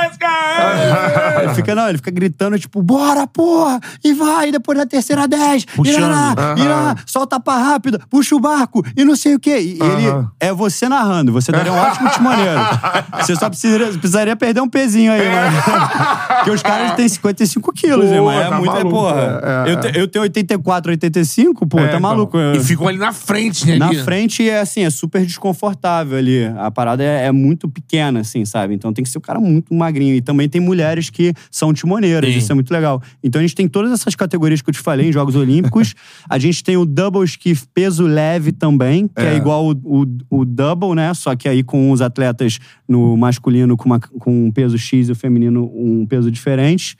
Jéssica! 0.00 1.42
Ele 1.42 1.54
fica, 1.54 1.74
não, 1.74 1.88
ele 1.88 1.98
fica 1.98 2.10
gritando, 2.10 2.58
tipo, 2.58 2.82
bora, 2.82 3.26
porra! 3.26 3.80
E 4.02 4.12
vai, 4.12 4.50
depois 4.50 4.78
da 4.78 4.86
terceira 4.86 5.26
10, 5.28 5.64
Puxando. 5.64 5.96
irá, 5.98 6.54
irá, 6.56 6.96
solta 7.06 7.36
a 7.36 7.40
pá 7.40 7.56
rápida, 7.58 8.00
puxa 8.08 8.34
o 8.34 8.40
barco, 8.40 8.84
e 8.96 9.04
não 9.04 9.16
sei 9.16 9.34
o 9.34 9.40
quê. 9.40 9.58
E 9.60 9.78
ele 9.82 10.26
é 10.38 10.52
você 10.52 10.88
narrando, 10.88 11.32
você 11.32 11.52
daria 11.52 11.72
um 11.72 11.76
ótimo 11.76 12.10
timoneiro. 12.10 12.60
Você 13.18 13.36
só 13.36 13.48
precisaria, 13.48 13.86
precisaria 13.88 14.36
perder 14.36 14.60
um 14.60 14.68
pezinho 14.68 15.12
aí, 15.12 15.28
né? 15.28 15.50
Porque 16.36 16.50
os 16.50 16.62
caras 16.62 16.92
têm 16.92 17.08
55 17.08 17.72
quilos, 17.72 18.06
Pô, 18.06 18.14
irmão. 18.14 18.32
É 18.32 18.48
tá 18.48 18.58
muito, 18.58 18.72
maluco, 18.72 18.90
porra. 18.90 19.40
é, 19.42 19.49
é. 19.66 19.72
Eu, 19.72 19.80
te- 19.80 19.98
eu 19.98 20.08
tenho 20.08 20.22
84, 20.22 20.90
85, 20.92 21.66
pô, 21.66 21.78
É, 21.78 21.82
tá 21.82 21.88
então. 21.88 22.00
maluco. 22.00 22.36
E 22.56 22.60
ficam 22.60 22.88
ali 22.88 22.98
na 22.98 23.12
frente, 23.12 23.66
né? 23.66 23.76
Na 23.78 23.88
ali. 23.88 24.02
frente 24.02 24.48
é 24.48 24.60
assim, 24.60 24.82
é 24.82 24.90
super 24.90 25.24
desconfortável 25.24 26.16
ali. 26.18 26.44
A 26.58 26.70
parada 26.70 27.02
é, 27.02 27.26
é 27.26 27.32
muito 27.32 27.68
pequena, 27.68 28.20
assim, 28.20 28.44
sabe? 28.44 28.74
Então 28.74 28.92
tem 28.92 29.02
que 29.04 29.10
ser 29.10 29.18
um 29.18 29.22
cara 29.22 29.40
muito 29.40 29.72
magrinho. 29.74 30.14
E 30.14 30.20
também 30.20 30.48
tem 30.48 30.60
mulheres 30.60 31.10
que 31.10 31.32
são 31.50 31.72
timoneiras, 31.72 32.30
Sim. 32.32 32.38
isso 32.38 32.52
é 32.52 32.54
muito 32.54 32.70
legal. 32.72 33.02
Então 33.22 33.38
a 33.38 33.42
gente 33.42 33.54
tem 33.54 33.68
todas 33.68 33.92
essas 33.92 34.14
categorias 34.14 34.62
que 34.62 34.70
eu 34.70 34.74
te 34.74 34.80
falei 34.80 35.08
em 35.08 35.12
Jogos 35.12 35.34
Olímpicos. 35.36 35.94
a 36.28 36.38
gente 36.38 36.62
tem 36.64 36.76
o 36.76 36.84
double 36.84 37.24
skiff 37.24 37.66
peso 37.74 38.06
leve 38.06 38.52
também, 38.52 39.06
que 39.08 39.20
é, 39.22 39.34
É. 39.34 39.36
igual 39.36 39.66
o, 39.66 39.72
o, 40.30 40.40
o 40.40 40.44
double, 40.44 40.94
né? 40.94 41.12
Só 41.14 41.34
que 41.36 41.48
aí 41.48 41.62
com 41.62 41.90
os 41.90 42.00
atletas 42.00 42.58
no 42.88 43.16
masculino 43.16 43.76
com, 43.76 43.86
uma, 43.86 44.00
com 44.00 44.46
um 44.46 44.50
peso 44.50 44.76
X 44.78 45.08
e 45.08 45.12
o 45.12 45.14
feminino 45.14 45.70
um 45.74 46.04
peso 46.06 46.30
diferente. 46.30 46.96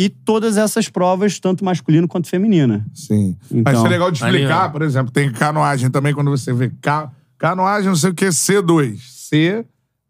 E 0.00 0.08
todas 0.08 0.56
essas 0.56 0.88
provas, 0.88 1.40
tanto 1.40 1.64
masculino 1.64 2.06
quanto 2.06 2.28
feminina. 2.28 2.86
Sim. 2.94 3.36
Mas 3.50 3.60
Então, 3.60 3.72
isso 3.72 3.86
é 3.86 3.88
legal 3.88 4.12
de 4.12 4.22
explicar, 4.22 4.62
ali, 4.62 4.72
por 4.72 4.82
exemplo, 4.82 5.12
tem 5.12 5.32
canoagem 5.32 5.90
também, 5.90 6.14
quando 6.14 6.30
você 6.30 6.52
vê 6.52 6.70
ca... 6.80 7.10
canoagem, 7.36 7.88
não 7.88 7.96
sei 7.96 8.10
o 8.10 8.14
que, 8.14 8.26
C2. 8.26 8.96
C 9.00 9.66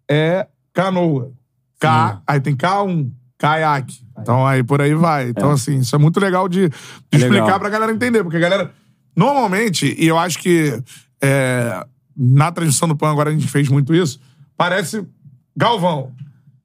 é 0.07 0.47
canoa. 0.75 1.33
K, 1.81 2.21
aí 2.27 2.39
tem 2.39 2.55
K1, 2.55 3.11
caiaque. 3.39 4.05
Então 4.21 4.47
aí 4.47 4.63
por 4.63 4.83
aí 4.83 4.95
vai. 4.95 5.31
Então, 5.31 5.53
assim, 5.53 5.79
isso 5.79 5.97
é 5.97 5.99
muito 5.99 6.21
legal 6.21 6.51
de, 6.51 6.69
de 6.69 6.75
É 7.13 7.17
explicar 7.17 7.45
legal. 7.45 7.61
pra 7.61 7.71
galera 7.71 7.91
entender. 7.91 8.23
Porque 8.23 8.37
a 8.37 8.41
galera, 8.41 8.71
normalmente, 9.17 9.97
e 9.99 10.07
eu 10.07 10.19
acho 10.19 10.39
que 10.39 10.83
é, 11.23 11.83
na 12.15 12.53
transmissão 12.53 12.89
do 12.89 12.95
PAN 12.95 13.11
agora 13.11 13.31
a 13.31 13.33
gente 13.33 13.49
fez 13.49 13.71
muito 13.71 13.95
isso, 13.95 14.21
parece 14.55 15.03
Galvão. 15.57 16.13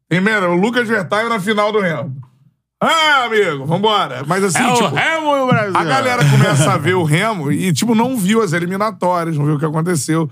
Primeiro, 0.10 0.52
o 0.52 0.56
Lucas 0.56 0.88
Vertaio 0.88 1.30
na 1.30 1.40
final 1.40 1.72
do 1.72 1.80
Remo. 1.80 2.33
Ah, 2.86 3.26
amigo, 3.26 3.66
vambora. 3.66 4.24
Mas 4.28 4.44
assim, 4.44 4.64
É 4.64 4.68
o 4.68 4.74
tipo... 4.76 4.88
Remo 4.96 5.36
e 5.38 5.40
o 5.40 5.48
Brasil. 5.48 5.78
A 5.78 5.84
galera 5.84 6.24
começa 6.30 6.72
a 6.74 6.78
ver 6.78 6.96
o 6.96 7.04
Remo 7.04 7.52
e, 7.52 7.72
tipo, 7.74 7.96
não 7.96 8.18
viu 8.18 8.42
as 8.42 8.54
eliminatórias, 8.54 9.38
não 9.38 9.46
viu 9.46 9.56
o 9.56 9.60
que 9.60 9.66
aconteceu. 9.66 10.30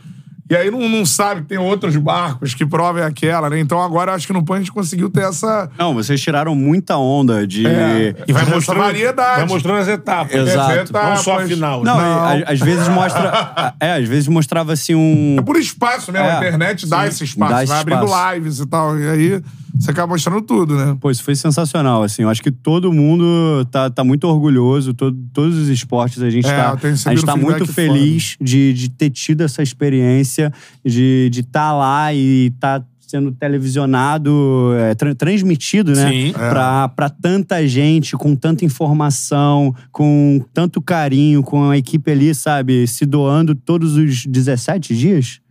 E 0.49 0.55
aí 0.55 0.69
não, 0.69 0.89
não 0.89 1.05
sabe 1.05 1.43
que 1.43 1.47
tem 1.47 1.57
outros 1.57 1.95
barcos 1.95 2.53
que 2.53 2.65
provem 2.65 3.01
aquela, 3.05 3.49
né? 3.49 3.57
Então 3.57 3.81
agora 3.81 4.13
acho 4.13 4.27
que 4.27 4.33
no 4.33 4.43
PAN 4.43 4.55
a 4.55 4.57
gente 4.57 4.71
conseguiu 4.73 5.09
ter 5.09 5.21
essa. 5.21 5.69
Não, 5.79 5.93
vocês 5.93 6.19
tiraram 6.19 6.53
muita 6.53 6.97
onda 6.97 7.47
de. 7.47 7.65
É. 7.65 8.13
E 8.27 8.33
vai 8.33 8.43
mostrando, 8.43 8.79
variedade. 8.79 9.37
vai 9.39 9.45
mostrando 9.47 9.77
as 9.79 9.87
etapas. 9.87 10.35
Exato. 10.35 10.91
Não 10.91 11.15
só 11.15 11.39
a 11.39 11.45
final. 11.45 11.81
Não, 11.85 11.95
né? 11.97 12.03
Não. 12.03 12.19
a- 12.49 12.51
às 12.51 12.59
vezes 12.59 12.85
mostra. 12.89 13.73
É, 13.79 13.93
às 13.93 14.05
vezes 14.09 14.27
mostrava 14.27 14.73
assim 14.73 14.93
um. 14.93 15.37
É 15.39 15.41
por 15.41 15.55
espaço 15.55 16.11
mesmo, 16.11 16.27
É, 16.27 16.31
a 16.33 16.37
internet 16.39 16.85
dá 16.85 17.03
sim. 17.03 17.07
esse 17.07 17.23
espaço, 17.23 17.49
Dá 17.49 17.55
vai 17.55 17.63
esse 17.63 17.73
abrindo 17.73 18.03
espaço. 18.03 18.33
lives 18.35 18.59
e 18.59 18.65
tal. 18.67 18.99
E 18.99 19.09
aí 19.09 19.41
você 19.77 19.91
acaba 19.91 20.13
mostrando 20.13 20.41
tudo, 20.41 20.75
né? 20.75 20.97
Pô, 20.99 21.09
isso 21.11 21.23
foi 21.23 21.35
sensacional, 21.35 22.03
assim. 22.03 22.23
Eu 22.23 22.29
acho 22.29 22.41
que 22.41 22.51
todo 22.51 22.91
mundo 22.91 23.65
tá, 23.71 23.89
tá 23.89 24.03
muito 24.03 24.27
orgulhoso, 24.27 24.93
todo, 24.93 25.17
todos 25.33 25.57
os 25.57 25.69
esportes. 25.69 26.21
A 26.21 26.29
gente 26.29 26.47
É, 26.47 26.55
tá, 26.55 26.71
eu 26.71 26.77
tenho 26.77 26.93
a 26.93 27.15
gente 27.15 27.25
tá 27.25 27.35
muito 27.35 27.65
feliz 27.65 28.37
de, 28.39 28.73
de 28.73 28.89
ter 28.89 29.09
tido 29.09 29.41
essa 29.41 29.61
experiência, 29.63 30.51
de 30.85 31.29
estar 31.29 31.41
de 31.41 31.43
tá 31.43 31.73
lá 31.73 32.13
e 32.13 32.51
tá 32.59 32.83
sendo 33.07 33.31
televisionado, 33.33 34.71
é, 34.77 34.95
tra- 34.95 35.13
transmitido, 35.13 35.91
né? 35.93 36.09
Sim. 36.09 36.31
Pra, 36.31 36.87
pra 36.87 37.09
tanta 37.09 37.67
gente, 37.67 38.15
com 38.15 38.35
tanta 38.37 38.63
informação, 38.63 39.75
com 39.91 40.41
tanto 40.53 40.81
carinho, 40.81 41.43
com 41.43 41.69
a 41.71 41.77
equipe 41.77 42.09
ali, 42.09 42.33
sabe, 42.33 42.87
se 42.87 43.05
doando 43.05 43.53
todos 43.53 43.97
os 43.97 44.25
17 44.25 44.95
dias? 44.95 45.41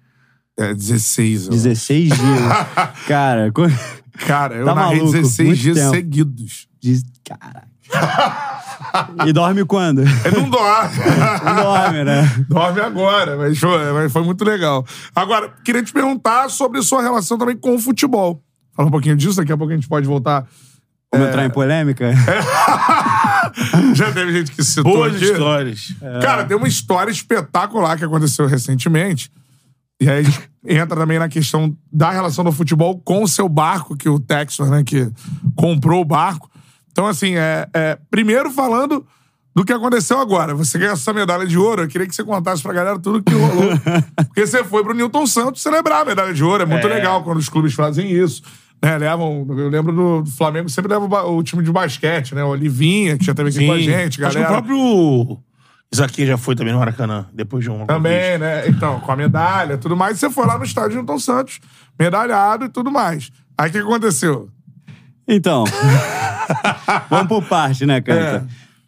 É 0.59 0.75
16. 0.75 1.45
eu 1.47 1.51
16 1.53 2.09
dias. 2.09 2.19
Cara. 3.07 3.53
Cara, 4.27 4.55
eu 4.57 4.65
Tá 4.65 4.75
narrei 4.75 4.99
maluco, 4.99 5.17
16 5.17 5.49
muito 5.49 5.61
dias 5.61 5.79
tempo. 5.79 5.91
seguidos. 5.95 6.69
diz- 6.81 7.03
Cara. 7.25 7.65
e 9.27 9.33
dorme 9.33 9.65
quando? 9.65 10.01
Ele 10.03 10.37
não 10.37 10.49
dorme. 10.51 10.97
Não 11.45 11.55
dorme, 11.57 12.05
né? 12.05 12.45
Dorme 12.49 12.81
agora, 12.81 13.37
mas 13.37 13.59
foi, 13.59 13.93
mas 13.93 14.13
foi 14.13 14.23
muito 14.23 14.45
legal. 14.45 14.87
Agora, 15.15 15.53
queria 15.65 15.83
te 15.83 15.93
perguntar 15.93 16.49
sobre 16.51 16.81
sua 16.83 17.03
relação 17.03 17.37
também 17.39 17.57
com 17.57 17.75
o 17.75 17.79
futebol. 17.81 18.43
Fala 18.77 18.89
um 18.89 18.91
pouquinho 18.93 19.17
disso, 19.17 19.37
daqui 19.37 19.53
a 19.53 19.57
pouco 19.57 19.73
a 19.73 19.77
gente 19.77 19.89
pode 19.89 20.07
voltar. 20.07 20.47
Como 21.13 21.25
entrar 21.25 21.45
em 21.45 21.51
polêmica? 21.51 22.13
Já 23.95 24.13
teve 24.13 24.33
gente 24.33 24.53
que 24.53 24.63
citou 24.63 24.93
Boas 24.93 25.17
aqui. 25.17 25.25
histórias. 25.25 25.95
Cara, 26.23 26.45
tem 26.45 26.57
uma 26.57 26.69
história 26.69 27.11
espetacular 27.11 27.99
que 27.99 28.05
aconteceu 28.05 28.47
recentemente. 28.47 29.31
E 30.01 30.09
aí 30.09 30.21
a 30.21 30.23
gente 30.23 30.51
entra 30.67 30.97
também 30.97 31.19
na 31.19 31.29
questão 31.29 31.77
da 31.93 32.11
relação 32.11 32.43
do 32.43 32.53
futebol 32.53 32.99
com 33.05 33.23
o 33.23 33.29
seu 33.29 33.49
barco, 33.49 33.97
que 33.97 34.09
o 34.09 34.19
Texas, 34.19 34.71
né, 34.71 34.83
que 34.83 35.11
comprou 35.55 36.01
o 36.01 36.05
barco. 36.05 36.51
Então, 36.91 37.07
assim, 37.07 37.37
é, 37.37 37.69
é, 37.75 37.99
primeiro 38.11 38.51
falando 38.51 39.07
do 39.55 39.65
que 39.65 39.73
aconteceu 39.73 40.19
agora. 40.19 40.55
Você 40.55 40.79
ganhou 40.79 40.95
essa 40.95 41.13
medalha 41.13 41.47
de 41.47 41.59
ouro, 41.59 41.83
eu 41.83 41.89
queria 41.89 42.07
que 42.07 42.15
você 42.15 42.25
contasse 42.25 42.63
pra 42.63 42.73
galera 42.73 42.99
tudo 42.99 43.23
que 43.23 43.35
rolou. 43.35 43.73
Porque 44.27 44.47
você 44.47 44.65
foi 44.65 44.83
pro 44.83 44.95
Newton 44.95 45.27
Santos 45.27 45.63
celebrar 45.63 46.03
a 46.03 46.05
medalha 46.05 46.33
de 46.33 46.43
ouro. 46.43 46.63
É 46.63 46.67
muito 46.67 46.87
legal 46.89 47.23
quando 47.23 47.39
os 47.39 47.49
clubes 47.49 47.75
fazem 47.75 48.11
isso. 48.11 48.43
Né, 48.83 48.97
levam, 48.97 49.47
eu 49.51 49.69
lembro 49.69 49.93
do 49.93 50.25
Flamengo, 50.31 50.69
sempre 50.71 50.91
leva 50.91 51.05
o 51.27 51.37
o 51.37 51.43
time 51.43 51.63
de 51.63 51.71
basquete, 51.71 52.35
né? 52.35 52.43
O 52.43 52.49
Olivinha, 52.49 53.19
que 53.19 53.25
já 53.27 53.35
teve 53.35 53.51
aqui 53.51 53.59
Sim. 53.59 53.67
com 53.67 53.73
a 53.73 53.79
gente, 53.79 54.25
Acho 54.25 54.37
que 54.37 54.39
o 54.39 54.43
galera. 54.43 54.49
próprio 54.49 55.39
Isaquias 55.93 56.29
já 56.29 56.39
foi 56.39 56.55
também 56.55 56.73
no 56.73 56.79
Maracanã, 56.79 57.27
depois 57.33 57.65
de 57.65 57.71
um. 57.71 57.85
Também, 57.85 58.39
né? 58.39 58.69
Então, 58.69 59.01
com 59.01 59.11
a 59.11 59.17
medalha 59.17 59.75
e 59.75 59.79
tudo 59.79 59.97
mais. 59.97 60.19
Você 60.19 60.31
foi 60.31 60.47
lá 60.47 60.57
no 60.57 60.65
estádio 60.65 60.97
Newton 60.99 61.19
Santos, 61.19 61.59
medalhado 61.99 62.65
e 62.67 62.69
tudo 62.69 62.91
mais. 62.93 63.31
Aí 63.59 63.69
o 63.71 63.73
que 63.73 63.79
aconteceu? 63.79 64.49
Então. 65.27 65.65
vamos 67.11 67.27
por 67.29 67.43
parte, 67.45 67.85
né, 67.87 68.01
cara? 68.01 68.21
É. 68.21 68.43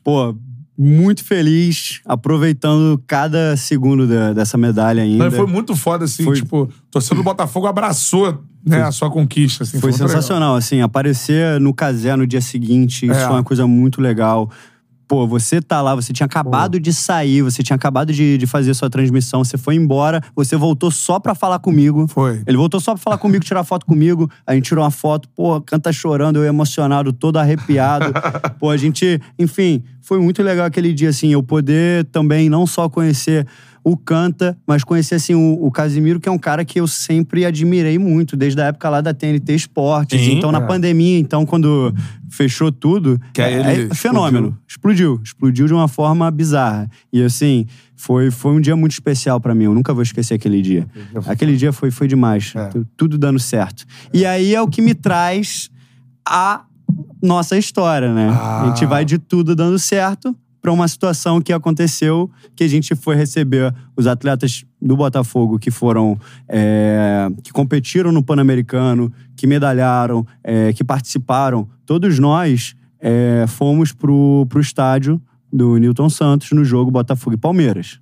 Pô, 0.05 0.37
muito 0.79 1.25
feliz, 1.25 2.01
aproveitando 2.07 3.03
cada 3.07 3.57
segundo 3.57 4.07
da- 4.07 4.33
dessa 4.33 4.57
medalha 4.57 5.03
ainda. 5.03 5.31
Foi 5.31 5.47
muito 5.47 5.75
foda, 5.77 6.05
assim, 6.05 6.25
Foi- 6.25 6.37
tipo, 6.37 6.63
o 6.63 6.69
torcedor 6.91 7.19
do 7.19 7.25
Botafogo 7.25 7.67
abraçou 7.67 8.43
né, 8.65 8.81
a 8.83 8.93
sua 8.93 9.11
conquista. 9.11 9.65
Assim, 9.65 9.81
Foi 9.81 9.91
legal. 9.91 10.09
sensacional, 10.09 10.55
assim, 10.55 10.81
aparecer 10.81 11.59
no 11.61 11.75
casé 11.75 12.15
no 12.15 12.27
dia 12.27 12.41
seguinte, 12.41 13.07
isso 13.07 13.15
É. 13.21 13.25
foi 13.27 13.33
uma 13.35 13.43
coisa 13.45 13.67
muito 13.67 14.01
legal. 14.01 14.49
Pô, 15.13 15.27
você 15.27 15.61
tá 15.61 15.83
lá, 15.83 15.95
você 15.95 16.11
tinha 16.11 16.25
acabado 16.25 16.81
de 16.81 16.91
sair, 16.91 17.43
você 17.43 17.63
tinha 17.63 17.77
acabado 17.77 18.15
de, 18.15 18.39
de 18.39 18.47
fazer 18.47 18.73
sua 18.73 18.89
transmissão, 18.89 19.45
você 19.45 19.59
foi 19.59 19.75
embora, 19.75 20.23
você 20.35 20.57
voltou 20.57 20.91
só 20.91 21.21
pra 21.21 21.35
falar 21.35 21.59
comigo. 21.59 22.09
Foi. 22.09 22.43
Ele 22.47 22.57
voltou 22.57 22.81
só 22.81 22.95
pra 22.95 23.03
falar 23.03 23.19
comigo, 23.19 23.45
tirar 23.45 23.63
foto 23.63 23.85
comigo. 23.85 24.31
A 24.47 24.55
gente 24.55 24.65
tirou 24.65 24.83
uma 24.83 24.91
foto, 24.91 25.29
pô, 25.37 25.61
canta 25.61 25.93
chorando, 25.93 26.39
eu 26.39 26.45
emocionado, 26.47 27.13
todo 27.13 27.37
arrepiado. 27.37 28.11
pô, 28.59 28.71
a 28.71 28.77
gente, 28.79 29.21
enfim, 29.39 29.85
foi 30.01 30.19
muito 30.19 30.43
legal 30.43 30.65
aquele 30.65 30.95
dia, 30.95 31.11
assim, 31.11 31.31
eu 31.31 31.43
poder 31.43 32.07
também 32.07 32.49
não 32.49 32.67
só 32.67 32.89
conhecer 32.89 33.47
o 33.85 33.97
Canta, 33.97 34.57
mas 34.67 34.85
conhecer, 34.85 35.17
assim, 35.17 35.35
o, 35.35 35.65
o 35.67 35.71
Casimiro, 35.71 36.21
que 36.21 36.29
é 36.29 36.33
um 36.33 36.39
cara 36.39 36.65
que 36.65 36.79
eu 36.81 36.87
sempre 36.87 37.45
admirei 37.45 37.99
muito, 37.99 38.37
desde 38.37 38.61
a 38.61 38.67
época 38.67 38.89
lá 38.89 39.01
da 39.01 39.13
TNT 39.13 39.55
Esportes. 39.55 40.21
Sim, 40.21 40.39
então, 40.39 40.53
na 40.53 40.59
é. 40.59 40.67
pandemia, 40.67 41.19
então, 41.19 41.45
quando 41.45 41.93
fechou 42.31 42.71
tudo, 42.71 43.21
Que 43.33 43.43
é, 43.43 43.53
ele 43.75 43.91
é 43.91 43.95
fenômeno. 43.95 44.57
Explodiu. 44.69 45.21
Explodiu 45.25 45.67
de 45.67 45.75
uma 45.75 45.89
forma 45.89 46.31
bizarra. 46.31 46.89
E, 47.13 47.23
assim, 47.23 47.67
foi, 47.97 48.31
foi 48.31 48.53
um 48.53 48.61
dia 48.61 48.77
muito 48.77 48.93
especial 48.93 49.41
pra 49.41 49.55
mim. 49.55 49.65
Eu 49.65 49.75
nunca 49.75 49.93
vou 49.93 50.03
esquecer 50.03 50.35
aquele 50.35 50.63
dia. 50.63 50.87
Aquele 51.27 51.57
dia 51.57 51.73
foi, 51.73 51.91
foi 51.91 52.07
demais. 52.07 52.53
É. 52.55 52.67
Tu- 52.69 52.87
Tudo 52.97 53.19
dando 53.19 53.39
certo. 53.41 53.85
E 54.15 54.25
aí 54.25 54.55
é 54.55 54.63
o 54.63 54.69
que 54.69 54.81
me 54.81 54.95
traz 54.95 55.69
a 56.27 56.63
nossa 57.21 57.59
história, 57.59 58.13
né? 58.15 58.29
A 58.29 58.67
gente 58.69 58.85
Ah. 58.85 58.89
vai 58.89 59.05
de 59.05 59.19
tudo 59.19 59.55
dando 59.57 59.79
certo 59.79 60.37
pra 60.63 60.73
uma 60.73 60.87
situação 60.87 61.41
que 61.41 61.53
aconteceu, 61.53 62.31
que 62.55 62.63
a 62.63 62.69
gente 62.69 62.95
foi 62.95 63.17
receber 63.17 63.75
os 63.97 64.07
atletas 64.07 64.65
do 64.81 64.97
Botafogo 64.97 65.59
que 65.59 65.73
foram 65.73 66.17
é, 66.49 67.29
que 67.43 67.53
competiram 67.53 68.13
no 68.13 68.23
Pan-Americano, 68.23 69.13
que 69.37 69.47
medalharam, 69.47 70.25
é, 70.45 70.73
que 70.73 70.85
participaram. 70.85 71.69
Todos 71.85 72.21
nós 72.21 72.77
é, 73.01 73.45
fomos 73.49 73.93
pro, 73.93 74.47
pro 74.49 74.61
estádio 74.61 75.21
do 75.53 75.77
Newton 75.77 76.09
Santos 76.09 76.53
no 76.53 76.65
jogo 76.65 76.91
Botafogo 76.91 77.35
e 77.35 77.39
Palmeiras. 77.39 77.99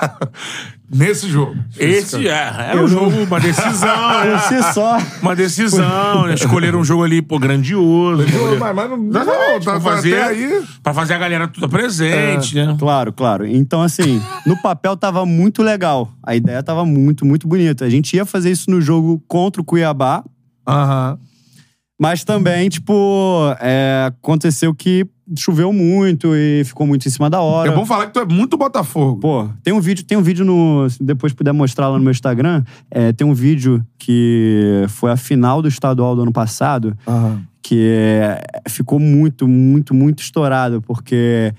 Nesse 0.88 1.28
jogo. 1.28 1.56
Esse 1.76 2.28
é, 2.28 2.30
era 2.30 2.74
Eu 2.74 2.78
um 2.78 2.82
não- 2.82 2.88
jogo, 2.88 3.22
uma 3.24 3.40
decisão, 3.40 3.88
Por 4.22 4.26
né? 4.26 4.38
si 4.38 4.72
só. 4.72 4.98
Uma 5.20 5.34
decisão, 5.34 6.26
né? 6.28 6.34
Escolheram 6.34 6.78
um 6.78 6.84
jogo 6.84 7.02
ali, 7.02 7.20
pô, 7.20 7.40
grandioso. 7.40 8.22
Pô, 8.24 8.56
Mas, 8.56 8.74
mas 8.76 8.90
não, 8.90 8.96
não, 8.96 9.20
Exatamente, 9.20 9.64
tá, 9.64 9.70
pra 9.72 9.80
fazer, 9.80 10.14
até 10.14 10.28
aí. 10.28 10.62
pra 10.84 10.94
fazer 10.94 11.14
a 11.14 11.18
galera 11.18 11.48
toda 11.48 11.68
presente, 11.68 12.54
né? 12.54 12.76
Claro, 12.78 13.12
claro. 13.12 13.44
Então, 13.44 13.82
assim, 13.82 14.22
no 14.46 14.56
papel 14.62 14.96
tava 14.96 15.26
muito 15.26 15.60
legal. 15.60 16.08
A 16.22 16.36
ideia 16.36 16.62
tava 16.62 16.86
muito, 16.86 17.26
muito 17.26 17.48
bonita. 17.48 17.84
A 17.84 17.90
gente 17.90 18.14
ia 18.14 18.24
fazer 18.24 18.52
isso 18.52 18.70
no 18.70 18.80
jogo 18.80 19.20
contra 19.26 19.60
o 19.60 19.64
Cuiabá, 19.64 20.22
Aham. 20.68 21.18
Mas 21.98 22.24
também, 22.24 22.68
tipo, 22.68 23.54
é, 23.60 24.06
aconteceu 24.08 24.74
que 24.74 25.06
choveu 25.36 25.72
muito 25.72 26.36
e 26.36 26.62
ficou 26.64 26.86
muito 26.86 27.06
em 27.08 27.10
cima 27.10 27.28
da 27.28 27.40
hora. 27.40 27.72
É 27.72 27.74
bom 27.74 27.86
falar 27.86 28.06
que 28.06 28.12
tu 28.12 28.20
é 28.20 28.24
muito 28.24 28.56
Botafogo. 28.56 29.20
Pô, 29.20 29.48
tem 29.62 29.72
um 29.72 29.80
vídeo, 29.80 30.04
tem 30.04 30.16
um 30.16 30.22
vídeo 30.22 30.44
no. 30.44 30.88
Se 30.88 31.02
depois 31.02 31.32
puder 31.32 31.52
mostrar 31.52 31.88
lá 31.88 31.96
no 31.96 32.04
meu 32.04 32.10
Instagram, 32.10 32.62
é, 32.90 33.12
tem 33.12 33.26
um 33.26 33.34
vídeo 33.34 33.84
que 33.98 34.84
foi 34.88 35.10
a 35.10 35.16
final 35.16 35.62
do 35.62 35.68
estadual 35.68 36.14
do 36.14 36.22
ano 36.22 36.32
passado, 36.32 36.96
que 37.62 37.88
é, 37.90 38.40
ficou 38.68 39.00
muito, 39.00 39.48
muito, 39.48 39.94
muito 39.94 40.22
estourado, 40.22 40.80
porque 40.82 41.52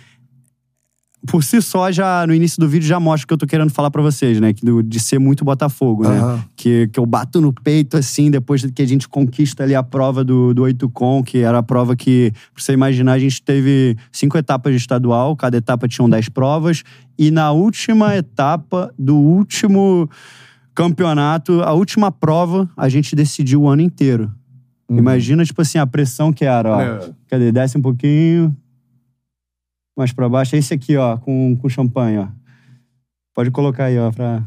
por 1.28 1.44
si 1.44 1.62
só, 1.62 1.92
já 1.92 2.26
no 2.26 2.34
início 2.34 2.60
do 2.60 2.68
vídeo 2.68 2.88
já 2.88 3.00
mostra 3.00 3.26
o 3.26 3.28
que 3.28 3.34
eu 3.34 3.38
tô 3.38 3.46
querendo 3.46 3.70
falar 3.70 3.92
pra 3.92 4.02
vocês, 4.02 4.40
né? 4.40 4.54
Que 4.54 4.66
do- 4.66 4.82
De 4.82 5.00
ser 5.00 5.20
muito 5.20 5.46
Botafogo, 5.46 6.08
né? 6.08 6.20
Que, 6.56 6.88
que 6.88 7.00
eu 7.00 7.06
bato 7.06 7.40
no 7.42 7.54
peito, 7.54 7.98
assim, 7.98 8.32
depois 8.32 8.66
que 8.66 8.82
a 8.82 8.86
gente 8.88 9.08
conquista 9.08 9.64
ali 9.64 9.76
a 9.76 9.84
prova 9.84 10.24
do, 10.24 10.54
do 10.54 10.64
8 10.64 10.90
com, 10.90 11.22
que 11.24 11.40
era 11.40 11.60
a 11.60 11.64
prova 11.64 11.96
que, 11.96 12.32
pra 12.54 12.64
você 12.64 12.74
imaginar, 12.74 13.14
a 13.14 13.20
gente 13.20 13.42
teve 13.42 13.96
cinco 14.12 14.38
etapas 14.38 14.72
de 14.74 14.78
estadual, 14.78 15.36
cada 15.36 15.58
etapa 15.58 15.88
tinham 15.88 16.10
10 16.10 16.30
provas, 16.30 16.84
e 17.20 17.30
na 17.32 17.52
última 17.52 18.16
etapa 18.16 18.94
do 18.98 19.16
último 19.18 20.10
campeonato, 20.76 21.62
a 21.64 21.74
última 21.74 22.12
prova, 22.12 22.70
a 22.78 22.88
gente 22.90 23.16
decidiu 23.16 23.64
o 23.64 23.68
ano 23.70 23.82
inteiro. 23.82 24.32
Imagina, 24.90 25.44
tipo 25.44 25.62
assim, 25.62 25.78
a 25.80 25.86
pressão 25.88 26.32
que 26.32 26.46
era, 26.46 26.72
ó. 26.72 26.82
É. 26.82 27.10
Cadê? 27.28 27.52
Desce 27.52 27.78
um 27.78 27.82
pouquinho. 27.82 28.56
Mais 29.98 30.14
pra 30.14 30.30
baixo. 30.30 30.56
É 30.56 30.60
esse 30.60 30.74
aqui, 30.74 30.96
ó, 30.96 31.18
com, 31.18 31.58
com 31.58 31.68
champanhe, 31.68 32.20
ó. 32.20 32.28
Pode 33.34 33.50
colocar 33.50 33.86
aí, 33.86 33.98
ó, 33.98 34.12
pra, 34.12 34.44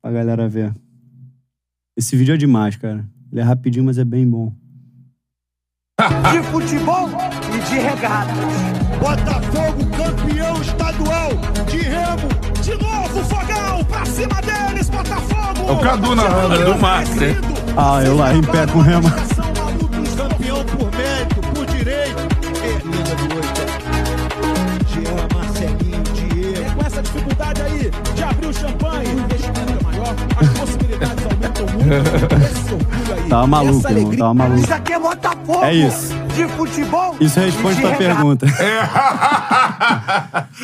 pra 0.00 0.12
galera 0.12 0.48
ver. 0.48 0.72
Esse 1.96 2.16
vídeo 2.16 2.34
é 2.34 2.38
demais, 2.38 2.76
cara. 2.76 3.04
Ele 3.30 3.40
é 3.40 3.44
rapidinho, 3.44 3.84
mas 3.84 3.98
é 3.98 4.04
bem 4.04 4.28
bom. 4.28 4.54
de 6.30 6.42
futebol 6.50 7.08
e 7.48 7.68
de 7.68 7.80
regatas. 7.80 8.82
Botafogo 8.98 9.84
campeão 9.96 10.62
estadual 10.62 11.30
de 11.68 11.78
remo. 11.78 12.28
De 12.62 12.74
novo, 12.82 13.24
fogão 13.24 13.84
pra 13.84 14.04
cima 14.04 14.40
deles, 14.40 14.88
Botafogo. 14.88 15.68
É 15.68 15.72
o 15.72 15.80
Cadu 15.80 16.14
né? 16.14 16.22
do 16.64 16.78
Marcos, 16.80 17.16
né? 17.16 17.34
Ah, 17.76 18.02
eu 18.04 18.16
lá 18.16 18.34
em 18.34 18.42
pé 18.42 18.66
com 18.66 18.78
o 18.78 18.82
remo. 18.82 19.08
Jean 24.92 25.28
Marcelinho, 25.34 26.02
Diego. 26.14 26.74
Com 26.74 26.86
essa 26.86 27.02
dificuldade 27.02 27.62
aí 27.62 27.90
de 28.14 28.22
abrir 28.22 28.46
o 28.46 28.52
champanhe, 28.52 29.08
o 29.08 29.20
investimento 29.20 29.72
é 29.72 29.82
maior, 29.84 30.14
as 30.40 30.48
possibilidades 30.58 31.24
aumentam 31.24 31.66
muito. 31.66 31.92
Esse 32.44 32.74
orgulho 32.74 33.14
aí, 33.22 33.28
Tava 33.28 33.46
maluco, 33.46 33.88
irmão, 33.90 34.16
tava 34.16 34.34
maluco. 34.34 34.60
Isso 34.60 34.74
aqui 34.74 34.92
é 34.92 34.98
Botafogo. 34.98 35.64
É 35.64 35.74
isso. 35.74 36.14
De 36.34 36.46
futebol. 36.48 37.16
Isso 37.20 37.38
responde 37.40 37.74
de 37.76 37.82
tua 37.82 37.92
pergunta. 37.94 38.46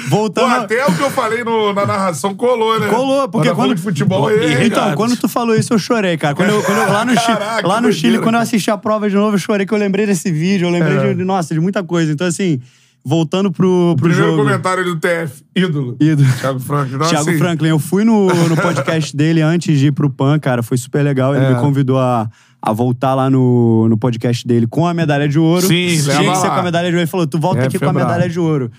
Pô, 0.08 0.16
Voltando. 0.16 0.54
até 0.64 0.84
o 0.86 0.92
que 0.94 1.00
eu 1.02 1.10
falei 1.10 1.44
no- 1.44 1.72
na 1.74 1.84
narração 1.86 2.34
colou, 2.34 2.78
né? 2.80 2.88
Colou, 2.88 3.28
porque 3.28 3.52
quando. 3.54 3.74
de 3.74 3.82
futebol 3.82 4.30
E 4.30 4.54
é... 4.54 4.64
Então, 4.66 4.94
quando 4.94 5.16
tu 5.16 5.28
falou 5.28 5.54
isso, 5.54 5.72
eu 5.74 5.78
chorei, 5.78 6.16
cara. 6.16 6.34
Quando 6.34 6.50
eu, 6.50 6.62
quando 6.62 6.78
eu- 6.78 6.92
lá 6.92 7.04
no, 7.04 7.10
Chile, 7.12 7.36
Caraca, 7.36 7.68
lá 7.68 7.74
que 7.76 7.82
no 7.82 7.92
Chile, 7.92 8.18
quando 8.18 8.36
eu 8.36 8.40
assisti 8.40 8.70
a 8.70 8.78
prova 8.78 9.08
de 9.10 9.16
novo, 9.16 9.34
eu 9.34 9.38
chorei 9.38 9.66
que 9.66 9.72
eu 9.74 9.78
lembrei 9.78 10.06
desse 10.06 10.30
vídeo, 10.32 10.66
eu 10.66 10.70
lembrei 10.70 10.96
É. 11.10 11.14
de, 11.14 11.24
nossa, 11.24 11.52
de 11.52 11.60
muita 11.60 11.82
coisa. 11.82 12.12
Então, 12.12 12.26
assim, 12.26 12.60
voltando 13.08 13.50
pro, 13.50 13.94
pro 13.96 14.08
Primeiro 14.08 14.32
jogo. 14.32 14.42
comentário 14.44 14.84
do 14.84 14.96
TF, 14.96 15.42
ídolo. 15.56 15.96
Ídolo. 15.98 16.28
Thiago 16.40 16.60
Franklin. 16.60 16.94
Então, 16.96 17.08
Thiago 17.08 17.30
assim, 17.30 17.38
Franklin, 17.38 17.68
eu 17.70 17.78
fui 17.78 18.04
no, 18.04 18.26
no 18.26 18.56
podcast 18.56 19.14
dele 19.16 19.40
antes 19.40 19.78
de 19.78 19.86
ir 19.86 19.92
pro 19.92 20.10
PAN, 20.10 20.38
cara, 20.38 20.62
foi 20.62 20.76
super 20.76 21.02
legal. 21.02 21.34
Ele 21.34 21.44
É. 21.46 21.54
me 21.54 21.60
convidou 21.60 21.98
a, 21.98 22.28
a 22.60 22.72
voltar 22.72 23.14
lá 23.14 23.30
no, 23.30 23.88
no 23.88 23.96
podcast 23.96 24.46
dele 24.46 24.66
com 24.66 24.86
a 24.86 24.92
medalha 24.92 25.26
de 25.28 25.38
ouro. 25.38 25.62
Sim, 25.66 25.86
Tinha 25.86 26.32
que 26.32 26.36
ser 26.38 26.48
com 26.48 26.54
a 26.54 26.62
medalha 26.62 26.88
de 26.88 26.94
ouro. 26.94 27.00
Ele 27.00 27.06
falou: 27.06 27.26
tu 27.26 27.38
volta 27.38 27.62
É, 27.62 27.66
aqui 27.66 27.78
com 27.78 27.88
a 27.88 27.92
medalha 27.92 28.18
bravo. 28.18 28.32
de 28.32 28.38
ouro. 28.40 28.70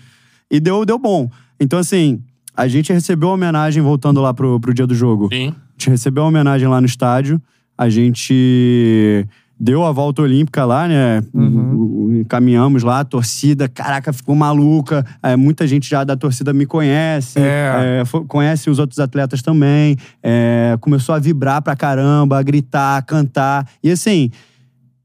E 0.52 0.60
deu, 0.60 0.86
deu 0.86 1.00
bom. 1.00 1.30
Então, 1.60 1.80
assim, 1.80 2.22
a 2.56 2.68
gente 2.68 2.94
recebeu 2.94 3.30
a 3.30 3.34
homenagem 3.34 3.82
voltando 3.82 4.22
lá 4.22 4.34
pro, 4.34 4.60
pro 4.60 4.74
dia 4.74 4.86
do 4.88 4.94
jogo. 4.96 5.28
Sim. 5.32 5.48
A 5.50 5.72
gente 5.78 5.90
recebeu 5.90 6.24
a 6.24 6.28
homenagem 6.28 6.68
lá 6.68 6.80
no 6.80 6.86
estádio. 6.88 7.42
A 7.78 7.90
gente 7.90 9.26
deu 9.60 9.86
a 9.86 9.92
volta 9.92 10.22
olímpica 10.22 10.66
lá, 10.66 10.88
né? 10.88 11.24
Uhum. 11.34 11.79
Caminhamos 12.30 12.84
lá, 12.84 13.00
a 13.00 13.04
torcida, 13.04 13.68
caraca, 13.68 14.14
ficou 14.14 14.36
maluca. 14.36 15.06
É, 15.22 15.36
muita 15.36 15.68
gente 15.68 15.90
já 15.90 16.04
da 16.04 16.16
torcida 16.16 16.54
me 16.54 16.66
conhece, 16.66 17.40
É. 17.40 18.04
é, 18.04 18.04
conhece 18.28 18.70
os 18.70 18.80
outros 18.80 19.00
atletas 19.00 19.42
também. 19.42 19.98
É, 20.24 20.78
começou 20.80 21.14
a 21.16 21.20
vibrar 21.20 21.62
pra 21.62 21.76
caramba, 21.76 22.38
a 22.38 22.44
gritar, 22.44 22.98
a 22.98 23.02
cantar. 23.02 23.68
E 23.84 23.92
assim, 23.92 24.30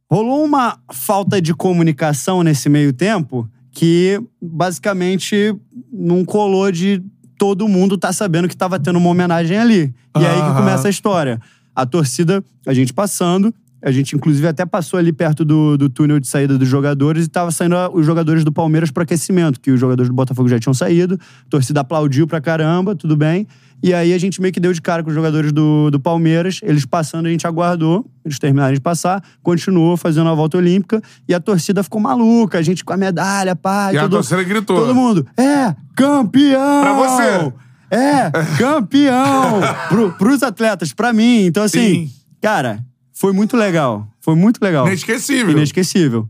rolou 0.08 0.44
uma 0.44 0.78
falta 0.92 1.40
de 1.40 1.54
comunicação 1.54 2.42
nesse 2.42 2.68
meio 2.68 2.92
tempo 2.92 3.48
que 3.72 4.20
basicamente 4.40 5.56
não 5.92 6.24
colou 6.24 6.70
de 6.70 7.02
todo 7.36 7.66
mundo 7.66 7.98
tá 7.98 8.12
sabendo 8.12 8.48
que 8.48 8.56
tava 8.56 8.78
tendo 8.78 8.96
uma 8.98 9.10
homenagem 9.10 9.58
ali. 9.58 9.94
E 10.16 10.24
aí 10.24 10.42
que 10.42 10.54
começa 10.56 10.86
a 10.86 10.90
história. 10.90 11.40
A 11.74 11.84
torcida, 11.84 12.44
a 12.66 12.72
gente 12.72 12.92
passando, 12.92 13.52
a 13.84 13.92
gente 13.92 14.16
inclusive 14.16 14.46
até 14.48 14.64
passou 14.64 14.98
ali 14.98 15.12
perto 15.12 15.44
do, 15.44 15.76
do 15.76 15.88
túnel 15.90 16.18
de 16.18 16.26
saída 16.26 16.56
dos 16.56 16.66
jogadores 16.68 17.26
e 17.26 17.28
tava 17.28 17.50
saindo 17.50 17.76
a- 17.76 17.90
os 17.92 18.06
jogadores 18.06 18.42
do 18.42 18.50
Palmeiras 18.50 18.90
para 18.90 19.02
aquecimento, 19.02 19.60
que 19.60 19.70
os 19.70 19.78
jogadores 19.78 20.08
do 20.08 20.14
Botafogo 20.14 20.48
já 20.48 20.58
tinham 20.58 20.72
saído, 20.74 21.18
a 21.46 21.50
torcida 21.50 21.80
aplaudiu 21.82 22.26
pra 22.26 22.40
caramba, 22.40 22.94
tudo 22.96 23.16
bem. 23.16 23.46
E 23.82 23.92
aí 23.92 24.14
a 24.14 24.18
gente 24.18 24.40
meio 24.40 24.54
que 24.54 24.58
deu 24.60 24.72
de 24.72 24.80
cara 24.80 25.02
com 25.02 25.10
os 25.10 25.14
jogadores 25.14 25.52
do, 25.52 25.90
do 25.90 26.00
Palmeiras, 26.00 26.60
eles 26.62 26.86
passando, 26.86 27.26
a 27.26 27.28
gente 27.30 27.46
aguardou, 27.46 28.06
eles 28.24 28.38
terminaram 28.38 28.72
de 28.72 28.80
passar, 28.80 29.22
continuou 29.42 29.94
fazendo 29.98 30.30
a 30.30 30.34
volta 30.34 30.56
olímpica 30.56 31.02
e 31.28 31.34
a 31.34 31.40
torcida 31.40 31.82
ficou 31.82 32.00
maluca, 32.00 32.58
a 32.58 32.62
gente 32.62 32.82
com 32.82 32.94
a 32.94 32.96
medalha, 32.96 33.54
pá. 33.54 33.92
E 33.92 33.98
a 33.98 34.02
todo, 34.02 34.12
torcida 34.12 34.42
gritou. 34.42 34.76
Todo 34.78 34.94
mundo, 34.94 35.26
é 35.36 35.74
campeão! 35.94 36.80
Pra 36.82 36.92
você. 36.94 37.52
É 37.90 38.30
campeão! 38.56 39.60
Pro, 39.88 40.12
pros 40.12 40.42
atletas, 40.42 40.92
pra 40.94 41.12
mim. 41.12 41.44
Então, 41.44 41.62
assim, 41.62 42.06
Sim. 42.06 42.10
cara, 42.40 42.78
foi 43.14 43.32
muito 43.32 43.56
legal. 43.56 44.06
Foi 44.20 44.34
muito 44.34 44.58
legal. 44.60 44.86
Inesquecível. 44.86 45.50
Inesquecível. 45.52 46.28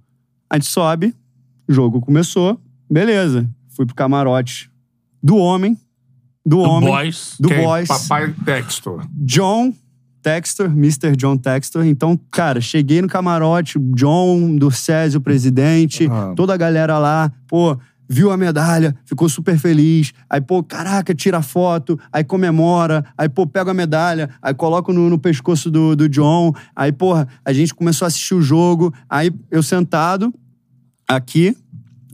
A 0.48 0.56
gente 0.56 0.66
sobe, 0.68 1.14
o 1.68 1.72
jogo 1.72 2.00
começou, 2.00 2.60
beleza. 2.90 3.48
Fui 3.74 3.84
pro 3.86 3.94
camarote 3.94 4.70
do 5.22 5.36
homem, 5.36 5.74
do, 6.46 6.56
Do 6.58 6.60
homem, 6.62 6.90
Boys. 6.90 7.36
do 7.40 7.48
boys, 7.48 7.88
Papai 7.88 8.32
Textor. 8.44 9.04
John 9.10 9.72
Textor, 10.22 10.66
Mr. 10.66 11.16
John 11.16 11.36
Textor. 11.36 11.84
Então, 11.86 12.18
cara, 12.30 12.60
cheguei 12.60 13.00
no 13.02 13.08
camarote, 13.08 13.78
o 13.78 13.80
John 13.94 14.54
do 14.56 14.70
Césio, 14.70 15.20
presidente, 15.20 16.06
Ah. 16.10 16.32
toda 16.36 16.54
a 16.54 16.56
galera 16.56 16.98
lá, 16.98 17.32
pô, 17.48 17.78
viu 18.08 18.30
a 18.30 18.36
medalha, 18.36 18.94
ficou 19.04 19.28
super 19.28 19.58
feliz. 19.58 20.12
Aí, 20.28 20.40
pô, 20.40 20.62
caraca, 20.62 21.14
tira 21.14 21.42
foto, 21.42 21.98
aí 22.12 22.24
comemora, 22.24 23.04
aí, 23.16 23.28
pô, 23.28 23.46
pega 23.46 23.70
a 23.70 23.74
medalha, 23.74 24.30
aí 24.42 24.54
coloca 24.54 24.92
no, 24.92 25.08
no 25.08 25.18
pescoço 25.18 25.70
do, 25.70 25.96
do 25.96 26.08
John. 26.08 26.52
Aí, 26.74 26.92
porra, 26.92 27.28
a 27.44 27.52
gente 27.52 27.74
começou 27.74 28.06
a 28.06 28.08
assistir 28.08 28.34
o 28.34 28.42
jogo. 28.42 28.92
Aí, 29.08 29.30
eu 29.50 29.62
sentado 29.62 30.32
aqui, 31.08 31.56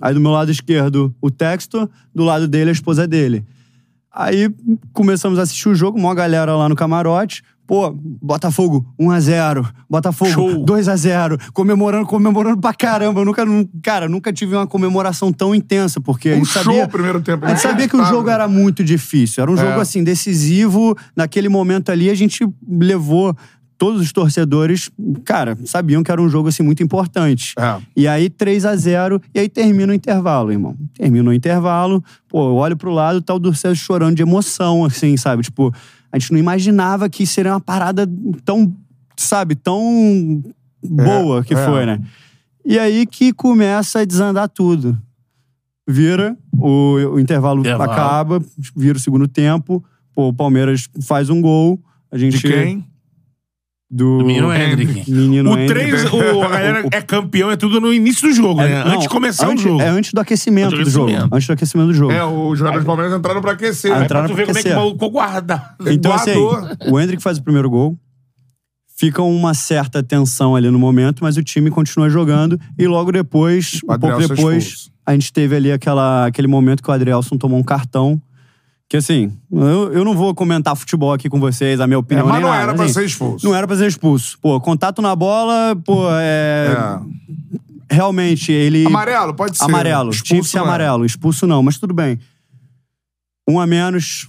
aí 0.01 0.15
do 0.15 0.21
meu 0.21 0.31
lado 0.31 0.51
esquerdo, 0.51 1.15
o 1.21 1.31
Textor, 1.31 1.89
do 2.15 2.25
lado 2.25 2.49
dele, 2.49 2.71
a 2.71 2.73
esposa 2.73 3.07
dele. 3.07 3.45
Aí 4.13 4.53
começamos 4.93 5.39
a 5.39 5.43
assistir 5.43 5.69
o 5.69 5.75
jogo, 5.75 5.99
uma 5.99 6.15
galera 6.15 6.57
lá 6.57 6.69
no 6.69 6.75
camarote. 6.75 7.43
Pô, 7.71 7.89
Botafogo 8.21 8.85
1x0, 9.01 9.65
Botafogo 9.89 10.29
Show. 10.33 10.65
2x0, 10.65 11.39
comemorando, 11.53 12.05
comemorando 12.05 12.61
pra 12.61 12.75
caramba. 12.75 13.21
Eu 13.21 13.25
nunca, 13.25 13.45
nu- 13.47 13.69
cara, 13.81 14.09
nunca 14.09 14.33
tive 14.33 14.57
uma 14.57 14.67
comemoração 14.67 15.33
tão 15.33 15.55
intensa, 15.55 16.01
porque 16.01 16.31
a 16.31 16.33
Um 16.33 16.37
gente 16.39 16.49
show 16.49 16.65
sabia. 16.65 16.85
o 16.85 16.89
primeiro 16.89 17.21
tempo. 17.21 17.47
A 17.47 17.51
gente 17.51 17.61
sabia 17.61 17.87
que 17.89 17.95
o 17.97 18.05
jogo 18.07 18.29
era 18.29 18.49
muito 18.49 18.83
difícil. 18.83 19.41
Era 19.41 19.53
um 19.53 19.57
jogo, 19.57 19.69
É. 19.79 19.81
assim, 19.83 20.03
decisivo. 20.03 20.97
Naquele 21.15 21.49
momento 21.49 21.93
ali, 21.93 22.11
a 22.11 22.15
gente 22.17 22.45
levou 22.69 23.37
todos 23.79 24.01
os 24.03 24.13
torcedores, 24.13 24.91
cara, 25.25 25.57
sabiam 25.65 26.03
que 26.03 26.11
era 26.11 26.21
um 26.21 26.29
jogo, 26.29 26.49
assim, 26.49 26.65
muito 26.65 26.83
importante. 26.83 27.55
É. 27.57 27.77
E 27.97 28.09
aí, 28.09 28.29
3 28.29 28.65
a 28.67 28.75
0 28.75 29.23
e 29.33 29.39
aí 29.39 29.49
termina 29.49 29.93
o 29.93 29.95
intervalo, 29.95 30.51
irmão. 30.51 30.75
Termina 30.99 31.31
o 31.31 31.33
intervalo, 31.33 32.03
pô, 32.29 32.49
eu 32.49 32.55
olho 32.57 32.77
pro 32.77 32.91
lado, 32.91 33.23
tá 33.23 33.33
o 33.33 33.39
Durcel 33.39 33.77
chorando 33.77 34.17
de 34.17 34.23
emoção, 34.23 34.85
assim, 34.85 35.17
sabe? 35.17 35.45
Tipo, 35.45 35.73
a 36.13 36.19
gente 36.19 36.33
não 36.33 36.39
imaginava 36.39 37.09
que 37.09 37.27
seria 37.27 37.53
uma 37.53 37.61
parada 37.61 38.09
tão, 38.45 38.75
sabe, 39.17 39.55
tão 39.55 40.43
boa 40.83 41.45
que 41.45 41.55
é. 41.55 41.65
foi, 41.65 41.87
né? 41.87 42.01
E 42.65 42.79
aí 42.79 43.07
que 43.07 43.33
começa 43.33 44.01
a 44.01 44.05
desandar 44.05 44.49
tudo. 44.49 45.01
Vira, 45.89 46.37
o, 46.57 46.95
o 47.15 47.21
intervalo, 47.21 47.61
Intervalo. 47.61 47.91
acaba, 47.91 48.43
vira 48.77 48.97
o 48.97 49.01
segundo 49.01 49.27
tempo, 49.27 49.85
pô, 50.15 50.29
o 50.29 50.33
Palmeiras 50.33 50.89
faz 51.03 51.31
um 51.31 51.41
gol, 51.41 51.81
a 52.11 52.19
gente... 52.19 52.39
De 52.39 52.49
quem? 52.49 52.90
Do, 53.93 54.19
Do 54.19 54.25
menino 54.25 54.53
Hendrick. 54.55 55.11
Menino 55.11 55.51
O 55.51 55.59
Hendrick. 55.59 55.91
3, 55.91 56.13
o, 56.13 56.43
a 56.43 56.49
galera 56.49 56.87
é 56.93 57.03
campeão, 57.03 57.51
é 57.51 57.57
tudo 57.57 57.81
no 57.81 57.93
início 57.93 58.29
do 58.29 58.33
jogo, 58.35 58.61
né? 58.61 58.71
É, 58.71 58.85
não, 58.85 58.93
antes 58.93 59.03
de 59.03 59.09
começar 59.09 59.49
antes- 59.49 59.65
o 59.65 59.69
jogo. 59.69 59.83
É 59.83 59.89
antes 59.89 60.13
do 60.13 60.21
aquecimento, 60.21 60.67
Antes 60.77 60.79
do 60.79 60.85
do 60.85 60.91
jogo. 61.13 61.29
Antes 61.35 61.47
do 61.49 61.53
aquecimento 61.53 61.87
do 61.89 61.95
jogo. 61.95 62.13
É, 62.13 62.25
os 62.25 62.57
jogadores 62.57 62.85
do 62.85 62.87
Palmeiras 62.87 63.19
entraram 63.19 63.41
pra 63.41 63.53
aquecer. 63.53 63.91
Ah, 63.91 63.97
Pra 63.97 64.05
entraram 64.05 64.27
tu 64.29 64.35
pra 64.35 64.37
ver 64.37 64.47
como 64.47 64.59
é 64.59 64.63
que 64.63 64.69
o 64.69 64.77
maluco 64.77 64.93
ficou 64.95 65.11
guardado. 65.11 65.91
Então, 65.91 66.13
assim, 66.13 66.35
o 66.89 67.01
Hendrick 67.01 67.21
faz 67.21 67.39
o 67.39 67.43
primeiro 67.43 67.69
gol. 67.69 67.99
fica 68.97 69.23
uma 69.23 69.55
certa 69.55 70.03
tensão 70.05 70.55
ali 70.55 70.71
no 70.71 70.79
momento, 70.79 71.25
mas 71.25 71.37
o 71.37 71.43
time 71.43 71.69
continua 71.71 72.09
jogando 72.09 72.61
e 72.79 72.87
logo 72.87 73.11
depois, 73.11 73.81
um 73.89 73.99
pouco 73.99 74.19
depois, 74.29 74.91
a 75.07 75.13
gente 75.15 75.33
teve 75.33 75.57
ali 75.57 75.73
aquela, 75.73 76.27
aquele 76.27 76.47
momento 76.47 76.83
que 76.83 76.91
o 76.91 76.93
Adrielson 76.93 77.37
tomou 77.37 77.59
um 77.59 77.63
cartão. 77.65 78.21
Que 78.91 78.97
assim, 78.97 79.33
eu, 79.53 79.93
eu 79.93 80.05
não 80.05 80.17
vou 80.17 80.35
comentar 80.35 80.75
futebol 80.75 81.13
aqui 81.13 81.29
com 81.29 81.39
vocês, 81.39 81.81
a 81.81 81.87
minha 81.87 81.95
É, 81.95 81.99
opinião. 82.01 82.27
mas 82.27 82.35
nem 82.35 82.43
não 82.43 82.51
nada, 82.51 82.63
era 82.65 82.75
pra 82.75 82.85
assim, 82.87 82.93
ser 82.95 83.05
expulso. 83.05 83.47
Não 83.47 83.55
era 83.55 83.65
pra 83.65 83.77
ser 83.77 83.87
expulso. 83.87 84.37
Pô, 84.43 84.61
contato 84.61 85.01
na 85.01 85.15
bola, 85.15 85.77
pô, 85.85 86.09
é. 86.11 86.77
É. 87.89 87.95
Realmente, 87.95 88.51
ele. 88.51 88.85
Amarelo, 88.85 89.33
pode 89.33 89.57
ser. 89.57 89.63
Amarelo. 89.65 90.11
Expulso 90.11 90.25
Tinha 90.25 90.41
que 90.43 90.49
ser 90.49 90.59
não 90.59 90.65
é. 90.65 90.69
amarelo. 90.69 91.05
Expulso 91.07 91.47
não, 91.47 91.63
mas 91.63 91.79
tudo 91.79 91.95
bem. 91.95 92.19
Um 93.49 93.61
a 93.61 93.67
menos. 93.67 94.29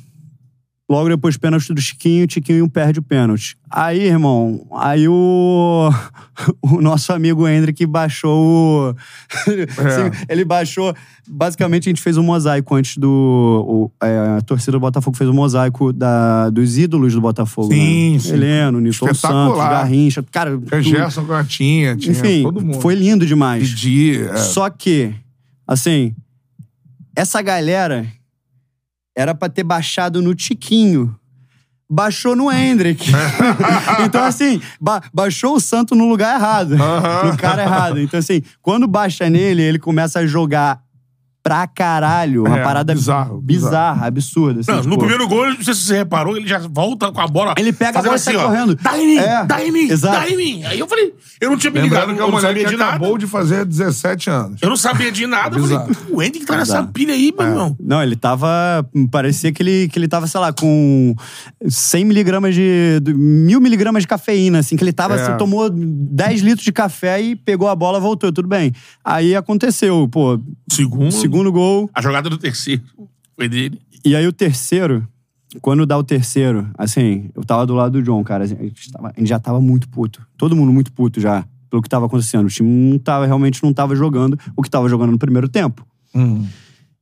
Logo 0.91 1.07
depois, 1.07 1.37
pênalti 1.37 1.73
do 1.73 1.79
Chiquinho, 1.79 2.27
o 2.27 2.29
Chiquinho 2.29 2.69
perde 2.69 2.99
o 2.99 3.01
pênalti. 3.01 3.55
Aí, 3.69 4.03
irmão, 4.03 4.67
aí 4.73 5.07
o, 5.07 5.89
o 6.61 6.81
nosso 6.81 7.13
amigo 7.13 7.47
Hendrick 7.47 7.85
baixou 7.85 8.91
o. 8.91 8.95
Sim, 9.47 10.25
ele 10.27 10.43
baixou. 10.43 10.93
Basicamente, 11.25 11.87
a 11.87 11.91
gente 11.91 12.01
fez 12.01 12.17
um 12.17 12.23
mosaico 12.23 12.75
antes 12.75 12.97
do. 12.97 13.09
o- 13.09 14.05
é, 14.05 14.35
a 14.37 14.41
torcida 14.41 14.73
do 14.73 14.81
Botafogo 14.81 15.15
fez 15.15 15.29
um 15.29 15.33
mosaico 15.33 15.93
da, 15.93 16.49
dos 16.49 16.77
ídolos 16.77 17.13
do 17.13 17.21
Botafogo. 17.21 17.71
Sim, 17.71 18.11
né? 18.15 18.19
sim. 18.19 18.33
Heleno, 18.33 18.81
Nilson. 18.81 19.13
Santos, 19.13 19.59
Garrincha. 19.59 20.21
Cara, 20.29 20.51
tudo. 20.51 20.81
Gerson 20.81 21.23
Cantinha, 21.23 21.95
tinha 21.95 22.11
Enfim, 22.11 22.43
todo 22.43 22.59
mundo. 22.59 22.81
foi 22.81 22.95
lindo 22.95 23.25
demais. 23.25 23.69
Didi, 23.69 24.23
é. 24.23 24.35
Só 24.35 24.69
que, 24.69 25.13
assim, 25.65 26.13
essa 27.15 27.41
galera 27.41 28.05
era 29.21 29.33
pra 29.35 29.47
ter 29.49 29.63
baixado 29.63 30.21
no 30.21 30.33
Tiquinho. 30.35 31.15
Baixou 31.89 32.35
no 32.35 32.49
Hendrick. 32.51 33.11
então, 34.05 34.23
assim, 34.23 34.61
ba- 34.79 35.01
baixou 35.13 35.55
o 35.55 35.59
santo 35.59 35.93
no 35.93 36.07
lugar 36.07 36.35
errado. 36.39 36.75
No 36.77 37.37
cara 37.37 37.63
errado. 37.63 37.99
Então, 37.99 38.17
assim, 38.19 38.41
quando 38.61 38.87
baixa 38.87 39.29
nele, 39.29 39.61
ele 39.61 39.77
começa 39.79 40.19
a 40.19 40.25
jogar 40.25 40.81
pra 41.43 41.65
caralho. 41.67 42.45
Uma 42.45 42.59
É, 42.59 42.63
parada 42.63 42.93
bizarro, 42.93 43.41
bizarra, 43.41 44.05
absurda. 44.07 44.59
assim, 44.59 44.71
Não, 44.71 44.77
no 44.77 44.83
tipo, 44.83 44.97
primeiro 44.99 45.27
gol, 45.27 45.47
não 45.47 45.61
sei 45.63 45.73
se 45.73 45.81
você 45.81 45.97
reparou, 45.97 46.37
ele 46.37 46.47
já 46.47 46.59
volta 46.59 47.11
com 47.11 47.19
a 47.21 47.27
bola. 47.27 47.55
Ele 47.57 47.73
pega 47.73 47.99
a 47.99 48.03
fazendo 48.03 48.09
bola 48.09 48.15
e 48.17 48.19
sai 48.19 48.35
ó, 48.35 48.43
correndo. 48.45 48.75
Dá 48.75 48.97
em 48.97 49.07
mim, 49.07 49.17
É, 49.17 49.45
dá 49.45 49.65
em 49.65 49.71
mim, 49.71 49.89
exato. 49.89 50.19
dá 50.19 50.29
em 50.29 50.37
mim. 50.37 50.63
Aí 50.65 50.77
eu 50.79 50.87
falei, 50.87 51.13
eu 51.39 51.49
não 51.49 51.57
tinha 51.57 51.71
me 51.71 51.79
ligado, 51.81 52.09
Lembrando 52.09 52.15
que 52.17 52.21
é 52.21 52.23
eu 52.23 52.27
uma 52.27 52.31
não 52.31 52.37
mulher 52.37 52.47
sabia 52.49 52.63
que 52.65 52.69
de 52.69 52.77
nada. 52.77 52.89
acabou 52.91 53.17
de 53.17 53.25
fazer 53.27 53.65
17 53.65 54.29
anos. 54.29 54.61
Eu 54.61 54.69
não 54.69 54.77
sabia 54.77 55.11
de 55.11 55.25
nada. 55.25 55.57
Eu 55.57 55.63
falei, 55.67 55.87
Bizarro. 55.87 56.15
o 56.15 56.21
Andy 56.21 56.39
que 56.39 56.45
tá 56.45 56.57
nessa 56.57 56.73
Bizarro. 56.75 56.93
pilha 56.93 57.13
aí, 57.13 57.33
meu 57.37 57.47
irmão. 57.47 57.75
Não, 57.79 58.03
ele 58.03 58.15
tava. 58.15 58.47
Parecia 59.09 59.51
que 59.51 59.63
ele, 59.63 59.87
que 59.89 59.97
ele 59.97 60.07
tava, 60.07 60.27
sei 60.27 60.39
lá, 60.39 60.53
com 60.53 61.15
100 61.67 62.05
miligramas 62.05 62.53
de. 62.55 62.99
de- 63.01 63.13
mil 63.13 63.59
miligramas 63.59 64.03
de 64.03 64.07
cafeína, 64.07 64.59
assim, 64.59 64.75
que 64.75 64.83
ele 64.83 64.93
tava, 64.93 65.15
É. 65.15 65.21
assim, 65.21 65.37
tomou 65.37 65.69
10 65.71 66.41
litros 66.41 66.63
de 66.63 66.71
café 66.71 67.21
e 67.21 67.35
pegou 67.35 67.67
a 67.67 67.75
bola, 67.75 67.99
voltou, 67.99 68.31
tudo 68.31 68.47
bem. 68.47 68.71
Aí 69.03 69.35
aconteceu, 69.35 70.07
pô, 70.09 70.39
Segundo, 70.71 71.11
segundo 71.31 71.51
gol. 71.51 71.89
a 71.93 72.01
jogada 72.01 72.29
do 72.29 72.37
terceiro 72.37 72.81
foi 73.35 73.47
dele. 73.49 73.79
E 74.03 74.15
aí 74.15 74.25
o 74.27 74.33
terceiro, 74.33 75.07
quando 75.61 75.85
dá 75.85 75.97
o 75.97 76.03
terceiro, 76.03 76.69
assim, 76.77 77.29
eu 77.35 77.43
tava 77.43 77.65
do 77.65 77.73
lado 77.73 77.93
do 77.93 78.03
John, 78.03 78.23
cara. 78.23 78.43
A 78.43 78.47
gente, 78.47 78.91
tava- 78.91 79.11
a 79.15 79.19
gente 79.19 79.29
já 79.29 79.39
tava 79.39 79.59
muito 79.61 79.87
puto. 79.89 80.25
Todo 80.37 80.55
mundo 80.55 80.71
muito 80.71 80.91
puto 80.91 81.19
já, 81.19 81.45
pelo 81.69 81.81
que 81.81 81.89
tava 81.89 82.05
acontecendo. 82.05 82.45
O 82.45 82.49
time 82.49 82.69
não 82.91 82.97
tava, 82.99 83.25
realmente 83.25 83.63
não 83.63 83.73
tava 83.73 83.95
jogando 83.95 84.37
o 84.55 84.61
que 84.61 84.69
tava 84.69 84.87
jogando 84.89 85.11
no 85.11 85.17
primeiro 85.19 85.47
tempo. 85.47 85.85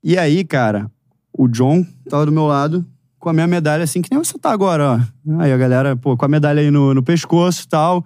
E 0.04 0.18
aí, 0.18 0.44
cara, 0.44 0.90
o 1.34 1.48
John 1.48 1.86
tava 2.10 2.26
do 2.26 2.32
meu 2.32 2.46
lado 2.48 2.86
com 3.20 3.30
a 3.30 3.34
minha 3.34 3.46
medalha, 3.48 3.84
assim, 3.84 4.02
que 4.02 4.10
nem 4.10 4.24
você 4.24 4.38
tá 4.40 4.50
agora, 4.52 5.02
ó. 5.28 5.40
Aí 5.42 5.52
a 5.52 5.58
galera, 5.58 5.96
pô, 5.96 6.16
com 6.16 6.24
a 6.26 6.28
medalha 6.28 6.62
aí 6.62 6.72
no, 6.72 6.94
no 6.94 7.04
pescoço 7.04 7.64
e 7.66 7.68
tal, 7.68 8.06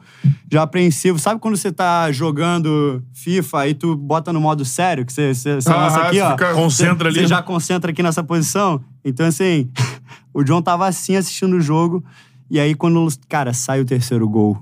já 0.51 0.64
apreensivo. 0.64 1.20
Sabe 1.20 1.39
quando 1.39 1.55
você 1.55 1.72
tá 1.72 2.11
jogando 2.11 3.01
FIFA 3.14 3.59
aí 3.61 3.74
tu 3.76 3.95
bota 3.95 4.34
no 4.34 4.41
modo 4.41 4.66
sério, 4.66 5.05
que 5.05 5.14
você, 5.14 5.34
você, 5.34 5.55
você 5.61 5.70
Ah, 5.72 5.76
lança 5.78 5.99
aqui, 6.01 6.16
você 6.16 6.22
ó. 6.22 6.32
fica- 6.32 6.53
Concentra 6.53 7.11
Você 7.11 7.20
ali. 7.20 7.28
já 7.28 7.41
concentra 7.43 7.91
aqui 7.91 8.01
nessa 8.01 8.24
posição. 8.24 8.82
Então, 9.05 9.26
assim, 9.28 9.70
o 10.34 10.43
John 10.43 10.61
tava 10.61 10.88
assim 10.88 11.16
assistindo 11.16 11.55
o 11.57 11.61
jogo. 11.61 12.03
E 12.49 12.59
aí, 12.59 12.74
quando, 12.76 13.07
cara, 13.30 13.53
sai 13.53 13.82
o 13.82 13.86
terceiro 13.86 14.28
gol, 14.28 14.61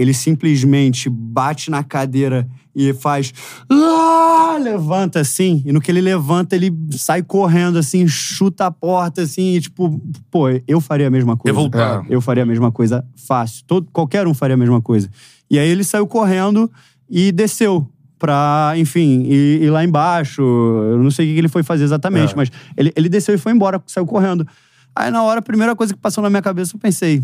ele 0.00 0.14
simplesmente 0.14 1.08
bate 1.10 1.70
na 1.70 1.82
cadeira 1.84 2.48
e 2.74 2.92
faz. 2.94 3.32
"Ah!" 3.70 4.58
Levanta 4.60 5.20
assim. 5.20 5.62
E 5.64 5.72
no 5.72 5.80
que 5.80 5.90
ele 5.90 6.00
levanta, 6.00 6.54
ele 6.54 6.70
sai 6.92 7.22
correndo 7.22 7.78
assim, 7.78 8.06
chuta 8.06 8.66
a 8.66 8.70
porta 8.70 9.22
assim. 9.22 9.54
E 9.56 9.60
tipo, 9.60 10.00
pô, 10.30 10.46
eu 10.66 10.80
faria 10.80 11.06
a 11.06 11.10
mesma 11.10 11.36
coisa. 11.36 11.56
Revoltado. 11.56 12.06
Eu 12.10 12.20
faria 12.20 12.42
a 12.42 12.46
mesma 12.46 12.70
coisa 12.70 13.04
fácil. 13.16 13.64
Todo, 13.66 13.88
qualquer 13.92 14.26
um 14.26 14.34
faria 14.34 14.54
a 14.54 14.56
mesma 14.58 14.80
coisa. 14.80 15.08
E 15.50 15.58
aí 15.58 15.68
ele 15.68 15.82
saiu 15.84 16.06
correndo 16.06 16.70
e 17.08 17.32
desceu 17.32 17.88
pra, 18.18 18.74
enfim, 18.76 19.22
ir, 19.22 19.62
ir 19.62 19.70
lá 19.70 19.82
embaixo. 19.82 20.42
Eu 20.42 20.98
não 21.02 21.10
sei 21.10 21.30
o 21.30 21.32
que 21.34 21.38
ele 21.38 21.48
foi 21.48 21.62
fazer 21.62 21.84
exatamente, 21.84 22.32
É. 22.34 22.36
mas 22.36 22.50
ele, 22.76 22.92
ele 22.94 23.08
desceu 23.08 23.34
e 23.34 23.38
foi 23.38 23.52
embora, 23.52 23.82
saiu 23.86 24.04
correndo. 24.06 24.46
Aí 24.94 25.10
na 25.10 25.22
hora, 25.22 25.38
a 25.38 25.42
primeira 25.42 25.74
coisa 25.74 25.94
que 25.94 25.98
passou 26.00 26.22
na 26.22 26.28
minha 26.28 26.42
cabeça, 26.42 26.74
eu 26.76 26.78
pensei, 26.80 27.22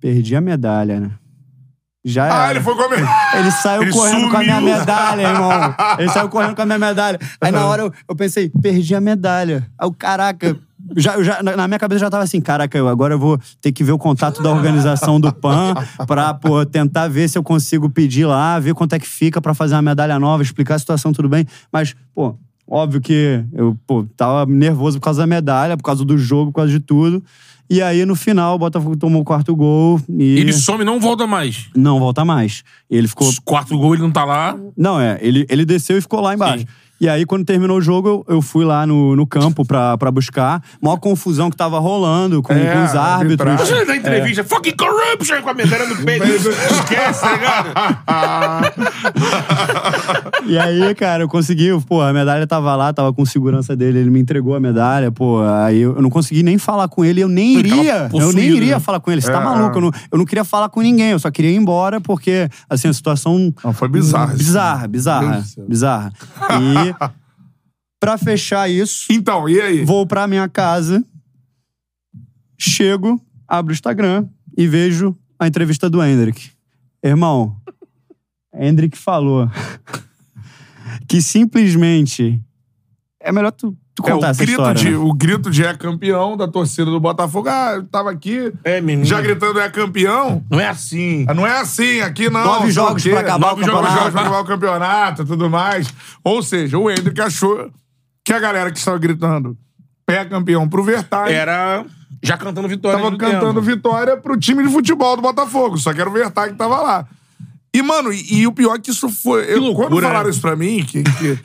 perdi 0.00 0.36
a 0.36 0.40
medalha, 0.40 1.00
né? 1.00 1.10
Já 2.08 2.24
Ah, 2.24 2.44
era. 2.44 2.50
ele 2.52 2.60
foi 2.60 2.74
comer. 2.74 3.04
Ele 3.34 3.50
saiu 3.50 3.82
Ele 3.82 3.92
correndo 3.92 4.30
com 4.30 4.36
a 4.36 4.40
minha 4.40 4.56
sumiu. 4.58 4.78
medalha, 4.78 5.22
irmão. 5.22 5.74
Ele 5.98 6.08
saiu 6.10 6.28
correndo 6.28 6.54
com 6.56 6.62
a 6.62 6.66
minha 6.66 6.78
medalha. 6.78 7.18
Aí 7.40 7.52
na 7.52 7.66
hora 7.66 7.82
eu, 7.82 7.92
eu 8.08 8.16
pensei, 8.16 8.50
perdi 8.62 8.94
a 8.94 9.00
medalha. 9.00 9.66
Aí 9.78 9.86
o 9.88 9.92
caraca. 9.92 10.56
Já, 10.96 11.22
já, 11.22 11.42
na 11.42 11.54
na 11.56 11.68
minha 11.68 11.78
cabeça 11.78 11.98
já 12.00 12.08
tava 12.08 12.22
assim, 12.24 12.40
caraca, 12.40 12.78
eu 12.78 12.88
agora 12.88 13.12
eu 13.12 13.18
vou 13.18 13.38
ter 13.60 13.72
que 13.72 13.84
ver 13.84 13.92
o 13.92 13.98
contato 13.98 14.42
da 14.42 14.50
organização 14.50 15.20
do 15.20 15.30
PAN 15.34 15.74
pra, 16.06 16.32
pô, 16.32 16.64
tentar 16.64 17.08
ver 17.08 17.28
se 17.28 17.36
eu 17.36 17.42
consigo 17.42 17.90
pedir 17.90 18.24
lá, 18.24 18.58
ver 18.58 18.72
quanto 18.74 18.94
é 18.94 18.98
que 18.98 19.06
fica 19.06 19.38
pra 19.40 19.52
fazer 19.52 19.74
uma 19.74 19.82
medalha 19.82 20.18
nova, 20.18 20.42
explicar 20.42 20.76
a 20.76 20.78
situação, 20.78 21.12
tudo 21.12 21.28
bem. 21.28 21.44
Mas, 21.70 21.94
pô, 22.14 22.36
óbvio 22.66 23.00
que 23.02 23.44
eu, 23.52 23.76
pô, 23.86 24.06
tava 24.16 24.46
nervoso 24.50 24.98
por 24.98 25.04
causa 25.04 25.20
da 25.20 25.26
medalha, 25.26 25.76
por 25.76 25.82
causa 25.82 26.04
do 26.06 26.16
jogo, 26.16 26.52
por 26.52 26.58
causa 26.60 26.72
de 26.72 26.80
tudo. 26.80 27.22
E 27.70 27.82
aí, 27.82 28.04
no 28.06 28.16
final, 28.16 28.54
o 28.54 28.58
Botafogo 28.58 28.96
tomou 28.96 29.20
o 29.20 29.24
quarto 29.24 29.54
gol 29.54 30.00
e... 30.08 30.38
Ele 30.38 30.52
some 30.52 30.82
e 30.82 30.84
não 30.86 30.98
volta 30.98 31.26
mais. 31.26 31.66
Não 31.76 31.98
volta 31.98 32.24
mais. 32.24 32.64
Ele 32.90 33.06
ficou 33.06 33.28
Os 33.28 33.38
gol 33.38 33.94
ele 33.94 34.02
não 34.02 34.10
tá 34.10 34.24
lá. 34.24 34.58
não, 34.76 34.98
é. 34.98 35.18
Ele, 35.20 35.46
ele 35.50 35.64
desceu 35.66 35.98
e 35.98 36.00
ficou 36.00 36.20
lá 36.20 36.34
embaixo. 36.34 36.60
Sim. 36.60 36.66
E 37.00 37.08
aí, 37.08 37.24
quando 37.24 37.44
terminou 37.44 37.78
o 37.78 37.80
jogo, 37.80 38.08
eu, 38.08 38.36
eu 38.36 38.42
fui 38.42 38.64
lá 38.64 38.84
no, 38.86 39.14
no 39.14 39.26
campo 39.26 39.64
pra, 39.64 39.96
pra 39.96 40.10
buscar. 40.10 40.60
Maior 40.82 40.96
confusão 40.98 41.48
que 41.50 41.56
tava 41.56 41.78
rolando 41.78 42.42
com, 42.42 42.52
É, 42.52 42.72
com 42.74 42.84
os 42.84 42.94
árbitros. 42.96 43.48
arbitragem. 43.48 43.86
Na 43.86 43.96
entrevista, 43.96 44.42
fucking 44.44 44.74
corruption 44.76 45.40
com 45.42 45.50
a 45.50 45.54
medalha 45.54 45.86
no 45.86 45.96
peito. 46.04 46.24
Esquece, 46.26 47.20
tá 47.20 47.32
ligado? 47.32 47.68
E 50.46 50.58
aí, 50.58 50.94
cara, 50.94 51.22
eu 51.22 51.28
consegui, 51.28 51.68
pô, 51.86 52.00
a 52.00 52.12
medalha 52.12 52.46
tava 52.46 52.74
lá, 52.74 52.92
tava 52.92 53.12
com 53.12 53.24
segurança 53.24 53.76
dele, 53.76 53.98
ele 54.00 54.10
me 54.10 54.20
entregou 54.20 54.54
a 54.54 54.60
medalha, 54.60 55.10
pô. 55.12 55.40
Aí 55.42 55.78
eu, 55.80 55.96
eu 55.96 56.02
não 56.02 56.10
consegui 56.10 56.42
nem 56.42 56.58
falar 56.58 56.88
com 56.88 57.04
ele, 57.04 57.20
eu 57.20 57.28
nem 57.28 57.56
Ele 57.58 57.68
tava 57.68 57.80
iria. 57.82 57.94
Eu 57.94 58.00
nem 58.00 58.08
possuído, 58.10 58.56
iria 58.56 58.74
né? 58.74 58.80
falar 58.80 59.00
com 59.00 59.10
ele. 59.10 59.20
Você 59.20 59.30
tá 59.30 59.40
É. 59.40 59.44
maluco? 59.44 59.76
Eu 59.76 59.80
não, 59.82 59.90
eu 60.12 60.18
não 60.18 60.24
queria 60.24 60.44
falar 60.44 60.68
com 60.68 60.80
ninguém, 60.80 61.10
eu 61.10 61.18
só 61.18 61.30
queria 61.30 61.50
ir 61.50 61.56
embora, 61.56 62.00
porque, 62.00 62.48
assim, 62.68 62.88
a 62.88 62.92
situação. 62.92 63.52
Não, 63.62 63.72
foi 63.72 63.88
bizarro. 63.88 64.30
isso. 64.30 64.38
Bizarra, 64.38 64.88
bizarra. 64.88 65.42
Céu. 65.42 65.64
Bizarra. 65.68 66.12
E, 66.60 66.87
pra 68.00 68.18
fechar 68.18 68.68
isso. 68.70 69.06
Então, 69.10 69.48
e 69.48 69.60
aí? 69.60 69.84
Vou 69.84 70.06
pra 70.06 70.26
minha 70.26 70.48
casa, 70.48 71.04
chego, 72.56 73.20
abro 73.46 73.72
o 73.72 73.74
Instagram 73.74 74.28
e 74.56 74.66
vejo 74.66 75.16
a 75.38 75.46
entrevista 75.46 75.88
do 75.88 76.02
Hendrick. 76.02 76.50
Irmão, 77.02 77.56
Hendrick 78.52 78.96
falou 78.96 79.48
que 81.08 81.22
simplesmente. 81.22 82.42
É 83.20 83.32
melhor 83.32 83.52
tu, 83.52 83.76
tu 84.02 84.08
É, 84.08 84.12
contar 84.12 84.28
o, 84.28 84.30
essa 84.30 84.38
grito 84.44 84.50
história. 84.60 84.74
de, 84.80 84.90
né? 84.90 84.96
o 84.96 85.12
grito 85.12 85.50
de 85.50 85.64
é 85.64 85.74
campeão 85.74 86.36
da 86.36 86.48
torcida 86.48 86.86
do 86.90 86.98
Botafogo. 87.00 87.48
Ah, 87.48 87.72
eu 87.76 87.84
tava 87.84 88.10
aqui 88.10 88.52
É, 88.64 88.80
menino. 88.80 89.04
já 89.06 89.20
gritando 89.20 89.58
é 89.60 89.68
campeão. 89.68 90.42
Não 90.50 90.58
é 90.60 90.68
assim. 90.68 91.24
Ah, 91.28 91.34
Não 91.34 91.46
é 91.46 91.60
assim, 91.60 92.00
aqui 92.00 92.30
não. 92.30 92.44
Nove 92.44 92.70
jogos 92.70 93.02
pra 93.02 93.20
acabar 93.20 93.48
Nove 93.50 93.62
o 93.62 93.64
jogos 93.66 93.80
campeonato. 93.88 94.12
pra 94.12 94.20
acabar 94.22 94.40
o 94.40 94.44
campeonato 94.44 95.22
e 95.22 95.26
tudo 95.26 95.50
mais. 95.50 95.92
Ou 96.24 96.42
seja, 96.42 96.78
o 96.78 96.90
Hendrick 96.90 97.20
achou 97.20 97.70
que 98.24 98.32
a 98.32 98.38
galera 98.38 98.70
que 98.70 98.78
estava 98.78 98.98
gritando 98.98 99.56
pé 100.06 100.24
campeão 100.24 100.68
pro 100.68 100.82
Vertai 100.82 101.34
Era 101.34 101.84
já 102.22 102.36
cantando 102.36 102.66
vitória. 102.68 102.98
tava 102.98 103.16
cantando 103.16 103.60
tempo. 103.60 103.60
vitória 103.60 104.16
pro 104.16 104.36
time 104.38 104.62
de 104.66 104.72
futebol 104.72 105.14
do 105.16 105.22
Botafogo. 105.22 105.76
Só 105.78 105.92
que 105.92 106.00
era 106.00 106.08
o 106.08 106.12
Vertai 106.12 106.50
que 106.50 106.56
tava 106.56 106.80
lá. 106.80 107.06
E, 107.74 107.82
mano, 107.82 108.10
e, 108.12 108.38
e 108.40 108.46
o 108.46 108.52
pior 108.52 108.76
é 108.76 108.78
que 108.78 108.90
isso 108.90 109.08
foi. 109.10 109.44
eu- 109.52 109.60
loucura, 109.60 109.88
quando 109.88 110.02
falaram 110.02 110.24
né? 110.24 110.30
isso 110.30 110.40
pra 110.40 110.56
mim, 110.56 110.82
que. 110.84 111.02
que 111.02 111.38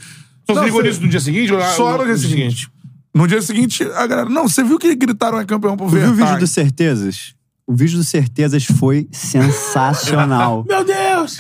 Só 0.46 0.54
Não, 0.56 0.62
se 0.62 0.66
ligou 0.66 0.82
você- 0.82 0.88
nisso 0.90 1.02
no 1.02 1.08
dia 1.08 1.20
seguinte? 1.20 1.54
Ou 1.54 1.62
Só 1.62 1.98
no 1.98 2.06
dia 2.06 2.18
seguinte. 2.18 2.70
No 3.16 3.28
dia 3.28 3.42
seguinte, 3.42 3.84
a 3.84 4.08
galera. 4.08 4.30
Não, 4.30 4.48
você 4.48 4.64
viu 4.64 4.80
que 4.80 4.94
gritaram 4.96 5.40
é 5.40 5.46
campeão 5.46 5.78
pro 5.78 5.88
Tu 5.88 5.96
viu 5.96 6.10
o 6.10 6.14
vídeo 6.14 6.40
do 6.40 6.48
Certezas? 6.48 7.36
O 7.66 7.74
vídeo 7.76 7.98
do 7.98 8.04
Certezas 8.04 8.66
foi 8.66 9.08
sensacional. 9.12 10.66
Meu 10.68 10.84
Deus! 10.84 11.38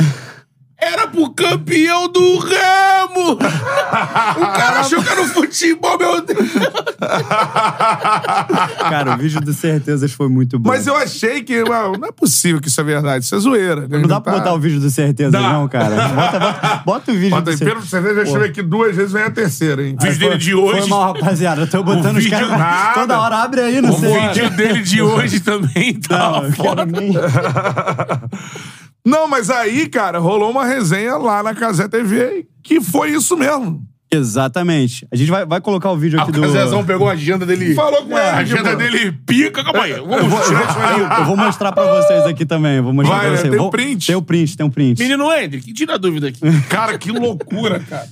Era 0.86 1.08
pro 1.08 1.30
campeão 1.32 2.08
do 2.12 2.38
Remo! 2.40 3.34
o 3.34 3.38
cara 4.54 4.80
achou 4.82 5.02
que 5.02 5.10
era 5.10 5.22
o 5.22 5.28
futebol, 5.28 5.98
meu 5.98 6.22
Deus! 6.26 6.50
Cara, 8.90 9.14
o 9.14 9.18
vídeo 9.18 9.40
do 9.42 9.54
Certezas 9.54 10.12
foi 10.12 10.28
muito 10.30 10.60
bom. 10.60 10.70
Mas 10.70 10.86
eu 10.88 10.96
achei 10.96 11.42
que. 11.44 11.64
Não, 11.64 11.94
não 11.94 12.08
é 12.08 12.12
possível 12.12 12.60
que 12.62 12.68
isso 12.68 12.80
é 12.82 12.84
verdade. 12.84 13.26
Isso 13.26 13.36
é 13.36 13.40
zoeira. 13.40 13.88
Não 13.88 14.04
dá 14.04 14.20
pra 14.20 14.34
botar 14.34 14.54
o 14.54 14.60
vídeo 14.60 14.80
do 14.80 14.90
Certezas, 14.90 15.32
Dá. 15.32 15.42
não, 15.54 15.68
cara. 15.68 15.96
Bota, 16.10 16.40
bota, 16.40 16.82
bota 16.86 17.12
o 17.12 17.16
vídeo 17.16 17.30
Bota 17.32 17.44
do 17.44 17.52
aí, 17.52 17.58
Certezas. 17.58 17.90
Cerveja, 17.90 18.16
deixa 18.16 18.32
eu 18.32 18.40
ver 18.42 18.50
aqui 18.50 18.62
duas 18.62 18.96
vezes, 18.96 19.12
vem 19.12 19.24
a 19.24 19.32
terceira, 19.32 19.84
hein? 19.84 19.96
O 20.00 20.04
vídeo 20.04 20.20
dele 20.20 20.38
de 20.38 20.54
hoje. 20.56 20.80
Foi 20.82 20.90
mal, 20.90 21.14
rapaziada. 21.14 21.62
Eu 21.62 21.68
tô 21.68 21.84
botando 21.84 22.18
os 22.18 22.24
vídeo 22.24 22.38
caras. 22.40 22.58
nada. 22.60 22.94
Toda 22.94 23.20
hora 23.20 23.38
abre 23.38 23.62
aí, 23.62 23.82
não 23.82 23.92
O 23.92 24.00
sei. 24.00 24.20
vídeo 24.28 24.50
dele 24.52 24.82
de 24.82 25.02
hoje 25.02 25.40
também 25.40 25.94
tá 25.96 26.18
Não, 26.32 26.44
eu 26.46 26.52
quero 26.54 26.86
nem. 26.86 27.14
Não, 29.06 29.28
mas 29.28 29.50
aí, 29.50 29.88
cara, 29.90 30.18
rolou 30.20 30.50
uma 30.52 30.66
resenha 30.66 31.18
lá 31.18 31.44
na 31.44 31.54
Casé 31.54 31.88
TV 31.88 32.48
que 32.64 32.80
foi 32.82 33.12
isso 33.12 33.36
mesmo. 33.36 33.82
Exatamente. 34.12 35.08
A 35.12 35.16
gente 35.16 35.32
vai, 35.32 35.44
vai 35.46 35.60
colocar 35.60 35.90
o 35.92 35.98
vídeo 35.98 36.20
Ah, 36.20 36.22
aqui 36.24 36.32
o 36.32 36.34
do. 36.36 36.42
Casezão 36.42 36.86
pegou 36.86 37.10
a 37.10 37.14
agenda 37.14 37.46
dele. 37.46 37.74
Falou 37.74 38.06
com 38.06 38.18
É, 38.18 38.22
ele, 38.28 38.30
A 38.30 38.38
agenda 38.40 38.70
pô. 38.72 38.76
dele 38.78 39.12
pica. 39.12 39.64
Calma 39.64 39.84
aí. 39.84 39.92
Eu 39.92 40.06
vou, 40.08 40.20
Vamos 40.20 40.48
tirar 40.48 40.70
isso 40.70 40.80
aí. 40.80 41.20
eu 41.20 41.26
vou 41.26 41.36
mostrar 41.36 41.72
pra 41.72 41.84
vocês 41.96 42.24
aqui 42.26 42.46
também. 42.46 42.78
Eu 42.78 42.84
vou 42.84 42.94
mostrar 42.94 43.16
Vai, 43.18 43.28
pra 43.28 43.38
vocês. 43.38 43.50
Tem 43.50 43.58
Vou- 43.58 43.68
o 43.68 43.72
print? 43.72 44.06
Tem 44.08 44.16
o 44.16 44.22
print, 44.22 44.56
tem 44.58 44.66
um 44.66 44.70
print. 44.70 45.02
Menino 45.02 45.32
Hendrick, 45.34 45.74
tira 45.74 45.96
a 45.96 45.98
dúvida 45.98 46.28
aqui. 46.28 46.40
Cara, 46.70 46.98
que 46.98 47.12
loucura, 47.12 47.80
cara. 47.82 48.08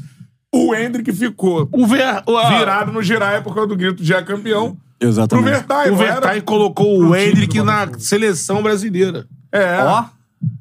O 0.53 0.75
Hendrick 0.75 1.13
ficou 1.13 1.69
O, 1.71 1.87
Ver, 1.87 2.21
o, 2.25 2.49
virado 2.57 2.91
no 2.91 3.01
Jiraya 3.01 3.41
por 3.41 3.53
causa 3.53 3.69
do 3.69 3.75
grito 3.77 4.03
de 4.03 4.13
é 4.13 4.21
campeão. 4.21 4.75
Pro 4.99 5.07
Exatamente. 5.07 5.45
Vertai, 5.45 5.89
o? 5.91 5.95
Vertai 5.95 6.41
colocou 6.41 6.99
o 6.99 7.15
Hendrick 7.15 7.61
na 7.61 7.87
seleção 7.97 8.61
brasileira. 8.61 9.25
É. 9.51 9.77
Ó. 9.83 10.03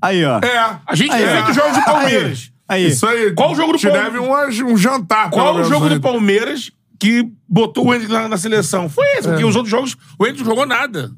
Aí, 0.03 0.25
ó. 0.25 0.39
É. 0.39 0.79
A 0.87 0.95
gente 0.95 1.11
Aí, 1.13 1.25
tem 1.25 1.29
ó. 1.29 1.43
feito 1.45 1.55
jogos 1.55 1.77
do 1.79 1.85
Palmeiras. 1.85 2.53
Aí. 2.69 2.87
Isso 2.89 3.07
aí. 3.07 3.33
Qual 3.35 3.53
o 3.53 3.55
jogo 3.55 3.73
do 3.73 3.79
Te 3.79 3.87
Palmeiras? 3.89 4.13
deve 4.13 4.65
um, 4.65 4.73
um 4.73 4.77
jantar, 4.77 5.31
Qual 5.31 5.57
o 5.57 5.65
jogo 5.65 5.89
né? 5.89 5.95
do 5.97 6.01
Palmeiras 6.01 6.71
que 6.99 7.27
botou 7.49 7.87
o 7.89 7.95
Hendrick 7.95 8.13
na, 8.13 8.29
na 8.29 8.37
seleção? 8.37 8.89
Foi 8.89 9.05
esse, 9.17 9.27
porque 9.29 9.45
os 9.45 9.57
outros 9.57 9.71
jogos 9.71 9.97
o 10.19 10.25
Hendrick 10.27 10.41
não 10.45 10.51
jogou 10.51 10.67
nada. 10.67 11.11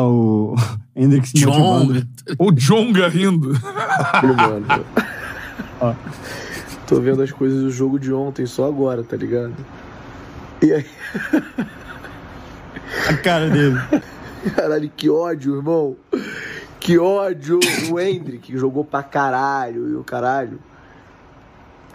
O 0.00 0.54
Hendrick 0.94 1.28
se 1.28 1.46
motivando. 1.46 2.06
O 2.38 2.52
Jonga 2.52 3.08
rindo. 3.08 3.52
mano. 4.22 4.84
Tô 6.86 7.00
vendo 7.00 7.22
as 7.22 7.32
coisas 7.32 7.62
do 7.62 7.70
jogo 7.70 7.98
de 7.98 8.12
ontem 8.12 8.44
só 8.44 8.66
agora, 8.66 9.02
tá 9.02 9.16
ligado? 9.16 9.54
E 10.60 10.72
aí, 10.72 10.86
A 13.08 13.14
cara 13.18 13.48
dele. 13.50 13.78
caralho, 14.54 14.90
que 14.94 15.08
ódio, 15.08 15.56
irmão. 15.56 15.96
Que 16.84 16.98
ódio. 16.98 17.60
O 17.90 17.98
Hendrick 17.98 18.54
jogou 18.58 18.84
pra 18.84 19.02
caralho 19.02 19.88
e 19.88 19.96
o 19.96 20.04
caralho. 20.04 20.58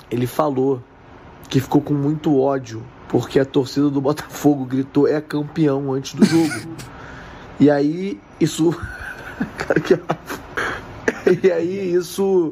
Ele 0.10 0.26
falou 0.26 0.82
que 1.48 1.60
ficou 1.60 1.80
com 1.80 1.94
muito 1.94 2.40
ódio 2.40 2.84
porque 3.08 3.40
a 3.40 3.46
torcida 3.46 3.88
do 3.88 4.02
Botafogo 4.02 4.66
gritou 4.66 5.08
é 5.08 5.22
campeão 5.22 5.94
antes 5.94 6.16
do 6.16 6.26
jogo. 6.26 6.76
E 7.60 7.70
aí 7.70 8.20
isso. 8.40 8.76
Cara, 9.60 9.80
que 9.80 9.94
E 11.44 11.52
aí 11.52 11.94
isso 11.94 12.52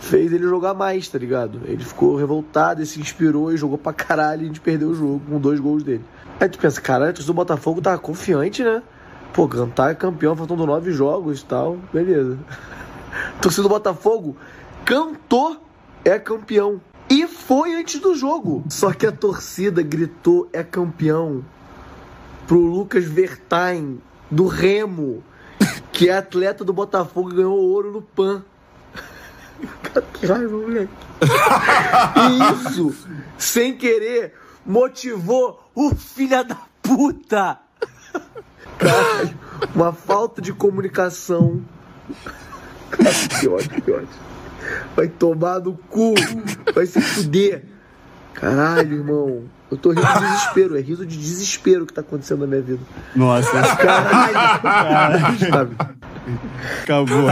fez 0.00 0.32
ele 0.32 0.48
jogar 0.48 0.74
mais, 0.74 1.06
tá 1.06 1.18
ligado? 1.18 1.60
Ele 1.66 1.84
ficou 1.84 2.16
revoltado, 2.16 2.80
ele 2.80 2.86
se 2.86 2.98
inspirou 2.98 3.52
e 3.52 3.56
jogou 3.56 3.78
pra 3.78 3.92
caralho 3.92 4.42
e 4.42 4.44
a 4.46 4.48
gente 4.48 4.60
perdeu 4.60 4.88
o 4.88 4.94
jogo 4.96 5.22
com 5.24 5.38
dois 5.38 5.60
gols 5.60 5.84
dele. 5.84 6.04
Aí 6.40 6.48
tu 6.48 6.58
pensa, 6.58 6.80
caralho, 6.80 7.10
a 7.10 7.12
torcida 7.12 7.32
do 7.32 7.36
Botafogo 7.36 7.80
tá 7.80 7.96
confiante, 7.96 8.64
né? 8.64 8.82
Pô, 9.32 9.46
cantar 9.48 9.92
é 9.92 9.94
campeão, 9.94 10.36
faltando 10.36 10.66
nove 10.66 10.92
jogos 10.92 11.40
e 11.40 11.44
tal, 11.44 11.76
beleza. 11.92 12.38
Torcida 13.40 13.62
do 13.62 13.68
Botafogo 13.68 14.36
cantou 14.84 15.62
é 16.04 16.18
campeão. 16.18 16.80
E 17.08 17.26
foi 17.26 17.74
antes 17.74 18.00
do 18.00 18.14
jogo. 18.14 18.64
Só 18.68 18.92
que 18.92 19.06
a 19.06 19.12
torcida 19.12 19.82
gritou 19.82 20.48
é 20.52 20.62
campeão 20.62 21.44
pro 22.46 22.58
Lucas 22.58 23.04
Vertain, 23.04 24.00
do 24.30 24.46
Remo, 24.46 25.22
que 25.92 26.08
é 26.08 26.16
atleta 26.16 26.64
do 26.64 26.72
Botafogo 26.72 27.30
e 27.30 27.36
ganhou 27.36 27.58
ouro 27.58 27.92
no 27.92 28.02
PAN. 28.02 28.44
Que 30.14 30.26
raiva, 30.26 30.56
moleque. 30.56 30.92
E 32.16 32.68
isso, 32.68 32.94
sem 33.36 33.76
querer, 33.76 34.34
motivou 34.64 35.70
o 35.74 35.94
filho 35.94 36.44
da 36.44 36.56
puta. 36.82 37.58
Caralho, 38.80 39.38
uma 39.74 39.92
falta 39.92 40.40
de 40.40 40.52
comunicação. 40.52 41.60
Que 43.38 43.48
ódio, 43.48 43.70
que 43.82 43.90
ódio. 43.90 44.08
Vai 44.96 45.08
tomar 45.08 45.60
no 45.60 45.74
cu. 45.74 46.14
Vai 46.74 46.86
se 46.86 47.00
fuder. 47.00 47.64
Caralho, 48.34 48.96
irmão. 48.96 49.44
Eu 49.70 49.76
tô 49.76 49.90
rindo 49.90 50.06
de 50.06 50.20
desespero. 50.20 50.76
É 50.76 50.80
riso 50.80 51.06
de 51.06 51.16
desespero 51.16 51.86
que 51.86 51.92
tá 51.92 52.00
acontecendo 52.00 52.40
na 52.40 52.46
minha 52.46 52.62
vida. 52.62 52.80
Nossa, 53.14 53.76
Caralho. 53.76 55.38
Sabe? 55.50 55.76
acabou. 56.82 57.26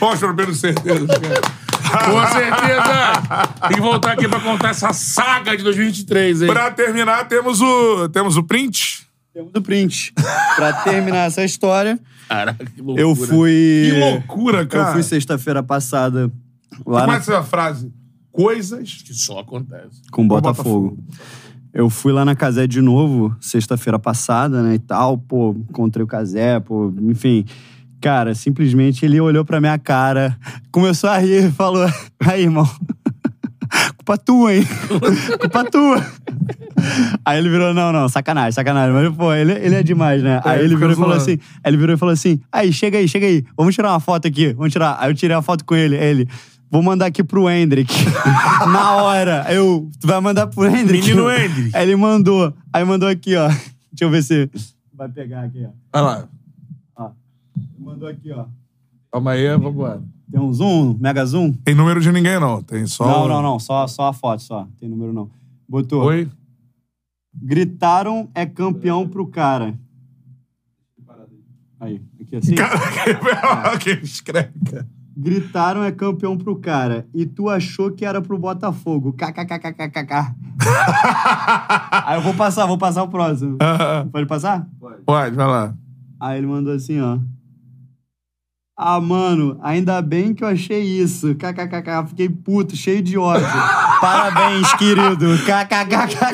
Mostra 0.00 0.30
o 0.30 0.34
Pedro 0.34 0.54
Certeza. 0.54 1.06
Com 1.06 2.26
certeza. 2.26 3.68
Tem 3.68 3.76
que 3.76 3.80
voltar 3.80 4.12
aqui 4.12 4.28
pra 4.28 4.40
contar 4.40 4.70
essa 4.70 4.92
saga 4.92 5.56
de 5.56 5.62
2023, 5.62 6.42
hein? 6.42 6.48
Pra 6.48 6.70
terminar, 6.70 7.26
temos 7.28 7.60
o, 7.60 8.08
temos 8.08 8.36
o 8.36 8.44
print. 8.44 9.05
Temos 9.36 9.52
o 9.54 9.60
print. 9.60 10.14
Pra 10.56 10.72
terminar 10.82 11.26
essa 11.26 11.44
história, 11.44 12.00
Caraca, 12.26 12.64
que 12.64 12.80
loucura. 12.80 13.02
eu 13.02 13.14
fui. 13.14 13.90
Que 13.92 14.00
loucura, 14.00 14.66
cara. 14.66 14.88
Eu 14.88 14.92
fui 14.94 15.02
sexta-feira 15.02 15.62
passada 15.62 16.32
lá 16.86 17.00
Como 17.00 17.06
na 17.08 17.14
é 17.14 17.16
essa 17.18 17.42
frase? 17.42 17.92
Coisas 18.32 19.02
Que 19.02 19.12
só 19.12 19.40
acontece. 19.40 20.00
com 20.10 20.24
o 20.24 20.26
Botafogo. 20.26 20.98
Eu 21.70 21.90
fui 21.90 22.14
lá 22.14 22.24
na 22.24 22.34
Casé 22.34 22.66
de 22.66 22.80
novo, 22.80 23.36
sexta-feira 23.38 23.98
passada, 23.98 24.62
né, 24.62 24.76
e 24.76 24.78
tal, 24.78 25.18
pô, 25.18 25.54
encontrei 25.68 26.02
o 26.02 26.06
Casé, 26.06 26.58
pô, 26.58 26.90
enfim. 27.02 27.44
Cara, 28.00 28.34
simplesmente 28.34 29.04
ele 29.04 29.20
olhou 29.20 29.44
pra 29.44 29.60
minha 29.60 29.78
cara, 29.78 30.34
começou 30.72 31.10
a 31.10 31.18
rir 31.18 31.44
e 31.48 31.52
falou: 31.52 31.86
Aí, 32.24 32.44
irmão, 32.44 32.66
culpa 34.06 34.16
tua, 34.16 34.54
hein? 34.54 34.62
culpa 35.40 35.64
tua. 35.64 36.06
Aí 37.24 37.38
ele 37.38 37.48
virou: 37.48 37.74
Não, 37.74 37.92
não, 37.92 38.08
sacanagem, 38.08 38.52
sacanagem. 38.52 38.94
Mas, 38.94 39.16
pô, 39.16 39.34
ele, 39.34 39.52
ele 39.52 39.74
é 39.74 39.82
demais, 39.82 40.22
né? 40.22 40.40
aí 40.44 40.64
ele 40.64 40.76
virou 40.76 40.92
e 40.92 40.96
falou 40.96 41.16
assim: 41.16 41.38
Aí 41.64 41.70
ele 41.70 41.76
virou 41.76 41.96
e 41.96 41.98
falou 41.98 42.12
assim: 42.12 42.40
Aí, 42.52 42.72
chega 42.72 42.98
aí, 42.98 43.08
chega 43.08 43.26
aí, 43.26 43.44
vamos 43.56 43.74
tirar 43.74 43.90
uma 43.90 43.98
foto 43.98 44.28
aqui, 44.28 44.52
vamos 44.52 44.72
tirar. 44.72 44.96
Aí 45.00 45.10
eu 45.10 45.14
tirei 45.14 45.36
a 45.36 45.42
foto 45.42 45.64
com 45.64 45.74
ele, 45.74 45.96
ele. 45.96 46.28
Vou 46.70 46.82
mandar 46.82 47.06
aqui 47.06 47.22
pro 47.24 47.50
Hendrick. 47.50 47.92
Na 48.72 48.96
hora. 48.96 49.46
Eu, 49.48 49.88
tu 50.00 50.06
vai 50.06 50.20
mandar 50.20 50.46
pro 50.46 50.66
Hendrick? 50.66 51.08
Menino 51.08 51.30
Hendrick. 51.30 51.74
Aí 51.74 51.82
ele 51.82 51.96
mandou. 51.96 52.52
Aí 52.72 52.84
mandou 52.84 53.08
aqui, 53.08 53.36
ó. 53.36 53.48
Deixa 53.48 54.02
eu 54.02 54.10
ver 54.10 54.22
se 54.22 54.50
vai 54.92 55.08
pegar 55.08 55.42
aqui, 55.42 55.64
ó. 55.64 55.70
Olha 55.98 56.04
lá. 56.04 56.28
ó. 56.96 57.10
Mandou 57.78 58.08
aqui, 58.08 58.32
ó. 58.32 58.46
Calma 59.12 59.32
aí, 59.32 59.48
vamos 59.48 59.72
embora. 59.72 60.02
Tem 60.30 60.40
um 60.40 60.52
zoom, 60.52 60.96
mega 60.98 61.24
zoom? 61.24 61.52
Tem 61.64 61.74
número 61.74 62.00
de 62.00 62.10
ninguém, 62.10 62.40
não. 62.40 62.62
Tem 62.62 62.86
só. 62.86 63.06
Não, 63.06 63.28
não, 63.28 63.42
não. 63.42 63.58
Só, 63.58 63.86
só 63.86 64.08
a 64.08 64.12
foto, 64.12 64.42
só. 64.42 64.66
Tem 64.78 64.88
número 64.88 65.12
não. 65.12 65.30
Botou. 65.68 66.04
Oi? 66.04 66.28
Gritaram 67.34 68.28
é 68.34 68.44
campeão 68.46 69.08
pro 69.08 69.26
cara. 69.26 69.78
Aí, 71.78 72.02
aqui 72.20 72.36
assim. 72.36 72.54
Que 72.54 73.90
escreve, 74.02 74.52
cara. 74.64 74.86
Gritaram 75.16 75.82
é 75.82 75.90
campeão 75.90 76.36
pro 76.36 76.56
cara. 76.56 77.06
E 77.14 77.24
tu 77.24 77.48
achou 77.48 77.90
que 77.90 78.04
era 78.04 78.20
pro 78.20 78.38
Botafogo. 78.38 79.14
KKKKKK. 79.14 80.34
Aí 82.04 82.18
eu 82.18 82.22
vou 82.22 82.34
passar, 82.34 82.66
vou 82.66 82.76
passar 82.76 83.02
o 83.02 83.08
próximo. 83.08 83.56
Pode 84.12 84.26
passar? 84.26 84.68
Pode, 85.06 85.34
vai 85.34 85.46
lá. 85.46 85.74
Aí 86.20 86.38
ele 86.38 86.46
mandou 86.46 86.74
assim, 86.74 87.00
ó. 87.00 87.18
Ah, 88.78 89.00
mano, 89.00 89.58
ainda 89.62 90.02
bem 90.02 90.34
que 90.34 90.44
eu 90.44 90.48
achei 90.48 90.82
isso. 90.82 91.34
KKKK, 91.34 92.08
fiquei 92.10 92.28
puto, 92.28 92.76
cheio 92.76 93.00
de 93.02 93.16
ódio. 93.16 93.46
Parabéns, 94.02 94.70
querido. 94.74 95.26
KKKKK. 95.38 96.28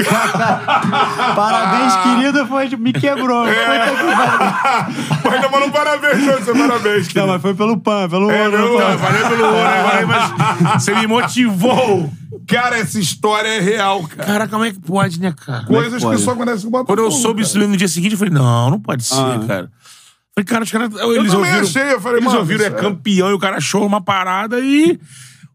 Parabéns, 1.36 1.96
querido, 2.02 2.44
foi, 2.48 2.68
me 2.76 2.92
quebrou. 2.92 3.44
Puta 3.44 3.54
que 3.54 5.22
pariu. 5.22 5.40
Mas 5.40 5.50
mandou 5.52 5.70
parabéns, 5.70 6.18
não, 6.26 6.42
seu 6.42 6.54
parabéns. 6.56 7.06
Não, 7.06 7.12
querido. 7.12 7.26
mas 7.28 7.42
foi 7.42 7.54
pelo 7.54 7.78
PAN, 7.78 8.08
pelo 8.08 8.28
É, 8.30 8.44
ouro. 8.48 8.58
meu, 8.58 8.78
Não, 8.80 8.98
valeu 8.98 9.28
pelo 9.28 9.44
ouro, 9.44 9.56
valeu, 9.58 10.08
mas 10.08 10.82
você 10.82 10.94
me 10.96 11.06
motivou. 11.06 12.10
Cara, 12.48 12.76
essa 12.78 12.98
história 12.98 13.48
é 13.48 13.60
real, 13.60 14.02
cara. 14.02 14.24
Cara, 14.26 14.48
como 14.48 14.64
é 14.64 14.72
que 14.72 14.80
pode, 14.80 15.20
né, 15.20 15.32
cara? 15.46 15.64
Coisas 15.64 16.02
que 16.02 16.08
pode? 16.08 16.20
só 16.22 16.32
acontecem 16.32 16.62
com 16.62 16.68
o 16.68 16.70
Botafogo. 16.72 16.86
Quando 16.86 16.98
eu 17.06 17.10
soube 17.12 17.42
isso 17.42 17.54
cara. 17.54 17.68
no 17.68 17.76
dia 17.76 17.86
seguinte, 17.86 18.12
eu 18.12 18.18
falei, 18.18 18.34
não, 18.34 18.68
não 18.70 18.80
pode 18.80 19.04
ser, 19.04 19.14
Ah. 19.14 19.40
cara. 19.46 19.70
Falei, 20.34 20.46
cara, 20.46 20.64
os 20.64 20.70
caras. 20.70 20.90
Eles 20.94 21.30
também 21.32 21.34
ouviram, 21.36 21.60
achei, 21.60 21.92
eu 21.92 22.00
falei, 22.00 22.18
eles 22.18 22.24
mano, 22.26 22.38
ouviram, 22.40 22.64
é 22.64 22.68
é- 22.68 22.70
campeão, 22.70 23.30
e 23.30 23.34
o 23.34 23.38
cara 23.38 23.56
achou 23.58 23.84
uma 23.86 24.00
parada 24.00 24.58
e. 24.60 24.98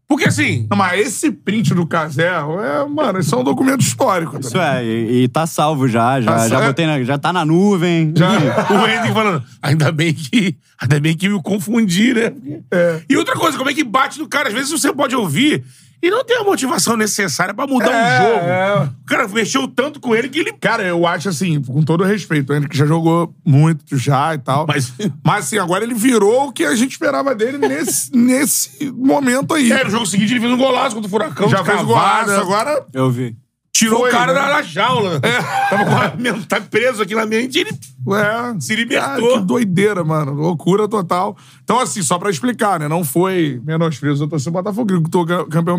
Porque 0.06 0.26
assim. 0.26 0.66
Não, 0.70 0.76
mas 0.78 1.00
esse 1.06 1.30
print 1.30 1.74
do 1.74 1.86
Caserro 1.86 2.58
é, 2.60 2.86
mano, 2.88 3.18
isso 3.18 3.34
é 3.34 3.38
um 3.38 3.44
documento 3.44 3.82
histórico. 3.82 4.38
tá 4.38 4.48
Isso 4.48 4.58
é, 4.58 4.82
e, 4.84 5.24
e 5.24 5.28
tá 5.28 5.46
salvo 5.46 5.86
já. 5.86 6.18
Já, 6.20 6.32
Tá 6.32 6.48
já, 6.48 6.58
sa- 6.60 6.66
botei 6.66 6.86
na- 6.86 7.02
já 7.04 7.18
tá 7.18 7.30
na 7.32 7.44
nuvem. 7.44 8.14
Já- 8.16 8.30
O 8.72 8.86
Hendrick 8.88 9.12
falando, 9.12 9.42
ainda 9.60 9.92
bem 9.92 10.14
que. 10.14 10.56
Ainda 10.80 10.98
bem 11.00 11.14
que 11.16 11.28
me 11.28 11.42
confundi, 11.42 12.14
né? 12.14 12.32
É. 12.70 13.02
E 13.10 13.16
outra 13.18 13.34
coisa, 13.34 13.58
como 13.58 13.68
é 13.68 13.74
que 13.74 13.84
bate 13.84 14.18
no 14.18 14.28
cara? 14.28 14.48
Às 14.48 14.54
vezes 14.54 14.70
você 14.70 14.92
pode 14.92 15.14
ouvir 15.14 15.62
e 16.02 16.10
não 16.10 16.24
tem 16.24 16.36
a 16.38 16.44
motivação 16.44 16.96
necessária 16.96 17.52
pra 17.52 17.66
mudar 17.66 17.90
É, 17.90 18.20
um 18.20 18.26
jogo. 18.34 18.46
é. 18.46 18.82
O 19.02 19.06
cara 19.06 19.28
mexeu 19.28 19.66
tanto 19.66 19.98
com 20.00 20.14
ele 20.14 20.28
que 20.28 20.38
ele. 20.38 20.52
Cara, 20.52 20.82
eu 20.84 21.06
acho 21.06 21.28
assim, 21.28 21.60
com 21.62 21.82
todo 21.82 22.04
respeito, 22.04 22.52
o 22.52 22.56
Henrique 22.56 22.76
já 22.76 22.86
jogou 22.86 23.34
muito 23.44 23.96
já 23.96 24.34
e 24.34 24.38
tal. 24.38 24.66
Mas- 24.66 24.92
Mas 25.24 25.44
assim, 25.46 25.58
agora 25.58 25.82
ele 25.84 25.94
virou 25.94 26.48
o 26.48 26.52
que 26.52 26.64
a 26.64 26.74
gente 26.74 26.92
esperava 26.92 27.34
dele 27.34 27.58
nesse, 27.58 28.10
nesse 28.16 28.90
momento 28.92 29.54
aí. 29.54 29.70
É, 29.72 29.84
no 29.84 29.90
jogo 29.90 30.06
seguinte 30.06 30.32
ele 30.32 30.40
fez 30.40 30.52
um 30.52 30.56
golaço 30.58 30.94
contra 30.94 31.08
o 31.08 31.10
Furacão. 31.10 31.48
já 31.48 31.58
de 31.58 31.64
fez 31.64 31.80
o 31.82 31.86
cavada. 31.86 32.24
golaço, 32.24 32.40
agora. 32.40 32.86
Eu 32.92 33.10
vi. 33.10 33.36
Tirou 33.78 34.00
Foi, 34.00 34.08
o 34.08 34.12
cara 34.12 34.32
né? 34.32 34.40
da, 34.40 34.52
da 34.54 34.62
jaula. 34.62 35.20
Tava 35.70 36.10
com 36.10 36.42
tá 36.48 36.60
preso 36.60 37.00
aqui 37.00 37.14
na 37.14 37.24
mente 37.24 37.60
ele. 37.60 37.70
É, 37.70 38.58
Se 38.58 38.74
libertou. 38.74 39.36
Ah, 39.36 39.38
que 39.38 39.44
doideira, 39.44 40.02
mano. 40.02 40.32
Loucura 40.32 40.88
total. 40.88 41.36
Então, 41.62 41.78
assim, 41.78 42.02
só 42.02 42.18
pra 42.18 42.28
explicar, 42.28 42.80
né? 42.80 42.88
Não 42.88 43.04
foi 43.04 43.62
menosprezo 43.64 44.26
do 44.26 44.30
torcedor 44.30 44.64
Botafogo, 44.64 45.00
que 45.04 45.08
tô 45.10 45.24
campeão 45.24 45.78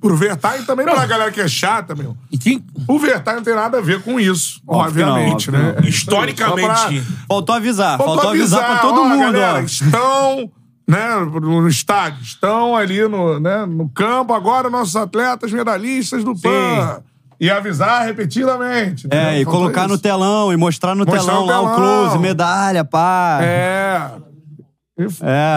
por 0.00 0.16
Vertar 0.16 0.58
e 0.58 0.64
também 0.64 0.86
pra 0.86 1.04
galera 1.04 1.30
que 1.30 1.38
é 1.38 1.46
chata, 1.46 1.94
meu. 1.94 2.16
E 2.32 2.38
quem. 2.38 2.64
O 2.88 2.98
Vertar 2.98 3.34
não 3.36 3.42
tem 3.42 3.54
nada 3.54 3.76
a 3.76 3.82
ver 3.82 4.00
com 4.02 4.18
isso, 4.18 4.62
não, 4.66 4.78
obviamente, 4.78 5.50
óbvio 5.50 5.52
né? 5.52 5.74
não. 5.82 5.86
Historicamente. 5.86 6.66
Pra- 6.66 7.26
Faltou 7.28 7.54
avisar. 7.54 7.98
Faltou 7.98 8.14
Faltou, 8.14 8.30
avisar, 8.30 8.64
pra 8.64 8.76
todo 8.78 9.00
ó, 9.02 9.04
mundo, 9.04 9.18
galera, 9.20 9.58
ó. 9.58 9.60
Estão, 9.60 10.50
né, 10.88 11.08
no 11.42 11.68
estádio, 11.68 12.22
estão 12.22 12.74
ali 12.74 13.06
no, 13.06 13.38
né, 13.38 13.66
no 13.66 13.86
campo 13.90 14.32
agora 14.32 14.70
nossos 14.70 14.96
atletas 14.96 15.52
medalhistas 15.52 16.24
do 16.24 16.34
PAN. 16.40 17.02
E 17.40 17.50
avisar 17.50 18.04
repetidamente. 18.04 19.06
É, 19.10 19.40
e 19.40 19.44
colocar 19.44 19.88
no 19.88 19.98
telão, 19.98 20.52
e 20.52 20.56
mostrar 20.56 20.94
no 20.94 21.04
Mostrar 21.04 21.20
telão 21.20 21.40
no 21.42 21.46
lá 21.46 21.60
o 21.60 21.64
telão. 21.64 21.76
close, 21.76 22.18
medalha, 22.18 22.84
pá. 22.84 23.38
É. 23.42 24.10
É. 24.96 25.06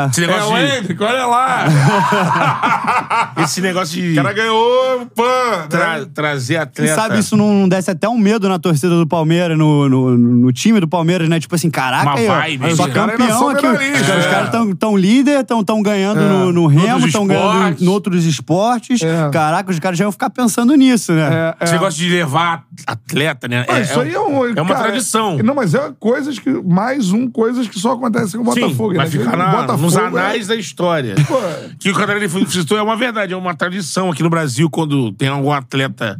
Esse 0.09 0.23
É 0.23 0.27
negócio 0.27 0.51
o 0.51 0.57
de. 0.57 0.63
Hendrick, 0.63 1.03
olha 1.03 1.25
lá. 1.27 1.65
Esse 3.43 3.61
negócio 3.61 4.01
de. 4.01 4.13
o 4.13 4.15
cara 4.15 4.33
ganhou 4.33 5.01
o 5.01 5.05
PAN. 5.05 5.67
tra- 5.69 5.99
né? 5.99 6.05
trazer 6.11 6.53
Quem 6.55 6.61
atleta. 6.63 6.95
sabe 6.95 7.19
isso 7.19 7.37
não, 7.37 7.69
desse 7.69 7.91
até 7.91 8.09
um 8.09 8.17
medo 8.17 8.49
na 8.49 8.57
torcida 8.57 8.95
do 8.97 9.05
Palmeiras, 9.05 9.55
no, 9.55 9.87
no, 9.87 10.17
no 10.17 10.51
time 10.51 10.79
do 10.79 10.87
Palmeiras, 10.87 11.29
né? 11.29 11.39
Tipo 11.39 11.53
assim, 11.53 11.69
caraca, 11.69 12.03
Uma 12.03 12.13
ó, 12.19 12.39
vibe, 12.39 12.75
só 12.75 12.87
né? 12.87 12.93
campeão 12.93 13.47
Os 13.47 13.61
caras 13.61 13.79
ainda 13.79 13.97
aqui. 13.97 14.05
são 14.07 14.17
Os, 14.19 14.25
É. 14.25 14.29
caras 14.29 14.45
estão 14.45 14.75
tão 14.75 14.97
líder, 14.97 15.39
estão 15.41 15.63
tão 15.63 15.83
ganhando 15.83 16.19
no, 16.21 16.51
no 16.51 16.65
remo, 16.65 17.05
estão 17.05 17.27
ganhando 17.27 17.83
em 17.83 17.87
outros 17.87 18.25
esportes. 18.25 19.01
É. 19.03 19.29
Caraca, 19.31 19.69
os 19.69 19.77
caras 19.79 19.99
já 19.99 20.05
iam 20.05 20.11
ficar 20.11 20.31
pensando 20.31 20.73
nisso, 20.75 21.13
né? 21.13 21.53
É, 21.59 21.63
Esse 21.63 21.73
é. 21.73 21.77
negócio 21.77 21.99
de 21.99 22.09
levar 22.09 22.63
atleta, 22.87 23.47
né? 23.47 23.65
Mas 23.67 23.89
isso 23.91 23.99
aí 23.99 24.13
é, 24.15 24.19
um, 24.19 24.45
é 24.45 24.61
uma 24.61 24.73
cara, 24.73 24.87
tradição. 24.87 25.37
Não, 25.43 25.53
mas 25.53 25.75
é 25.75 25.91
coisas 25.99 26.39
que. 26.39 26.49
Mais 26.67 27.11
um, 27.11 27.29
coisas 27.29 27.67
que 27.67 27.79
só 27.79 27.91
acontecem 27.93 28.41
com 28.43 28.49
o 28.49 28.53
Sim, 28.53 28.61
Botafogo. 28.61 28.95
vai 28.95 29.05
né? 29.05 29.11
O 29.33 29.37
na- 29.37 29.51
Botafogo 29.51 29.81
nos 29.83 29.95
é- 29.95 30.01
anais 30.05 30.47
da 30.47 30.55
história. 30.55 31.15
Pô, 31.27 31.37
Que 31.79 31.89
o 31.89 31.93
Catarina 31.95 32.27
citou 32.47 32.77
é 32.77 32.81
uma 32.81 32.95
verdade, 32.95 33.33
é 33.33 33.37
uma 33.37 33.55
tradição 33.55 34.11
aqui 34.11 34.21
no 34.23 34.29
Brasil, 34.29 34.69
quando 34.69 35.11
tem 35.13 35.27
algum 35.27 35.51
atleta 35.51 36.19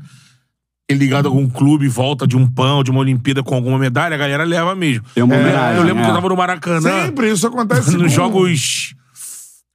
ligado 0.90 1.26
a 1.26 1.30
algum 1.30 1.50
clube, 1.50 1.88
volta 1.90 2.26
de 2.26 2.38
um 2.38 2.50
pão, 2.50 2.82
de 2.84 2.90
uma 2.92 3.02
Olimpíada 3.02 3.44
com 3.44 3.54
alguma 3.56 3.78
medalha, 3.78 4.16
a 4.16 4.18
galera 4.18 4.44
leva 4.46 4.74
mesmo. 4.74 5.04
Tem 5.14 5.22
uma 5.24 5.36
É, 5.36 5.40
homenagem, 5.40 5.78
eu 5.78 5.84
lembro 5.84 6.02
é. 6.02 6.06
que 6.06 6.10
eu 6.12 6.16
tava 6.16 6.30
no 6.30 6.38
Maracanã, 6.38 7.06
Sempre 7.06 7.30
isso 7.32 7.46
acontece 7.46 7.92
nos 7.98 8.04
com- 8.04 8.10
jogos. 8.10 8.96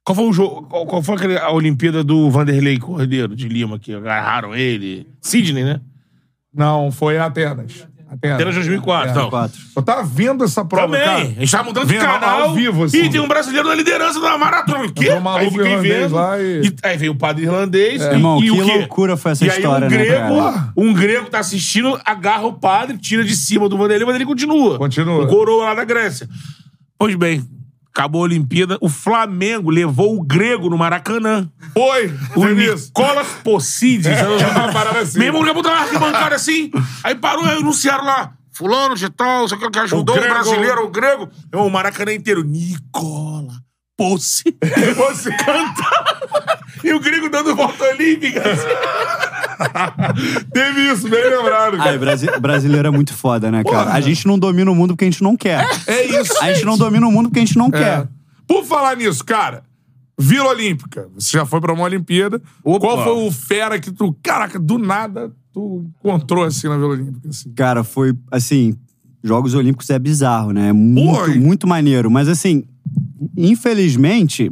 Qual 0.05 0.15
foi 0.15 0.25
o 0.25 0.33
jogo? 0.33 0.63
Qual, 0.63 0.85
qual 0.85 1.01
foi 1.03 1.15
aquele, 1.15 1.37
a 1.37 1.49
Olimpíada 1.51 2.03
do 2.03 2.29
Vanderlei 2.31 2.77
Cordeiro 2.77 3.35
de 3.35 3.47
Lima, 3.47 3.77
que 3.79 3.93
agarraram 3.93 4.53
ele? 4.55 5.07
Sidney, 5.21 5.63
né? 5.63 5.79
Não, 6.53 6.91
foi 6.91 7.17
Atenas. 7.17 7.87
Atenas. 8.13 8.35
Apenas 8.35 8.55
2004. 8.55 9.11
Então. 9.11 9.29
Quatro. 9.29 9.59
Eu 9.75 9.81
tava 9.81 10.03
vendo 10.03 10.43
essa 10.43 10.63
prova, 10.65 10.87
Também. 10.87 11.03
cara. 11.03 11.19
A 11.21 11.25
gente 11.25 11.51
tava 11.51 11.63
mudando 11.63 11.87
de 11.87 11.93
Vendo 11.93 12.01
canal. 12.05 12.41
ao 12.43 12.53
vivo, 12.53 12.83
assim. 12.83 13.03
E 13.05 13.09
tem 13.09 13.19
um 13.19 13.27
brasileiro 13.27 13.67
na 13.67 13.75
liderança 13.75 14.19
da 14.19 14.37
maratona. 14.37 14.85
O 14.85 14.91
quê? 14.93 15.03
Entrou 15.05 15.17
um 15.19 15.21
maluco 15.21 15.43
Aí 15.45 15.49
fiquei 15.51 15.71
irlandês 15.71 16.01
vendo. 16.03 16.15
lá 16.15 16.39
e- 16.39 16.75
Aí 16.83 16.97
veio 16.97 17.11
o 17.11 17.15
padre 17.15 17.43
irlandês. 17.43 18.01
e, 18.01 18.05
Irmão, 18.05 18.39
e 18.39 18.43
que 18.43 18.51
o 18.51 18.55
quê? 18.65 18.77
loucura 18.77 19.17
foi 19.17 19.31
essa 19.33 19.45
e 19.45 19.49
aí 19.49 19.57
história, 19.57 19.87
um 19.87 19.89
né, 19.89 19.97
grego, 19.97 20.35
cara? 20.37 20.73
um 20.77 20.93
grego 20.93 21.29
tá 21.29 21.39
assistindo, 21.39 21.99
agarra 22.05 22.45
o 22.45 22.53
padre, 22.53 22.97
tira 22.97 23.23
de 23.23 23.35
cima 23.35 23.67
do 23.67 23.77
Vanderlei, 23.77 24.03
o 24.03 24.07
Vanderlei 24.07 24.27
continua. 24.27 24.77
Continua. 24.77 25.23
O 25.23 25.27
coroa 25.27 25.65
lá 25.65 25.73
da 25.75 25.83
Grécia. 25.83 26.27
Pois 26.97 27.15
bem, 27.15 27.43
acabou 27.93 28.21
a 28.21 28.23
Olimpíada, 28.23 28.77
o 28.81 28.89
Flamengo 28.89 29.69
levou 29.69 30.17
o 30.17 30.23
grego 30.23 30.69
no 30.69 30.77
Maracanã. 30.77 31.47
Foi. 31.73 32.11
O. 32.35 32.45
Nicolas 32.45 33.27
Possides. 33.43 34.07
É, 34.07 34.25
uma 34.25 34.73
parada 34.73 34.99
assim. 34.99 35.19
Mesmo 35.19 35.37
o 35.37 35.41
uma 35.41 35.71
arquibancada 35.71 36.35
assim, 36.35 36.71
aí 37.03 37.13
parou, 37.13 37.45
aí 37.45 37.57
anunciaram 37.57 38.03
lá. 38.03 38.33
Fulano 38.51 38.95
de 38.95 39.09
tal, 39.09 39.47
sei 39.47 39.57
o 39.57 39.61
que 39.61 39.69
que 39.69 39.79
ajudou 39.79 40.15
o, 40.15 40.19
grego. 40.19 40.33
brasileiro, 40.33 40.85
o 40.85 40.89
grego. 40.89 41.29
É 41.51 41.57
o 41.57 41.69
Maracanã 41.69 42.13
inteiro. 42.13 42.43
Nicola 42.43 43.53
Possi. 43.97 44.57
Você 44.95 45.29
canta. 45.37 45.83
e 46.83 46.93
o 46.93 46.99
grego 46.99 47.29
dando 47.29 47.55
volta 47.55 47.83
olímpica. 47.85 48.41
Teve 50.53 50.91
isso, 50.91 51.09
bem 51.09 51.23
lembrado. 51.23 51.73
Ai, 51.75 51.83
Cara. 51.85 51.97
Brasi 51.97 52.27
brasileiro 52.39 52.87
é 52.87 52.91
muito 52.91 53.13
foda, 53.13 53.51
né, 53.51 53.63
cara? 53.63 53.91
A 53.93 54.01
gente 54.01 54.25
não 54.27 54.37
domina 54.37 54.69
o 54.71 54.75
mundo 54.75 54.89
porque 54.93 55.05
a 55.05 55.09
gente 55.09 55.23
não 55.23 55.35
quer. 55.37 55.65
É 55.87 56.05
isso. 56.21 56.33
A 56.41 56.53
gente 56.53 56.65
não 56.65 56.77
domina 56.77 57.07
o 57.07 57.11
mundo 57.11 57.29
porque 57.29 57.39
a 57.39 57.45
gente 57.45 57.57
não 57.57 57.67
É. 57.67 57.71
quer. 57.71 58.07
Por 58.47 58.63
falar 58.65 58.97
nisso, 58.97 59.23
cara, 59.23 59.63
Vila 60.17 60.49
Olímpica. 60.49 61.07
Você 61.15 61.37
já 61.37 61.45
foi 61.45 61.59
pra 61.61 61.73
uma 61.73 61.83
Olimpíada. 61.83 62.41
Opa. 62.63 62.79
Qual 62.79 63.03
foi 63.03 63.13
o 63.27 63.31
fera 63.31 63.79
que 63.79 63.91
tu. 63.91 64.15
Caraca, 64.21 64.59
do 64.59 64.77
nada 64.77 65.31
tu 65.53 65.85
encontrou 65.99 66.43
assim 66.43 66.67
na 66.67 66.75
Vila 66.77 66.89
Olímpica? 66.89 67.29
Assim? 67.29 67.51
Cara, 67.53 67.83
foi 67.83 68.13
assim. 68.31 68.75
Jogos 69.23 69.53
Olímpicos 69.53 69.89
é 69.89 69.97
bizarro, 69.97 70.51
né? 70.51 70.67
É 70.69 70.73
muito, 70.73 71.21
Oi. 71.21 71.39
muito 71.39 71.65
maneiro. 71.65 72.11
Mas 72.11 72.27
assim, 72.27 72.65
infelizmente, 73.37 74.49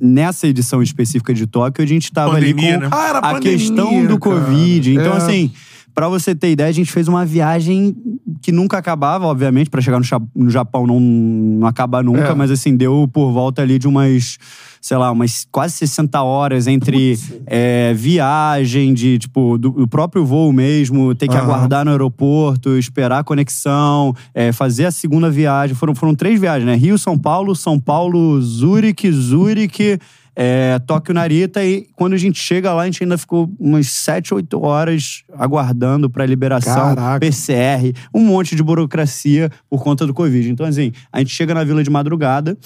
nessa 0.00 0.46
edição 0.46 0.82
específica 0.82 1.32
de 1.34 1.46
Tóquio, 1.46 1.82
a 1.84 1.86
gente 1.86 2.12
tava 2.12 2.32
Pandemia, 2.32 2.68
ali 2.68 2.74
com 2.76 2.80
né? 2.84 2.88
Ah, 2.92 3.18
a 3.18 3.20
pandemia, 3.34 3.58
questão 3.58 4.06
do 4.06 4.18
cara. 4.18 4.40
Covid. 4.40 4.94
Então, 4.94 5.14
É. 5.14 5.16
assim, 5.16 5.50
pra 5.98 6.08
você 6.08 6.32
ter 6.32 6.52
ideia, 6.52 6.68
a 6.68 6.72
gente 6.72 6.92
fez 6.92 7.08
uma 7.08 7.26
viagem 7.26 7.96
que 8.40 8.52
nunca 8.52 8.78
acabava, 8.78 9.26
obviamente, 9.26 9.68
pra 9.68 9.80
chegar 9.80 10.00
no, 10.32 10.48
Japão 10.48 10.86
não, 10.86 11.00
não 11.00 11.66
acaba 11.66 12.02
nunca, 12.04 12.28
É. 12.28 12.34
mas 12.34 12.52
assim, 12.52 12.76
deu 12.76 13.08
por 13.12 13.32
volta 13.32 13.62
ali 13.62 13.80
de 13.80 13.88
umas, 13.88 14.38
sei 14.80 14.96
lá, 14.96 15.10
umas 15.10 15.44
quase 15.50 15.74
60 15.74 16.22
horas 16.22 16.68
entre 16.68 17.18
é, 17.46 17.92
viagem, 17.94 18.94
de 18.94 19.18
tipo, 19.18 19.58
do, 19.58 19.70
do 19.70 19.88
próprio 19.88 20.24
voo 20.24 20.52
mesmo, 20.52 21.16
ter 21.16 21.26
que 21.26 21.34
Aham. 21.34 21.42
aguardar 21.42 21.84
no 21.84 21.90
aeroporto, 21.90 22.78
esperar 22.78 23.18
a 23.18 23.24
conexão, 23.24 24.14
é, 24.32 24.52
fazer 24.52 24.84
a 24.86 24.92
segunda 24.92 25.28
viagem. 25.28 25.74
Foram, 25.74 25.96
foram 25.96 26.14
três 26.14 26.40
viagens, 26.40 26.64
né? 26.64 26.76
Rio, 26.76 26.96
São 26.96 27.18
Paulo, 27.18 27.56
São 27.56 27.78
Paulo, 27.80 28.40
Zurique, 28.40 29.10
Zurique. 29.10 29.98
É, 30.40 30.78
Tóquio 30.86 31.12
Narita 31.12 31.64
e 31.64 31.88
quando 31.96 32.12
a 32.12 32.16
gente 32.16 32.38
chega 32.38 32.72
lá, 32.72 32.82
a 32.82 32.84
gente 32.84 33.02
ainda 33.02 33.18
ficou 33.18 33.52
umas 33.58 33.88
7, 33.88 34.32
8 34.34 34.62
horas 34.62 35.24
aguardando 35.36 36.08
pra 36.08 36.24
liberação, 36.24 36.94
Caraca. 36.94 37.18
PCR, 37.18 37.92
um 38.14 38.24
monte 38.24 38.54
de 38.54 38.62
burocracia 38.62 39.50
por 39.68 39.82
conta 39.82 40.06
do 40.06 40.14
Covid. 40.14 40.48
Então, 40.48 40.64
assim, 40.64 40.92
a 41.12 41.18
gente 41.18 41.30
chega 41.34 41.52
na 41.52 41.64
vila 41.64 41.82
de 41.82 41.90
madrugada, 41.90 42.56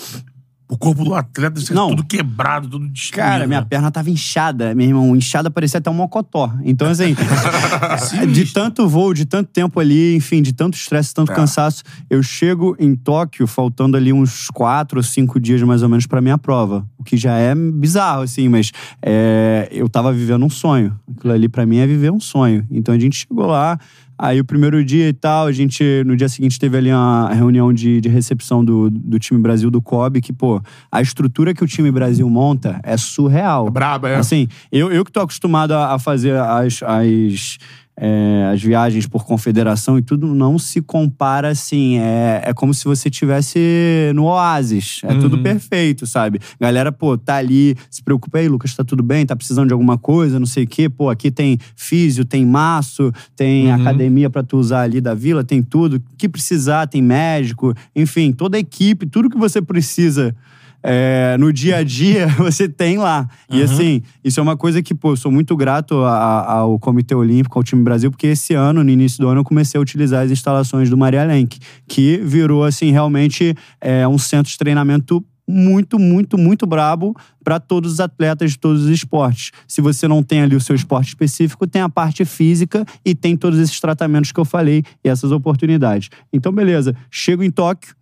O 0.69 0.79
corpo 0.79 1.05
do 1.05 1.15
atleta 1.15 1.51
deve 1.51 1.67
ser 1.67 1.75
Não. 1.75 1.91
tudo 1.91 2.05
quebrado, 2.05 2.67
tudo 2.67 2.89
destruído. 2.89 3.27
Cara, 3.27 3.47
minha 3.47 3.61
né? 3.61 3.67
perna 3.69 3.91
tava 3.91 4.09
inchada, 4.09 4.75
meu 4.75 4.87
irmão. 4.87 5.15
Inchada 5.15 5.51
parecia 5.51 5.77
até 5.77 5.91
um 5.91 5.95
mocotó. 5.95 6.51
Então, 6.65 6.89
assim, 6.89 7.15
de 8.33 8.47
tanto 8.55 8.89
voo, 8.89 9.13
de 9.13 9.27
tanto 9.27 9.51
tempo 9.51 9.79
ali, 9.79 10.17
enfim, 10.17 10.41
de 10.41 10.55
tanto 10.55 10.75
estresse, 10.75 11.13
tanto 11.13 11.31
cansaço, 11.33 11.83
eu 12.09 12.23
chego 12.23 12.75
em 12.79 12.95
Tóquio 12.95 13.47
faltando 13.47 13.99
ali 13.99 14.15
uns 14.15 14.49
quatro 14.49 14.99
ou 14.99 15.03
cinco 15.03 15.39
dias 15.39 15.61
mais 15.63 15.83
ou 15.83 15.91
menos 15.91 16.07
pra 16.07 16.23
minha 16.23 16.39
prova. 16.39 16.87
O 17.03 17.05
que 17.05 17.17
já 17.17 17.37
é 17.37 17.53
bizarro, 17.53 18.23
assim, 18.23 18.49
mas 18.49 18.71
é, 19.03 19.69
eu 19.73 19.89
tava 19.89 20.13
vivendo 20.13 20.45
um 20.45 20.49
sonho. 20.49 20.97
Aquilo 21.19 21.33
ali 21.33 21.49
pra 21.49 21.67
mim 21.67 21.79
é 21.79 21.87
viver 21.87 22.13
um 22.13 22.21
sonho. 22.21 22.65
Então 22.71 22.95
a 22.95 22.99
gente 22.99 23.17
chegou 23.17 23.47
lá. 23.47 23.77
Aí 24.17 24.39
o 24.39 24.45
primeiro 24.45 24.85
dia 24.85 25.09
e 25.09 25.13
tal, 25.13 25.47
a 25.47 25.53
gente, 25.53 25.83
no 26.07 26.17
dia 26.17 26.29
seguinte, 26.29 26.57
teve 26.57 26.77
ali 26.77 26.93
uma 26.93 27.35
reunião 27.35 27.73
de, 27.73 28.01
de 28.01 28.09
recepção 28.09 28.65
do, 28.65 28.89
do 28.89 29.19
time 29.19 29.41
Brasil 29.41 29.69
do 29.69 29.83
COB, 29.83 30.21
que, 30.21 30.33
pô, 30.33 30.63
a 30.93 31.03
estrutura 31.03 31.53
que 31.53 31.65
o 31.65 31.67
time 31.67 31.91
Brasil 31.91 32.31
monta 32.31 32.79
é 32.85 32.97
surreal. 32.97 33.69
Braba, 33.69 34.11
é. 34.11 34.15
Assim, 34.15 34.47
eu, 34.71 34.93
eu 34.93 35.05
que 35.05 35.11
tô 35.11 35.19
acostumado 35.19 35.73
a, 35.73 35.95
a 35.95 35.99
fazer 35.99 36.37
as, 36.37 36.85
as, 36.85 37.59
é, 37.97 38.51
as 38.53 38.63
viagens 38.63 39.07
por 39.07 39.25
confederação 39.25 39.99
e 39.99 40.03
tudo, 40.03 40.35
não 40.35 40.59
se 40.59 40.81
compara 40.81 41.49
assim. 41.49 41.99
É, 41.99 42.43
é 42.47 42.55
como 42.55 42.73
se 42.73 42.85
você 42.85 43.11
tivesse 43.11 44.11
no 44.15 44.25
Oasis. 44.25 45.01
É 45.05 45.15
tudo 45.15 45.39
perfeito, 45.43 46.07
sabe? 46.07 46.41
Galera, 46.61 46.91
pô, 46.91 47.19
tá 47.19 47.37
ali, 47.37 47.77
se 47.91 48.03
preocupa 48.03 48.39
aí, 48.39 48.49
Lucas, 48.49 48.75
tá 48.75 48.83
tudo 48.83 49.03
bem? 49.03 49.27
Tá 49.27 49.37
precisando 49.37 49.69
de 49.69 49.73
alguma 49.73 49.99
coisa, 49.99 50.39
não 50.39 50.47
sei 50.47 50.65
o 50.65 50.67
quê. 50.67 50.89
Pô, 50.89 51.11
aqui 51.11 51.31
tem 51.31 51.59
físio, 51.77 52.25
tem 52.25 52.47
maço, 52.47 53.13
tem 53.37 53.71
academia 53.71 54.31
pra 54.31 54.43
tu 54.43 54.57
usar 54.57 54.83
ali 54.83 55.01
da 55.01 55.15
vila, 55.15 55.45
tem 55.45 55.63
tudo. 55.63 55.97
O 55.97 56.17
que 56.17 56.29
precisar, 56.29 56.87
tem 56.87 57.03
médico, 57.03 57.75
enfim, 57.95 58.33
toda 58.33 58.57
a 58.57 58.61
equipe, 58.61 59.07
tudo 59.07 59.29
que 59.29 59.39
você 59.39 59.61
precisa 59.61 60.35
é, 60.83 61.37
no 61.39 61.53
dia 61.53 61.77
a 61.77 61.83
dia 61.85 62.27
você 62.39 62.69
tem 62.69 62.99
lá. 62.99 63.29
E 63.51 63.59
Uhum. 63.59 63.65
assim, 63.65 64.03
isso 64.25 64.41
é 64.41 64.43
uma 64.43 64.57
coisa 64.57 64.83
que, 64.83 64.95
pô, 64.95 65.13
eu 65.13 65.17
sou 65.17 65.31
muito 65.31 65.57
grato 65.57 65.97
a- 66.05 66.53
ao 66.53 66.79
Comitê 66.79 67.15
Olímpico, 67.15 67.59
ao 67.59 67.63
time 67.63 67.83
Brasil, 67.83 68.11
porque 68.11 68.29
esse 68.29 68.55
ano, 68.55 68.83
no 68.83 68.91
início 68.91 69.19
do 69.19 69.29
ano, 69.29 69.41
eu 69.41 69.45
comecei 69.45 69.79
a 69.79 69.83
utilizar 69.83 70.25
as 70.25 70.31
instalações 70.31 70.91
do 70.91 70.97
Maria 70.97 71.25
Lenk, 71.25 71.59
que 71.89 72.17
virou, 72.19 72.65
assim, 72.65 72.91
realmente 72.91 73.55
é, 73.81 74.07
um 74.09 74.19
centro 74.19 74.51
de 74.51 74.59
treinamento 74.59 75.25
muito, 75.49 75.99
muito, 75.99 76.39
muito 76.39 76.65
brabo 76.67 77.15
para 77.45 77.59
todos 77.59 77.95
os 77.95 78.01
atletas 78.01 78.53
de 78.53 78.59
todos 78.59 78.85
os 78.85 78.89
esportes. 78.89 79.51
Se 79.67 79.81
você 79.81 80.07
não 80.07 80.23
tem 80.23 80.41
ali 80.41 80.55
o 80.55 80.61
seu 80.61 80.75
esporte 80.75 81.09
específico, 81.09 81.67
tem 81.67 81.83
a 81.83 81.89
parte 81.89 82.25
física 82.25 82.85
e 83.05 83.13
tem 83.15 83.37
todos 83.37 83.59
esses 83.59 83.79
tratamentos 83.81 84.31
que 84.31 84.39
eu 84.39 84.45
falei 84.45 84.85
e 85.05 85.09
essas 85.09 85.33
oportunidades. 85.33 86.11
Então, 86.33 86.53
beleza. 86.53 86.95
Chego 87.11 87.43
em 87.43 87.51
Tóquio, 87.51 87.95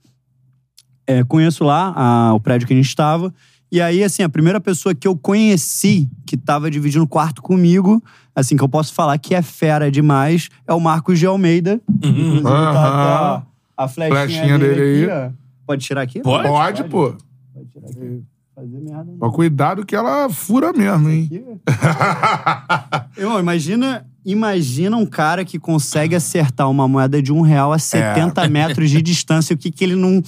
é, 1.10 1.24
conheço 1.24 1.64
lá 1.64 1.92
a- 1.96 2.34
o 2.34 2.40
prédio 2.40 2.66
que 2.66 2.72
a 2.74 2.76
gente 2.76 2.86
estava. 2.88 3.32
E 3.72 3.80
aí, 3.80 4.02
assim, 4.02 4.22
a 4.22 4.28
primeira 4.28 4.60
pessoa 4.60 4.94
que 4.94 5.06
eu 5.06 5.16
conheci 5.16 6.08
que 6.26 6.34
estava 6.34 6.70
dividindo 6.70 7.06
quarto 7.06 7.40
comigo, 7.40 8.02
assim, 8.34 8.56
que 8.56 8.62
eu 8.64 8.68
posso 8.68 8.92
falar 8.92 9.16
que 9.18 9.34
é 9.34 9.42
fera 9.42 9.90
demais, 9.90 10.48
é 10.66 10.74
o 10.74 10.80
Marcos 10.80 11.18
de 11.18 11.26
Almeida. 11.26 11.80
Tá 12.00 12.08
Aham. 12.08 12.70
até, 12.70 13.22
ó, 13.22 13.42
a 13.84 13.88
flechinha, 13.88 14.20
Flechinha 14.26 14.58
dele, 14.58 14.74
dele 14.74 15.04
aqui, 15.12 15.12
ó. 15.12 15.30
Pode 15.66 15.84
tirar 15.84 16.02
aqui? 16.02 16.20
Pode? 16.20 16.48
Pode, 16.48 16.84
pô. 16.84 17.14
Pode 17.54 17.66
tirar 17.72 17.88
aqui. 17.88 18.22
Fazer 18.56 18.80
merda. 18.80 19.04
não. 19.04 19.16
Mas 19.20 19.32
cuidado 19.34 19.86
que 19.86 19.94
ela 19.94 20.28
fura 20.28 20.72
mesmo, 20.72 21.08
hein? 21.08 21.30
Irmão, 23.16 23.38
imagina, 23.40 24.04
imagina 24.24 24.96
um 24.96 25.06
cara 25.06 25.44
que 25.44 25.58
consegue 25.58 26.14
acertar 26.14 26.68
uma 26.68 26.86
moeda 26.88 27.22
de 27.22 27.32
um 27.32 27.40
real 27.40 27.72
a 27.72 27.78
70 27.78 28.48
metros 28.48 28.90
de 28.90 29.00
distância. 29.00 29.54
O 29.54 29.56
que 29.56 29.70
que 29.70 29.84
ele 29.84 29.94
não... 29.96 30.22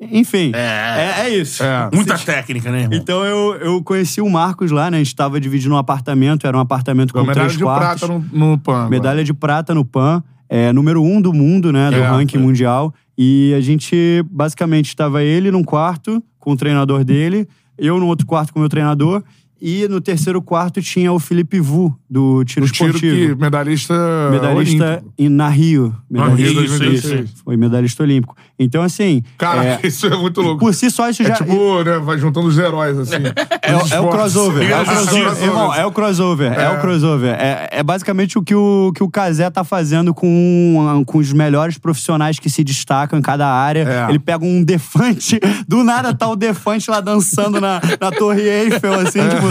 Enfim, 0.00 0.52
é, 0.54 1.22
é 1.26 1.28
isso. 1.30 1.62
É. 1.62 1.88
Muita 1.94 2.18
técnica, 2.18 2.70
né, 2.70 2.82
irmão? 2.82 2.98
Então 2.98 3.24
eu, 3.24 3.54
eu 3.56 3.82
conheci 3.82 4.20
o 4.20 4.28
Marcos 4.28 4.70
lá, 4.70 4.90
né? 4.90 4.98
A 4.98 5.02
gente 5.02 5.14
tava 5.16 5.40
dividindo 5.40 5.74
um 5.74 5.78
apartamento, 5.78 6.46
era 6.46 6.56
um 6.56 6.60
apartamento 6.60 7.12
com 7.12 7.20
Com 7.20 7.26
medalha 7.26 7.46
três 7.46 7.58
de 7.58 7.64
quartos. 7.64 8.06
prata 8.06 8.12
no, 8.32 8.50
no 8.50 8.58
PAN. 8.58 8.72
agora. 8.74 8.90
Medalha 8.90 9.24
de 9.24 9.32
prata 9.34 9.74
no 9.74 9.84
PAN, 9.84 10.22
é, 10.48 10.72
número 10.72 11.02
um 11.02 11.20
do 11.20 11.32
mundo, 11.32 11.72
né? 11.72 11.90
Do 11.90 11.96
É, 11.96 12.06
ranking 12.06 12.38
mundial. 12.38 12.92
E 13.18 13.54
a 13.56 13.60
gente, 13.60 14.22
basicamente, 14.30 14.88
estava 14.88 15.22
ele 15.22 15.50
num 15.50 15.64
quarto 15.64 16.22
com 16.38 16.52
o 16.52 16.56
treinador 16.56 17.02
dele, 17.02 17.48
eu 17.78 17.98
no 17.98 18.06
outro 18.06 18.26
quarto 18.26 18.52
com 18.52 18.58
o 18.58 18.62
meu 18.62 18.68
treinador, 18.68 19.22
e 19.60 19.88
no 19.88 20.00
terceiro 20.02 20.42
quarto 20.42 20.82
tinha 20.82 21.10
o 21.10 21.18
Felipe 21.18 21.58
Vu, 21.58 21.98
do 22.08 22.44
tiro 22.44 22.66
O 22.66 22.70
tiro 22.70 22.88
esportivo. 22.90 23.34
que 23.36 23.40
medalhista. 23.42 23.94
Medalhista 24.30 25.02
em, 25.18 25.28
na 25.28 25.48
Rio. 25.48 25.94
Na 26.10 26.26
Rio 26.28 26.36
Medalhista, 26.36 26.78
2016. 26.78 27.24
isso. 27.30 27.42
Foi 27.44 27.56
medalhista 27.56 28.02
olímpico. 28.02 28.36
Então, 28.58 28.82
assim. 28.82 29.22
Cara, 29.36 29.64
é, 29.64 29.80
isso 29.86 30.06
é 30.06 30.16
muito 30.16 30.40
louco. 30.40 30.58
por 30.60 30.72
si 30.72 30.90
só, 30.90 31.10
isso 31.10 31.22
É 31.22 31.26
já. 31.26 31.34
tipo, 31.34 31.82
né, 31.82 31.98
vai 31.98 32.16
juntando 32.18 32.46
os 32.46 32.56
heróis, 32.58 32.96
assim. 32.98 33.16
É, 33.66 33.74
o- 33.74 33.88
é 33.90 34.00
o 34.00 34.08
crossover. 34.10 34.70
É 34.70 34.80
o 34.80 34.84
crossover. 34.84 35.42
Irmão, 35.42 35.74
é 35.74 35.84
o 35.86 35.90
crossover. 35.90 36.52
É, 36.52 36.70
o 36.70 36.80
crossover. 36.80 37.34
É, 37.34 37.68
é 37.72 37.82
basicamente 37.82 38.38
o 38.38 38.42
que 38.42 38.54
o, 38.54 38.92
que 38.94 39.02
o 39.02 39.10
Kazé 39.10 39.50
tá 39.50 39.64
fazendo 39.64 40.14
com, 40.14 41.02
com 41.04 41.18
os 41.18 41.32
melhores 41.32 41.76
profissionais 41.76 42.38
que 42.38 42.48
se 42.48 42.62
destacam 42.62 43.18
em 43.18 43.22
cada 43.22 43.48
área. 43.48 43.80
É. 43.82 44.10
Ele 44.10 44.20
pega 44.20 44.44
um 44.44 44.62
defante, 44.62 45.40
do 45.66 45.82
nada 45.82 46.14
tá 46.14 46.28
o 46.28 46.36
defante 46.36 46.88
lá 46.88 47.00
dançando 47.00 47.60
na, 47.60 47.80
na 48.00 48.12
Torre 48.12 48.42
Eiffel, 48.42 48.94
assim, 49.00 49.18
tipo. 49.28 49.46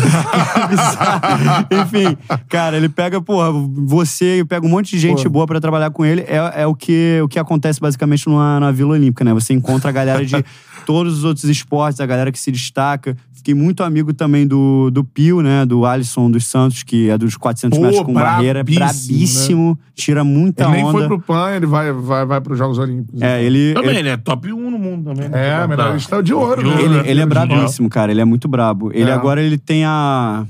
bizarro. 0.70 1.68
Enfim, 1.72 2.18
cara, 2.50 2.78
ele 2.78 2.90
pega, 2.90 3.22
porra, 3.22 3.52
você, 3.86 4.46
pega 4.48 4.66
um 4.66 4.70
monte 4.70 4.92
de 4.92 5.00
gente 5.00 5.24
Pô. 5.24 5.30
boa 5.30 5.46
pra 5.48 5.60
trabalhar 5.60 5.90
com 5.92 6.06
ele. 6.06 6.22
É, 6.22 6.62
é 6.64 6.68
o, 6.68 6.76
que, 6.76 7.20
o 7.24 7.28
que 7.28 7.40
acontece 7.40 7.80
basicamente 7.80 8.28
numa, 8.28 8.60
na 8.60 8.72
Vila 8.72 8.92
Olímpica, 8.94 9.24
né? 9.24 9.34
Você 9.34 9.54
encontra 9.54 9.90
a 9.90 9.94
galera 9.94 10.26
de 10.26 10.44
todos 10.86 11.18
os 11.20 11.24
outros 11.24 11.46
esportes, 11.46 12.00
a 12.00 12.06
galera 12.06 12.32
que 12.32 12.40
se 12.40 12.52
destaca. 12.52 13.16
Fiquei 13.34 13.54
muito 13.54 13.84
amigo 13.84 14.12
também 14.12 14.48
do, 14.48 14.90
do 14.90 15.04
Pio, 15.04 15.40
né? 15.40 15.68
Do 15.68 15.86
Alisson 15.86 16.32
dos 16.32 16.48
Santos, 16.48 16.82
que 16.82 17.12
é 17.12 17.18
dos 17.18 17.38
400 17.38 17.78
Pô, 17.78 17.86
metros 17.86 18.02
com 18.04 18.12
barreira. 18.14 18.64
brabíssimo, 18.64 18.80
Brabíssimo. 19.16 19.80
Tira 19.94 20.24
muita 20.24 20.64
Ele 20.64 20.72
nem 20.72 20.84
onda. 20.84 20.98
foi 20.98 21.08
pro 21.08 21.20
PAN, 21.20 21.52
ele 21.56 21.68
vai, 21.68 21.92
vai, 21.92 22.26
vai 22.26 22.42
pros 22.42 22.58
Jogos 22.58 22.80
Olímpicos. 22.80 23.22
É, 23.22 23.44
ele, 23.44 23.76
Também, 23.76 23.90
ele, 23.92 24.00
ele 24.00 24.10
é 24.10 24.18
top 24.18 24.52
1 24.52 24.72
no 24.72 24.80
mundo 24.80 25.14
também. 25.14 25.30
né? 25.30 25.62
É, 25.64 25.68
medalhista 25.68 26.24
de 26.24 26.34
ouro, 26.34 26.64
De 26.64 26.68
né? 26.70 26.76
ouro, 26.76 26.86
ele, 26.86 26.96
né? 26.96 27.04
ele 27.06 27.22
é 27.22 27.26
Mundial. 27.26 27.48
brabíssimo, 27.48 27.88
cara. 27.88 28.12
Ele 28.12 28.22
é 28.22 28.26
muito 28.26 28.48
brabo. 28.48 28.90
Ele 28.92 29.12
É. 29.12 29.14
agora 29.14 29.40
ele 29.44 29.60
tem 29.60 29.86
a. 29.86 30.44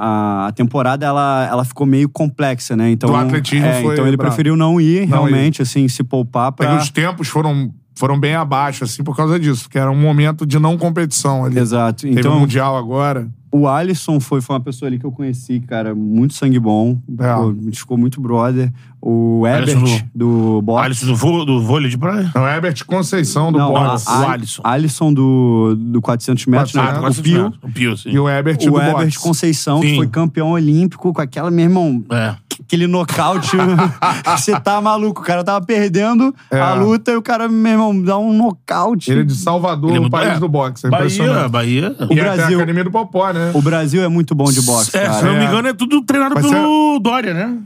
A 0.00 0.52
temporada 0.54 1.04
ela, 1.04 1.46
ela 1.50 1.64
ficou 1.64 1.84
meio 1.86 2.08
complexa, 2.08 2.76
né? 2.76 2.90
Então, 2.90 3.10
Do 3.10 3.16
atletismo 3.16 3.66
é, 3.66 3.82
foi 3.82 3.94
então 3.94 4.06
ele 4.06 4.16
brabo. 4.16 4.30
preferiu 4.30 4.56
não 4.56 4.80
ir, 4.80 5.00
Não 5.08 5.08
realmente, 5.24 5.60
assim, 5.60 5.88
se 5.88 6.04
poupar 6.04 6.52
pra. 6.52 6.68
que 6.68 6.82
os 6.82 6.88
tempos 6.90 7.26
foram, 7.26 7.72
foram 7.96 8.18
bem 8.18 8.34
abaixo, 8.36 8.84
assim, 8.84 9.02
por 9.02 9.16
causa 9.16 9.40
disso. 9.40 9.64
Porque 9.64 9.76
era 9.78 9.90
um 9.90 10.00
momento 10.00 10.46
de 10.46 10.56
não 10.58 10.78
competição 10.78 11.44
ali. 11.44 11.58
Exato. 11.58 12.02
Teve 12.02 12.20
Então, 12.20 12.36
o 12.36 12.40
Mundial 12.40 12.76
agora. 12.76 13.28
O 13.50 13.66
Alisson 13.66 14.20
foi, 14.20 14.40
foi 14.40 14.54
uma 14.56 14.60
pessoa 14.62 14.88
ali 14.88 14.98
que 14.98 15.06
eu 15.06 15.12
conheci, 15.12 15.60
cara, 15.60 15.94
muito 15.94 16.34
sangue 16.34 16.58
bom. 16.58 16.98
É. 17.18 17.34
Pô, 17.34 17.46
me 17.52 17.74
ficou 17.74 17.96
muito 17.96 18.20
brother. 18.20 18.72
O 19.00 19.44
Alisson 19.46 19.78
Ebert, 19.78 20.04
do 20.14 20.60
boxe. 20.60 20.84
Alisson 20.86 21.06
do, 21.06 21.14
vô- 21.16 21.44
do 21.44 21.62
vôlei 21.62 21.88
de 21.88 21.96
praia? 21.96 22.30
Não, 22.34 22.46
Herbert 22.46 22.84
Conceição 22.84 23.52
do 23.52 23.58
Não, 23.58 23.70
boxe. 23.72 24.04
a- 24.08 24.20
o 24.20 24.28
Alisson. 24.28 24.62
Alisson 24.64 25.12
do, 25.14 25.74
do 25.78 26.00
400 26.02 26.46
metros, 26.46 26.74
né? 26.74 26.82
Ah, 26.82 27.08
o 27.08 27.14
Pio. 27.22 27.52
O 27.62 27.70
Pio, 27.72 27.96
sim. 27.96 28.10
E 28.10 28.18
o 28.18 28.28
Herbert 28.28 28.56
O 28.62 28.70
do 28.72 28.80
Ebert 28.80 28.92
boxe. 29.04 29.18
Conceição, 29.20 29.80
que 29.80 29.90
Sim. 29.90 29.96
foi 29.96 30.08
campeão 30.08 30.50
olímpico 30.50 31.12
com 31.12 31.20
aquela, 31.22 31.48
meu 31.50 31.64
irmão, 31.64 32.04
É. 32.10 32.34
aquele 32.60 32.88
nocaute. 32.88 33.56
Você 34.36 34.58
tá 34.60 34.80
maluco. 34.80 35.20
O 35.20 35.24
cara 35.24 35.44
tava 35.44 35.64
perdendo 35.64 36.34
É. 36.50 36.60
a 36.60 36.74
luta 36.74 37.12
e 37.12 37.16
o 37.16 37.22
cara, 37.22 37.48
meu 37.48 37.72
irmão, 37.72 38.02
dá 38.02 38.18
um 38.18 38.32
nocaute. 38.36 39.12
Ele 39.12 39.20
é 39.20 39.24
de 39.24 39.34
Salvador, 39.36 39.90
Ele 39.90 39.96
é 39.96 40.00
o 40.00 40.02
muito- 40.02 40.12
país 40.12 40.32
é. 40.36 40.40
do 40.40 40.48
boxe. 40.48 40.86
É 40.86 40.90
Bahia, 40.90 41.04
impressionante. 41.06 41.50
Bahia. 41.50 41.96
O 42.00 42.12
E 42.12 42.20
até 42.20 42.36
Brasil- 42.36 42.58
a 42.58 42.62
Academia 42.62 42.84
do 42.84 42.90
Popó, 42.90 43.32
né? 43.32 43.37
O 43.54 43.62
Brasil 43.62 44.02
é 44.02 44.08
muito 44.08 44.34
bom 44.34 44.50
de 44.50 44.60
boxe, 44.62 44.96
É, 44.96 45.02
cara. 45.06 45.18
se 45.18 45.24
não 45.24 45.32
me 45.34 45.40
É. 45.40 45.44
engano, 45.46 45.68
é 45.68 45.72
tudo 45.72 46.02
treinado 46.02 46.34
Mas 46.34 46.46
pelo 46.46 46.98
Dória, 47.00 47.34
né? 47.34 47.58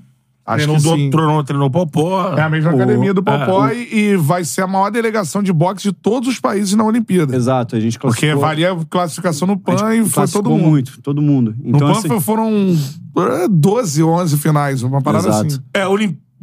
Acho 0.44 0.56
treinou, 0.64 0.76
que 0.76 0.82
do- 0.82 0.96
sim. 0.96 1.10
Treinou, 1.10 1.44
treinou 1.44 1.68
o 1.68 1.70
Popó. 1.70 2.34
É 2.36 2.42
a 2.42 2.50
mesma 2.50 2.72
O- 2.72 2.74
academia 2.74 3.14
do 3.14 3.20
é. 3.20 3.24
Popó 3.24 3.68
e, 3.68 3.94
e 3.94 4.16
vai 4.16 4.42
ser 4.44 4.62
a 4.62 4.66
maior 4.66 4.90
delegação 4.90 5.40
de 5.40 5.52
boxe 5.52 5.84
de 5.84 5.92
todos 5.92 6.28
os 6.28 6.40
países 6.40 6.74
na 6.74 6.82
Olimpíada. 6.84 7.36
Exato, 7.36 7.76
a 7.76 7.80
gente 7.80 7.96
Porque 7.96 8.26
classificou- 8.26 8.40
valia 8.40 8.72
a 8.72 8.84
classificação 8.90 9.46
no 9.46 9.54
a 9.54 9.56
PAN 9.56 9.76
gente 9.94 10.00
e 10.00 10.02
foi 10.04 10.12
classificou 10.14 10.42
todo 10.42 10.52
mundo. 10.58 10.68
muito, 10.70 11.00
todo 11.00 11.22
mundo. 11.22 11.54
No 11.62 11.76
Então, 11.76 11.88
PAN 11.92 11.98
assim, 11.98 12.08
foi- 12.08 12.20
foram 12.20 12.76
é, 13.44 13.46
12, 13.48 14.02
11 14.02 14.36
finais, 14.36 14.82
uma 14.82 15.00
parada 15.00 15.28
Exato. 15.28 15.46
assim. 15.46 15.58
É, 15.72 15.86
o 15.86 15.94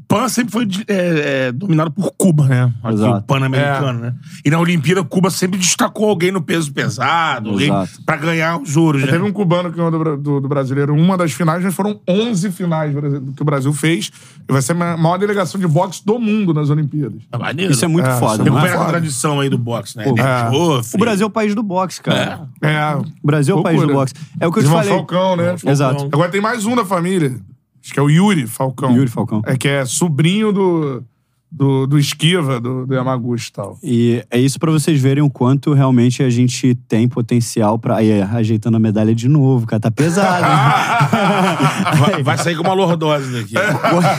Pan 0.10 0.28
sempre 0.28 0.52
foi 0.52 0.68
é, 0.88 1.48
é, 1.48 1.52
dominado 1.52 1.92
por 1.92 2.12
Cuba, 2.18 2.48
né? 2.48 2.74
Aqui, 2.84 2.96
Exato. 2.96 3.18
o 3.20 3.22
Pan-Americano, 3.22 4.00
né? 4.00 4.16
E 4.44 4.50
na 4.50 4.60
Olimpíada, 4.60 5.04
Cuba 5.04 5.30
sempre 5.30 5.60
destacou 5.60 6.10
alguém 6.10 6.32
no 6.32 6.42
peso 6.42 6.74
pesado, 6.74 7.52
alguém 7.52 7.68
Exato. 7.68 7.92
pra 8.08 8.18
ganhar 8.18 8.58
os 8.60 8.76
ouros, 8.76 9.04
né? 9.04 9.08
Teve 9.12 9.24
um 9.24 9.32
cubano 9.32 9.70
que 9.70 9.78
ganhou 9.78 9.92
do, 9.92 10.18
do- 10.18 10.42
do 10.42 10.48
brasileiro 10.50 10.96
uma 10.96 11.16
das 11.16 11.32
finais, 11.32 11.64
mas 11.64 11.76
foram 11.76 12.02
11 12.10 12.50
finais 12.52 12.92
que 13.36 13.42
o 13.42 13.46
Brasil 13.46 13.72
fez. 13.72 14.10
E 14.50 14.52
vai 14.52 14.64
ser 14.64 14.72
a 14.72 14.98
maior 14.98 15.20
delegação 15.20 15.62
de 15.62 15.68
boxe 15.68 16.04
do 16.04 16.18
mundo 16.18 16.56
nas 16.56 16.72
Olimpíadas. 16.72 17.22
É 17.32 17.38
maneiro. 17.38 17.72
isso 17.72 17.86
é 17.86 17.88
muito 17.88 18.10
É, 18.10 18.18
foda, 18.18 18.42
isso 18.42 18.42
é 18.42 18.48
é? 18.48 18.62
Recupera 18.62 18.82
a 18.82 18.86
tradição 18.86 19.40
aí 19.40 19.48
do 19.50 19.60
boxe, 19.60 19.96
né? 19.96 20.06
Pô, 20.06 20.16
é. 20.18 20.82
O 20.92 20.98
Brasil 20.98 21.26
é 21.26 21.28
o 21.28 21.32
país 21.32 21.54
do 21.54 21.62
boxe, 21.62 22.02
cara. 22.02 22.48
É. 22.64 22.96
O 22.96 23.28
Brasil 23.28 23.56
é 23.56 23.60
o 23.60 23.62
país 23.62 23.80
do 23.80 23.88
boxe. 23.94 24.16
É 24.40 24.48
o 24.48 24.52
que 24.52 24.58
eu 24.58 24.64
te 24.64 24.70
falei. 24.70 24.90
Falcão, 24.90 25.36
né? 25.36 25.56
Exato. 25.64 26.10
Agora 26.12 26.30
tem 26.32 26.42
mais 26.42 26.66
um 26.66 26.76
da 26.76 26.84
família. 26.84 27.40
Acho 27.84 27.94
que 27.94 28.00
é 28.00 28.04
o 28.04 28.10
Yuri 28.10 28.46
Falcão. 28.48 28.96
Yuri 28.96 29.10
Falcão. 29.10 29.42
É 29.46 29.58
que 29.58 29.68
é 29.68 29.86
sobrinho 29.86 30.52
do, 30.52 31.04
do, 31.52 31.88
do 31.88 31.98
Esquiva, 31.98 32.60
do, 32.60 32.86
do 32.86 32.94
Yamaguchi 32.94 33.50
e 33.50 33.52
tal. 33.52 33.78
E 33.82 34.24
é 34.30 34.40
isso 34.40 34.60
pra 34.60 34.72
vocês 34.72 35.02
verem 35.02 35.24
o 35.24 35.30
quanto 35.30 35.74
realmente 35.74 36.22
a 36.22 36.30
gente 36.30 36.76
tem 36.88 37.08
potencial 37.08 37.80
pra. 37.80 37.98
Aí, 37.98 38.22
ajeitando 38.22 38.78
a 38.78 38.80
medalha 38.80 39.16
de 39.16 39.28
novo, 39.28 39.66
cara. 39.66 39.80
Tá 39.80 39.92
pesado. 39.92 40.46
hein? 40.46 42.00
Vai, 42.00 42.24
vai 42.24 42.38
sair 42.38 42.56
com 42.56 42.64
uma 42.64 42.74
lordose 42.74 43.32
daqui. 43.32 43.56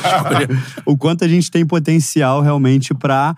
o 0.84 0.96
quanto 0.96 1.24
a 1.24 1.28
gente 1.28 1.50
tem 1.50 1.64
potencial 1.64 2.40
realmente 2.40 2.92
pra 2.92 3.34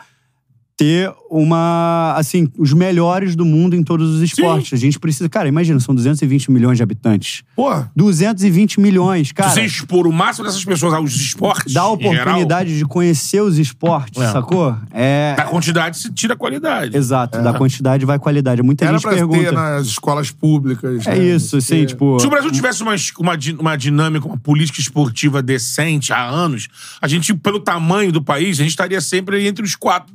ter 0.82 1.12
uma. 1.30 2.14
Assim, 2.16 2.48
os 2.58 2.72
melhores 2.72 3.36
do 3.36 3.44
mundo 3.44 3.76
em 3.76 3.82
todos 3.82 4.16
os 4.16 4.20
esportes. 4.22 4.72
A 4.72 4.76
gente 4.76 4.98
precisa. 4.98 5.28
Cara, 5.28 5.48
imagina, 5.48 5.78
são 5.78 5.94
220 5.94 6.50
milhões 6.50 6.76
de 6.76 6.82
habitantes. 6.82 7.42
Porra, 7.54 7.90
220 7.94 8.80
milhões, 8.80 9.30
cara. 9.32 9.50
Se 9.50 9.54
você 9.60 9.64
expor 9.64 10.06
o 10.06 10.12
máximo 10.12 10.44
dessas 10.46 10.64
pessoas 10.64 10.92
aos 10.92 11.14
esportes. 11.14 11.72
Dá 11.72 11.82
a 11.82 11.92
em 11.94 11.98
geral, 12.00 12.12
oportunidade 12.12 12.76
de 12.76 12.84
conhecer 12.84 13.40
os 13.40 13.58
esportes, 13.58 14.20
É. 14.20 14.32
sacou? 14.32 14.76
É. 14.92 15.34
da 15.36 15.44
quantidade 15.44 15.96
se 15.98 16.12
tira 16.12 16.34
a 16.34 16.36
qualidade. 16.36 16.96
Exato, 16.96 17.40
da 17.42 17.52
quantidade 17.54 18.04
vai 18.04 18.18
qualidade. 18.18 18.62
Muita 18.62 18.84
era 18.84 18.94
gente 18.94 19.02
pra 19.02 19.12
pergunta. 19.12 19.38
ter 19.40 19.52
nas 19.52 19.86
escolas 19.86 20.30
públicas. 20.30 21.06
É 21.06 21.16
né? 21.16 21.24
isso, 21.24 21.56
assim, 21.58 21.76
Porque- 21.76 21.86
tipo. 21.86 22.20
Se 22.20 22.26
o 22.26 22.30
Brasil 22.30 22.50
tivesse 22.50 22.82
uma, 22.82 22.94
uma, 23.18 23.38
uma 23.60 23.76
dinâmica, 23.76 24.26
uma 24.26 24.36
política 24.38 24.80
esportiva 24.80 25.40
decente 25.42 26.12
há 26.12 26.22
anos, 26.24 26.68
a 27.00 27.06
gente, 27.06 27.32
pelo 27.34 27.60
tamanho 27.60 28.10
do 28.12 28.22
país, 28.22 28.58
a 28.58 28.62
gente 28.62 28.70
estaria 28.70 29.00
sempre 29.00 29.46
entre 29.46 29.64
os 29.64 29.76
quatro. 29.76 30.12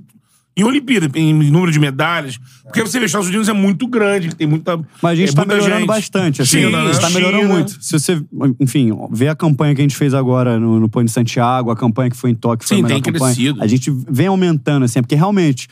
Em 0.58 0.64
Olimpíada, 0.64 1.08
em 1.14 1.34
número 1.34 1.72
de 1.72 1.80
medalhas. 1.80 2.40
Porque 2.64 2.82
você 2.82 3.00
vê, 3.00 3.06
os 3.06 3.10
Estados 3.10 3.28
Unidos 3.28 3.48
é 3.48 3.54
muito 3.54 3.88
grande, 3.88 4.36
tem 4.36 4.48
muita. 4.48 4.78
Mas 5.02 5.12
a 5.12 5.16
gente 5.16 5.30
é 5.30 5.34
tá 5.34 5.46
melhorando 5.46 5.78
gente. 5.78 5.88
bastante, 5.88 6.42
assim. 6.42 6.64
China, 6.64 6.82
a 6.82 6.86
gente 6.88 7.00
tá 7.00 7.08
China. 7.08 7.20
melhorando 7.20 7.48
muito. 7.54 7.78
Se 7.80 8.00
você, 8.00 8.20
enfim, 8.60 8.92
vê 9.12 9.28
a 9.28 9.36
campanha 9.36 9.76
que 9.76 9.82
a 9.82 9.84
gente 9.84 9.96
fez 9.96 10.14
agora 10.16 10.60
no, 10.60 10.80
no 10.80 10.90
Pão 10.90 11.04
de 11.04 11.12
Santiago, 11.12 11.70
a 11.70 11.76
campanha 11.76 12.10
que 12.10 12.18
foi 12.18 12.32
em 12.32 12.36
Tóquio, 12.36 12.68
foi 12.68 12.78
Sim, 12.78 12.84
a 12.84 12.88
melhor 12.88 13.02
tem 13.02 13.14
campanha. 13.14 13.36
crescido. 13.36 13.62
A 13.64 13.68
gente 13.68 13.92
vem 14.10 14.28
aumentando, 14.28 14.84
assim, 14.84 15.00
porque 15.00 15.16
realmente 15.16 15.68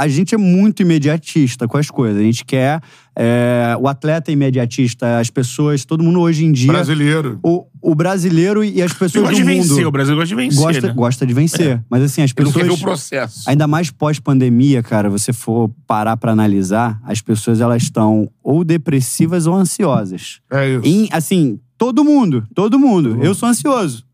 a 0.00 0.08
gente 0.08 0.34
é 0.34 0.38
muito 0.38 0.80
imediatista 0.80 1.68
com 1.68 1.76
as 1.76 1.90
coisas. 1.90 2.18
A 2.18 2.24
gente 2.24 2.44
quer. 2.44 2.80
é, 3.14 3.76
o 3.78 3.86
atleta 3.86 4.30
é 4.30 4.32
imediatista, 4.32 5.18
as 5.18 5.28
pessoas, 5.28 5.84
todo 5.84 6.02
mundo 6.02 6.20
hoje 6.20 6.44
em 6.44 6.52
dia. 6.52 6.72
Brasileiro. 6.72 7.38
O, 7.42 7.66
o 7.82 7.94
brasileiro 7.94 8.64
e 8.64 8.80
as 8.80 8.92
pessoas 8.94 9.24
gosta 9.24 9.30
do 9.30 9.36
de 9.36 9.44
mundo. 9.56 9.68
vencer, 9.68 9.86
o 9.86 9.90
Brasil 9.90 10.14
gosta 10.14 10.28
de 10.28 10.34
vencer, 10.34 10.58
gosta, 10.62 10.86
né? 10.86 10.92
gosta 10.94 11.26
de 11.26 11.34
vencer. 11.34 11.84
Mas 11.90 12.02
assim, 12.02 12.22
as 12.22 12.32
Ele 12.34 12.46
não 12.46 12.52
quer 12.52 12.60
pessoas. 12.60 12.78
ver 12.78 12.82
o 12.82 12.86
processo. 12.86 13.42
Ainda 13.46 13.66
mais 13.66 13.90
pós-pandemia, 13.90 14.82
cara, 14.82 15.10
você 15.10 15.32
for 15.34 15.70
parar 15.86 16.16
pra 16.16 16.32
analisar, 16.32 16.98
as 17.04 17.20
pessoas 17.20 17.60
elas 17.60 17.82
estão 17.82 18.30
ou 18.42 18.64
depressivas 18.64 19.46
ou 19.46 19.54
ansiosas. 19.54 20.40
É 20.50 20.76
isso. 20.76 20.86
Em, 20.86 21.08
assim, 21.12 21.60
todo 21.76 22.02
mundo, 22.02 22.46
todo 22.54 22.78
mundo. 22.78 23.18
Eu 23.22 23.34
sou 23.34 23.48
ansioso. 23.48 24.04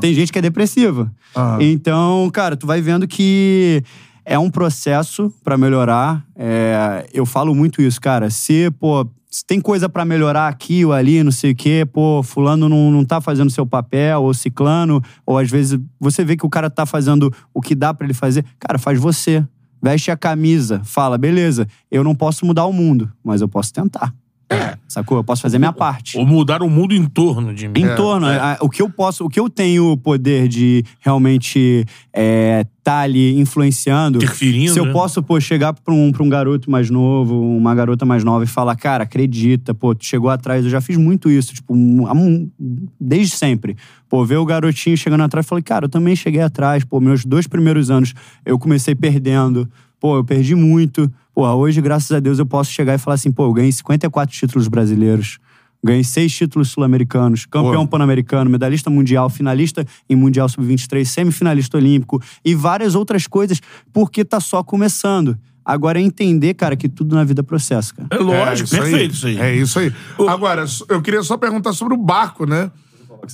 Tem 0.00 0.14
gente 0.14 0.32
que 0.32 0.38
é 0.38 0.42
depressiva. 0.42 1.12
Então, 1.60 2.28
cara, 2.32 2.56
tu 2.56 2.66
vai 2.66 2.80
vendo 2.80 3.06
que 3.06 3.82
é 4.28 4.38
um 4.38 4.50
processo 4.50 5.32
pra 5.42 5.56
melhorar. 5.56 6.22
É, 6.36 7.08
eu 7.14 7.24
falo 7.24 7.54
muito 7.54 7.80
isso, 7.80 7.98
cara. 7.98 8.28
Se, 8.28 8.70
pô, 8.72 9.08
se 9.30 9.44
tem 9.44 9.58
coisa 9.58 9.88
pra 9.88 10.04
melhorar 10.04 10.48
aqui 10.48 10.84
ou 10.84 10.92
ali, 10.92 11.22
não 11.22 11.32
sei 11.32 11.52
o 11.52 11.56
quê, 11.56 11.88
pô, 11.90 12.22
fulano 12.22 12.68
não, 12.68 12.90
não 12.90 13.06
tá 13.06 13.22
fazendo 13.22 13.50
seu 13.50 13.66
papel, 13.66 14.22
ou 14.22 14.34
ciclano, 14.34 15.02
ou 15.24 15.38
às 15.38 15.50
vezes 15.50 15.80
você 15.98 16.24
vê 16.26 16.36
que 16.36 16.44
o 16.44 16.50
cara 16.50 16.68
tá 16.68 16.84
fazendo 16.84 17.32
o 17.54 17.62
que 17.62 17.74
dá 17.74 17.94
pra 17.94 18.04
ele 18.04 18.12
fazer. 18.12 18.44
Cara, 18.58 18.78
faz 18.78 19.00
você. 19.00 19.42
Veste 19.82 20.10
a 20.10 20.16
camisa, 20.16 20.82
fala, 20.84 21.16
beleza, 21.16 21.66
eu 21.90 22.02
não 22.02 22.14
posso 22.14 22.44
mudar 22.44 22.66
o 22.66 22.72
mundo, 22.72 23.10
mas 23.24 23.40
eu 23.40 23.48
posso 23.48 23.72
tentar. 23.72 24.12
É. 24.50 24.76
Sacou? 24.88 25.18
Eu 25.18 25.24
posso 25.24 25.42
fazer 25.42 25.58
minha 25.58 25.72
parte 25.74 26.16
Ou 26.16 26.24
mudar 26.24 26.62
o 26.62 26.70
mundo 26.70 26.94
em 26.94 27.04
torno 27.04 27.52
de 27.54 27.68
mim. 27.68 27.80
em 27.82 27.94
torno. 27.94 28.26
a- 28.26 28.56
O 28.62 28.70
que 28.70 28.80
eu 28.80 28.88
posso, 28.88 29.26
o 29.26 29.28
que 29.28 29.38
eu 29.38 29.50
tenho 29.50 29.92
o 29.92 29.96
poder 29.98 30.48
de 30.48 30.82
realmente 31.00 31.84
é, 32.14 32.64
tá 32.82 33.00
ali 33.00 33.38
influenciando. 33.38 34.16
Interferindo, 34.16 34.72
Se 34.72 34.78
eu 34.80 34.86
né? 34.86 34.92
posso, 34.92 35.22
pô, 35.22 35.38
chegar 35.38 35.74
pra 35.74 35.92
um, 35.92 36.10
pra 36.10 36.22
um 36.22 36.28
garoto 36.30 36.70
mais 36.70 36.88
novo, 36.88 37.38
uma 37.38 37.74
garota 37.74 38.06
mais 38.06 38.24
nova 38.24 38.44
e 38.44 38.46
falar, 38.46 38.74
cara, 38.76 39.04
acredita, 39.04 39.74
pô, 39.74 39.94
tu 39.94 40.06
chegou 40.06 40.30
atrás. 40.30 40.64
Eu 40.64 40.70
já 40.70 40.80
fiz 40.80 40.96
muito 40.96 41.30
isso, 41.30 41.52
tipo, 41.54 41.74
um- 41.74 42.10
um- 42.10 42.50
desde 42.98 43.36
sempre. 43.36 43.76
Pô, 44.08 44.24
ver 44.24 44.36
o 44.38 44.46
garotinho 44.46 44.96
chegando 44.96 45.22
atrás, 45.24 45.46
falei, 45.46 45.62
cara, 45.62 45.84
eu 45.84 45.88
também 45.90 46.16
cheguei 46.16 46.40
atrás. 46.40 46.82
Pô, 46.84 46.98
meus 47.00 47.22
dois 47.26 47.46
primeiros 47.46 47.90
anos 47.90 48.14
eu 48.46 48.58
comecei 48.58 48.94
perdendo. 48.94 49.68
Pô, 50.00 50.16
eu 50.16 50.24
perdi 50.24 50.54
muito. 50.54 51.10
Pô, 51.34 51.46
hoje, 51.46 51.80
graças 51.80 52.10
a 52.12 52.20
Deus, 52.20 52.38
eu 52.38 52.46
posso 52.46 52.72
chegar 52.72 52.94
e 52.94 52.98
falar 52.98 53.14
assim, 53.14 53.30
pô, 53.30 53.44
eu 53.44 53.52
ganhei 53.52 53.72
54 53.72 54.34
títulos 54.34 54.68
brasileiros. 54.68 55.38
Ganhei 55.82 56.02
seis 56.02 56.34
títulos 56.34 56.70
sul-americanos, 56.70 57.46
campeão 57.46 57.86
pan-americano, 57.86 58.50
medalhista 58.50 58.90
mundial, 58.90 59.30
finalista 59.30 59.86
em 60.10 60.16
Mundial 60.16 60.48
Sub-23, 60.48 61.04
semifinalista 61.04 61.76
olímpico 61.76 62.20
e 62.44 62.52
várias 62.54 62.96
outras 62.96 63.28
coisas, 63.28 63.60
porque 63.92 64.24
tá 64.24 64.40
só 64.40 64.64
começando. 64.64 65.38
Agora 65.64 66.00
é 66.00 66.02
entender, 66.02 66.54
cara, 66.54 66.74
que 66.74 66.88
tudo 66.88 67.14
na 67.14 67.22
vida 67.22 67.40
é 67.40 67.44
processo, 67.44 67.94
cara. 67.94 68.08
É 68.10 68.18
lógico, 68.18 68.66
isso 68.66 68.74
aí. 68.74 68.80
perfeito 68.80 69.14
isso 69.14 69.26
aí. 69.26 69.38
É 69.38 69.54
isso 69.54 69.78
aí. 69.78 69.92
Agora, 70.28 70.64
eu 70.88 71.00
queria 71.02 71.22
só 71.22 71.36
perguntar 71.36 71.72
sobre 71.74 71.94
o 71.94 71.96
barco, 71.96 72.44
né? 72.44 72.70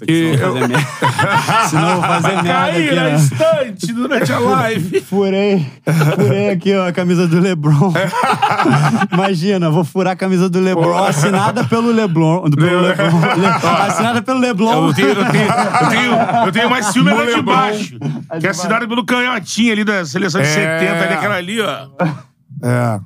Que 0.07 0.37
Senão 0.37 0.41
eu 0.41 0.53
vou 0.53 0.61
fazer 0.61 0.69
merda. 0.69 1.69
Senão 1.69 1.89
eu 1.91 1.95
vou 1.97 2.05
fazer 2.05 2.29
merda 2.43 2.49
Caí 2.53 2.87
aqui, 2.87 2.95
na 2.97 3.03
né? 3.05 3.15
estante 3.17 3.93
durante 3.93 4.33
a 4.33 4.39
live. 4.39 5.01
Furei, 5.09 5.67
furei 6.17 6.51
aqui 6.51 6.75
ó, 6.75 6.89
a 6.89 6.93
camisa 6.93 7.29
do 7.29 7.39
Lebron. 7.41 7.93
Imagina, 9.13 9.71
vou 9.71 9.85
furar 9.85 10.13
a 10.15 10.17
camisa 10.17 10.49
do 10.49 10.61
Lebron, 10.61 10.97
assinada 11.05 11.65
pelo 11.65 11.91
Lebron. 11.93 12.49
do- 12.49 12.57
Pelo 12.57 12.81
Lebron 12.81 13.21
Le- 13.37 13.47
assinada 13.87 14.23
pelo 14.23 14.39
Leblon. 14.41 14.89
Eu 14.89 14.95
tenho, 14.95 15.09
eu 15.09 15.15
tenho, 15.31 15.45
eu 15.45 15.89
tenho, 15.91 16.13
eu 16.47 16.53
tenho 16.53 16.71
mais 16.71 16.87
ciúme 16.87 17.11
lá 17.11 17.25
de 17.25 17.31
Lebron. 17.35 17.43
baixo. 17.55 17.99
Que 18.41 18.47
é 18.47 18.51
assinado 18.51 18.89
pelo 18.89 19.05
canhotinho 19.05 19.73
ali 19.73 19.85
da 19.85 20.05
seleção 20.05 20.41
de 20.41 20.49
É. 20.49 20.51
70, 20.81 21.05
ali, 21.05 21.15
aquela 21.15 21.35
ali, 21.37 21.61
ó. 21.61 21.87
É, 22.63 23.01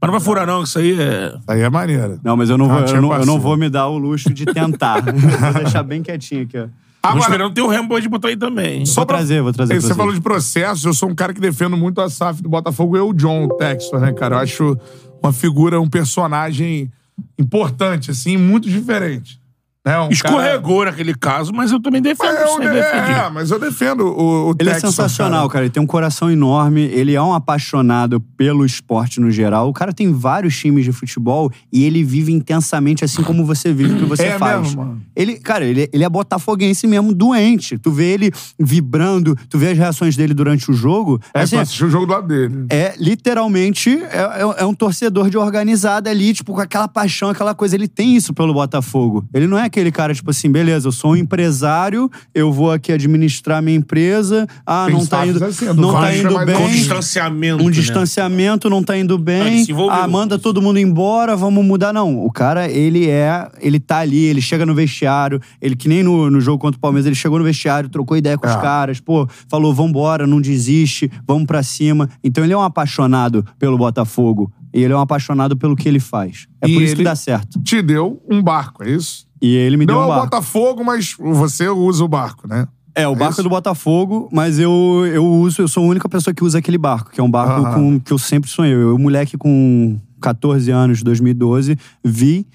Mas 0.00 0.10
não 0.10 0.18
vai 0.18 0.20
furar, 0.20 0.46
não, 0.46 0.62
que 0.62 0.68
isso 0.68 0.78
aí 0.78 0.92
é. 1.00 1.26
isso 1.28 1.42
aí 1.46 1.60
é 1.60 1.68
maneiro. 1.68 2.18
Não, 2.24 2.36
mas 2.36 2.48
eu 2.48 2.56
não, 2.56 2.68
vou, 2.68 2.78
eu, 2.80 3.02
não, 3.02 3.12
eu 3.14 3.26
não 3.26 3.38
vou 3.38 3.56
me 3.56 3.68
dar 3.68 3.86
o 3.88 3.98
luxo 3.98 4.32
de 4.32 4.46
tentar. 4.46 5.02
vou 5.04 5.52
deixar 5.62 5.82
bem 5.82 6.02
quietinho 6.02 6.42
aqui, 6.44 6.58
ó. 6.58 6.66
Agora, 7.02 7.20
esperando 7.20 7.54
ter 7.54 7.62
o 7.62 7.66
Rambo 7.66 7.98
de 7.98 8.08
botar 8.10 8.28
aí 8.28 8.36
também. 8.36 8.84
só 8.84 9.00
Vou 9.00 9.06
pra- 9.06 9.16
trazer, 9.18 9.40
vou 9.42 9.52
trazer 9.52 9.74
Você 9.74 9.86
vocês. 9.86 9.96
falou 9.96 10.12
de 10.12 10.20
processo, 10.20 10.86
eu 10.88 10.92
sou 10.92 11.08
um 11.08 11.14
cara 11.14 11.32
que 11.32 11.40
defendo 11.40 11.74
muito 11.76 11.98
a 12.00 12.10
SAF 12.10 12.42
do 12.42 12.48
Botafogo 12.50 12.94
e 12.96 13.00
o 13.00 13.12
John 13.14 13.48
Textor, 13.56 14.00
né, 14.00 14.12
cara? 14.12 14.36
Eu 14.36 14.40
acho 14.40 14.78
uma 15.22 15.32
figura, 15.32 15.80
um 15.80 15.88
personagem 15.88 16.90
importante, 17.38 18.10
assim, 18.10 18.36
muito 18.36 18.68
diferente. 18.68 19.39
Né? 19.86 19.98
Um 19.98 20.10
Escorregou 20.10 20.84
naquele 20.84 21.14
caso, 21.14 21.52
mas 21.54 21.72
eu 21.72 21.80
também 21.80 22.02
defendo 22.02 22.34
Cara... 22.34 22.44
isso 22.44 22.60
aí, 22.60 22.66
É, 22.66 22.72
defendi. 22.72 23.18
é, 23.18 23.30
mas 23.30 23.50
eu 23.50 23.58
defendo 23.58 24.00
o, 24.08 24.50
o 24.50 24.54
Ele 24.60 24.68
é 24.68 24.72
Textor, 24.74 24.90
sensacional, 24.90 25.40
cara. 25.40 25.48
cara. 25.52 25.64
Ele 25.64 25.72
tem 25.72 25.82
um 25.82 25.86
coração 25.86 26.30
enorme. 26.30 26.82
Ele 26.82 27.14
é 27.14 27.22
um 27.22 27.32
apaixonado 27.32 28.20
pelo 28.36 28.66
esporte 28.66 29.18
no 29.20 29.30
geral. 29.30 29.70
O 29.70 29.72
cara 29.72 29.90
tem 29.94 30.12
vários 30.12 30.54
times 30.58 30.84
de 30.84 30.92
futebol 30.92 31.50
e 31.72 31.84
ele 31.84 32.04
vive 32.04 32.30
intensamente 32.30 33.06
assim 33.06 33.22
como 33.22 33.42
você 33.46 33.72
vive 33.72 33.94
o 33.94 33.98
que 34.00 34.04
você 34.04 34.24
É 34.24 34.38
faz. 34.38 34.60
mesmo, 34.60 34.84
mano? 34.84 35.00
Ele, 35.16 35.38
cara, 35.38 35.64
ele, 35.64 35.88
ele 35.94 36.04
é 36.04 36.08
botafoguense 36.10 36.86
mesmo, 36.86 37.14
doente. 37.14 37.78
Tu 37.78 37.90
vê 37.90 38.12
ele 38.12 38.30
vibrando, 38.58 39.34
tu 39.48 39.56
vê 39.56 39.68
as 39.70 39.78
reações 39.78 40.14
dele 40.14 40.34
durante 40.34 40.70
o 40.70 40.74
jogo. 40.74 41.18
É, 41.32 41.40
assim, 41.40 41.56
tu 41.56 41.60
assistiu 41.62 41.86
o 41.86 41.90
jogo 41.90 42.04
do 42.04 42.12
lado 42.12 42.26
dele. 42.28 42.66
é 42.68 42.94
literalmente 42.98 43.90
é, 43.90 44.18
é- 44.42 44.62
é 44.62 44.66
um 44.66 44.74
torcedor 44.74 45.30
de 45.30 45.38
organizada 45.38 46.10
ali, 46.10 46.34
tipo, 46.34 46.52
com 46.52 46.60
aquela 46.60 46.86
paixão, 46.86 47.30
aquela 47.30 47.54
coisa. 47.54 47.74
Ele 47.74 47.88
tem 47.88 48.14
isso 48.14 48.34
pelo 48.34 48.52
Botafogo. 48.52 49.24
Ele 49.32 49.46
não 49.46 49.56
é 49.58 49.69
aquele 49.70 49.90
cara, 49.90 50.14
tipo 50.14 50.30
assim, 50.30 50.50
beleza, 50.50 50.88
eu 50.88 50.92
sou 50.92 51.12
um 51.12 51.16
empresário, 51.16 52.10
eu 52.34 52.52
vou 52.52 52.70
aqui 52.70 52.92
administrar 52.92 53.62
minha 53.62 53.76
empresa. 53.76 54.46
Ah, 54.66 54.88
não 54.90 55.06
tá 55.06 55.26
indo, 55.26 55.42
assim, 55.44 55.66
do 55.66 55.74
não 55.74 55.92
tá 55.92 56.12
é 56.12 56.18
indo 56.20 56.44
bem. 56.44 56.56
um 56.56 56.68
distanciamento. 56.68 57.62
Um 57.62 57.66
né? 57.66 57.72
distanciamento 57.72 58.68
não 58.68 58.82
tá 58.82 58.96
indo 58.98 59.16
bem. 59.18 59.62
envolveu. 59.62 59.90
Ah, 59.90 60.06
manda 60.08 60.38
todo 60.38 60.60
mundo 60.60 60.78
embora, 60.78 61.36
vamos 61.36 61.64
mudar. 61.64 61.92
Não, 61.92 62.24
o 62.24 62.30
cara, 62.30 62.68
ele 62.70 63.08
é. 63.08 63.48
Ele 63.60 63.78
tá 63.80 63.98
ali, 63.98 64.24
ele 64.24 64.40
chega 64.40 64.66
no 64.66 64.74
vestiário. 64.74 65.40
Ele, 65.60 65.76
que 65.76 65.88
nem 65.88 66.02
no, 66.02 66.30
no 66.30 66.40
jogo 66.40 66.58
contra 66.58 66.76
o 66.76 66.80
Palmeiras, 66.80 67.06
ele 67.06 67.14
chegou 67.14 67.38
no 67.38 67.44
vestiário, 67.44 67.88
trocou 67.88 68.16
ideia 68.16 68.36
com 68.36 68.46
os 68.46 68.52
É. 68.54 68.60
caras, 68.60 69.00
pô, 69.00 69.28
falou: 69.48 69.72
vambora, 69.72 70.26
não 70.26 70.40
desiste, 70.40 71.10
vamos 71.26 71.46
pra 71.46 71.62
cima. 71.62 72.08
Então 72.22 72.42
ele 72.44 72.52
é 72.52 72.56
um 72.56 72.62
apaixonado 72.62 73.44
pelo 73.58 73.78
Botafogo. 73.78 74.52
E 74.72 74.84
ele 74.84 74.92
é 74.92 74.96
um 74.96 75.00
apaixonado 75.00 75.56
pelo 75.56 75.74
que 75.74 75.88
ele 75.88 75.98
faz. 75.98 76.46
É 76.62 76.68
E 76.68 76.74
por 76.74 76.82
isso 76.82 76.94
que 76.96 77.02
dá 77.02 77.16
certo. 77.16 77.60
Te 77.60 77.82
deu 77.82 78.22
um 78.30 78.40
barco, 78.40 78.84
é 78.84 78.90
isso? 78.90 79.26
E 79.40 79.54
ele 79.56 79.76
me 79.76 79.86
Não 79.86 79.94
deu 79.94 80.02
é 80.02 80.04
um 80.04 80.06
o 80.06 80.08
barco. 80.08 80.24
Botafogo, 80.26 80.84
mas 80.84 81.14
você 81.18 81.68
usa 81.68 82.04
o 82.04 82.08
barco, 82.08 82.46
né? 82.46 82.68
É, 82.94 83.06
o 83.06 83.14
barco 83.14 83.32
isso? 83.32 83.40
é 83.40 83.44
do 83.44 83.48
Botafogo, 83.48 84.28
mas 84.32 84.58
eu, 84.58 85.06
eu 85.12 85.24
uso, 85.24 85.62
eu 85.62 85.68
sou 85.68 85.84
a 85.84 85.86
única 85.86 86.08
pessoa 86.08 86.34
que 86.34 86.44
usa 86.44 86.58
aquele 86.58 86.76
barco, 86.76 87.10
que 87.10 87.20
é 87.20 87.22
um 87.22 87.30
barco 87.30 87.64
Aham. 87.64 87.74
com, 87.74 88.00
que 88.00 88.12
eu 88.12 88.18
sempre 88.18 88.50
sonhei. 88.50 88.74
Eu, 88.74 88.98
moleque 88.98 89.38
com 89.38 89.98
14 90.20 90.70
anos, 90.70 91.02
2012, 91.02 91.78
vi 92.04 92.46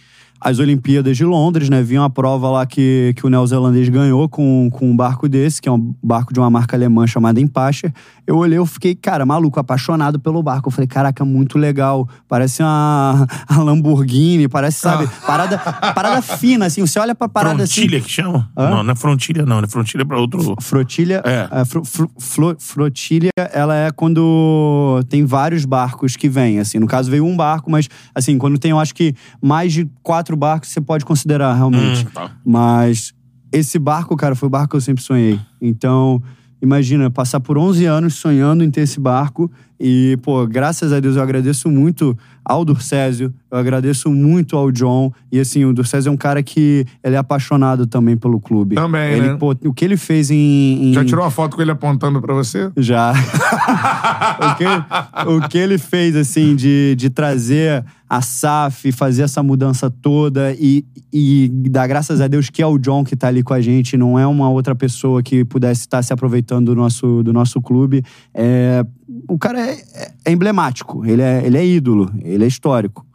as 0.45 0.59
Olimpíadas 0.59 1.17
de 1.17 1.25
Londres, 1.25 1.69
né? 1.71 1.81
Vi 1.81 1.97
uma 1.97 2.07
prova 2.09 2.47
lá 2.51 2.65
que, 2.67 3.13
que 3.15 3.25
o 3.25 3.29
neozelandês 3.31 3.89
ganhou 3.89 4.29
com, 4.29 4.69
com 4.71 4.91
um 4.91 4.95
barco 4.95 5.27
desse, 5.27 5.59
que 5.59 5.67
é 5.67 5.71
um 5.71 5.91
barco 6.03 6.31
de 6.31 6.39
uma 6.39 6.51
marca 6.51 6.75
alemã 6.77 7.07
chamada 7.07 7.41
Empacher. 7.41 7.91
Eu 8.27 8.37
olhei, 8.37 8.57
eu 8.59 8.65
fiquei, 8.65 8.93
cara, 8.93 9.25
maluco, 9.25 9.59
apaixonado 9.59 10.19
pelo 10.19 10.43
barco. 10.43 10.67
Eu 10.67 10.71
falei, 10.71 10.87
caraca, 10.87 11.25
muito 11.25 11.57
legal. 11.57 12.07
Parece 12.27 12.61
uma, 12.61 13.25
uma 13.49 13.63
Lamborghini, 13.63 14.47
parece, 14.47 14.81
sabe? 14.81 15.09
Parada, 15.25 15.57
parada 15.57 16.21
fina, 16.21 16.67
assim. 16.67 16.81
Você 16.85 16.99
olha 16.99 17.15
pra 17.15 17.27
parada 17.27 17.63
assim. 17.63 17.81
Frontilha 17.81 18.01
que 18.01 18.09
chama? 18.11 18.47
Hã? 18.55 18.69
Não, 18.69 18.83
não 18.83 18.91
é 18.91 18.95
frontilha, 18.95 19.45
não. 19.47 19.59
É 19.59 19.67
frontilha 19.67 20.03
é 20.03 20.05
pra 20.05 20.19
outro. 20.19 20.55
Frotilha, 20.61 21.23
É. 21.25 21.47
a 21.49 21.65
fro- 21.65 21.83
fro- 21.83 22.11
flo- 22.19 22.55
flotilha, 22.59 23.29
ela 23.51 23.75
é 23.75 23.89
quando 23.91 25.03
tem 25.09 25.25
vários 25.25 25.65
barcos 25.65 26.15
que 26.15 26.29
vêm, 26.29 26.59
assim. 26.59 26.77
No 26.77 26.85
caso, 26.85 27.09
veio 27.09 27.25
um 27.25 27.35
barco, 27.35 27.71
mas, 27.71 27.89
assim, 28.13 28.37
quando 28.37 28.59
tem, 28.59 28.69
eu 28.71 28.79
acho 28.79 28.93
que 28.93 29.15
mais 29.41 29.73
de 29.73 29.89
quatro 30.03 30.34
barcos, 30.35 30.69
você 30.69 30.81
pode 30.81 31.05
considerar, 31.05 31.53
realmente. 31.53 32.05
Hum, 32.05 32.09
tá. 32.13 32.31
Mas 32.45 33.13
esse 33.51 33.79
barco, 33.79 34.15
cara, 34.15 34.35
foi 34.35 34.47
o 34.47 34.49
barco 34.49 34.71
que 34.71 34.75
eu 34.75 34.81
sempre 34.81 35.03
sonhei. 35.03 35.39
Então, 35.61 36.21
imagina, 36.61 37.09
passar 37.09 37.39
por 37.39 37.57
11 37.57 37.85
anos 37.85 38.15
sonhando 38.15 38.63
em 38.63 38.69
ter 38.69 38.81
esse 38.81 38.99
barco. 38.99 39.51
E, 39.79 40.17
pô, 40.21 40.45
graças 40.47 40.91
a 40.91 40.99
Deus 40.99 41.15
eu 41.15 41.21
agradeço 41.23 41.69
muito 41.69 42.17
ao 42.45 42.63
Durcésio, 42.63 43.33
eu 43.49 43.57
agradeço 43.57 44.11
muito 44.11 44.55
ao 44.55 44.71
John. 44.71 45.11
E, 45.31 45.39
assim, 45.39 45.65
o 45.65 45.73
Durcésio 45.73 46.09
é 46.09 46.11
um 46.11 46.17
cara 46.17 46.43
que 46.43 46.85
ele 47.03 47.15
é 47.15 47.17
apaixonado 47.17 47.87
também 47.87 48.15
pelo 48.15 48.39
clube. 48.39 48.75
Também, 48.75 49.13
ele, 49.13 49.27
né? 49.29 49.37
pô, 49.37 49.55
o 49.65 49.73
que 49.73 49.83
ele 49.83 49.97
fez 49.97 50.29
em. 50.29 50.89
em- 50.89 50.93
Já 50.93 51.03
tirou 51.03 51.23
uma 51.23 51.31
foto 51.31 51.55
com 51.55 51.61
ele 51.61 51.71
apontando 51.71 52.21
pra 52.21 52.33
você? 52.33 52.71
já. 52.77 53.11
o, 54.39 54.55
que, 54.55 55.45
o 55.45 55.49
que 55.49 55.57
ele 55.57 55.77
fez, 55.77 56.15
assim, 56.15 56.55
de, 56.55 56.95
de 56.95 57.09
trazer 57.09 57.83
a 58.07 58.21
SAF, 58.21 58.91
fazer 58.91 59.23
essa 59.23 59.41
mudança 59.41 59.89
toda 59.89 60.53
e, 60.59 60.85
e 61.11 61.49
dar 61.69 61.87
graças 61.87 62.21
a 62.21 62.27
Deus 62.27 62.49
que 62.51 62.61
é 62.61 62.67
o 62.67 62.77
John 62.77 63.03
que 63.03 63.15
tá 63.15 63.27
ali 63.27 63.41
com 63.41 63.53
a 63.53 63.59
gente, 63.59 63.97
não 63.97 64.17
é 64.17 64.27
uma 64.27 64.47
outra 64.49 64.75
pessoa 64.75 65.23
que 65.23 65.43
pudesse 65.43 65.81
estar 65.81 66.03
se 66.03 66.13
aproveitando 66.13 66.67
do 66.67 66.75
nosso, 66.75 67.23
do 67.23 67.33
nosso 67.33 67.59
clube. 67.59 68.03
É, 68.33 68.85
o 69.27 69.37
cara 69.37 69.59
é, 69.59 70.11
é- 70.25 70.31
emblemático, 70.31 71.05
ele 71.05 71.21
é, 71.21 71.45
ele 71.45 71.57
é 71.57 71.65
ídolo, 71.65 72.11
ele 72.21 72.43
é 72.43 72.47
histórico. 72.47 73.05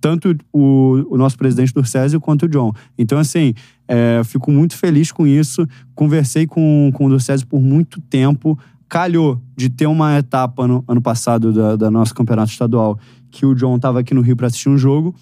Tanto 0.00 0.36
o, 0.52 1.04
o 1.10 1.16
nosso 1.16 1.36
presidente 1.36 1.74
do 1.74 1.84
Césio 1.84 2.20
quanto 2.20 2.44
o 2.46 2.48
John. 2.48 2.72
Então, 2.96 3.18
assim, 3.18 3.52
é, 3.88 4.22
fico 4.24 4.52
muito 4.52 4.76
feliz 4.76 5.10
com 5.10 5.26
isso. 5.26 5.66
Conversei 5.94 6.46
com, 6.46 6.90
com 6.94 7.06
o 7.06 7.08
Durcésio 7.08 7.46
por 7.48 7.60
muito 7.60 8.00
tempo. 8.02 8.56
calhou 8.88 9.40
de 9.56 9.68
ter 9.68 9.86
uma 9.86 10.16
etapa 10.18 10.68
no 10.68 10.84
ano 10.86 11.02
passado 11.02 11.52
da, 11.52 11.74
da 11.76 11.90
nosso 11.90 12.14
campeonato 12.14 12.52
estadual 12.52 12.96
que 13.30 13.44
o 13.44 13.54
John 13.54 13.78
tava 13.78 13.98
aqui 14.00 14.14
no 14.14 14.20
Rio 14.20 14.36
pra 14.36 14.46
assistir 14.46 14.68
um 14.68 14.78
jogo. 14.78 15.14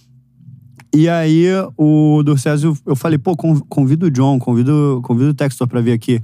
E 0.94 1.09
aí 1.09 1.47
o 1.77 2.23
Dorcésio, 2.23 2.77
eu 2.86 2.94
falei, 2.94 3.19
pô, 3.19 3.35
con- 3.36 3.61
convido 3.69 4.07
o 4.07 4.11
John, 4.11 4.39
convido, 4.39 5.01
convido 5.03 5.31
o 5.31 5.35
Textor 5.35 5.66
pra 5.66 5.81
vir 5.81 5.93
aqui. 5.93 6.20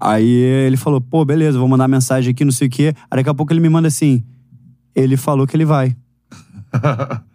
Aí 0.00 0.28
ele 0.28 0.76
falou, 0.76 1.00
pô, 1.00 1.24
beleza, 1.24 1.58
vou 1.58 1.68
mandar 1.68 1.88
mensagem 1.88 2.30
aqui, 2.30 2.44
não 2.44 2.52
sei 2.52 2.68
o 2.68 2.70
quê. 2.70 2.94
Aí 3.10 3.18
daqui 3.18 3.28
a 3.30 3.34
pouco 3.34 3.52
ele 3.52 3.60
me 3.60 3.68
manda 3.68 3.88
assim, 3.88 4.22
ele 4.94 5.16
falou 5.16 5.46
que 5.46 5.56
ele 5.56 5.64
vai. 5.64 5.96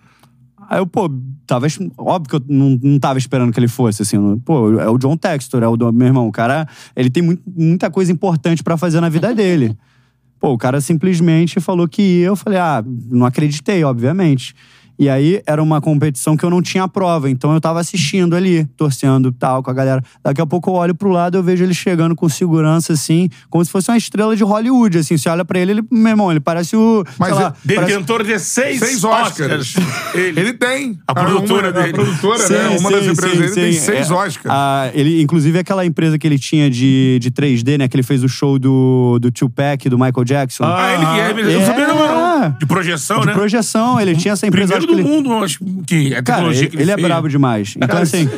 Aí 0.69 0.79
eu, 0.79 0.87
pô, 0.87 1.09
tava. 1.45 1.67
Óbvio 1.97 2.29
que 2.29 2.35
eu 2.51 2.55
não, 2.55 2.79
não 2.81 2.97
tava 2.99 3.19
esperando 3.19 3.51
que 3.51 3.59
ele 3.59 3.67
fosse, 3.67 4.01
assim. 4.01 4.17
não- 4.17 4.39
Pô, 4.39 4.79
é 4.79 4.89
o 4.89 4.97
John 4.97 5.17
Textor, 5.17 5.61
é 5.61 5.67
o 5.67 5.75
do, 5.75 5.91
meu 5.91 6.07
irmão. 6.07 6.27
O 6.27 6.31
cara, 6.31 6.67
ele 6.95 7.09
tem 7.09 7.21
muito- 7.21 7.43
muita 7.45 7.91
coisa 7.91 8.11
importante 8.11 8.63
pra 8.63 8.77
fazer 8.77 8.99
na 9.01 9.09
vida 9.09 9.35
dele. 9.35 9.77
Pô, 10.39 10.53
o 10.53 10.57
cara 10.57 10.81
simplesmente 10.81 11.59
falou 11.59 11.87
que 11.87 12.01
ia. 12.01 12.27
Eu 12.27 12.35
falei, 12.35 12.59
ah, 12.59 12.83
não 13.09 13.25
acreditei, 13.25 13.83
obviamente. 13.83 14.55
E 14.97 15.09
aí 15.09 15.41
era 15.45 15.61
uma 15.61 15.81
competição 15.81 16.37
que 16.37 16.43
eu 16.45 16.49
não 16.49 16.61
tinha 16.61 16.87
prova, 16.87 17.29
então 17.29 17.53
eu 17.53 17.59
tava 17.59 17.79
assistindo 17.79 18.35
ali, 18.35 18.65
torcendo 18.77 19.31
tal, 19.31 19.63
com 19.63 19.71
a 19.71 19.73
galera. 19.73 20.03
Daqui 20.23 20.39
a 20.41 20.45
pouco 20.45 20.69
eu 20.69 20.73
olho 20.75 20.95
pro 20.95 21.09
lado, 21.09 21.37
eu 21.37 21.43
vejo 21.43 21.63
ele 21.63 21.73
chegando 21.73 22.15
com 22.15 22.29
segurança, 22.29 22.93
assim, 22.93 23.27
como 23.49 23.63
se 23.65 23.71
fosse 23.71 23.89
uma 23.89 23.97
estrela 23.97 24.35
de 24.35 24.43
Hollywood, 24.43 24.99
assim. 24.99 25.17
Você 25.17 25.27
olha 25.29 25.43
pra 25.43 25.59
ele, 25.59 25.71
ele, 25.73 25.81
meu 25.91 26.09
irmão, 26.11 26.29
ele 26.31 26.39
parece 26.39 26.75
o. 26.75 27.03
Mas 27.17 27.33
sei 27.33 27.43
lá, 27.43 27.49
é- 27.69 27.73
parece- 27.75 27.93
Detentor 27.93 28.23
de 28.23 28.39
seis, 28.39 28.79
Seis 28.79 29.03
Oscars. 29.03 29.75
Ele. 30.13 30.39
Ele 30.39 30.53
tem. 30.53 30.99
A 31.07 31.13
produtora 31.15 31.67
uma, 31.67 31.71
dele. 31.71 31.89
A 31.89 31.93
produtora, 31.93 32.37
Sim, 32.39 32.53
né? 32.53 32.77
Uma 32.79 32.91
das 32.91 33.03
sim, 33.05 33.11
empresas 33.11 33.31
sim, 33.49 33.55
dele 33.55 33.69
tem 33.71 33.73
sim. 33.73 33.79
seis 33.79 34.11
É, 34.11 34.13
Oscars. 34.13 34.45
a- 34.55 34.91
ele, 34.93 35.21
inclusive, 35.21 35.57
aquela 35.57 35.85
empresa 35.85 36.17
que 36.19 36.27
ele 36.27 36.37
tinha 36.37 36.69
de, 36.69 37.17
de 37.19 37.31
3D, 37.31 37.77
né? 37.77 37.87
Que 37.87 37.95
ele 37.95 38.03
fez 38.03 38.23
o 38.23 38.29
show 38.29 38.59
do, 38.59 39.17
do 39.19 39.31
Tupac, 39.31 39.89
do 39.89 39.97
Michael 39.97 40.23
Jackson. 40.23 40.63
Ah, 40.65 40.93
ele 40.93 41.05
que 41.05 41.41
é. 41.41 41.53
Eu 41.53 41.59
não 41.59 41.65
sabia 41.65 41.87
não, 41.87 41.95
não. 41.95 42.49
De 42.59 42.65
projeção, 42.65 43.19
de 43.21 43.25
né? 43.27 43.33
projeção, 43.33 43.99
ele 43.99 44.15
tinha 44.15 44.33
essa 44.33 44.45
empresa. 44.45 44.82
Primeiro 44.85 44.87
acho 44.87 44.87
do 44.87 44.95
que 44.95 45.01
ele- 45.01 45.03
mundo, 45.03 45.33
acho 45.43 45.59
que 45.85 46.15
a 46.15 46.23
Cara, 46.23 46.47
ele, 46.47 46.67
que 46.67 46.75
ele, 46.75 46.83
ele 46.83 46.91
é 46.91 46.97
brabo 46.97 47.29
demais. 47.29 47.73
Então, 47.75 47.87
Cara, 47.87 48.01
assim. 48.01 48.27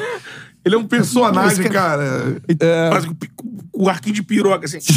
Ele 0.65 0.73
é 0.73 0.77
um 0.80 0.88
personagem, 0.88 1.69
cara. 1.69 2.41
É... 2.59 2.89
Faz 2.89 3.05
com 3.05 3.13
o 3.72 3.88
arquinho 3.88 4.15
de 4.15 4.23
piroca, 4.23 4.65
assim. 4.65 4.80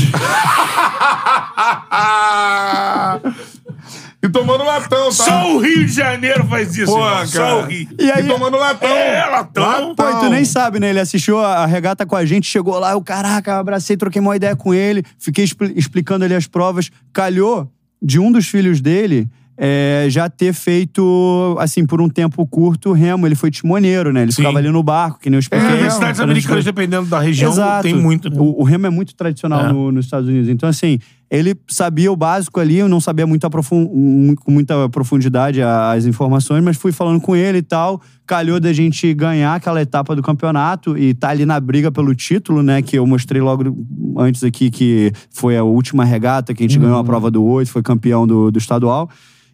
e 4.23 4.29
tomando 4.29 4.65
latão, 4.65 5.07
tá? 5.07 5.13
Só 5.13 5.55
o 5.55 5.59
Rio 5.59 5.87
de 5.87 5.93
Janeiro 5.93 6.45
faz 6.47 6.77
isso, 6.77 6.93
Pô, 6.93 6.99
cara. 6.99 7.27
Só 7.27 7.61
o 7.61 7.67
Rio. 7.67 7.89
E 7.99 8.11
aí, 8.11 8.25
E 8.25 8.29
tomando 8.29 8.57
latão. 8.57 8.89
É, 8.89 9.25
latão. 9.27 9.95
Pô, 9.95 10.09
e 10.09 10.21
tu 10.21 10.29
nem 10.31 10.45
sabe, 10.45 10.81
né? 10.81 10.91
Ele 10.91 11.01
assistiu 11.01 11.39
a 11.39 11.67
regata 11.67 12.05
com 12.07 12.17
a 12.17 12.25
gente, 12.25 12.47
chegou 12.47 12.79
lá, 12.79 12.93
eu, 12.93 13.03
caraca, 13.03 13.59
abracei, 13.59 13.97
troquei 13.97 14.21
uma 14.21 14.37
ideia 14.37 14.57
com 14.57 14.73
ele, 14.75 15.03
fiquei 15.19 15.45
expli- 15.45 15.73
explicando 15.77 16.25
ali 16.25 16.35
as 16.35 16.47
provas. 16.47 16.91
Calhou 17.13 17.71
de 18.03 18.19
um 18.19 18.33
dos 18.33 18.47
filhos 18.49 18.81
dele 18.81 19.29
é, 19.61 20.07
já 20.09 20.31
ter 20.31 20.53
feito, 20.53 21.57
assim, 21.59 21.85
por 21.85 22.01
um 22.01 22.09
tempo 22.09 22.47
curto, 22.47 22.93
remo. 22.93 23.27
Ele 23.27 23.35
foi 23.35 23.51
timoneiro, 23.51 24.13
né? 24.13 24.23
Ele 24.23 24.31
Sim. 24.31 24.37
ficava 24.43 24.59
ali 24.59 24.71
no 24.71 24.83
barco, 24.85 25.19
que 25.19 25.29
nem 25.29 25.37
eu 25.37 25.41
expliquei. 25.41 25.67
É, 25.69 25.83
nas 25.83 25.95
cidades 25.95 26.19
não, 26.19 26.27
americanas, 26.27 26.65
dependendo 26.65 27.07
da 27.07 27.19
região, 27.19 27.51
Exato. 27.51 27.83
tem 27.83 27.95
muito. 27.95 28.31
né? 28.31 28.37
O, 28.39 28.61
o 28.61 28.63
remo 28.63 28.87
é 28.87 28.91
muito 28.91 29.15
tradicional 29.17 29.67
É. 29.67 29.73
no- 29.73 29.91
nos 29.91 30.05
Estados 30.05 30.29
Unidos. 30.29 30.49
Então, 30.49 30.69
assim, 30.69 31.01
ele 31.29 31.57
sabia 31.67 32.11
o 32.13 32.17
básico 32.17 32.61
ali, 32.61 32.77
eu 32.79 32.89
não 32.89 33.01
sabia 33.01 33.27
muito 33.27 33.51
com 33.51 34.37
muita 34.51 34.89
profundidade 34.89 35.61
as 35.61 36.07
informações, 36.07 36.63
mas 36.63 36.77
fui 36.77 36.93
falando 36.93 37.21
com 37.21 37.35
ele 37.35 37.59
e 37.59 37.63
tal. 37.63 38.01
Calhou 38.27 38.61
da 38.61 38.73
gente 38.73 39.13
ganhar 39.13 39.55
aquela 39.57 39.83
etapa 39.83 40.15
do 40.15 40.23
campeonato 40.23 40.97
e 40.97 41.15
tá 41.15 41.31
ali 41.31 41.45
na 41.45 41.59
briga 41.59 41.91
pelo 41.91 42.15
título, 42.15 42.63
né? 42.63 42.81
Que 42.81 42.97
eu 42.97 43.07
mostrei 43.07 43.43
logo 43.43 43.77
antes 44.17 44.45
aqui, 44.45 44.71
que 44.71 45.13
foi 45.31 45.57
a 45.57 45.65
última 45.65 46.05
regata, 46.05 46.55
que 46.55 46.63
a 46.63 46.67
gente 46.69 46.79
ganhou 46.79 46.97
a 46.99 47.05
prova 47.05 47.29
do 47.31 47.45
8, 47.45 47.71
foi 47.71 47.83
campeão 47.83 48.25
do, 48.27 48.51
do 48.53 48.59
estadual. 48.59 49.11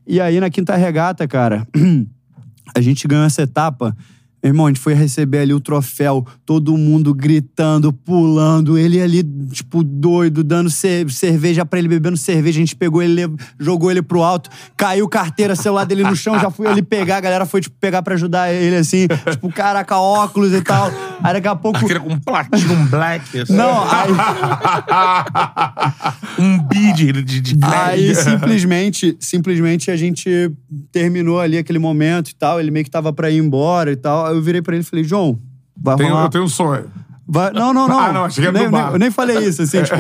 E 0.07 0.21
aí, 0.21 0.39
na 0.41 0.51
quinta 0.51 0.77
regata, 0.77 1.27
cara, 1.27 1.67
a 2.75 2.81
gente 2.81 3.09
ganhou 3.09 3.25
essa 3.25 3.43
etapa. 3.43 3.97
Meu 4.45 4.51
irmão, 4.51 4.66
a 4.66 4.69
gente 4.69 4.81
foi 4.81 4.93
receber 4.93 5.39
ali 5.39 5.55
o 5.55 5.59
troféu, 5.59 6.23
todo 6.45 6.77
mundo 6.77 7.15
gritando, 7.15 7.91
pulando, 7.91 8.77
ele 8.77 9.01
ali, 9.01 9.25
tipo, 9.51 9.83
doido, 9.83 10.45
dando 10.45 10.69
ce- 10.69 11.07
cerveja 11.09 11.65
pra 11.65 11.79
ele, 11.79 11.89
bebendo 11.89 12.19
cerveja. 12.19 12.59
A 12.59 12.61
gente 12.61 12.77
pegou 12.77 13.03
ele, 13.03 13.23
jogou 13.59 13.91
ele 13.91 14.03
pro 14.03 14.23
alto, 14.23 14.51
caiu 14.77 15.09
carteira, 15.09 15.57
celular 15.57 15.87
dele 15.87 16.03
no 16.03 16.15
chão, 16.15 16.39
já 16.39 16.51
fui 16.51 16.66
ali 16.66 16.83
pegar, 16.83 17.16
a 17.16 17.21
galera 17.23 17.47
foi, 17.47 17.62
tipo, 17.62 17.75
pegar 17.81 18.03
pra 18.03 18.16
ajudar 18.16 18.53
ele, 18.53 18.77
assim, 18.77 19.07
tipo, 19.31 19.51
caraca, 19.51 19.97
óculos 19.97 20.53
e 20.53 20.61
tal. 20.61 20.91
Aí 21.23 21.33
daqui 21.33 21.49
a 21.49 21.57
pouco. 21.57 21.79
Carteira 21.79 22.01
com 22.01 22.19
platinum 22.19 22.85
black. 22.87 23.41
assim. 23.41 23.55
Não, 23.55 23.83
aí, 23.91 24.11
Um 26.39 26.59
bid 26.66 27.12
de, 27.25 27.41
de 27.41 27.59
aí 27.65 28.15
simplesmente, 28.15 29.16
simplesmente 29.21 29.91
a 29.91 29.97
gente 29.97 30.51
terminou 30.93 31.41
ali 31.41 31.57
aquele 31.57 31.79
momento 31.79 32.31
e 32.31 32.35
tal, 32.35 32.61
ele 32.61 32.71
meio 32.71 32.85
que 32.85 32.91
tava 32.91 33.12
pra 33.12 33.31
ir 33.31 33.39
embora 33.39 33.93
e 33.93 33.97
tal. 33.97 34.34
Eu 34.35 34.43
virei 34.43 34.61
pra 34.62 34.74
ele 34.74 34.82
e 34.82 34.86
falei, 34.86 35.05
João, 35.05 35.39
vai 35.77 35.97
Tenho- 35.97 36.11
rolar... 36.11 36.24
eu 36.24 36.28
tenho 36.31 36.44
um 36.44 36.48
sonho. 36.48 36.85
Vai- 37.27 37.52
não, 37.52 37.73
não, 37.73 37.86
não. 37.89 37.98
Ah, 37.98 38.12
não, 38.12 38.24
achei 38.24 38.43
que 38.43 38.48
era 38.48 38.59
nem, 38.59 38.70
nem- 38.70 38.93
eu 38.93 38.98
nem 38.98 39.11
falei 39.11 39.39
isso, 39.39 39.62
assim, 39.62 39.82
tipo. 39.85 39.97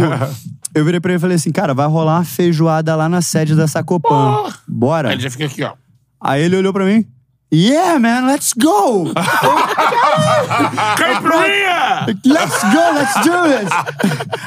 Eu 0.74 0.84
virei 0.84 0.98
pra 1.00 1.12
ele 1.12 1.18
e 1.18 1.20
falei 1.20 1.36
assim, 1.36 1.52
cara, 1.52 1.72
vai 1.72 1.86
rolar 1.86 2.16
uma 2.18 2.24
feijoada 2.24 2.94
lá 2.96 3.08
na 3.08 3.22
sede 3.22 3.54
da 3.54 3.66
Sacopan. 3.68 4.50
Bora. 4.66 5.08
Aí 5.08 5.14
ele 5.14 5.22
já 5.22 5.30
fica 5.30 5.44
aqui, 5.46 5.62
ó. 5.62 5.72
Aí 6.20 6.42
ele 6.42 6.56
olhou 6.56 6.72
pra 6.72 6.84
mim. 6.84 7.06
Yeah, 7.54 8.00
man, 8.00 8.26
let's 8.26 8.52
go! 8.52 9.12
Caipirinha! 10.98 12.06
Let's 12.24 12.62
go, 12.64 12.92
let's 12.94 13.14
do 13.22 13.30
this! 13.48 13.70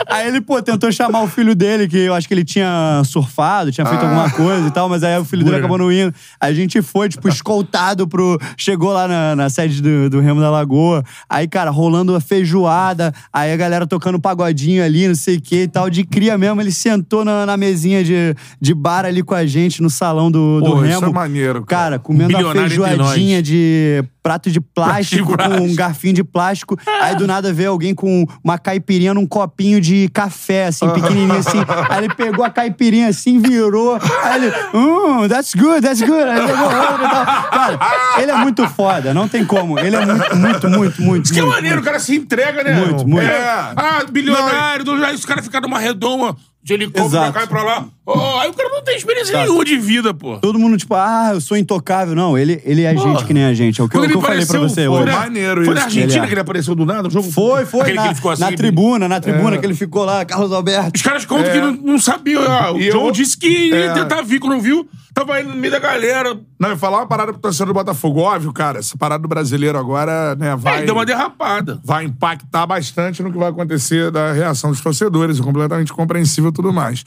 Aí 0.10 0.28
ele, 0.28 0.42
pô, 0.42 0.62
tentou 0.62 0.92
chamar 0.92 1.22
o 1.22 1.28
filho 1.28 1.56
dele, 1.56 1.88
que 1.88 1.98
eu 1.98 2.14
acho 2.14 2.28
que 2.28 2.34
ele 2.34 2.44
tinha 2.44 3.02
surfado, 3.06 3.72
tinha 3.72 3.86
feito 3.86 4.04
alguma 4.04 4.30
coisa 4.30 4.68
e 4.68 4.72
tal, 4.72 4.90
mas 4.90 5.04
aí 5.04 5.18
o 5.18 5.24
filho 5.24 5.46
dele 5.46 5.56
acabou 5.56 5.78
não 5.78 5.90
indo. 5.90 6.14
A 6.38 6.52
gente 6.52 6.82
foi, 6.82 7.08
tipo, 7.08 7.30
escoltado 7.30 8.08
pro. 8.10 8.38
Chegou 8.58 8.92
lá 8.92 9.08
na, 9.08 9.36
na 9.38 9.50
sede 9.50 9.82
do, 9.82 10.10
do 10.10 10.20
Remo 10.20 10.42
da 10.42 10.50
Lagoa. 10.50 11.02
Aí, 11.30 11.48
cara, 11.48 11.72
rolando 11.72 12.14
a 12.14 12.20
feijoada, 12.20 13.14
aí 13.32 13.54
a 13.54 13.58
galera 13.58 13.88
tocando 13.88 14.20
pagodinho 14.20 14.84
ali, 14.84 15.08
não 15.08 15.16
sei 15.16 15.38
o 15.38 15.42
que 15.42 15.62
e 15.62 15.68
tal. 15.68 15.90
De 15.90 16.04
cria 16.04 16.38
mesmo, 16.38 16.60
ele 16.62 16.74
sentou 16.74 17.24
na, 17.24 17.46
na 17.46 17.56
mesinha 17.56 18.04
de, 18.04 18.36
de 18.60 18.74
bar 18.74 19.06
ali 19.06 19.24
com 19.24 19.34
a 19.34 19.46
gente, 19.46 19.82
no 19.82 19.90
salão 19.90 20.30
do, 20.30 20.60
do 20.60 20.72
Pô, 20.72 20.76
Remo. 20.76 20.94
isso 20.94 21.06
é 21.06 21.10
maneiro, 21.10 21.64
cara. 21.64 21.78
Cara, 21.88 22.00
comendo 22.00 22.36
a 22.36 22.38
Bilionário 22.40 22.97
nós. 22.98 23.44
de 23.44 24.04
prato 24.24 24.52
de 24.52 24.60
plástico, 24.60 25.32
Prato 25.38 25.44
de 25.44 25.50
com 25.50 25.54
um 25.56 25.58
plástico. 25.60 25.76
garfinho 25.78 26.14
de 26.14 26.24
plástico. 26.24 26.78
Aí 27.02 27.16
do 27.16 27.26
nada 27.26 27.54
vê 27.54 27.66
alguém 27.66 27.96
com 27.96 28.26
uma 28.44 28.58
caipirinha 28.58 29.14
num 29.14 29.26
copinho 29.26 29.80
de 29.80 30.10
café, 30.10 30.66
assim, 30.68 30.90
pequenininho 30.90 31.36
assim. 31.40 31.60
Aí 31.90 32.04
ele 32.06 32.14
pegou 32.14 32.44
a 32.44 32.50
caipirinha 32.50 33.08
assim, 33.08 33.40
virou. 33.40 33.98
Aí 34.24 34.44
ele, 34.46 34.54
hum, 34.74 35.28
that's 35.30 35.54
good, 35.56 35.82
that's 35.82 36.02
good. 36.02 36.24
Aí 36.24 36.46
pegou 36.46 36.66
outra 36.66 37.06
e 37.06 37.10
tal. 37.10 37.26
Cara, 37.26 37.80
ele 38.22 38.32
é 38.32 38.36
muito 38.38 38.68
foda, 38.70 39.14
não 39.14 39.28
tem 39.30 39.46
como. 39.46 39.80
Ele 39.80 39.96
é 39.96 40.06
muito, 40.06 40.36
muito, 40.36 40.70
muito, 40.70 41.02
muito. 41.02 41.26
Isso 41.26 41.34
que 41.34 41.40
é 41.40 41.44
muito, 41.44 41.56
maneiro, 41.56 41.80
o 41.80 41.84
cara 41.84 42.00
se 42.00 42.16
entrega, 42.16 42.64
né? 42.64 42.74
Muito, 42.86 43.08
muito. 43.08 43.26
É. 43.30 43.72
Ah, 43.76 44.04
bilionário, 44.12 44.84
do- 44.84 45.06
aí 45.06 45.16
os 45.16 45.26
caras 45.26 45.46
ficam 45.46 45.62
numa 45.62 45.80
redoma 45.80 46.36
de 46.62 46.74
helicóptero 46.74 47.10
pra 47.24 47.32
cá 47.32 47.44
e 47.44 47.48
pra 47.48 47.64
lá. 47.64 47.86
Oh, 48.10 48.40
aí 48.40 48.50
o 48.50 48.54
cara 48.54 48.70
não 48.70 48.82
tem 48.82 48.96
experiência 48.96 49.38
nenhuma 49.38 49.66
de 49.66 49.78
vida, 49.78 50.14
pô. 50.14 50.38
Todo 50.38 50.58
mundo, 50.58 50.78
tipo, 50.78 50.96
ah, 50.96 51.32
eu 51.34 51.42
sou 51.42 51.58
intocável. 51.58 52.16
Não, 52.16 52.38
ele, 52.38 52.62
ele 52.64 52.84
é 52.84 52.96
gente 52.96 53.26
que 53.26 53.34
nem 53.34 53.44
a 53.44 53.54
gente. 53.54 53.82
É 53.82 53.84
o 53.84 53.90
que, 53.90 53.98
o 53.98 54.02
que 54.08 54.16
eu 54.16 54.22
falei 54.22 54.46
pra 54.46 54.60
você 54.60 54.86
foi, 54.86 54.88
hoje. 54.88 55.06
né? 55.08 55.12
Maneiro 55.12 55.66
Foi 55.66 55.74
na 55.74 55.80
isso. 55.82 55.88
Argentina 55.90 56.14
Ele 56.14 56.24
é. 56.24 56.28
que 56.28 56.34
ele 56.34 56.40
apareceu 56.42 56.74
do 56.74 56.86
nada? 56.86 57.10
O 57.10 57.12
jogo 57.12 57.30
Foi, 57.30 57.66
foi. 57.66 57.92
Na, 57.94 58.02
que 58.04 58.08
ele 58.08 58.16
ficou 58.16 58.32
assim. 58.32 58.42
na 58.44 58.52
tribuna, 58.54 59.10
na 59.10 59.20
tribuna, 59.20 59.58
que 59.58 59.66
ele 59.66 59.74
ficou 59.76 60.06
lá, 60.06 60.24
Carlos 60.24 60.54
Alberto. 60.54 60.94
Os 60.96 61.02
caras 61.02 61.26
contam 61.26 61.52
que 61.52 61.60
não, 61.60 61.72
não 61.74 62.00
sabiam. 62.00 62.42
ah, 62.50 62.72
o 62.72 62.80
E 62.80 62.90
John 62.92 63.08
eu- 63.08 63.12
disse 63.12 63.38
que 63.38 63.48
ia 63.48 63.76
É. 63.88 63.94
tentar 63.94 64.22
vir, 64.22 64.40
quando 64.40 64.54
não 64.54 64.62
viu, 64.62 64.88
tava 65.14 65.34
aí 65.36 65.44
no 65.44 65.54
meio 65.56 65.72
da 65.74 65.80
galera. 65.80 66.40
Não, 66.60 66.70
eu 66.70 66.78
falar 66.78 67.00
uma 67.00 67.08
parada 67.08 67.34
pro 67.34 67.42
torcedor 67.42 67.68
do 67.68 67.74
Botafogo. 67.74 68.22
Óbvio, 68.22 68.54
cara, 68.54 68.80
essa 68.80 68.98
parada 68.98 69.22
do 69.22 69.28
brasileiro 69.28 69.78
agora, 69.78 70.34
né, 70.36 70.56
vai... 70.56 70.80
Aí 70.80 70.86
deu 70.86 70.96
uma 70.96 71.06
derrapada. 71.06 71.80
vai 71.84 72.06
impactar 72.06 72.66
bastante 72.66 73.22
no 73.22 73.32
que 73.32 73.38
vai 73.38 73.50
acontecer 73.50 74.12
da 74.12 74.32
reação 74.32 74.72
dos 74.72 74.80
torcedores, 74.82 75.40
é 75.40 75.44
completamente 75.44 75.92
compreensível 75.92 76.52
e 76.52 76.54
tudo 76.54 76.72
mais. 76.72 77.04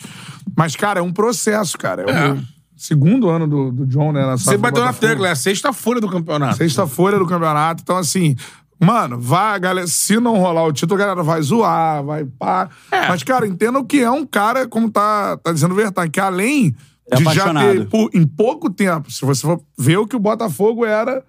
Mas, 0.56 0.74
cara, 0.76 0.89
é 0.98 1.02
um 1.02 1.12
processo, 1.12 1.78
cara. 1.78 2.02
É, 2.08 2.10
É. 2.28 2.32
o 2.32 2.38
segundo 2.76 3.28
ano 3.28 3.46
do, 3.46 3.70
do 3.70 3.86
John, 3.86 4.10
né? 4.12 4.24
Na 4.26 4.36
Você 4.36 4.56
bateu 4.56 4.84
na 4.84 4.92
tecla, 4.92 5.28
é 5.28 5.30
a 5.32 5.36
sexta 5.36 5.72
folha 5.72 6.00
do 6.00 6.08
campeonato. 6.08 6.56
Sexta-feira 6.56 7.18
do 7.18 7.26
campeonato. 7.26 7.82
Então, 7.82 7.96
assim, 7.96 8.34
mano, 8.80 9.20
vai, 9.20 9.60
galera. 9.60 9.86
Se 9.86 10.18
não 10.18 10.38
rolar 10.38 10.64
o 10.64 10.72
título, 10.72 11.00
a 11.00 11.04
galera 11.06 11.22
vai 11.22 11.40
zoar, 11.42 12.02
vai 12.02 12.24
pá. 12.24 12.68
É. 12.90 13.08
Mas, 13.08 13.22
cara, 13.22 13.46
entendam 13.46 13.84
que 13.84 14.00
é 14.00 14.10
um 14.10 14.24
cara, 14.26 14.66
como 14.66 14.90
tá, 14.90 15.36
tá 15.36 15.52
dizendo 15.52 15.72
o 15.72 15.76
Vertan, 15.76 16.08
que 16.08 16.18
além 16.20 16.74
É 17.10 17.16
de 17.16 17.24
já 17.24 17.52
ter, 17.52 17.86
por- 17.88 18.10
em 18.14 18.26
pouco 18.26 18.70
tempo, 18.70 19.10
se 19.10 19.24
você 19.24 19.42
for 19.42 19.60
ver 19.78 19.98
o 19.98 20.06
que 20.06 20.16
o 20.16 20.20
Botafogo 20.20 20.84
era 20.86 21.22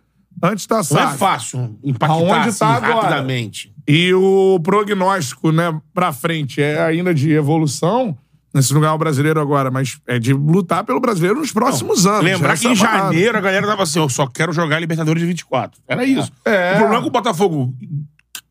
antes 0.44 0.66
da 0.66 0.78
Não 0.78 0.84
SAF. 0.84 1.16
é 1.16 1.18
fácil 1.18 1.78
impactar 1.84 2.16
Aonde 2.16 2.50
assim, 2.50 2.60
tá 2.60 2.68
agora? 2.76 2.94
rapidamente. 2.94 3.72
E 3.88 4.14
o 4.14 4.60
prognóstico, 4.64 5.52
né, 5.52 5.78
pra 5.94 6.14
frente 6.14 6.62
é 6.62 6.82
ainda 6.84 7.14
de 7.14 7.32
evolução. 7.34 8.16
Nesse 8.54 8.74
lugar 8.74 8.94
o 8.94 8.98
brasileiro 8.98 9.40
agora, 9.40 9.72
mas 9.72 9.98
é 10.06 10.20
de 10.20 10.34
lutar 10.34 10.84
pelo 10.84 11.00
brasileiro 11.00 11.40
nos 11.40 11.54
próximos 11.54 12.06
anos. 12.06 12.24
Lembrar 12.24 12.58
que 12.58 12.68
em 12.68 12.74
é 12.74 12.76
parada. 12.76 12.98
janeiro 13.06 13.38
a 13.38 13.42
galera 13.42 13.66
tava 13.66 13.84
assim, 13.84 14.00
eu 14.00 14.10
só 14.10 14.28
quero 14.28 14.52
jogar 14.52 14.80
Libertadores 14.80 15.22
de 15.22 15.28
24. 15.28 15.80
Era 15.88 16.04
isso. 16.04 16.32
É. 16.44 16.74
O 16.74 16.78
problema 16.78 16.98
é 16.98 17.02
que 17.02 17.08
o 17.08 17.12
Botafogo 17.12 17.74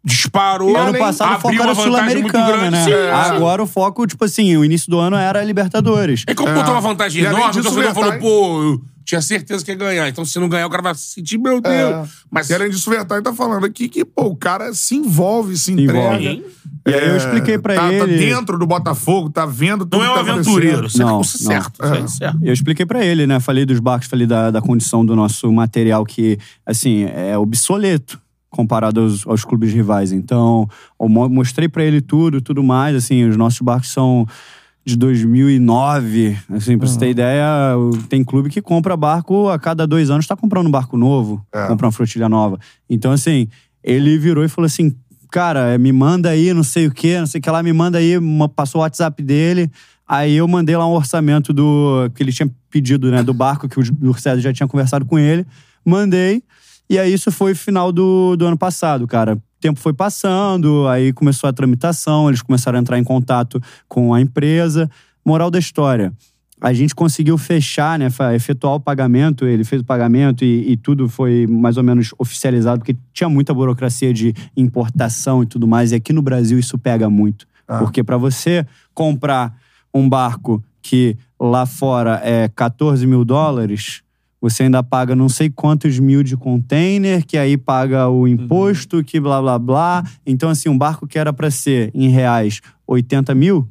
disparou. 0.03 0.77
ano 0.77 0.99
passado 0.99 1.37
o 1.37 1.41
foco 1.41 1.63
abriu 1.63 1.97
era 1.97 2.47
grande. 2.47 2.71
né? 2.71 2.85
Sim, 2.85 2.91
sim. 2.91 3.35
Agora 3.35 3.63
o 3.63 3.67
foco, 3.67 4.07
tipo 4.07 4.25
assim, 4.25 4.57
o 4.57 4.65
início 4.65 4.91
do 4.91 4.99
ano 4.99 5.17
era 5.17 5.41
a 5.41 5.45
Libertadores. 5.45 6.25
É 6.27 6.35
como 6.35 6.53
botou 6.53 6.73
uma 6.73 6.81
vantagem 6.81 7.23
E 7.23 7.27
enorme, 7.27 7.61
o 7.61 7.63
torcedor 7.63 7.95
falou, 7.95 8.19
pô, 8.19 8.81
tinha 9.05 9.21
certeza 9.21 9.65
que 9.65 9.71
ia 9.71 9.77
ganhar. 9.77 10.09
Então, 10.09 10.25
se 10.25 10.39
não 10.39 10.49
ganhar, 10.49 10.67
o 10.67 10.71
cara 10.71 10.83
vai 10.83 10.95
se 10.95 11.09
sentir, 11.15 11.39
meu 11.39 11.61
Deus. 11.61 11.75
É. 11.75 12.05
Mas 12.31 12.49
E 12.51 12.55
além 12.55 12.71
disso, 12.71 12.89
o 12.89 12.93
Vertain 12.93 13.23
tá 13.23 13.33
falando 13.33 13.65
aqui 13.67 13.89
que, 13.89 14.05
pô, 14.05 14.25
o 14.27 14.37
cara 14.37 14.73
se 14.75 14.95
envolve, 14.95 15.57
se 15.57 15.73
entrega. 15.73 15.99
envolve. 16.21 16.45
E 16.87 16.95
aí 16.95 17.09
eu 17.09 17.17
expliquei 17.17 17.59
pra 17.59 17.75
tá, 17.75 17.81
Tá 17.83 17.89
ele- 17.89 18.19
dentro 18.19 18.59
do 18.59 18.67
Botafogo, 18.67 19.29
tá 19.31 19.45
vendo 19.47 19.85
tudo 19.85 19.99
não 19.99 20.05
é 20.05 20.11
um 20.11 20.19
que 20.19 20.25
tá 20.25 20.33
aventureiro. 20.33 20.87
é 20.95 20.99
Não, 20.99 21.21
isso 21.21 21.37
é 21.39 21.55
não. 21.55 21.63
certo. 21.63 21.85
isso 21.85 21.95
é 21.95 22.09
certo. 22.09 22.39
Eu 22.43 22.53
expliquei 22.53 22.87
pra 22.87 23.05
ele, 23.05 23.27
né? 23.27 23.41
Falei 23.41 23.65
dos 23.67 23.81
barcos, 23.81 24.09
falei 24.09 24.27
da, 24.27 24.51
da 24.51 24.63
condição 24.63 25.05
do 25.05 25.15
nosso 25.17 25.51
material 25.53 26.05
que, 26.07 26.39
assim, 26.65 27.05
é 27.05 27.37
obsoleto 27.37 28.19
comparado 28.49 29.01
aos, 29.01 29.27
aos 29.27 29.45
clubes 29.45 29.73
rivais. 29.73 30.11
Então, 30.13 30.69
eu 31.01 31.09
mo- 31.09 31.29
mostrei 31.29 31.69
pra 31.69 31.85
ele 31.85 32.01
tudo, 32.01 32.41
tudo 32.41 32.63
mais. 32.65 32.97
Assim, 32.97 33.25
os 33.29 33.37
nossos 33.37 33.61
barcos 33.61 33.91
são 33.93 34.27
de 34.85 34.97
2009. 34.97 36.37
Assim, 36.51 36.79
pra 36.79 36.87
você 36.89 36.99
ter 36.99 37.11
ideia, 37.11 37.77
o- 37.77 37.97
tem 38.09 38.25
clube 38.25 38.49
que 38.51 38.61
compra 38.63 38.97
barco 38.97 39.49
a 39.49 39.59
cada 39.59 39.87
dois 39.87 40.11
anos, 40.11 40.27
tá 40.27 40.37
comprando 40.37 40.67
um 40.67 40.71
barco 40.71 40.97
novo, 40.97 41.45
É. 41.53 41.67
compra 41.67 41.87
uma 41.87 41.93
flotilha 41.93 42.29
nova. 42.29 42.59
Então, 42.89 43.13
assim, 43.13 43.49
ele 43.83 44.19
virou 44.19 44.45
e 44.45 44.49
falou 44.49 44.67
assim: 44.67 44.95
cara, 45.31 45.77
me 45.79 45.93
manda 45.93 46.29
aí, 46.31 46.53
não 46.53 46.63
sei 46.65 46.87
o 46.87 46.91
quê, 46.91 47.19
não 47.19 47.27
sei 47.27 47.39
o 47.39 47.43
que 47.43 47.51
lá, 47.51 47.63
me 47.63 47.73
manda 47.73 47.99
aí, 47.99 48.17
uma- 48.19 48.49
passou 48.49 48.81
o 48.81 48.83
WhatsApp 48.83 49.23
dele. 49.23 49.71
Aí 50.09 50.35
eu 50.35 50.49
mandei 50.49 50.77
lá 50.77 50.87
um 50.89 50.93
orçamento 50.93 51.53
do 51.53 52.11
que 52.15 52.23
ele 52.23 52.33
tinha 52.33 52.51
pedido, 52.69 53.11
né, 53.13 53.23
do 53.23 53.33
barco, 53.33 53.69
que 53.69 53.79
o 53.79 54.15
César 54.15 54.41
já 54.41 54.53
tinha 54.53 54.67
conversado 54.67 55.05
com 55.05 55.19
ele. 55.19 55.47
Mandei. 55.85 56.43
E 56.89 56.99
aí 56.99 57.13
isso 57.13 57.31
foi 57.31 57.55
final 57.55 57.93
do, 57.93 58.35
do 58.37 58.45
ano 58.45 58.57
passado, 58.59 59.07
cara. 59.07 59.39
O 59.61 59.69
tempo 59.69 59.79
foi 59.79 59.93
passando, 59.93 60.89
aí 60.89 61.13
começou 61.13 61.47
a 61.47 61.53
tramitação, 61.53 62.31
eles 62.31 62.41
começaram 62.41 62.79
a 62.79 62.81
entrar 62.81 62.99
em 62.99 63.05
contato 63.05 63.61
com 63.87 64.15
a 64.15 64.19
empresa. 64.19 64.91
Moral 65.23 65.51
da 65.51 65.59
história. 65.59 66.15
A 66.63 66.73
gente 66.73 66.95
conseguiu 66.95 67.37
fechar, 67.37 67.99
né, 67.99 68.09
efetuar 68.35 68.77
o 68.77 68.81
pagamento, 68.81 69.45
ele 69.45 69.63
fez 69.63 69.83
o 69.83 69.85
pagamento 69.85 70.47
e, 70.47 70.73
e 70.73 70.77
tudo 70.79 71.11
foi 71.11 71.47
mais 71.47 71.77
ou 71.77 71.83
menos 71.83 72.15
oficializado, 72.19 72.79
porque 72.79 72.97
tinha 73.13 73.29
muita 73.29 73.53
burocracia 73.53 74.15
de 74.15 74.33
importação 74.57 75.43
e 75.43 75.47
tudo 75.47 75.69
mais, 75.69 75.93
e 75.93 75.97
aqui 75.97 76.11
no 76.11 76.23
Brasil 76.23 76.59
isso 76.59 76.79
pega 76.79 77.11
muito. 77.11 77.47
Porque 77.79 78.03
para 78.03 78.17
você 78.17 78.67
comprar 78.95 79.55
um 79.93 80.09
barco 80.09 80.65
que 80.81 81.19
lá 81.39 81.67
fora 81.67 82.19
é 82.25 82.49
14 82.49 83.07
mil 83.07 83.27
dólares, 83.27 84.03
você 84.41 84.63
ainda 84.65 84.83
paga 84.83 85.15
não 85.15 85.29
sei 85.29 85.51
quantos 85.51 85.99
mil 85.99 86.23
de 86.23 86.37
container, 86.37 87.25
que 87.27 87.37
aí 87.37 87.57
paga 87.57 88.09
o 88.09 88.27
imposto, 88.27 89.05
que 89.05 89.21
blá 89.21 89.41
blá 89.41 89.59
blá. 89.59 90.05
Então, 90.25 90.49
assim, 90.49 90.69
um 90.69 90.79
barco 90.79 91.07
que 91.07 91.19
era 91.19 91.33
para 91.33 91.51
ser 91.51 91.91
em 91.95 92.09
reais 92.09 92.61
80 92.87 93.35
mil, 93.35 93.69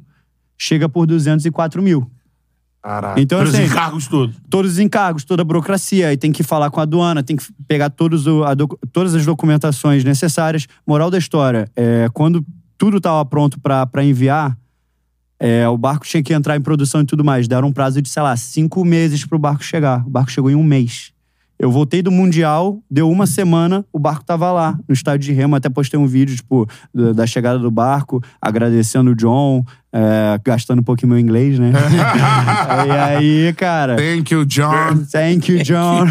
chega 0.56 0.88
por 0.88 1.06
204 1.06 1.82
mil. 1.82 2.08
Caraca. 2.82 3.20
Então, 3.20 3.38
Pelos 3.40 3.54
assim, 3.54 3.64
encargos 3.64 4.06
todos. 4.08 4.34
todos 4.48 4.72
os 4.72 4.78
encargos, 4.78 5.22
toda 5.24 5.42
a 5.42 5.44
burocracia, 5.44 6.08
aí 6.08 6.16
tem 6.16 6.32
que 6.32 6.42
falar 6.42 6.70
com 6.70 6.80
a 6.80 6.84
aduana, 6.84 7.22
tem 7.22 7.36
que 7.36 7.44
pegar 7.68 7.90
todos 7.90 8.26
o- 8.26 8.42
a 8.44 8.54
docu- 8.54 8.78
todas 8.90 9.14
as 9.14 9.26
documentações 9.26 10.02
necessárias. 10.02 10.66
Moral 10.86 11.10
da 11.10 11.18
história, 11.18 11.68
é, 11.76 12.08
quando 12.14 12.42
tudo 12.78 12.96
estava 12.96 13.22
pronto 13.26 13.60
para 13.60 14.02
enviar, 14.02 14.56
é, 15.40 15.66
o 15.66 15.78
barco 15.78 16.04
tinha 16.04 16.22
que 16.22 16.34
entrar 16.34 16.54
em 16.54 16.60
produção 16.60 17.00
e 17.00 17.06
tudo 17.06 17.24
mais. 17.24 17.48
Deram 17.48 17.68
um 17.68 17.72
prazo 17.72 18.02
de, 18.02 18.08
sei 18.10 18.22
lá, 18.22 18.36
cinco 18.36 18.84
meses 18.84 19.24
pro 19.24 19.38
barco 19.38 19.64
chegar. 19.64 20.06
O 20.06 20.10
barco 20.10 20.30
chegou 20.30 20.50
em 20.50 20.54
um 20.54 20.62
mês. 20.62 21.12
Eu 21.58 21.70
voltei 21.70 22.00
do 22.00 22.10
Mundial, 22.10 22.78
deu 22.90 23.10
uma 23.10 23.26
semana, 23.26 23.84
o 23.92 23.98
barco 23.98 24.24
tava 24.24 24.50
lá, 24.50 24.78
no 24.88 24.94
estádio 24.94 25.26
de 25.26 25.32
Remo. 25.32 25.56
Até 25.56 25.68
postei 25.68 26.00
um 26.00 26.06
vídeo, 26.06 26.34
tipo, 26.34 26.66
da, 26.94 27.12
da 27.12 27.26
chegada 27.26 27.58
do 27.58 27.70
barco, 27.70 28.22
agradecendo 28.40 29.10
o 29.10 29.14
John, 29.14 29.62
é, 29.92 30.40
gastando 30.42 30.80
um 30.80 30.82
pouquinho 30.82 31.10
meu 31.10 31.18
inglês, 31.18 31.58
né? 31.58 31.70
e 32.86 32.90
aí, 32.90 33.52
cara. 33.52 33.96
Thank 33.96 34.32
you, 34.32 34.46
John. 34.46 35.04
Thank 35.12 35.52
you, 35.52 35.62
John. 35.62 36.06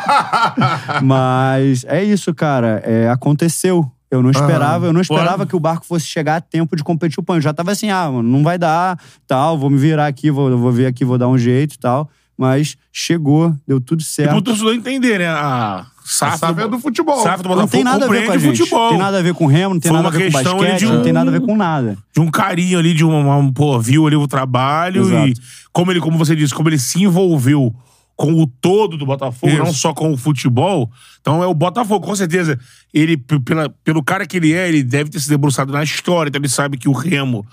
Mas 1.04 1.84
é 1.86 2.02
isso, 2.02 2.34
cara. 2.34 2.82
É, 2.82 3.10
aconteceu. 3.10 3.90
Eu 4.12 4.22
não 4.22 4.30
esperava, 4.30 4.84
eu 4.86 4.92
não 4.92 5.00
esperava 5.00 5.46
que 5.46 5.56
o 5.56 5.60
barco 5.60 5.86
fosse 5.86 6.04
chegar 6.06 6.36
a 6.36 6.40
tempo 6.40 6.76
de 6.76 6.84
competir 6.84 7.18
o 7.18 7.22
pão. 7.22 7.36
Eu 7.36 7.40
já 7.42 7.52
tava 7.54 7.70
assim, 7.72 7.88
ah, 7.90 8.10
mano, 8.10 8.28
não 8.28 8.42
vai 8.42 8.58
dar, 8.58 8.98
tal, 9.26 9.56
vou 9.56 9.70
me 9.70 9.78
virar 9.78 10.06
aqui, 10.06 10.30
vou, 10.30 10.56
vou 10.58 10.70
ver 10.70 10.84
aqui, 10.86 11.02
vou 11.04 11.16
dar 11.16 11.28
um 11.28 11.38
jeito 11.38 11.74
e 11.76 11.78
tal. 11.78 12.10
Mas 12.36 12.76
chegou, 12.92 13.54
deu 13.66 13.80
tudo 13.80 14.00
E 14.00 14.04
pro 14.04 14.12
certo. 14.12 14.42
torcedor 14.42 14.74
entender, 14.74 15.18
né? 15.18 15.28
A 15.28 15.86
A 15.86 15.86
SAF, 16.04 16.38
SAF 16.38 16.60
é 16.60 16.68
do 16.68 16.78
futebol. 16.78 17.22
SAF 17.22 17.42
do 17.42 17.48
Não 17.48 17.54
Botafogo 17.56 17.70
tem 17.72 17.84
nada 17.84 18.04
a 18.04 18.08
ver 18.08 18.26
com 18.26 18.32
a 18.32 18.38
gente. 18.38 18.58
futebol. 18.58 18.88
Tem 18.90 18.98
nada 18.98 19.18
a 19.18 19.22
ver 19.22 19.34
com 19.34 19.46
remo, 19.46 19.74
não 19.74 19.80
tem 19.80 19.90
Foi 19.90 19.96
nada 20.02 20.08
a 20.08 20.10
uma 20.10 20.18
ver 20.18 20.32
com 20.32 20.42
basquete, 20.42 20.78
de 20.80 20.86
não 20.86 21.02
tem 21.02 21.12
um- 21.12 21.14
nada 21.14 21.30
a 21.30 21.32
ver 21.32 21.40
com 21.40 21.56
nada. 21.56 21.96
de 22.12 22.20
um 22.20 22.30
carinho 22.30 22.78
ali, 22.78 22.92
de 22.94 23.04
uma, 23.04 23.36
uma- 23.36 23.52
pô, 23.52 23.78
viu 23.80 24.06
ali 24.06 24.16
o 24.16 24.26
trabalho 24.26 25.02
Exato. 25.02 25.28
e 25.28 25.34
como 25.72 25.90
ele, 25.92 26.00
como 26.00 26.18
você 26.18 26.34
disse, 26.36 26.52
como 26.54 26.68
ele 26.68 26.78
se 26.78 27.02
envolveu 27.02 27.72
com 28.16 28.32
o 28.40 28.46
todo 28.46 28.96
do 28.96 29.06
Botafogo, 29.06 29.52
Isso. 29.52 29.62
não 29.64 29.72
só 29.72 29.92
com 29.94 30.12
o 30.12 30.16
futebol. 30.16 30.90
Então 31.20 31.42
é 31.42 31.46
o 31.46 31.54
Botafogo, 31.54 32.04
com 32.06 32.14
certeza. 32.14 32.58
Ele, 32.92 33.16
pela, 33.16 33.68
pelo 33.82 34.02
cara 34.02 34.26
que 34.26 34.36
ele 34.36 34.52
é, 34.52 34.68
ele 34.68 34.82
deve 34.82 35.10
ter 35.10 35.18
se 35.20 35.28
debruçado 35.28 35.72
na 35.72 35.82
história, 35.82 36.28
então 36.28 36.40
ele 36.40 36.48
sabe 36.48 36.76
que 36.76 36.88
o 36.88 36.92
remo 36.92 37.44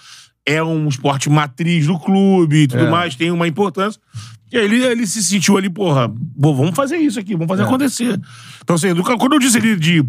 é 0.46 0.62
um 0.64 0.88
esporte 0.88 1.30
matriz 1.30 1.88
do 1.88 1.98
clube 2.00 2.64
e 2.64 2.68
tudo 2.68 2.86
É. 2.86 2.90
mais, 2.90 3.16
tem 3.16 3.32
uma 3.32 3.48
importância. 3.48 4.00
E 4.52 4.58
aí 4.58 4.66
ele, 4.66 4.84
ele 4.84 5.06
se 5.08 5.24
sentiu 5.24 5.58
ali, 5.58 5.70
porra, 5.70 6.10
pô, 6.42 6.56
vamos 6.56 6.76
fazer 6.76 6.98
isso 6.98 7.20
aqui, 7.20 7.34
vamos 7.34 7.46
É. 7.46 7.50
fazer 7.50 7.64
acontecer. 7.64 8.20
Então, 8.64 8.76
assim, 8.76 8.94
do- 8.94 9.04
quando 9.04 9.34
eu 9.34 9.40
disse 9.40 9.58
ali 9.58 9.76
de 9.76 10.04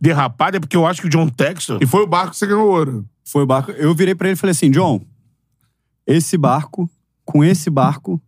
derrapado, 0.00 0.56
é 0.56 0.60
porque 0.60 0.76
eu 0.76 0.84
acho 0.86 1.00
que 1.00 1.06
o 1.06 1.10
John 1.10 1.28
Textor. 1.28 1.78
E 1.80 1.86
foi 1.86 2.02
o 2.02 2.06
barco 2.06 2.32
que 2.32 2.36
você 2.36 2.46
ganhou 2.46 2.68
ouro. 2.68 3.06
Foi 3.24 3.42
o 3.42 3.46
barco. 3.46 3.70
Eu 3.72 3.94
virei 3.94 4.14
pra 4.14 4.28
ele 4.28 4.34
e 4.34 4.36
falei 4.38 4.50
assim: 4.50 4.70
John, 4.70 5.00
esse 6.06 6.36
barco, 6.36 6.90
com 7.24 7.42
esse 7.44 7.70
barco, 7.70 8.20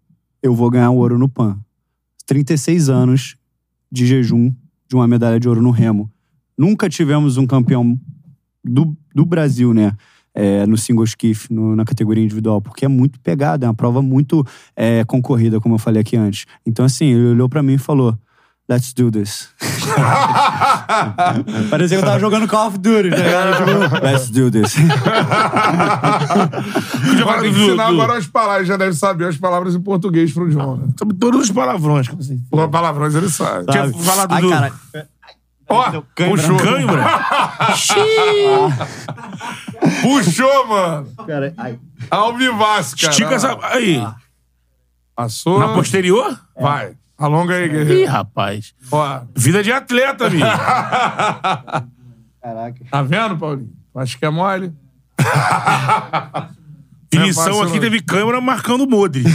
eu 0.42 0.54
vou 0.54 0.70
ganhar 0.70 0.90
o 0.90 0.96
ouro 0.96 1.18
no 1.18 1.28
PAN. 1.28 1.58
36 2.26 2.88
anos 2.88 3.36
de 3.90 4.06
jejum 4.06 4.52
de 4.88 4.94
uma 4.94 5.06
medalha 5.06 5.38
de 5.40 5.48
ouro 5.48 5.62
no 5.62 5.70
remo. 5.70 6.10
Nunca 6.58 6.88
tivemos 6.88 7.36
um 7.36 7.46
campeão 7.46 7.98
do, 8.64 8.96
do 9.14 9.24
Brasil, 9.24 9.72
né? 9.72 9.92
é, 10.38 10.66
no 10.66 10.76
single 10.76 11.04
skiff, 11.04 11.50
no- 11.50 11.74
na 11.74 11.82
categoria 11.82 12.22
individual, 12.22 12.60
porque 12.60 12.84
é 12.84 12.88
muito 12.88 13.18
pegada, 13.20 13.64
é 13.64 13.68
uma 13.68 13.74
prova 13.74 14.02
muito 14.02 14.44
é, 14.76 15.02
concorrida, 15.06 15.58
como 15.62 15.76
eu 15.76 15.78
falei 15.78 16.02
aqui 16.02 16.14
antes. 16.14 16.44
Então, 16.66 16.84
assim, 16.84 17.06
ele 17.06 17.28
olhou 17.28 17.48
pra 17.48 17.62
mim 17.62 17.72
e 17.72 17.78
falou: 17.78 18.14
Let's 18.68 18.92
do 18.92 19.12
this. 19.12 19.48
Parecia 21.70 21.98
que 21.98 22.02
eu 22.02 22.06
tava 22.06 22.18
jogando 22.18 22.48
Call 22.48 22.66
of 22.66 22.78
Duty, 22.78 23.10
tá 23.10 23.16
ligado? 23.16 23.56
Tipo, 23.94 24.04
Let's 24.04 24.28
do 24.30 24.50
this. 24.50 24.74
Agora 27.20 27.42
tem 27.42 27.54
que 27.54 27.60
ensinar 27.60 27.86
agora 27.86 28.18
as 28.18 28.26
palavras. 28.26 28.66
Já 28.66 28.76
deve 28.76 28.94
saber 28.94 29.28
as 29.28 29.36
palavras 29.36 29.76
em 29.76 29.80
português 29.80 30.32
pro 30.32 30.50
John, 30.50 30.78
né? 30.78 30.88
Sabe 30.98 31.14
todos 31.14 31.42
os 31.42 31.50
palavrões. 31.52 32.08
como 32.08 32.20
assim. 32.20 32.42
Pô, 32.50 32.68
palavrões 32.68 33.14
ele 33.14 33.28
sabe. 33.28 33.66
Tinha 33.66 33.86
Sabe? 33.88 34.04
falado 34.04 34.32
Ai, 34.32 34.42
do. 34.42 34.50
cara. 34.50 34.72
Ó, 35.68 35.82
Cãibra. 36.14 36.36
puxou. 36.36 36.56
Cãibra? 36.56 37.04
Puxou, 40.02 40.66
mano. 40.66 41.08
cara 41.26 41.54
ai. 41.56 41.78
Cara. 42.10 42.80
Estica 42.80 43.34
essa. 43.34 43.56
Aí. 43.62 44.04
Passou. 45.14 45.58
Na 45.58 45.68
posterior? 45.74 46.38
Vai. 46.60 46.94
Alonga 47.18 47.54
aí, 47.54 47.64
Ih, 47.66 47.68
guerreiro. 47.68 48.10
rapaz. 48.10 48.74
Ó, 48.92 49.20
Vida 49.34 49.62
de 49.62 49.72
atleta, 49.72 50.26
amigo. 50.26 50.44
Caraca. 52.42 52.84
tá 52.90 53.02
vendo, 53.02 53.36
Paulinho? 53.38 53.72
Acho 53.94 54.18
que 54.18 54.24
é 54.26 54.30
mole. 54.30 54.72
Finição 57.20 57.44
fácil, 57.44 57.62
aqui 57.62 57.80
teve 57.80 58.00
câmera 58.00 58.40
marcando 58.40 58.84
o 58.84 58.88
Modric. 58.88 59.28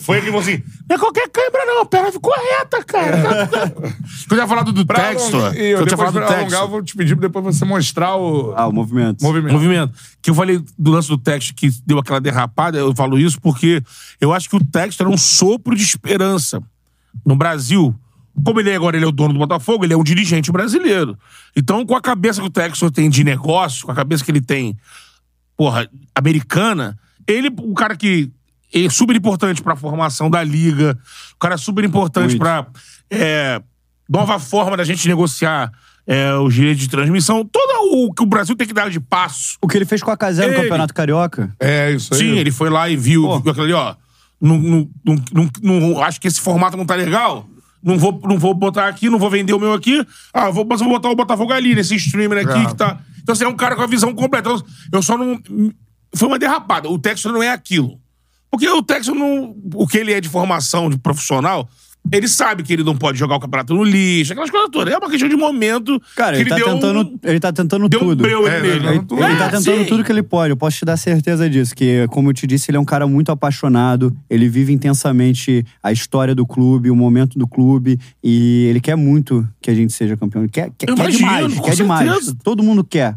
Foi 0.00 0.18
aqui 0.18 0.26
que 0.26 0.32
falou 0.32 0.40
assim: 0.40 0.62
não 0.88 0.96
é 0.96 0.98
qualquer 0.98 1.28
câmera, 1.28 1.64
não. 1.66 1.82
A 1.82 1.86
perna 1.86 2.12
ficou 2.12 2.32
reta, 2.32 2.82
cara. 2.84 3.48
Quando 4.28 4.32
eu 4.32 4.38
ia 4.38 4.46
falar 4.48 4.62
do, 4.62 4.86
Pra 4.86 5.08
alongar- 5.10 5.56
e 5.56 5.70
eu, 5.70 5.78
eu 5.80 5.86
falar 5.86 6.10
depois 6.10 6.12
do 6.12 6.12
pra 6.12 6.26
alongar, 6.26 6.38
eu 6.38 6.46
Textor. 6.48 6.68
vou 6.68 6.82
te 6.82 6.96
pedir 6.96 7.16
pra 7.16 7.28
depois 7.28 7.44
você 7.56 7.64
mostrar 7.64 8.16
o 8.16 8.52
Ah, 8.56 8.66
o 8.66 8.72
movimento. 8.72 9.22
movimento. 9.22 9.52
movimento. 9.52 9.92
Que 10.22 10.30
eu 10.30 10.34
falei 10.34 10.62
do 10.78 10.90
lance 10.90 11.08
do 11.08 11.18
Textor 11.18 11.54
que 11.54 11.70
deu 11.86 11.98
aquela 11.98 12.20
derrapada, 12.20 12.78
eu 12.78 12.94
falo 12.94 13.18
isso 13.18 13.40
porque 13.40 13.82
eu 14.20 14.32
acho 14.32 14.48
que 14.48 14.56
o 14.56 14.64
Textor 14.64 15.06
é 15.06 15.10
um 15.10 15.16
sopro 15.16 15.74
de 15.74 15.82
esperança. 15.82 16.60
No 17.24 17.36
Brasil, 17.36 17.94
como 18.44 18.60
ele 18.60 18.70
é 18.70 18.76
agora, 18.76 18.96
ele 18.96 19.04
é 19.04 19.08
o 19.08 19.12
dono 19.12 19.32
do 19.32 19.38
Botafogo, 19.38 19.84
ele 19.84 19.92
é 19.92 19.96
um 19.96 20.04
dirigente 20.04 20.52
brasileiro. 20.52 21.18
Então, 21.56 21.84
com 21.84 21.96
a 21.96 22.00
cabeça 22.00 22.40
que 22.40 22.46
o 22.46 22.50
Textor 22.50 22.90
tem 22.90 23.10
de 23.10 23.24
negócio, 23.24 23.86
com 23.86 23.92
a 23.92 23.94
cabeça 23.94 24.24
que 24.24 24.30
ele 24.30 24.40
tem, 24.40 24.76
porra, 25.58 25.88
americana, 26.14 26.96
ele, 27.26 27.50
um 27.60 27.74
cara 27.74 27.96
que 27.96 28.30
é 28.72 28.88
super 28.88 29.16
importante 29.16 29.60
pra 29.60 29.74
formação 29.74 30.30
da 30.30 30.42
liga, 30.42 30.96
um 31.34 31.38
cara 31.40 31.58
super 31.58 31.84
importante 31.84 32.28
Muito. 32.36 32.38
pra 32.38 32.66
é, 33.10 33.60
nova 34.08 34.38
forma 34.38 34.76
da 34.76 34.84
gente 34.84 35.06
negociar 35.08 35.72
é, 36.06 36.32
os 36.34 36.54
direitos 36.54 36.82
de 36.82 36.88
transmissão, 36.88 37.44
todo 37.44 37.70
o 37.92 38.14
que 38.14 38.22
o 38.22 38.26
Brasil 38.26 38.54
tem 38.56 38.66
que 38.66 38.72
dar 38.72 38.88
de 38.88 39.00
passo. 39.00 39.56
O 39.60 39.66
que 39.68 39.76
ele 39.76 39.84
fez 39.84 40.02
com 40.02 40.10
a 40.10 40.16
Casé 40.16 40.46
no 40.46 40.54
Campeonato 40.54 40.94
Carioca. 40.94 41.54
É, 41.60 41.90
isso 41.90 42.14
aí. 42.14 42.20
Sim, 42.20 42.38
ele 42.38 42.50
foi 42.50 42.70
lá 42.70 42.88
e 42.88 42.96
viu, 42.96 43.22
Pô. 43.24 43.40
viu 43.40 43.50
aquilo 43.50 43.64
ali, 43.64 43.72
ó. 43.74 43.94
Não, 44.40 44.56
não, 44.56 44.88
não, 45.04 45.16
não- 45.34 45.80
não- 45.80 46.02
acho 46.02 46.20
que 46.20 46.28
esse 46.28 46.40
formato 46.40 46.76
não 46.76 46.86
tá 46.86 46.94
legal. 46.94 47.46
Não 47.82 47.98
vou, 47.98 48.20
não 48.24 48.38
vou 48.38 48.54
botar 48.54 48.88
aqui, 48.88 49.08
não 49.10 49.18
vou 49.18 49.28
vender 49.30 49.52
o 49.52 49.58
meu 49.58 49.72
aqui. 49.72 50.04
Ah, 50.32 50.50
vou, 50.50 50.64
mas 50.64 50.80
vou 50.80 50.88
botar 50.88 51.10
o 51.10 51.14
Botafogo 51.16 51.52
ali, 51.52 51.74
nesse 51.74 51.94
streamer 51.96 52.46
aqui 52.46 52.58
É. 52.58 52.66
que 52.66 52.74
tá. 52.76 52.98
Então, 53.28 53.34
assim, 53.34 53.44
é 53.44 53.48
um 53.48 53.56
cara 53.56 53.76
com 53.76 53.82
a 53.82 53.86
visão 53.86 54.14
completa. 54.14 54.48
Então, 54.48 54.64
Eu 54.90 55.02
só 55.02 55.18
não. 55.18 55.38
Foi 56.14 56.28
uma 56.28 56.38
derrapada. 56.38 56.88
O 56.88 56.98
Texas 56.98 57.30
não 57.30 57.42
é 57.42 57.50
aquilo. 57.50 58.00
Porque 58.50 58.66
o 58.66 58.82
Texas 58.82 59.14
não. 59.14 59.54
O 59.74 59.86
que 59.86 59.98
ele 59.98 60.14
é 60.14 60.20
de 60.20 60.30
formação, 60.30 60.88
de 60.88 60.96
profissional, 60.96 61.68
ele 62.12 62.28
sabe 62.28 62.62
que 62.62 62.72
ele 62.72 62.82
não 62.84 62.96
pode 62.96 63.18
jogar 63.18 63.36
o 63.36 63.40
campeonato 63.40 63.74
no 63.74 63.82
lixo, 63.84 64.32
aquelas 64.32 64.50
coisas 64.50 64.68
todas. 64.70 64.92
É 64.92 64.98
uma 64.98 65.10
questão 65.10 65.28
de 65.28 65.36
momento. 65.36 66.00
Cara, 66.16 66.36
que 66.36 66.42
ele, 66.42 66.50
tá 66.50 66.56
tentando, 66.56 67.00
um- 67.00 67.18
ele 67.24 67.40
tá 67.40 67.52
tentando 67.52 67.88
deu 67.88 68.00
um 68.00 68.04
tudo. 68.08 68.22
breu 68.22 68.46
É, 68.48 68.60
nele. 68.60 68.76
ele- 68.76 68.88
Ele, 68.88 68.98
ele 69.10 69.22
É, 69.22 69.36
tá 69.36 69.48
tentando 69.50 69.80
sim. 69.80 69.84
tudo 69.86 70.02
que 70.04 70.10
ele 70.12 70.22
pode. 70.22 70.50
Eu 70.50 70.56
posso 70.56 70.78
te 70.78 70.84
dar 70.84 70.96
certeza 70.96 71.48
disso. 71.48 71.74
Que, 71.74 72.06
como 72.08 72.30
eu 72.30 72.34
te 72.34 72.46
disse, 72.46 72.70
ele 72.70 72.76
é 72.76 72.80
um 72.80 72.84
cara 72.84 73.06
muito 73.06 73.30
apaixonado. 73.32 74.14
Ele 74.30 74.48
vive 74.48 74.72
intensamente 74.72 75.64
a 75.82 75.92
história 75.92 76.34
do 76.34 76.46
clube, 76.46 76.90
o 76.90 76.96
momento 76.96 77.38
do 77.38 77.46
clube. 77.46 77.98
E 78.22 78.66
ele 78.68 78.80
quer 78.80 78.96
muito 78.96 79.46
que 79.60 79.70
a 79.70 79.74
gente 79.74 79.92
seja 79.92 80.16
campeão. 80.16 80.42
Ele 80.42 80.50
quer, 80.50 80.70
quer, 80.76 80.88
Eu 80.90 80.94
quer 80.94 81.02
imagino, 81.02 81.18
demais. 81.48 81.60
Quer 81.60 81.74
demais. 81.76 82.08
certeza. 82.10 82.36
Todo 82.42 82.62
mundo 82.62 82.82
quer. 82.84 83.16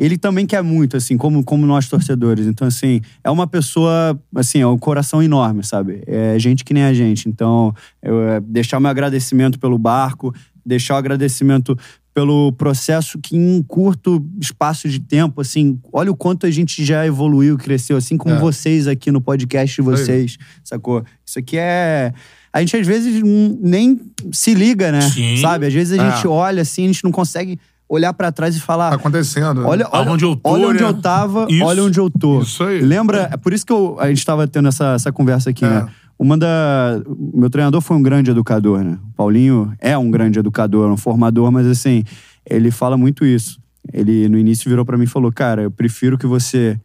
Ele 0.00 0.16
também 0.16 0.46
quer 0.46 0.62
muito, 0.62 0.96
assim, 0.96 1.18
como, 1.18 1.44
como 1.44 1.66
nós 1.66 1.86
torcedores. 1.86 2.46
Então, 2.46 2.66
assim, 2.66 3.02
é 3.22 3.30
uma 3.30 3.46
pessoa, 3.46 4.18
assim, 4.34 4.58
é 4.60 4.66
um 4.66 4.78
coração 4.78 5.22
enorme, 5.22 5.62
sabe? 5.62 6.02
É 6.06 6.38
gente 6.38 6.64
que 6.64 6.72
nem 6.72 6.84
a 6.84 6.94
gente. 6.94 7.28
Então, 7.28 7.74
eu, 8.02 8.22
é, 8.26 8.40
deixar 8.40 8.80
meu 8.80 8.88
agradecimento 8.90 9.58
pelo 9.58 9.76
barco, 9.76 10.34
deixar 10.64 10.94
o 10.94 10.96
agradecimento 10.96 11.76
pelo 12.14 12.50
processo 12.52 13.18
que 13.18 13.36
em 13.36 13.58
um 13.58 13.62
curto 13.62 14.26
espaço 14.40 14.88
de 14.88 14.98
tempo, 15.00 15.42
assim, 15.42 15.78
olha 15.92 16.10
o 16.10 16.16
quanto 16.16 16.46
a 16.46 16.50
gente 16.50 16.82
já 16.84 17.06
evoluiu, 17.06 17.58
cresceu, 17.58 17.96
assim 17.98 18.16
como 18.16 18.34
É. 18.34 18.38
vocês 18.38 18.88
aqui 18.88 19.12
no 19.12 19.20
podcast 19.20 19.76
de 19.76 19.82
vocês, 19.82 20.38
sacou? 20.64 21.04
Isso 21.24 21.38
aqui 21.38 21.56
é... 21.58 22.12
A 22.52 22.58
gente 22.60 22.76
às 22.76 22.84
vezes 22.86 23.22
nem 23.60 24.00
se 24.32 24.54
liga, 24.54 24.90
né? 24.90 25.02
Sim. 25.02 25.36
Sabe? 25.36 25.66
Às 25.66 25.72
vezes 25.72 25.96
a 25.98 26.02
É. 26.04 26.10
gente 26.16 26.26
olha 26.26 26.62
assim, 26.62 26.84
a 26.84 26.86
gente 26.88 27.04
não 27.04 27.12
consegue 27.12 27.60
olhar 27.90 28.12
pra 28.14 28.30
trás 28.30 28.54
e 28.56 28.60
falar... 28.60 28.90
Tá 28.90 28.96
acontecendo. 28.96 29.62
né? 29.62 29.66
Olha, 29.66 29.88
olha, 29.92 30.08
Aonde 30.10 30.24
eu 30.24 30.36
tô, 30.36 30.48
olha 30.50 30.68
onde 30.68 30.82
né? 30.82 30.88
eu 30.88 30.94
tava, 31.00 31.46
Isso. 31.50 31.64
olha 31.64 31.82
onde 31.82 31.98
eu 31.98 32.08
tô. 32.08 32.40
Isso 32.40 32.62
aí. 32.62 32.80
Lembra? 32.80 33.28
É 33.32 33.36
por 33.36 33.52
isso 33.52 33.66
que 33.66 33.72
eu- 33.72 33.96
a 33.98 34.08
gente 34.08 34.24
tava 34.24 34.46
tendo 34.46 34.68
essa, 34.68 34.92
essa 34.94 35.10
conversa 35.10 35.50
aqui, 35.50 35.64
É. 35.64 35.68
né? 35.68 35.88
Uma 36.18 36.36
da. 36.38 37.00
Meu 37.34 37.48
treinador 37.50 37.80
foi 37.80 37.96
um 37.96 38.02
grande 38.02 38.30
educador, 38.30 38.84
né? 38.84 38.98
O 39.10 39.12
Paulinho 39.16 39.72
é 39.80 39.96
um 39.96 40.10
grande 40.10 40.38
educador, 40.38 40.90
um 40.92 40.96
formador, 40.96 41.50
mas 41.50 41.66
assim, 41.66 42.04
ele 42.48 42.70
fala 42.70 42.96
muito 42.96 43.24
isso. 43.24 43.58
Ele 43.92 44.28
no 44.28 44.36
início 44.38 44.68
virou 44.68 44.84
pra 44.84 44.98
mim 44.98 45.04
e 45.04 45.06
falou: 45.06 45.32
Cara, 45.32 45.62
eu 45.62 45.70
prefiro 45.70 46.18
que 46.18 46.26
você 46.26 46.78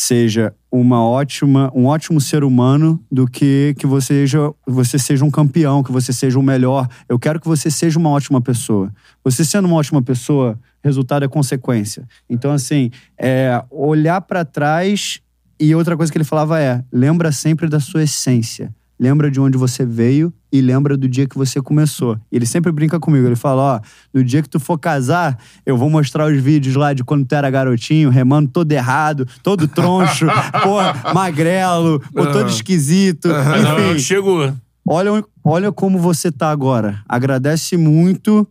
seja 0.00 0.54
uma 0.72 1.04
ótima, 1.04 1.70
um 1.74 1.84
ótimo 1.84 2.22
ser 2.22 2.42
humano 2.42 2.98
do 3.12 3.26
que 3.26 3.74
que 3.78 3.86
você 3.86 4.14
seja, 4.14 4.50
você 4.66 4.98
seja 4.98 5.26
um 5.26 5.30
campeão, 5.30 5.82
que 5.82 5.92
você 5.92 6.10
seja 6.10 6.38
o 6.38 6.42
melhor. 6.42 6.88
Eu 7.06 7.18
quero 7.18 7.38
que 7.38 7.46
você 7.46 7.70
seja 7.70 7.98
uma 7.98 8.08
ótima 8.08 8.40
pessoa. 8.40 8.90
Você 9.22 9.44
sendo 9.44 9.66
uma 9.66 9.76
ótima 9.76 10.00
pessoa, 10.00 10.58
resultado 10.82 11.26
é 11.26 11.28
consequência. 11.28 12.08
Então 12.30 12.50
assim, 12.50 12.90
é 13.18 13.62
olhar 13.70 14.22
pra 14.22 14.42
trás 14.42 15.20
e 15.60 15.74
outra 15.74 15.98
coisa 15.98 16.10
que 16.10 16.16
ele 16.16 16.24
falava 16.24 16.58
é: 16.58 16.82
lembra 16.90 17.30
sempre 17.30 17.68
da 17.68 17.78
sua 17.78 18.02
essência. 18.02 18.74
Lembra 19.00 19.30
de 19.30 19.40
onde 19.40 19.56
você 19.56 19.86
veio 19.86 20.30
e 20.52 20.60
lembra 20.60 20.94
do 20.94 21.08
dia 21.08 21.26
que 21.26 21.38
você 21.38 21.58
começou. 21.62 22.18
E 22.30 22.36
ele 22.36 22.44
sempre 22.44 22.70
brinca 22.70 23.00
comigo. 23.00 23.26
Ele 23.26 23.34
fala: 23.34 23.62
Ó, 23.76 23.80
no 24.12 24.22
dia 24.22 24.42
que 24.42 24.48
tu 24.48 24.60
for 24.60 24.78
casar, 24.78 25.38
eu 25.64 25.74
vou 25.74 25.88
mostrar 25.88 26.30
os 26.30 26.38
vídeos 26.38 26.76
lá 26.76 26.92
de 26.92 27.02
quando 27.02 27.24
tu 27.24 27.34
era 27.34 27.50
garotinho, 27.50 28.10
remando 28.10 28.50
todo 28.50 28.70
errado, 28.70 29.26
todo 29.42 29.66
troncho, 29.66 30.26
pô, 30.62 31.12
magrelo, 31.14 31.98
pô, 32.12 32.26
todo 32.26 32.50
esquisito. 32.50 33.28
Enfim, 33.30 33.98
chego. 33.98 34.52
olha, 34.86 35.24
olha 35.42 35.72
como 35.72 35.98
você 35.98 36.30
tá 36.30 36.50
agora. 36.50 37.02
Agradece 37.08 37.78
muito 37.78 38.46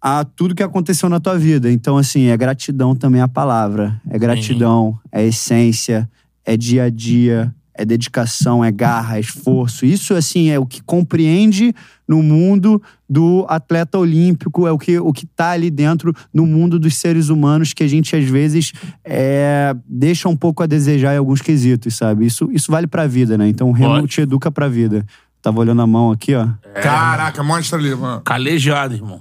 a 0.00 0.24
tudo 0.24 0.54
que 0.54 0.62
aconteceu 0.62 1.10
na 1.10 1.20
tua 1.20 1.36
vida. 1.36 1.70
Então, 1.70 1.98
assim, 1.98 2.28
é 2.28 2.36
gratidão 2.38 2.94
também 2.96 3.20
a 3.20 3.28
palavra. 3.28 4.00
É 4.08 4.18
gratidão, 4.18 4.98
é 5.12 5.22
essência, 5.26 6.08
é 6.46 6.56
dia 6.56 6.84
a 6.84 6.90
dia, 6.90 7.54
é 7.76 7.84
dedicação, 7.84 8.64
é 8.64 8.70
garra, 8.70 9.18
é 9.18 9.20
esforço. 9.20 9.84
Isso, 9.84 10.14
assim, 10.14 10.48
é 10.48 10.58
o 10.58 10.66
que 10.66 10.82
compreende 10.82 11.74
no 12.08 12.22
mundo 12.22 12.82
do 13.08 13.44
atleta 13.48 13.98
olímpico, 13.98 14.66
é 14.66 14.72
o 14.72 14.78
que, 14.78 14.98
o 14.98 15.12
que 15.12 15.26
tá 15.26 15.50
ali 15.50 15.70
dentro 15.70 16.14
no 16.32 16.46
mundo 16.46 16.78
dos 16.78 16.96
seres 16.96 17.28
humanos 17.28 17.72
que 17.72 17.82
a 17.82 17.88
gente, 17.88 18.16
às 18.16 18.24
vezes, 18.24 18.72
é, 19.04 19.74
deixa 19.86 20.28
um 20.28 20.36
pouco 20.36 20.62
a 20.62 20.66
desejar 20.66 21.14
em 21.14 21.18
alguns 21.18 21.42
quesitos, 21.42 21.94
sabe? 21.96 22.26
Isso, 22.26 22.48
isso 22.52 22.70
vale 22.70 22.86
pra 22.86 23.06
vida, 23.06 23.36
né? 23.36 23.48
Então, 23.48 23.68
o 23.68 23.72
Remo 23.72 24.06
te 24.06 24.20
educa 24.20 24.50
pra 24.50 24.68
vida. 24.68 25.04
Tava 25.42 25.60
olhando 25.60 25.82
a 25.82 25.86
mão 25.86 26.10
aqui, 26.10 26.34
ó. 26.34 26.48
Caraca, 26.82 27.42
mostra 27.42 27.78
ali, 27.78 27.94
mano. 27.94 28.20
Calejado, 28.22 28.94
irmão. 28.94 29.20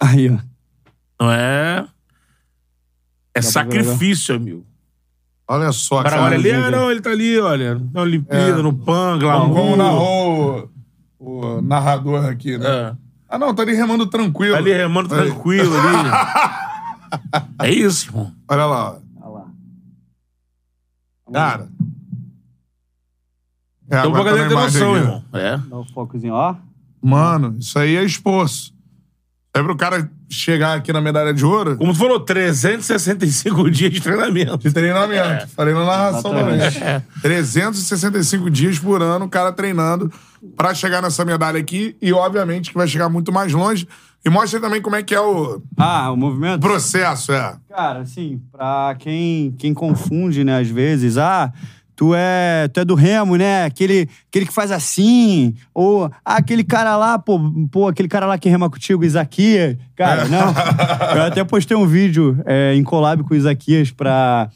Aí, 0.00 0.30
ó. 0.30 0.38
Não 1.20 1.32
é. 1.32 1.84
É 3.34 3.40
Dá 3.40 3.42
sacrifício, 3.42 4.34
amigo. 4.34 4.67
Olha 5.50 5.72
só, 5.72 6.00
O 6.00 6.02
cara 6.04 6.22
olha 6.24 6.36
ali, 6.36 6.50
ah, 6.52 6.70
não, 6.70 6.90
ele 6.90 7.00
tá 7.00 7.10
ali, 7.10 7.38
olha. 7.40 7.80
Na 7.92 8.02
Olimpíada, 8.02 8.60
É. 8.60 8.62
no 8.62 8.72
PAN, 8.74 9.18
glamour. 9.18 9.54
como 9.56 9.76
narrou 9.76 10.70
o, 11.18 11.40
o 11.56 11.62
narrador 11.62 12.26
aqui, 12.26 12.58
né? 12.58 12.66
É. 12.68 12.94
Ah, 13.30 13.38
não, 13.38 13.54
tá 13.54 13.62
ali 13.62 13.74
remando 13.74 14.06
tranquilo. 14.06 14.52
Tá 14.52 14.58
ali 14.58 14.72
remando 14.72 15.14
Aí. 15.14 15.20
tranquilo 15.22 15.72
ali. 15.74 16.08
é 17.62 17.70
isso, 17.70 18.08
irmão. 18.08 18.32
Olha 18.48 18.66
lá. 18.66 18.90
ó. 18.92 18.96
Olha 19.26 19.30
lá. 19.34 19.46
Cara. 21.32 21.68
É, 23.90 23.98
Então, 24.00 24.12
pra 24.12 24.20
tá 24.20 24.26
galera 24.30 24.48
ter 24.48 24.54
noção, 24.54 24.96
irmão. 24.96 25.24
É. 25.32 25.56
Dá 25.56 25.76
o 25.78 25.84
focozinho, 25.92 26.34
ó. 26.34 26.54
Mano, 27.02 27.56
isso 27.58 27.78
aí 27.78 27.96
é 27.96 28.04
esforço. 28.04 28.74
É 29.58 29.62
pro 29.62 29.76
cara 29.76 30.10
chegar 30.30 30.76
aqui 30.76 30.92
na 30.92 31.00
medalha 31.00 31.32
de 31.32 31.44
ouro 31.44 31.76
Como 31.76 31.92
tu 31.92 31.98
falou, 31.98 32.20
365 32.20 33.70
dias 33.70 33.92
de 33.92 34.00
treinamento. 34.00 34.58
de 34.58 34.72
treinamento. 34.72 35.48
Falei 35.48 35.74
na 35.74 35.84
narração 35.84 36.30
também. 36.34 36.54
Exatamente. 36.56 36.82
É. 36.84 37.02
365 37.22 38.50
dias 38.50 38.78
por 38.78 39.02
ano, 39.02 39.24
o 39.24 39.28
cara 39.28 39.52
treinando 39.52 40.12
pra 40.56 40.74
chegar 40.74 41.02
nessa 41.02 41.24
medalha 41.24 41.58
aqui 41.58 41.96
e, 42.00 42.12
obviamente, 42.12 42.70
que 42.70 42.76
vai 42.76 42.86
chegar 42.86 43.08
muito 43.08 43.32
mais 43.32 43.52
longe. 43.52 43.88
E 44.24 44.30
mostra 44.30 44.60
também 44.60 44.82
como 44.82 44.96
é 44.96 45.02
que 45.02 45.14
é 45.14 45.20
o 45.20 45.60
Ah, 45.76 46.10
o 46.10 46.16
movimento? 46.16 46.60
processo, 46.60 47.32
é. 47.32 47.54
Cara, 47.68 48.00
assim, 48.00 48.40
pra 48.50 48.96
quem, 48.98 49.52
quem 49.58 49.72
confunde, 49.72 50.42
né, 50.44 50.58
às 50.60 50.68
vezes, 50.68 51.16
ah, 51.16 51.52
tu 51.98 52.14
é, 52.14 52.68
tu 52.68 52.78
é 52.78 52.84
do 52.84 52.94
Remo, 52.94 53.34
né? 53.34 53.64
Aquele, 53.64 54.08
aquele 54.28 54.46
que 54.46 54.52
faz 54.52 54.70
assim, 54.70 55.56
ou 55.74 56.04
ah, 56.24 56.36
aquele 56.36 56.62
cara 56.62 56.96
lá, 56.96 57.18
pô, 57.18 57.40
pô, 57.72 57.88
aquele 57.88 58.06
cara 58.06 58.24
lá 58.24 58.38
que 58.38 58.48
rema 58.48 58.70
contigo, 58.70 59.04
Isaquias. 59.04 59.76
Cara, 59.96 60.26
não. 60.26 60.54
Eu 61.16 61.22
até 61.22 61.42
postei 61.42 61.76
um 61.76 61.88
vídeo 61.88 62.40
é, 62.46 62.72
em 62.72 62.84
collab 62.84 63.24
com 63.24 63.34
o 63.34 63.36
Isaquias 63.36 63.90
pra. 63.90 64.48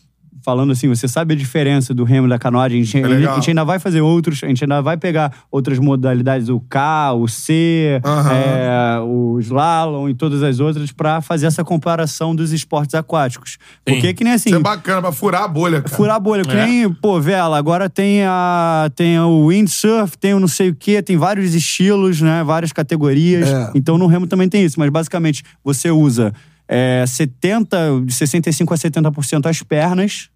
Falando 0.43 0.73
assim, 0.73 0.89
você 0.89 1.07
sabe 1.07 1.35
a 1.35 1.37
diferença 1.37 1.95
do 1.95 2.05
remo 2.05 2.27
e 2.27 2.31
da 2.31 2.39
canoagem? 2.39 2.81
A 2.81 2.85
gente, 2.85 2.99
É 2.99 3.29
a 3.29 3.35
gente 3.35 3.51
ainda 3.51 3.65
vai 3.65 3.79
fazer 3.79 4.01
outros, 4.01 4.43
a 4.43 4.49
gente 4.49 4.65
ainda 4.65 4.81
vai 4.83 4.97
pegar 4.97 5.33
outras 5.51 5.79
modalidades, 5.79 6.49
o 6.49 6.59
K, 6.61 7.13
o 7.15 7.29
C, 7.29 8.01
Aham. 8.05 8.33
é, 8.33 9.01
o 9.01 9.39
slalom 9.41 10.09
e 10.09 10.15
todas 10.15 10.43
as 10.43 10.59
outras, 10.61 10.91
pra 10.93 11.21
fazer 11.21 11.47
essa 11.47 11.63
comparação 11.65 12.35
dos 12.35 12.53
esportes 12.53 12.95
aquáticos. 12.95 13.57
Porque 13.85 14.13
que 14.15 14.25
nem 14.25 14.33
assim. 14.33 14.51
Isso 14.51 14.59
é 14.59 14.63
bacana, 14.63 15.01
pra 15.03 15.13
furar 15.13 15.43
a 15.45 15.49
bolha, 15.49 15.81
cara. 15.83 15.95
Furar 15.97 16.17
a 16.17 16.21
bolha. 16.21 16.43
Que 16.45 16.51
É. 16.57 16.67
nem, 16.67 16.93
pô, 16.93 17.21
Vela, 17.21 17.57
agora 17.57 17.89
tem, 17.89 18.25
a, 18.25 18.91
tem 18.95 19.19
o 19.21 19.47
windsurf, 19.49 20.17
tem 20.19 20.35
o 20.35 20.41
não 20.41 20.49
sei 20.49 20.71
o 20.71 20.75
quê, 20.75 21.01
tem 21.03 21.17
vários 21.17 21.55
estilos, 21.55 22.21
né? 22.21 22.43
Várias 22.45 22.73
categorias. 22.73 23.49
É. 23.49 23.71
Então 23.75 23.97
no 23.97 24.07
remo 24.07 24.27
também 24.27 24.49
tem 24.49 24.65
isso. 24.65 24.79
Mas 24.79 24.91
basicamente 24.91 25.43
você 25.65 25.91
usa 25.91 26.33
é, 26.69 27.05
70, 27.07 27.77
de 28.05 28.13
65% 28.13 28.73
a 28.73 28.77
70% 29.11 29.47
as 29.47 29.63
pernas. 29.63 30.29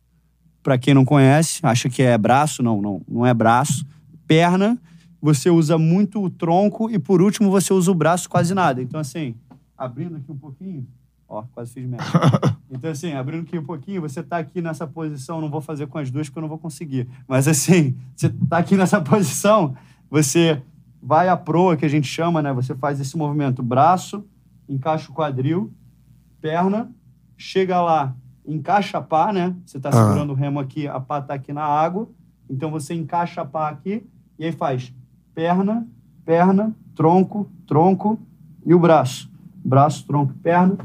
Pra 0.66 0.76
quem 0.76 0.93
não 0.93 1.05
conhece, 1.05 1.60
acha 1.62 1.88
que 1.88 2.02
é 2.02 2.18
braço. 2.18 2.60
Não, 2.60 2.82
não, 2.82 3.01
não 3.09 3.24
é 3.24 3.32
braço. 3.32 3.86
Perna, 4.26 4.76
você 5.22 5.48
usa 5.48 5.78
muito 5.78 6.20
o 6.20 6.28
tronco 6.28 6.90
e 6.90 6.98
por 6.98 7.22
último 7.22 7.52
você 7.52 7.72
usa 7.72 7.88
o 7.88 7.94
braço 7.94 8.28
quase 8.28 8.52
nada. 8.52 8.82
Então 8.82 8.98
assim, 8.98 9.36
abrindo 9.78 10.16
aqui 10.16 10.28
um 10.28 10.36
pouquinho, 10.36 10.84
ó, 11.28 11.44
quase 11.52 11.72
fiz 11.72 11.86
merda. 11.86 12.05
Então, 12.68 12.90
assim, 12.90 13.12
abrindo 13.12 13.44
aqui 13.44 13.56
um 13.56 13.64
pouquinho, 13.64 14.01
você 14.01 14.24
tá 14.24 14.38
aqui 14.38 14.60
nessa 14.60 14.88
posição, 14.88 15.40
não 15.40 15.48
vou 15.48 15.60
fazer 15.60 15.86
com 15.86 15.98
as 15.98 16.10
duas 16.10 16.28
porque 16.28 16.40
eu 16.40 16.43
não 16.43 16.48
vou 16.48 16.59
conseguir. 16.59 17.06
Mas, 17.28 17.47
assim, 17.47 17.97
você 18.14 18.28
tá 18.28 18.59
aqui 18.59 18.76
nessa 18.76 19.01
posição, 19.01 19.76
você 20.10 20.60
vai 21.01 21.28
à 21.28 21.36
proa, 21.36 21.76
que 21.76 21.84
a 21.84 21.88
gente 21.88 22.09
chama, 22.09 22.43
né? 22.43 22.52
Você 22.52 22.74
faz 22.74 22.98
esse 22.98 23.16
movimento 23.16 23.62
braço, 23.62 24.26
encaixa 24.68 25.12
o 25.12 25.14
quadril, 25.14 25.72
perna, 26.40 26.90
chega 27.36 27.80
lá, 27.80 28.16
encaixa 28.47 28.98
a 28.98 29.02
pá, 29.02 29.32
né? 29.32 29.55
Você 29.64 29.78
tá 29.81 29.90
segurando 29.90 30.31
o 30.31 30.35
remo 30.35 30.60
aqui, 30.60 30.86
a 30.86 31.01
pá 31.01 31.20
tá 31.20 31.35
aqui 31.35 31.52
na 31.52 31.64
água. 31.64 32.09
Então, 32.48 32.70
você 32.70 32.94
encaixa 32.94 33.40
a 33.40 33.44
pá 33.44 33.68
aqui 33.68 34.06
e 34.39 34.44
aí 34.44 34.52
faz 34.52 34.93
perna, 35.35 35.86
perna, 36.24 36.74
tronco, 36.94 37.48
tronco 37.66 38.18
e 38.64 38.74
o 38.74 38.78
braço. 38.78 39.31
Braço, 39.64 40.06
tronco, 40.06 40.32
perna, 40.43 40.77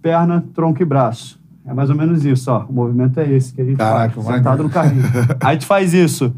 perna, 0.00 0.44
tronco 0.54 0.82
e 0.82 0.84
braço. 0.84 1.40
É 1.66 1.72
mais 1.72 1.88
ou 1.88 1.96
menos 1.96 2.24
isso, 2.24 2.50
ó. 2.50 2.64
O 2.66 2.72
movimento 2.72 3.18
é 3.18 3.30
esse 3.30 3.52
que 3.52 3.60
a 3.60 3.64
gente 3.64 3.76
Caraca, 3.76 4.20
faz, 4.20 4.36
sentado 4.36 4.62
no 4.62 4.70
carrinho. 4.70 5.02
Aí 5.40 5.56
tu 5.56 5.66
faz 5.66 5.94
isso 5.94 6.34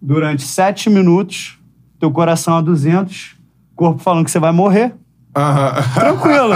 durante 0.00 0.42
sete 0.42 0.88
minutos, 0.88 1.58
teu 1.98 2.10
coração 2.10 2.56
a 2.56 2.60
200, 2.60 3.36
corpo 3.74 4.00
falando 4.00 4.24
que 4.24 4.30
você 4.30 4.38
vai 4.38 4.52
morrer. 4.52 4.94
Aham. 5.36 5.74
Tranquilo. 5.94 6.54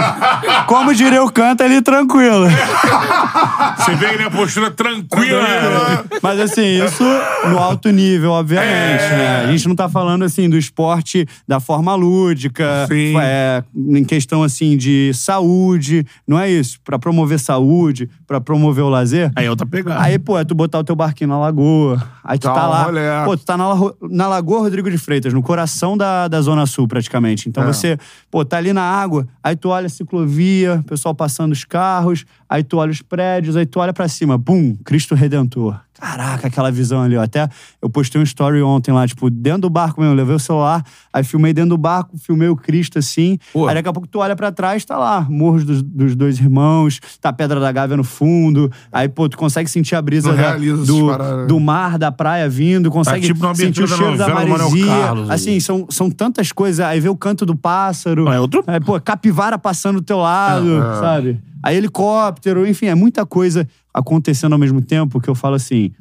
Como 0.67 0.93
diria 0.93 1.23
o 1.23 1.31
canto 1.31 1.63
ali, 1.63 1.81
tranquilo. 1.81 2.47
Você 3.77 3.95
vê 3.95 4.13
ele 4.13 4.23
a 4.23 4.29
postura 4.31 4.71
tranquila. 4.71 5.41
né? 5.41 6.03
Mas 6.21 6.39
assim, 6.39 6.83
isso 6.83 7.03
no 7.49 7.57
alto 7.57 7.89
nível, 7.89 8.31
obviamente, 8.31 9.01
né? 9.09 9.45
A 9.45 9.51
gente 9.51 9.67
não 9.67 9.75
tá 9.75 9.87
falando 9.87 10.23
assim 10.23 10.49
do 10.49 10.57
esporte 10.57 11.25
da 11.47 11.59
forma 11.59 11.93
lúdica, 11.95 12.85
Sim. 12.87 13.15
é, 13.19 13.63
em 13.75 14.03
questão 14.03 14.43
assim 14.43 14.75
de 14.77 15.11
saúde, 15.13 16.05
não 16.27 16.39
é 16.39 16.49
isso. 16.49 16.79
Pra 16.83 16.97
promover 16.99 17.39
saúde, 17.39 18.09
pra 18.27 18.41
promover 18.41 18.83
o 18.83 18.89
lazer. 18.89 19.31
Aí 19.35 19.45
é 19.45 19.49
outra 19.49 19.65
pegada. 19.65 20.01
Aí, 20.01 20.17
pô, 20.19 20.37
é 20.37 20.43
tu 20.43 20.55
botar 20.55 20.79
o 20.79 20.83
teu 20.83 20.95
barquinho 20.95 21.29
na 21.29 21.39
lagoa. 21.39 22.01
Aí 22.23 22.37
tu 22.39 22.47
tá 22.51 22.67
um 22.67 22.69
lá. 22.69 23.23
Pô, 23.25 23.37
tu 23.37 23.45
tá 23.45 23.55
na, 23.57 23.65
na 24.09 24.27
Lagoa 24.27 24.59
Rodrigo 24.61 24.89
de 24.89 24.97
Freitas, 24.97 25.31
no 25.33 25.43
coração 25.43 25.95
da, 25.95 26.27
da 26.27 26.41
Zona 26.41 26.65
Sul, 26.65 26.87
praticamente. 26.87 27.47
Então 27.47 27.63
É. 27.63 27.67
você, 27.67 27.97
pô, 28.31 28.43
tá 28.43 28.57
ali 28.57 28.64
na 28.73 28.81
água, 28.81 29.27
aí 29.43 29.55
tu 29.55 29.69
olha 29.69 29.87
a 29.87 29.89
ciclovia, 29.89 30.75
o 30.75 30.83
pessoal 30.83 31.13
passando 31.13 31.51
os 31.51 31.63
carros, 31.63 32.25
aí 32.49 32.63
tu 32.63 32.77
olha 32.77 32.91
os 32.91 33.01
prédios, 33.01 33.55
aí 33.55 33.65
tu 33.65 33.79
olha 33.79 33.93
pra 33.93 34.07
cima, 34.07 34.37
bum, 34.37 34.75
Cristo 34.83 35.15
Redentor. 35.15 35.84
Caraca, 35.99 36.47
aquela 36.47 36.71
visão 36.71 37.01
ali, 37.01 37.15
ó. 37.15 37.23
Até 37.23 37.47
eu 37.81 37.89
postei 37.89 38.19
um 38.19 38.23
story 38.23 38.61
ontem 38.61 38.91
lá, 38.91 39.07
tipo, 39.07 39.29
dentro 39.29 39.61
do 39.61 39.69
barco 39.69 40.01
mesmo. 40.01 40.13
Eu 40.13 40.17
levei 40.17 40.35
o 40.35 40.39
celular, 40.39 40.83
aí 41.13 41.23
filmei 41.23 41.53
dentro 41.53 41.69
do 41.71 41.77
barco, 41.77 42.17
filmei 42.17 42.49
o 42.49 42.55
Cristo 42.55 42.99
assim. 42.99 43.37
Pô. 43.53 43.67
Aí 43.67 43.75
daqui 43.75 43.87
a 43.89 43.93
pouco 43.93 44.07
tu 44.07 44.19
olha 44.19 44.35
pra 44.35 44.51
trás, 44.51 44.83
tá 44.83 44.97
lá, 44.97 45.25
Morros 45.29 45.63
dos, 45.63 45.81
dos 45.81 46.15
Dois 46.15 46.37
Irmãos, 46.39 46.99
tá 47.21 47.29
a 47.29 47.33
Pedra 47.33 47.59
da 47.59 47.71
Gávea 47.71 47.95
no 47.97 48.03
fundo. 48.03 48.71
Aí, 48.91 49.07
pô, 49.07 49.29
tu 49.29 49.37
consegue 49.37 49.69
sentir 49.69 49.95
a 49.95 50.01
brisa 50.01 50.33
da- 50.33 50.57
do, 50.57 51.07
paradas. 51.07 51.47
do 51.47 51.59
mar, 51.59 51.97
da 51.97 52.11
praia 52.11 52.49
vindo, 52.49 52.91
consegue 52.91 53.25
tipo 53.27 53.41
na 53.45 53.55
sentir 53.55 53.83
o 53.83 53.87
da 53.87 53.95
cheiro 53.95 54.17
da 54.17 54.27
novela 54.27 54.49
Manuel 54.49 54.69
maresia. 54.69 54.85
Carlos, 54.87 55.29
assim, 55.29 55.59
são, 55.59 55.85
são 55.89 56.09
tantas 56.11 56.51
coisas. 56.51 56.79
Aí 56.85 56.99
vê 56.99 57.09
o 57.09 57.15
canto 57.15 57.45
do 57.45 57.55
pássaro. 57.55 58.27
É 58.29 58.39
outro- 58.39 58.63
Aí, 58.67 58.79
pô, 58.79 58.99
capivara 58.99 59.57
passando 59.57 59.95
do 60.01 60.05
teu 60.05 60.17
lado, 60.17 60.67
É, 60.69 60.77
é. 60.97 60.99
sabe? 60.99 61.39
Aí 61.65 61.77
helicóptero, 61.77 62.67
enfim, 62.67 62.85
é 62.85 62.93
muita 62.93 63.25
coisa 63.25 63.67
acontecendo 63.91 64.53
ao 64.53 64.59
mesmo 64.59 64.83
tempo 64.83 65.19
que 65.19 65.27
eu 65.27 65.33
falo 65.33 65.55
assim, 65.55 65.91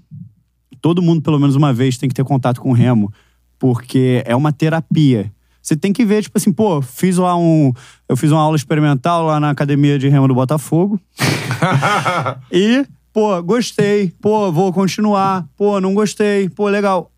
todo 0.79 1.01
mundo 1.01 1.23
pelo 1.23 1.41
menos 1.41 1.57
uma 1.57 1.73
vez 1.73 1.97
tem 1.97 2.07
que 2.07 2.15
ter 2.15 2.23
contato 2.23 2.61
com 2.61 2.69
o 2.69 2.75
remo, 2.75 3.11
porque 3.59 4.23
é 4.27 4.37
uma 4.37 4.53
terapia. 4.53 5.33
Você 5.63 5.75
tem 5.75 5.91
que 5.91 6.05
ver, 6.05 6.23
tipo 6.23 6.37
assim, 6.37 6.53
pô, 6.53 6.83
fiz 6.83 7.17
lá 7.17 7.35
um. 7.35 7.73
Eu 8.07 8.15
fiz 8.15 8.31
uma 8.31 8.43
aula 8.43 8.57
experimental 8.57 9.25
lá 9.25 9.41
na 9.41 9.49
academia 9.49 9.99
de 9.99 10.07
remo 10.07 10.29
do 10.29 10.35
Botafogo. 10.35 11.01
e, 12.53 12.85
pô, 13.11 13.43
gostei. 13.43 14.13
Pô, 14.21 14.53
vou 14.53 14.71
continuar. 14.71 15.49
Pô, 15.57 15.81
não 15.81 15.95
gostei. 15.95 16.51
Pô, 16.51 16.69
legal. 16.69 17.11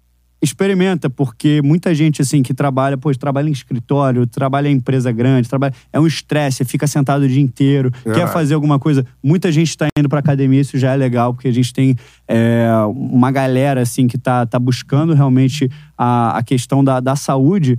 Experimenta, 0.47 1.11
porque 1.11 1.61
muita 1.61 1.93
gente, 1.93 2.23
assim, 2.23 2.41
que 2.41 2.55
trabalha, 2.55 2.97
pô, 2.97 3.13
trabalha 3.15 3.49
em 3.49 3.53
escritório, 3.53 4.25
trabalha 4.29 4.69
em 4.69 4.77
empresa 4.77 5.11
grande, 5.11 5.49
trabalha. 5.49 5.75
É 5.93 5.99
um 5.99 6.07
estresse, 6.07 6.65
fica 6.65 6.87
sentado 6.87 7.23
o 7.23 7.29
dia 7.29 7.41
inteiro, 7.43 7.91
quer 7.91 8.11
Verdade. 8.11 8.33
fazer 8.33 8.55
alguma 8.55 8.79
coisa. 8.79 9.05
Muita 9.21 9.51
gente 9.51 9.71
está 9.71 9.89
indo 9.99 10.09
pra 10.09 10.21
academia, 10.21 10.61
isso 10.61 10.79
já 10.79 10.93
é 10.93 10.97
legal, 10.97 11.35
porque 11.35 11.49
a 11.49 11.53
gente 11.53 11.73
tem 11.73 11.97
é, 12.29 12.69
uma 12.95 13.33
galera, 13.33 13.83
assim, 13.83 14.07
que 14.07 14.17
tá, 14.17 14.47
tá 14.47 14.59
buscando 14.59 15.15
realmente 15.15 15.69
a, 15.99 16.39
a 16.39 16.43
questão 16.45 16.85
da, 16.85 17.01
da 17.01 17.17
saúde. 17.17 17.79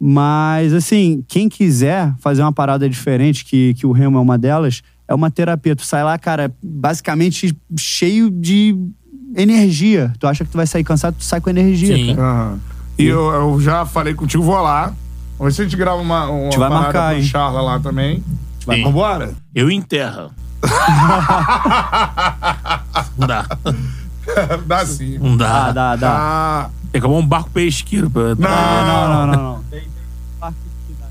Mas, 0.00 0.72
assim, 0.72 1.22
quem 1.28 1.50
quiser 1.50 2.14
fazer 2.18 2.40
uma 2.40 2.52
parada 2.52 2.88
diferente, 2.88 3.44
que, 3.44 3.74
que 3.74 3.86
o 3.86 3.92
remo 3.92 4.16
é 4.16 4.20
uma 4.20 4.38
delas, 4.38 4.82
é 5.06 5.14
uma 5.14 5.30
terapia. 5.30 5.76
Tu 5.76 5.84
sai 5.84 6.02
lá, 6.02 6.18
cara, 6.18 6.50
basicamente 6.62 7.54
cheio 7.78 8.30
de 8.30 8.74
energia. 9.36 10.12
Tu 10.18 10.26
acha 10.26 10.44
que 10.44 10.50
tu 10.50 10.56
vai 10.56 10.66
sair 10.66 10.84
cansado, 10.84 11.16
tu 11.18 11.24
sai 11.24 11.40
com 11.40 11.50
energia. 11.50 11.94
Sim. 11.96 12.16
cara. 12.16 12.28
Aham. 12.28 12.58
E 12.98 13.04
eu, 13.04 13.30
eu 13.30 13.60
já 13.60 13.84
falei 13.84 14.14
contigo, 14.14 14.42
vou 14.42 14.58
lá. 14.60 14.94
Vamos 15.38 15.52
ver 15.52 15.56
se 15.56 15.60
a 15.60 15.64
gente 15.64 15.76
grava 15.76 16.00
uma, 16.00 16.30
uma 16.30 16.44
gente 16.44 16.58
vai 16.58 16.70
marcar, 16.70 17.14
hein? 17.16 17.22
Charla 17.22 17.60
lá 17.60 17.78
também. 17.78 18.24
Sim. 18.64 18.82
Vambora? 18.84 19.34
Eu 19.54 19.70
enterra. 19.70 20.30
Não 23.18 23.26
dá. 23.26 23.46
Dá 24.66 24.86
sim. 24.86 25.18
Não 25.18 25.36
dá. 25.36 25.70
Dá, 25.70 25.72
dá, 25.72 25.96
dá. 25.96 26.16
Ah, 26.18 26.70
Tem 26.90 27.00
que 27.00 27.06
um 27.06 27.26
barco 27.26 27.50
pesqueiro. 27.50 28.10
Pra... 28.10 28.34
Não. 28.34 28.48
Ah, 28.48 29.08
não, 29.08 29.08
não, 29.08 29.26
não, 29.26 29.42
não. 29.54 29.62
Tem, 29.70 29.80
tem 29.80 29.88
barco 30.40 30.56
que 30.86 30.92
dá. 30.94 31.06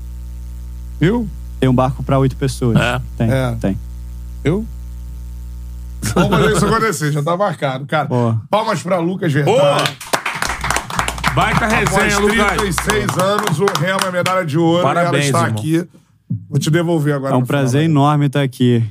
viu? 1.00 1.28
Tem 1.58 1.68
um 1.68 1.74
barco 1.74 2.02
pra 2.02 2.18
oito 2.18 2.36
pessoas. 2.36 2.76
É. 2.78 3.00
Tem, 3.16 3.30
É. 3.30 3.56
tem. 3.60 3.78
Viu? 4.44 4.66
Vamos 6.14 6.30
fazer 6.30 6.52
isso 6.56 6.66
acontecer, 6.66 7.12
já 7.12 7.22
tá 7.22 7.36
marcado, 7.36 7.86
cara. 7.86 8.06
Boa. 8.06 8.40
Palmas 8.50 8.82
pra 8.82 8.98
Lucas! 8.98 9.32
Verdade. 9.32 9.96
Baita 11.34 11.66
Após 11.66 11.90
resenha, 11.90 12.18
Lucas. 12.18 12.56
36 12.56 13.18
anos, 13.18 13.60
o 13.60 13.66
Remo 13.78 13.98
é 14.06 14.10
medalha 14.10 14.44
de 14.44 14.56
ouro 14.58 14.82
Parabéns, 14.82 15.26
e 15.26 15.28
ela 15.28 15.38
está 15.38 15.46
irmão. 15.48 15.58
aqui. 15.60 15.88
Vou 16.48 16.58
te 16.58 16.70
devolver 16.70 17.14
agora. 17.14 17.34
É 17.34 17.36
um 17.36 17.44
prazer 17.44 17.82
final. 17.82 18.04
enorme 18.04 18.26
estar 18.26 18.42
aqui. 18.42 18.82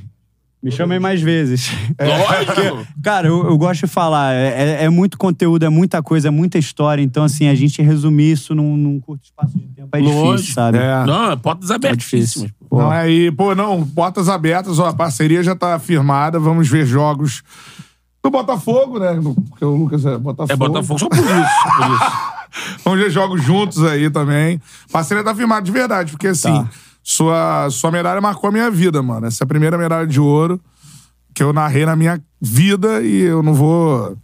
Me 0.66 0.72
chamem 0.72 0.98
mais 0.98 1.20
vezes. 1.22 1.70
Lógico. 2.00 2.84
Cara, 3.00 3.28
eu, 3.28 3.44
eu 3.46 3.56
gosto 3.56 3.82
de 3.82 3.86
falar. 3.86 4.34
É, 4.34 4.80
é- 4.80 4.84
é 4.84 4.88
muito 4.90 5.16
conteúdo, 5.16 5.64
é 5.64 5.68
muita 5.68 6.02
coisa, 6.02 6.26
é 6.26 6.30
muita 6.30 6.58
história. 6.58 7.00
Então, 7.00 7.22
assim, 7.22 7.46
a 7.46 7.54
gente 7.54 7.80
resumir 7.80 8.32
isso 8.32 8.52
num, 8.52 8.76
num 8.76 8.98
curto 8.98 9.22
espaço 9.24 9.56
de 9.56 9.64
tempo 9.68 9.88
é 9.92 9.98
Lógico. 10.00 10.32
difícil, 10.32 10.54
sabe? 10.54 10.78
É. 10.78 11.04
Não, 11.06 11.30
é 11.30 11.36
portas 11.36 11.70
É 11.70 11.74
abertíssimas. 11.76 12.30
difícil. 12.32 12.50
Pô. 12.68 12.78
Não, 12.80 12.90
aí, 12.90 13.30
pô, 13.30 13.54
não, 13.54 13.86
portas 13.86 14.28
abertas, 14.28 14.80
ó, 14.80 14.86
a 14.88 14.92
parceria 14.92 15.40
já 15.40 15.54
tá 15.54 15.78
firmada, 15.78 16.40
vamos 16.40 16.68
ver 16.68 16.84
jogos 16.84 17.44
do 18.20 18.28
Botafogo, 18.28 18.98
né? 18.98 19.16
Porque 19.48 19.64
o 19.64 19.70
Lucas 19.76 20.04
é 20.04 20.18
Botafogo. 20.18 20.52
É 20.52 20.56
Botafogo 20.56 20.98
só 20.98 21.08
por 21.08 21.16
isso. 21.18 21.26
Por 21.26 21.86
isso. 21.92 22.36
Vamos 22.84 22.98
ver 23.00 23.10
jogos 23.10 23.42
juntos 23.44 23.84
aí 23.84 24.08
também. 24.10 24.60
Parceria 24.90 25.22
tá 25.22 25.34
firmada 25.34 25.62
de 25.62 25.70
verdade, 25.70 26.10
porque 26.12 26.28
assim, 26.28 26.52
Tá. 26.52 26.68
Sua, 27.08 27.70
sua 27.70 27.92
medalha 27.92 28.20
marcou 28.20 28.48
a 28.48 28.52
minha 28.52 28.68
vida, 28.68 29.00
mano. 29.00 29.28
Essa 29.28 29.44
é 29.44 29.46
a 29.46 29.46
primeira 29.46 29.78
medalha 29.78 30.08
de 30.08 30.18
ouro 30.18 30.60
que 31.32 31.40
eu 31.40 31.52
narrei 31.52 31.86
na 31.86 31.94
minha 31.94 32.20
vida 32.40 33.00
e 33.00 33.20
eu 33.20 33.44
não 33.44 33.54
vou, 33.54 34.18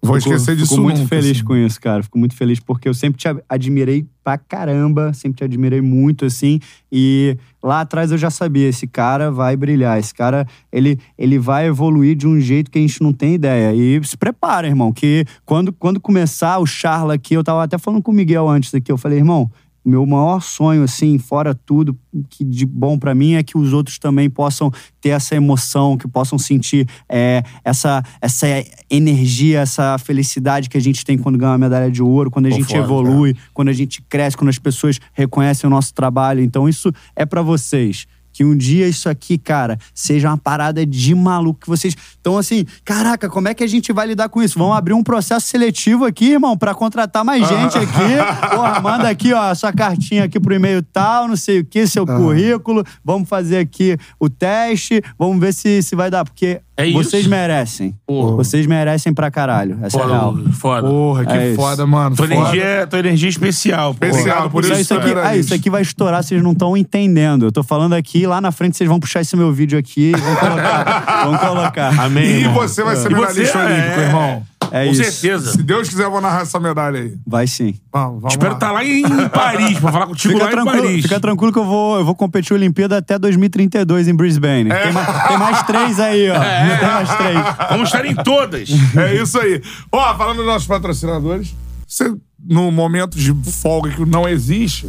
vou 0.00 0.16
esquecer 0.16 0.54
disso 0.54 0.68
Fico 0.68 0.80
muito 0.80 0.98
nunca, 0.98 1.08
feliz 1.08 1.38
assim. 1.38 1.44
com 1.44 1.56
isso, 1.56 1.80
cara. 1.80 2.04
Fico 2.04 2.16
muito 2.16 2.36
feliz 2.36 2.60
porque 2.60 2.88
eu 2.88 2.94
sempre 2.94 3.18
te 3.18 3.26
admirei 3.48 4.06
pra 4.22 4.38
caramba, 4.38 5.12
sempre 5.12 5.38
te 5.38 5.44
admirei 5.44 5.80
muito, 5.80 6.24
assim. 6.24 6.60
E 6.92 7.36
lá 7.60 7.80
atrás 7.80 8.12
eu 8.12 8.18
já 8.18 8.30
sabia, 8.30 8.68
esse 8.68 8.86
cara 8.86 9.32
vai 9.32 9.56
brilhar, 9.56 9.98
esse 9.98 10.14
cara, 10.14 10.46
ele, 10.70 11.00
ele 11.18 11.36
vai 11.36 11.66
evoluir 11.66 12.14
de 12.14 12.28
um 12.28 12.38
jeito 12.38 12.70
que 12.70 12.78
a 12.78 12.82
gente 12.82 13.02
não 13.02 13.12
tem 13.12 13.34
ideia. 13.34 13.74
E 13.74 14.00
se 14.04 14.16
prepara, 14.16 14.68
irmão, 14.68 14.92
que 14.92 15.24
quando, 15.44 15.72
quando 15.72 15.98
começar 15.98 16.60
o 16.60 16.66
Charla 16.66 17.14
aqui, 17.14 17.34
eu 17.34 17.42
tava 17.42 17.64
até 17.64 17.76
falando 17.76 18.00
com 18.00 18.12
o 18.12 18.14
Miguel 18.14 18.48
antes 18.48 18.72
aqui, 18.72 18.92
eu 18.92 18.96
falei, 18.96 19.18
irmão, 19.18 19.50
meu 19.84 20.04
maior 20.04 20.40
sonho, 20.40 20.82
assim, 20.82 21.18
fora 21.18 21.54
tudo 21.54 21.98
que 22.28 22.44
de 22.44 22.66
bom 22.66 22.98
pra 22.98 23.14
mim 23.14 23.34
é 23.34 23.42
que 23.42 23.56
os 23.56 23.72
outros 23.72 23.98
também 23.98 24.28
possam 24.28 24.70
ter 25.00 25.10
essa 25.10 25.34
emoção, 25.34 25.96
que 25.96 26.06
possam 26.06 26.38
sentir 26.38 26.86
é, 27.08 27.42
essa, 27.64 28.02
essa 28.20 28.46
energia, 28.90 29.60
essa 29.60 29.96
felicidade 29.98 30.68
que 30.68 30.76
a 30.76 30.80
gente 30.80 31.04
tem 31.04 31.16
quando 31.16 31.38
ganha 31.38 31.52
uma 31.52 31.58
medalha 31.58 31.90
de 31.90 32.02
ouro, 32.02 32.30
quando 32.30 32.46
a 32.46 32.50
gente 32.50 32.74
evolui, 32.74 33.36
quando 33.54 33.68
a 33.68 33.72
gente 33.72 34.02
cresce, 34.02 34.36
quando 34.36 34.50
as 34.50 34.58
pessoas 34.58 34.98
reconhecem 35.12 35.66
o 35.66 35.70
nosso 35.70 35.94
trabalho. 35.94 36.42
Então, 36.42 36.68
isso 36.68 36.92
é 37.16 37.24
pra 37.24 37.42
vocês. 37.42 38.06
Que 38.32 38.44
um 38.44 38.56
dia 38.56 38.86
isso 38.86 39.08
aqui, 39.08 39.36
cara, 39.36 39.78
seja 39.94 40.28
uma 40.28 40.38
parada 40.38 40.84
de 40.86 41.14
maluco 41.14 41.60
que 41.60 41.68
vocês. 41.68 41.96
Então, 42.20 42.38
assim, 42.38 42.64
caraca, 42.84 43.28
como 43.28 43.48
é 43.48 43.54
que 43.54 43.64
a 43.64 43.66
gente 43.66 43.92
vai 43.92 44.06
lidar 44.06 44.28
com 44.28 44.42
isso? 44.42 44.58
Vamos 44.58 44.76
abrir 44.76 44.94
um 44.94 45.02
processo 45.02 45.46
seletivo 45.46 46.04
aqui, 46.04 46.32
irmão, 46.32 46.56
pra 46.56 46.74
contratar 46.74 47.24
mais 47.24 47.46
gente 47.46 47.76
aqui. 47.76 48.54
Porra, 48.54 48.80
manda 48.80 49.08
aqui, 49.08 49.32
ó, 49.32 49.54
sua 49.54 49.72
cartinha 49.72 50.24
aqui 50.24 50.38
pro 50.38 50.54
e-mail 50.54 50.82
tal, 50.82 51.28
não 51.28 51.36
sei 51.36 51.60
o 51.60 51.64
que, 51.64 51.86
seu 51.86 52.06
currículo. 52.06 52.84
Vamos 53.04 53.28
fazer 53.28 53.58
aqui 53.58 53.96
o 54.18 54.28
teste, 54.28 55.02
vamos 55.18 55.40
ver 55.40 55.52
se, 55.52 55.82
se 55.82 55.96
vai 55.96 56.10
dar, 56.10 56.24
porque 56.24 56.60
É 56.80 56.86
isso. 56.86 56.96
vocês 57.02 57.26
merecem. 57.26 57.94
Porra. 58.06 58.36
Vocês 58.36 58.66
merecem 58.66 59.12
pra 59.12 59.30
caralho. 59.30 59.78
Essa 59.82 59.98
é 59.98 60.02
a 60.02 60.06
real. 60.06 60.36
Foda. 60.52 60.88
Porra, 60.88 61.24
que 61.26 61.32
É 61.32 61.46
isso. 61.48 61.56
foda, 61.56 61.86
mano. 61.86 62.16
Tua 62.16 62.26
foda. 62.28 62.40
energia, 62.40 62.64
é- 62.64 62.86
tua 62.86 62.98
energia 62.98 63.28
é 63.28 63.30
especial. 63.30 63.94
pô. 63.94 64.06
Especial, 64.06 64.50
por 64.50 64.64
Isso, 64.64 64.72
isso 64.74 64.94
aqui, 64.94 65.02
que 65.04 65.08
eu 65.10 65.18
era 65.18 65.28
ah, 65.28 65.36
isso 65.36 65.54
aqui 65.54 65.68
vai 65.70 65.82
estourar, 65.82 66.22
vocês 66.22 66.42
não 66.42 66.52
estão 66.52 66.76
entendendo. 66.76 67.46
Eu 67.46 67.52
tô 67.52 67.62
falando 67.62 67.92
aqui, 67.94 68.26
lá 68.26 68.40
na 68.40 68.50
frente 68.52 68.76
vocês 68.76 68.88
vão 68.88 68.98
puxar 69.00 69.20
esse 69.20 69.36
meu 69.36 69.52
vídeo 69.52 69.78
aqui 69.78 70.10
e 70.10 70.16
vão 70.16 70.36
colocar. 70.36 71.24
vão 71.26 71.38
colocar. 71.38 72.00
Amém. 72.00 72.24
E 72.24 72.40
irmão. 72.40 72.54
você 72.54 72.82
vai 72.82 72.96
ser 72.96 73.10
E 73.10 73.14
medalhista 73.14 73.58
você 73.58 73.64
olímpico, 73.72 74.00
é- 74.00 74.04
irmão. 74.06 74.42
É 74.72 74.86
Com 74.86 74.92
isso. 74.92 75.02
certeza. 75.04 75.52
Se 75.52 75.62
Deus 75.62 75.88
quiser, 75.88 76.04
eu 76.04 76.10
vou 76.10 76.20
narrar 76.20 76.42
essa 76.42 76.58
medalha 76.60 77.00
aí. 77.00 77.14
Vai 77.26 77.46
sim. 77.46 77.74
Vamos, 77.92 78.20
vamos 78.22 78.32
Espero 78.34 78.50
lá. 78.52 78.56
estar 78.56 78.72
lá 78.72 78.84
em 78.84 79.28
Paris, 79.28 79.78
pra 79.78 79.92
falar 79.92 80.06
contigo 80.06 80.34
Fica 80.34 80.44
lá 80.44 80.50
em 80.50 80.54
tranquilo, 80.54 80.82
Paris. 80.86 81.02
fica 81.02 81.20
tranquilo 81.20 81.52
que 81.52 81.58
eu 81.58 81.64
vou, 81.64 81.98
eu 81.98 82.04
vou 82.04 82.14
competir 82.14 82.52
Olimpíada 82.54 82.98
até 82.98 83.18
2032 83.18 84.08
em 84.08 84.14
Brisbane. 84.14 84.70
É. 84.70 84.82
Tem, 84.84 84.92
mais, 84.92 85.28
tem 85.28 85.38
mais 85.38 85.62
três 85.64 86.00
aí, 86.00 86.30
ó. 86.30 86.34
Tem 86.78 86.88
mais 86.88 87.16
três. 87.16 87.38
Vamos 87.70 87.88
estar 87.88 88.04
em 88.06 88.14
todas. 88.14 88.68
É 88.96 89.14
isso 89.22 89.38
aí. 89.38 89.60
Ó, 89.90 90.14
falando 90.16 90.38
dos 90.38 90.46
nossos 90.46 90.66
patrocinadores, 90.68 91.54
você, 91.86 92.14
no 92.44 92.70
momento 92.70 93.18
de 93.18 93.34
folga 93.50 93.90
que 93.90 94.04
não 94.04 94.28
existe, 94.28 94.86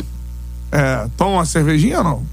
é, 0.72 1.08
toma 1.18 1.32
uma 1.38 1.45
cervejinha 1.45 1.98
ou 1.99 2.03
não? 2.03 2.24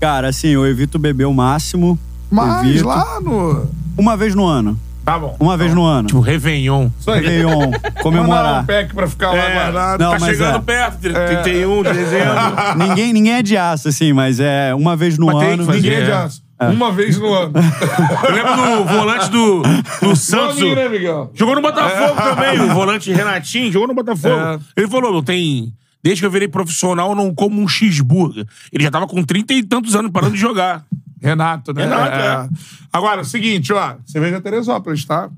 Cara, 0.00 0.28
assim, 0.28 0.48
eu 0.48 0.66
evito 0.66 0.98
beber 0.98 1.26
o 1.26 1.34
máximo. 1.34 1.98
Mas 2.30 2.66
evito. 2.66 2.86
lá 2.86 3.20
no. 3.20 3.68
Uma 3.98 4.16
vez 4.16 4.34
no 4.34 4.46
ano. 4.46 4.78
Tá 5.10 5.18
bom. 5.18 5.36
Uma 5.40 5.56
vez 5.56 5.74
no 5.74 5.84
ano. 5.84 6.06
Tipo, 6.06 6.20
Réveillon. 6.20 6.88
Isso 7.00 7.10
aí. 7.10 7.20
Réveillon. 7.20 7.58
Mandar 7.72 7.92
Comemorar. 8.00 8.62
um 8.62 8.66
pack 8.66 8.94
pra 8.94 9.08
ficar 9.08 9.30
lá 9.32 9.38
É, 9.38 9.54
guardado. 9.54 10.00
Não, 10.00 10.12
tá 10.12 10.18
mas 10.20 10.30
chegando 10.30 10.56
é. 10.56 10.60
perto, 10.60 10.98
31 11.00 11.82
de 11.82 11.92
dezembro. 11.92 12.34
ninguém, 12.78 13.12
ninguém 13.12 13.32
é 13.32 13.42
de 13.42 13.56
aço, 13.56 13.88
assim, 13.88 14.12
mas 14.12 14.38
é 14.38 14.72
uma 14.72 14.94
vez 14.94 15.18
no 15.18 15.26
Mas 15.26 15.42
ano. 15.48 15.66
Ninguém 15.66 15.94
é 15.94 16.02
de 16.02 16.10
É. 16.12 16.14
aço. 16.14 16.42
Uma 16.60 16.92
vez 16.92 17.18
no 17.18 17.34
ano. 17.34 17.54
Eu 18.22 18.34
lembro 18.34 18.54
do 18.54 18.84
volante 18.84 19.30
do, 19.30 19.62
do 20.00 20.14
Santos. 20.14 20.58
Novinho, 20.58 20.76
né, 20.76 20.88
Miguel? 20.88 21.30
Jogou 21.34 21.56
no 21.56 21.62
Botafogo 21.62 22.14
também, 22.22 22.60
o 22.60 22.68
volante 22.72 23.12
Renatinho, 23.12 23.72
jogou 23.72 23.88
no 23.88 23.94
Botafogo. 23.94 24.36
É. 24.36 24.58
Ele 24.76 24.86
falou, 24.86 25.12
não 25.12 25.24
tem... 25.24 25.72
Desde 26.04 26.22
que 26.22 26.26
eu 26.26 26.30
virei 26.30 26.46
profissional, 26.46 27.10
eu 27.10 27.16
não 27.16 27.34
como 27.34 27.60
um 27.60 27.66
cheeseburger. 27.66 28.46
Ele 28.72 28.84
já 28.84 28.90
tava 28.92 29.08
com 29.08 29.24
30 29.24 29.54
e 29.54 29.62
tantos 29.64 29.96
anos 29.96 30.12
parando 30.12 30.34
de 30.34 30.40
jogar. 30.40 30.84
Renato, 31.20 31.72
né? 31.72 31.84
Renato, 31.84 32.12
É. 32.14 32.44
é. 32.44 32.48
Agora, 32.92 33.20
o 33.20 33.24
seguinte, 33.24 33.72
ó. 33.72 33.96
Cerveja 34.06 34.40
Teresópolis, 34.40 35.04
tá? 35.04 35.30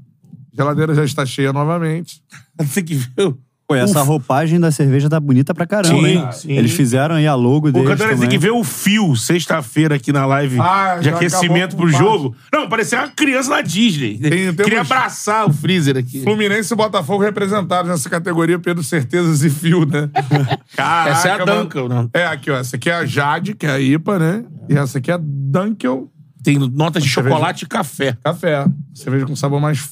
Geladeira 0.54 0.94
já 0.94 1.04
está 1.04 1.24
cheia 1.26 1.52
novamente. 1.52 2.22
Tem 2.74 2.84
que 2.84 2.94
ver. 2.94 3.34
Pô, 3.73 3.85
essa 3.85 4.03
roupagem 4.03 4.59
da 4.61 4.70
cerveja 4.70 5.09
tá 5.09 5.19
bonita 5.20 5.55
pra 5.55 5.66
caramba, 5.66 5.94
Sim, 5.97 6.07
hein? 6.07 6.28
sim. 6.32 6.53
Eles 6.53 6.73
fizeram 6.73 7.15
aí 7.16 7.27
a 7.27 7.35
logo 7.35 7.69
O 7.69 7.73
deles 7.73 7.89
Cantona 7.89 8.09
tem 8.11 8.16
também. 8.19 8.31
que 8.31 8.39
ver 8.39 8.51
o 8.53 8.62
fio 8.65 9.15
sexta-feira 9.16 9.94
aqui 9.97 10.12
na 10.12 10.24
live 10.27 10.59
Ah, 10.61 10.99
de 11.01 11.09
aquecimento 11.09 11.77
pro 11.77 11.86
o 11.86 11.89
jogo. 11.89 12.35
Não, 12.53 12.69
parecia 12.69 12.99
uma 12.99 13.09
criança 13.09 13.51
da 13.51 13.61
Disney. 13.61 14.19
Tem- 14.19 14.55
Queria 14.55 14.81
abraçar 14.82 15.49
o 15.49 15.53
freezer 15.53 15.97
aqui. 15.97 16.23
Fluminense 16.23 16.73
e 16.73 16.77
Botafogo 16.77 17.23
representados 17.23 17.90
nessa 17.90 18.09
categoria 18.09 18.59
Pedro 18.59 18.82
Certezas 18.82 19.43
e 19.43 19.51
Fio, 19.51 19.85
né? 19.86 20.09
Caraca, 20.77 21.11
Essa 21.11 21.28
é 21.28 21.32
a 21.32 21.39
mano. 21.47 21.62
Dunkel, 21.65 21.89
né? 21.89 22.09
É, 22.15 22.27
aqui, 22.27 22.51
ó. 22.51 22.57
Essa 22.57 22.77
aqui 22.77 22.90
é 22.90 22.94
a 22.94 23.05
Jade, 23.07 23.55
que 23.55 23.66
é 23.66 23.70
a 23.70 23.81
IPA, 23.81 24.19
né? 24.19 24.44
E 24.69 24.74
essa 24.77 24.99
aqui 24.99 25.11
é 25.11 25.15
a 25.15 25.20
Dunkel 25.20 26.09
Tem 26.43 26.59
notas 26.59 27.02
de 27.02 27.09
cerveja. 27.09 27.35
chocolate 27.35 27.64
e 27.64 27.69
café. 27.69 28.16
Café. 28.24 28.66
Cerveja 28.94 29.27
com 29.27 29.36
sabor 29.36 29.60
mais 29.60 29.89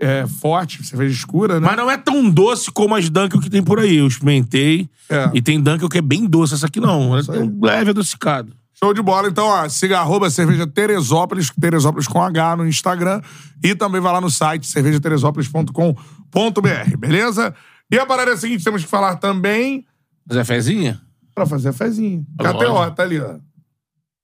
é, 0.00 0.26
forte, 0.26 0.84
cerveja 0.84 1.14
escura, 1.14 1.60
né? 1.60 1.66
Mas 1.68 1.76
não 1.76 1.90
é 1.90 1.96
tão 1.96 2.28
doce 2.28 2.70
como 2.70 2.94
as 2.94 3.08
Dunkel 3.08 3.40
que 3.40 3.48
tem 3.48 3.62
por 3.62 3.78
aí. 3.78 3.96
Eu 3.96 4.06
experimentei. 4.06 4.88
É. 5.08 5.30
E 5.34 5.40
tem 5.40 5.60
Dunkel 5.60 5.88
que 5.88 5.98
é 5.98 6.02
bem 6.02 6.26
doce. 6.26 6.54
Essa 6.54 6.66
aqui 6.66 6.80
não. 6.80 7.14
Ela 7.16 7.24
tem 7.24 7.42
um 7.42 7.58
leve 7.62 7.90
adocicado. 7.90 8.52
Show 8.76 8.92
de 8.92 9.00
bola. 9.00 9.28
Então, 9.28 9.46
ó, 9.46 9.68
siga 9.68 10.00
arroba 10.00 10.28
cerveja 10.30 10.66
Teresópolis, 10.66 11.50
Teresópolis 11.58 12.08
com 12.08 12.20
H 12.20 12.56
no 12.56 12.66
Instagram. 12.66 13.20
E 13.62 13.74
também 13.74 14.00
vai 14.00 14.12
lá 14.12 14.20
no 14.20 14.28
site 14.30 14.66
cervejateresópolis.com.br, 14.66 16.96
beleza? 16.98 17.54
E 17.90 17.98
a 17.98 18.04
parada 18.04 18.32
é 18.32 18.34
a 18.34 18.36
seguinte, 18.36 18.64
temos 18.64 18.82
que 18.82 18.88
falar 18.88 19.16
também 19.16 19.86
Mas 20.26 20.36
é 20.36 20.44
fezinha? 20.44 21.00
pra 21.34 21.46
fazer 21.46 21.70
a 21.70 21.72
fezinha. 21.72 22.22
KTO, 22.38 22.90
tá 22.94 23.02
ali, 23.02 23.20
ó. 23.20 23.36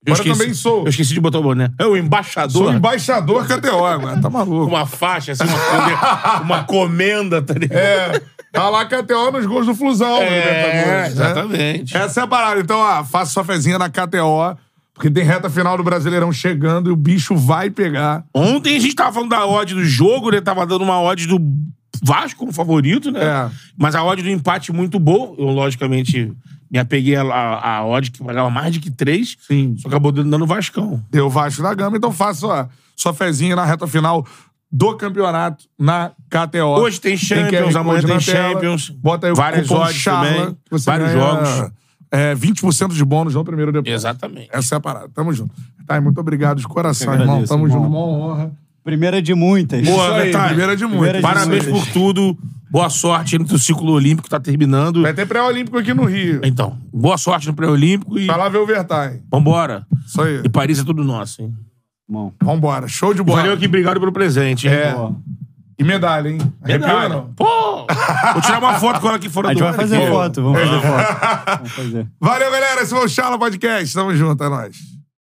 Eu 0.06 0.14
Agora 0.14 0.32
também 0.32 0.54
sou. 0.54 0.84
Eu 0.84 0.88
esqueci 0.88 1.12
de 1.12 1.20
botar 1.20 1.38
o 1.38 1.42
boné. 1.42 1.70
É 1.78 1.84
o 1.84 1.94
embaixador. 1.94 2.64
Sou 2.64 2.72
embaixador 2.72 3.46
KTO 3.46 3.84
agora, 3.84 4.18
tá 4.18 4.30
maluco. 4.30 4.66
Uma 4.66 4.86
faixa, 4.86 5.32
assim, 5.32 5.44
uma, 5.44 6.40
uma 6.40 6.64
comenda, 6.64 7.42
tá 7.42 7.52
ligado? 7.52 7.78
É, 7.78 8.22
tá 8.50 8.70
lá 8.70 8.86
KTO 8.86 9.30
nos 9.32 9.44
gols 9.44 9.66
do 9.66 9.74
Flusão. 9.74 10.16
É, 10.16 10.30
né? 10.30 11.06
exatamente. 11.06 11.94
Essa 11.94 12.20
é 12.20 12.24
a 12.24 12.26
parada. 12.26 12.60
Então, 12.60 12.78
ó, 12.78 13.04
faça 13.04 13.32
sua 13.32 13.44
fezinha 13.44 13.78
na 13.78 13.90
KTO, 13.90 14.56
porque 14.94 15.10
tem 15.10 15.22
reta 15.22 15.50
final 15.50 15.76
do 15.76 15.84
Brasileirão 15.84 16.32
chegando 16.32 16.88
e 16.88 16.92
o 16.92 16.96
bicho 16.96 17.36
vai 17.36 17.68
pegar. 17.68 18.24
Ontem 18.34 18.76
a 18.76 18.80
gente 18.80 18.94
tava 18.94 19.12
falando 19.12 19.30
da 19.30 19.46
odd 19.46 19.74
do 19.74 19.84
jogo, 19.84 20.30
né? 20.30 20.40
Tava 20.40 20.64
dando 20.64 20.82
uma 20.82 20.98
odd 20.98 21.26
do 21.26 21.38
Vasco 22.02 22.38
como 22.38 22.52
favorito, 22.52 23.10
né? 23.10 23.22
É. 23.22 23.50
Mas 23.76 23.94
a 23.94 24.02
odd 24.02 24.22
do 24.22 24.30
empate 24.30 24.72
muito 24.72 24.98
boa. 24.98 25.34
Eu, 25.36 25.46
logicamente, 25.48 26.32
me 26.70 26.78
apeguei 26.78 27.16
a, 27.16 27.22
a, 27.22 27.76
a 27.78 27.86
odd 27.86 28.10
que 28.10 28.22
pagava 28.22 28.48
mais 28.50 28.72
de 28.72 28.80
que 28.80 28.90
três. 28.90 29.36
Sim. 29.46 29.76
Só 29.78 29.88
acabou 29.88 30.12
dando 30.12 30.42
o 30.42 30.46
Vascão. 30.46 31.02
Deu 31.10 31.28
Vasco 31.28 31.62
da 31.62 31.74
Gama, 31.74 31.96
então 31.96 32.12
faça 32.12 32.40
sua, 32.40 32.68
sua 32.96 33.12
fezinha 33.12 33.56
na 33.56 33.64
reta 33.64 33.86
final 33.86 34.24
do 34.70 34.96
campeonato 34.96 35.64
na 35.78 36.12
KTO. 36.28 36.78
Hoje 36.80 37.00
tem 37.00 37.16
Champions, 37.16 37.74
amanhã 37.74 38.00
tem 38.02 38.14
na 38.14 38.20
tela. 38.20 38.52
Champions. 38.52 38.90
Bota 38.90 39.26
aí 39.26 39.32
o 39.32 39.36
Várias 39.36 39.66
cupom 39.66 39.80
odds 39.82 39.96
Charla, 39.96 40.56
Vários 40.70 41.08
ganha, 41.12 41.18
jogos. 41.18 41.72
É, 42.12 42.34
20% 42.34 42.92
de 42.92 43.04
bônus 43.04 43.34
no 43.34 43.44
primeiro 43.44 43.72
depois. 43.72 43.92
Exatamente. 43.94 44.48
Essa 44.52 44.74
é 44.74 44.78
a 44.78 44.80
parada. 44.80 45.08
Tamo 45.14 45.32
junto. 45.32 45.52
Tá, 45.86 46.00
muito 46.00 46.20
obrigado 46.20 46.58
de 46.58 46.66
coração, 46.68 47.08
Eu 47.08 47.14
irmão. 47.14 47.26
agradeço, 47.26 47.52
Tamo 47.52 47.66
irmão. 47.66 47.82
junto. 47.82 47.88
Uma 47.90 47.98
honra. 48.06 48.52
Primeira 48.84 49.20
de 49.20 49.34
muitas. 49.34 49.82
Boa, 49.86 50.16
aí, 50.16 50.30
primeira 50.32 50.76
de 50.76 50.86
Primeira 50.86 50.88
muitas. 50.88 51.16
de 51.16 51.22
Parabéns 51.22 51.66
muitas. 51.66 51.88
por 51.88 51.92
tudo. 51.92 52.38
Boa 52.70 52.88
sorte 52.88 53.36
no 53.36 53.58
ciclo 53.58 53.92
olímpico, 53.92 54.28
tá 54.30 54.38
terminando. 54.38 55.02
Vai 55.02 55.12
ter 55.12 55.26
pré-olímpico 55.26 55.76
aqui 55.76 55.92
no 55.92 56.04
Rio. 56.04 56.40
Então, 56.44 56.78
boa 56.92 57.18
sorte 57.18 57.46
no 57.48 57.54
pré-olímpico 57.54 58.16
e 58.18 58.26
Vai 58.26 58.38
lá 58.38 58.48
ver 58.48 58.58
o 58.58 58.62
Overtime. 58.62 59.22
vambora. 59.30 59.84
Isso 60.06 60.22
aí. 60.22 60.40
E 60.44 60.48
Paris 60.48 60.78
é 60.78 60.84
tudo 60.84 61.02
nosso, 61.02 61.42
hein? 61.42 61.52
Bom. 62.08 62.32
Vambora. 62.42 62.86
Show 62.88 63.12
de 63.12 63.22
bola. 63.22 63.38
Valeu 63.40 63.54
aqui, 63.54 63.66
obrigado 63.66 63.98
pelo 63.98 64.12
presente. 64.12 64.68
hein? 64.68 64.72
É. 64.74 64.94
E 65.78 65.84
medalha, 65.84 66.28
hein? 66.28 66.38
Medalha. 66.64 67.08
não? 67.08 67.32
Pô! 67.34 67.86
Vou 68.34 68.42
tirar 68.42 68.58
uma 68.60 68.74
foto 68.78 69.00
com 69.00 69.08
ela 69.08 69.16
aqui 69.16 69.28
fora 69.28 69.48
A 69.48 69.50
gente 69.50 69.58
do 69.60 69.64
vai 69.64 69.72
fazer 69.74 69.96
aqui. 69.96 70.06
foto, 70.06 70.42
vamos 70.42 70.60
fazer 70.60 70.80
foto. 70.80 71.56
Vamos 71.58 71.72
fazer. 71.72 72.06
Valeu, 72.20 72.50
galera. 72.52 72.82
Esse 72.82 72.90
foi 72.94 73.04
o 73.04 73.08
Charla 73.08 73.38
Podcast. 73.38 73.94
Tamo 73.94 74.14
junto, 74.14 74.44
é 74.44 74.48
nóis. 74.48 74.76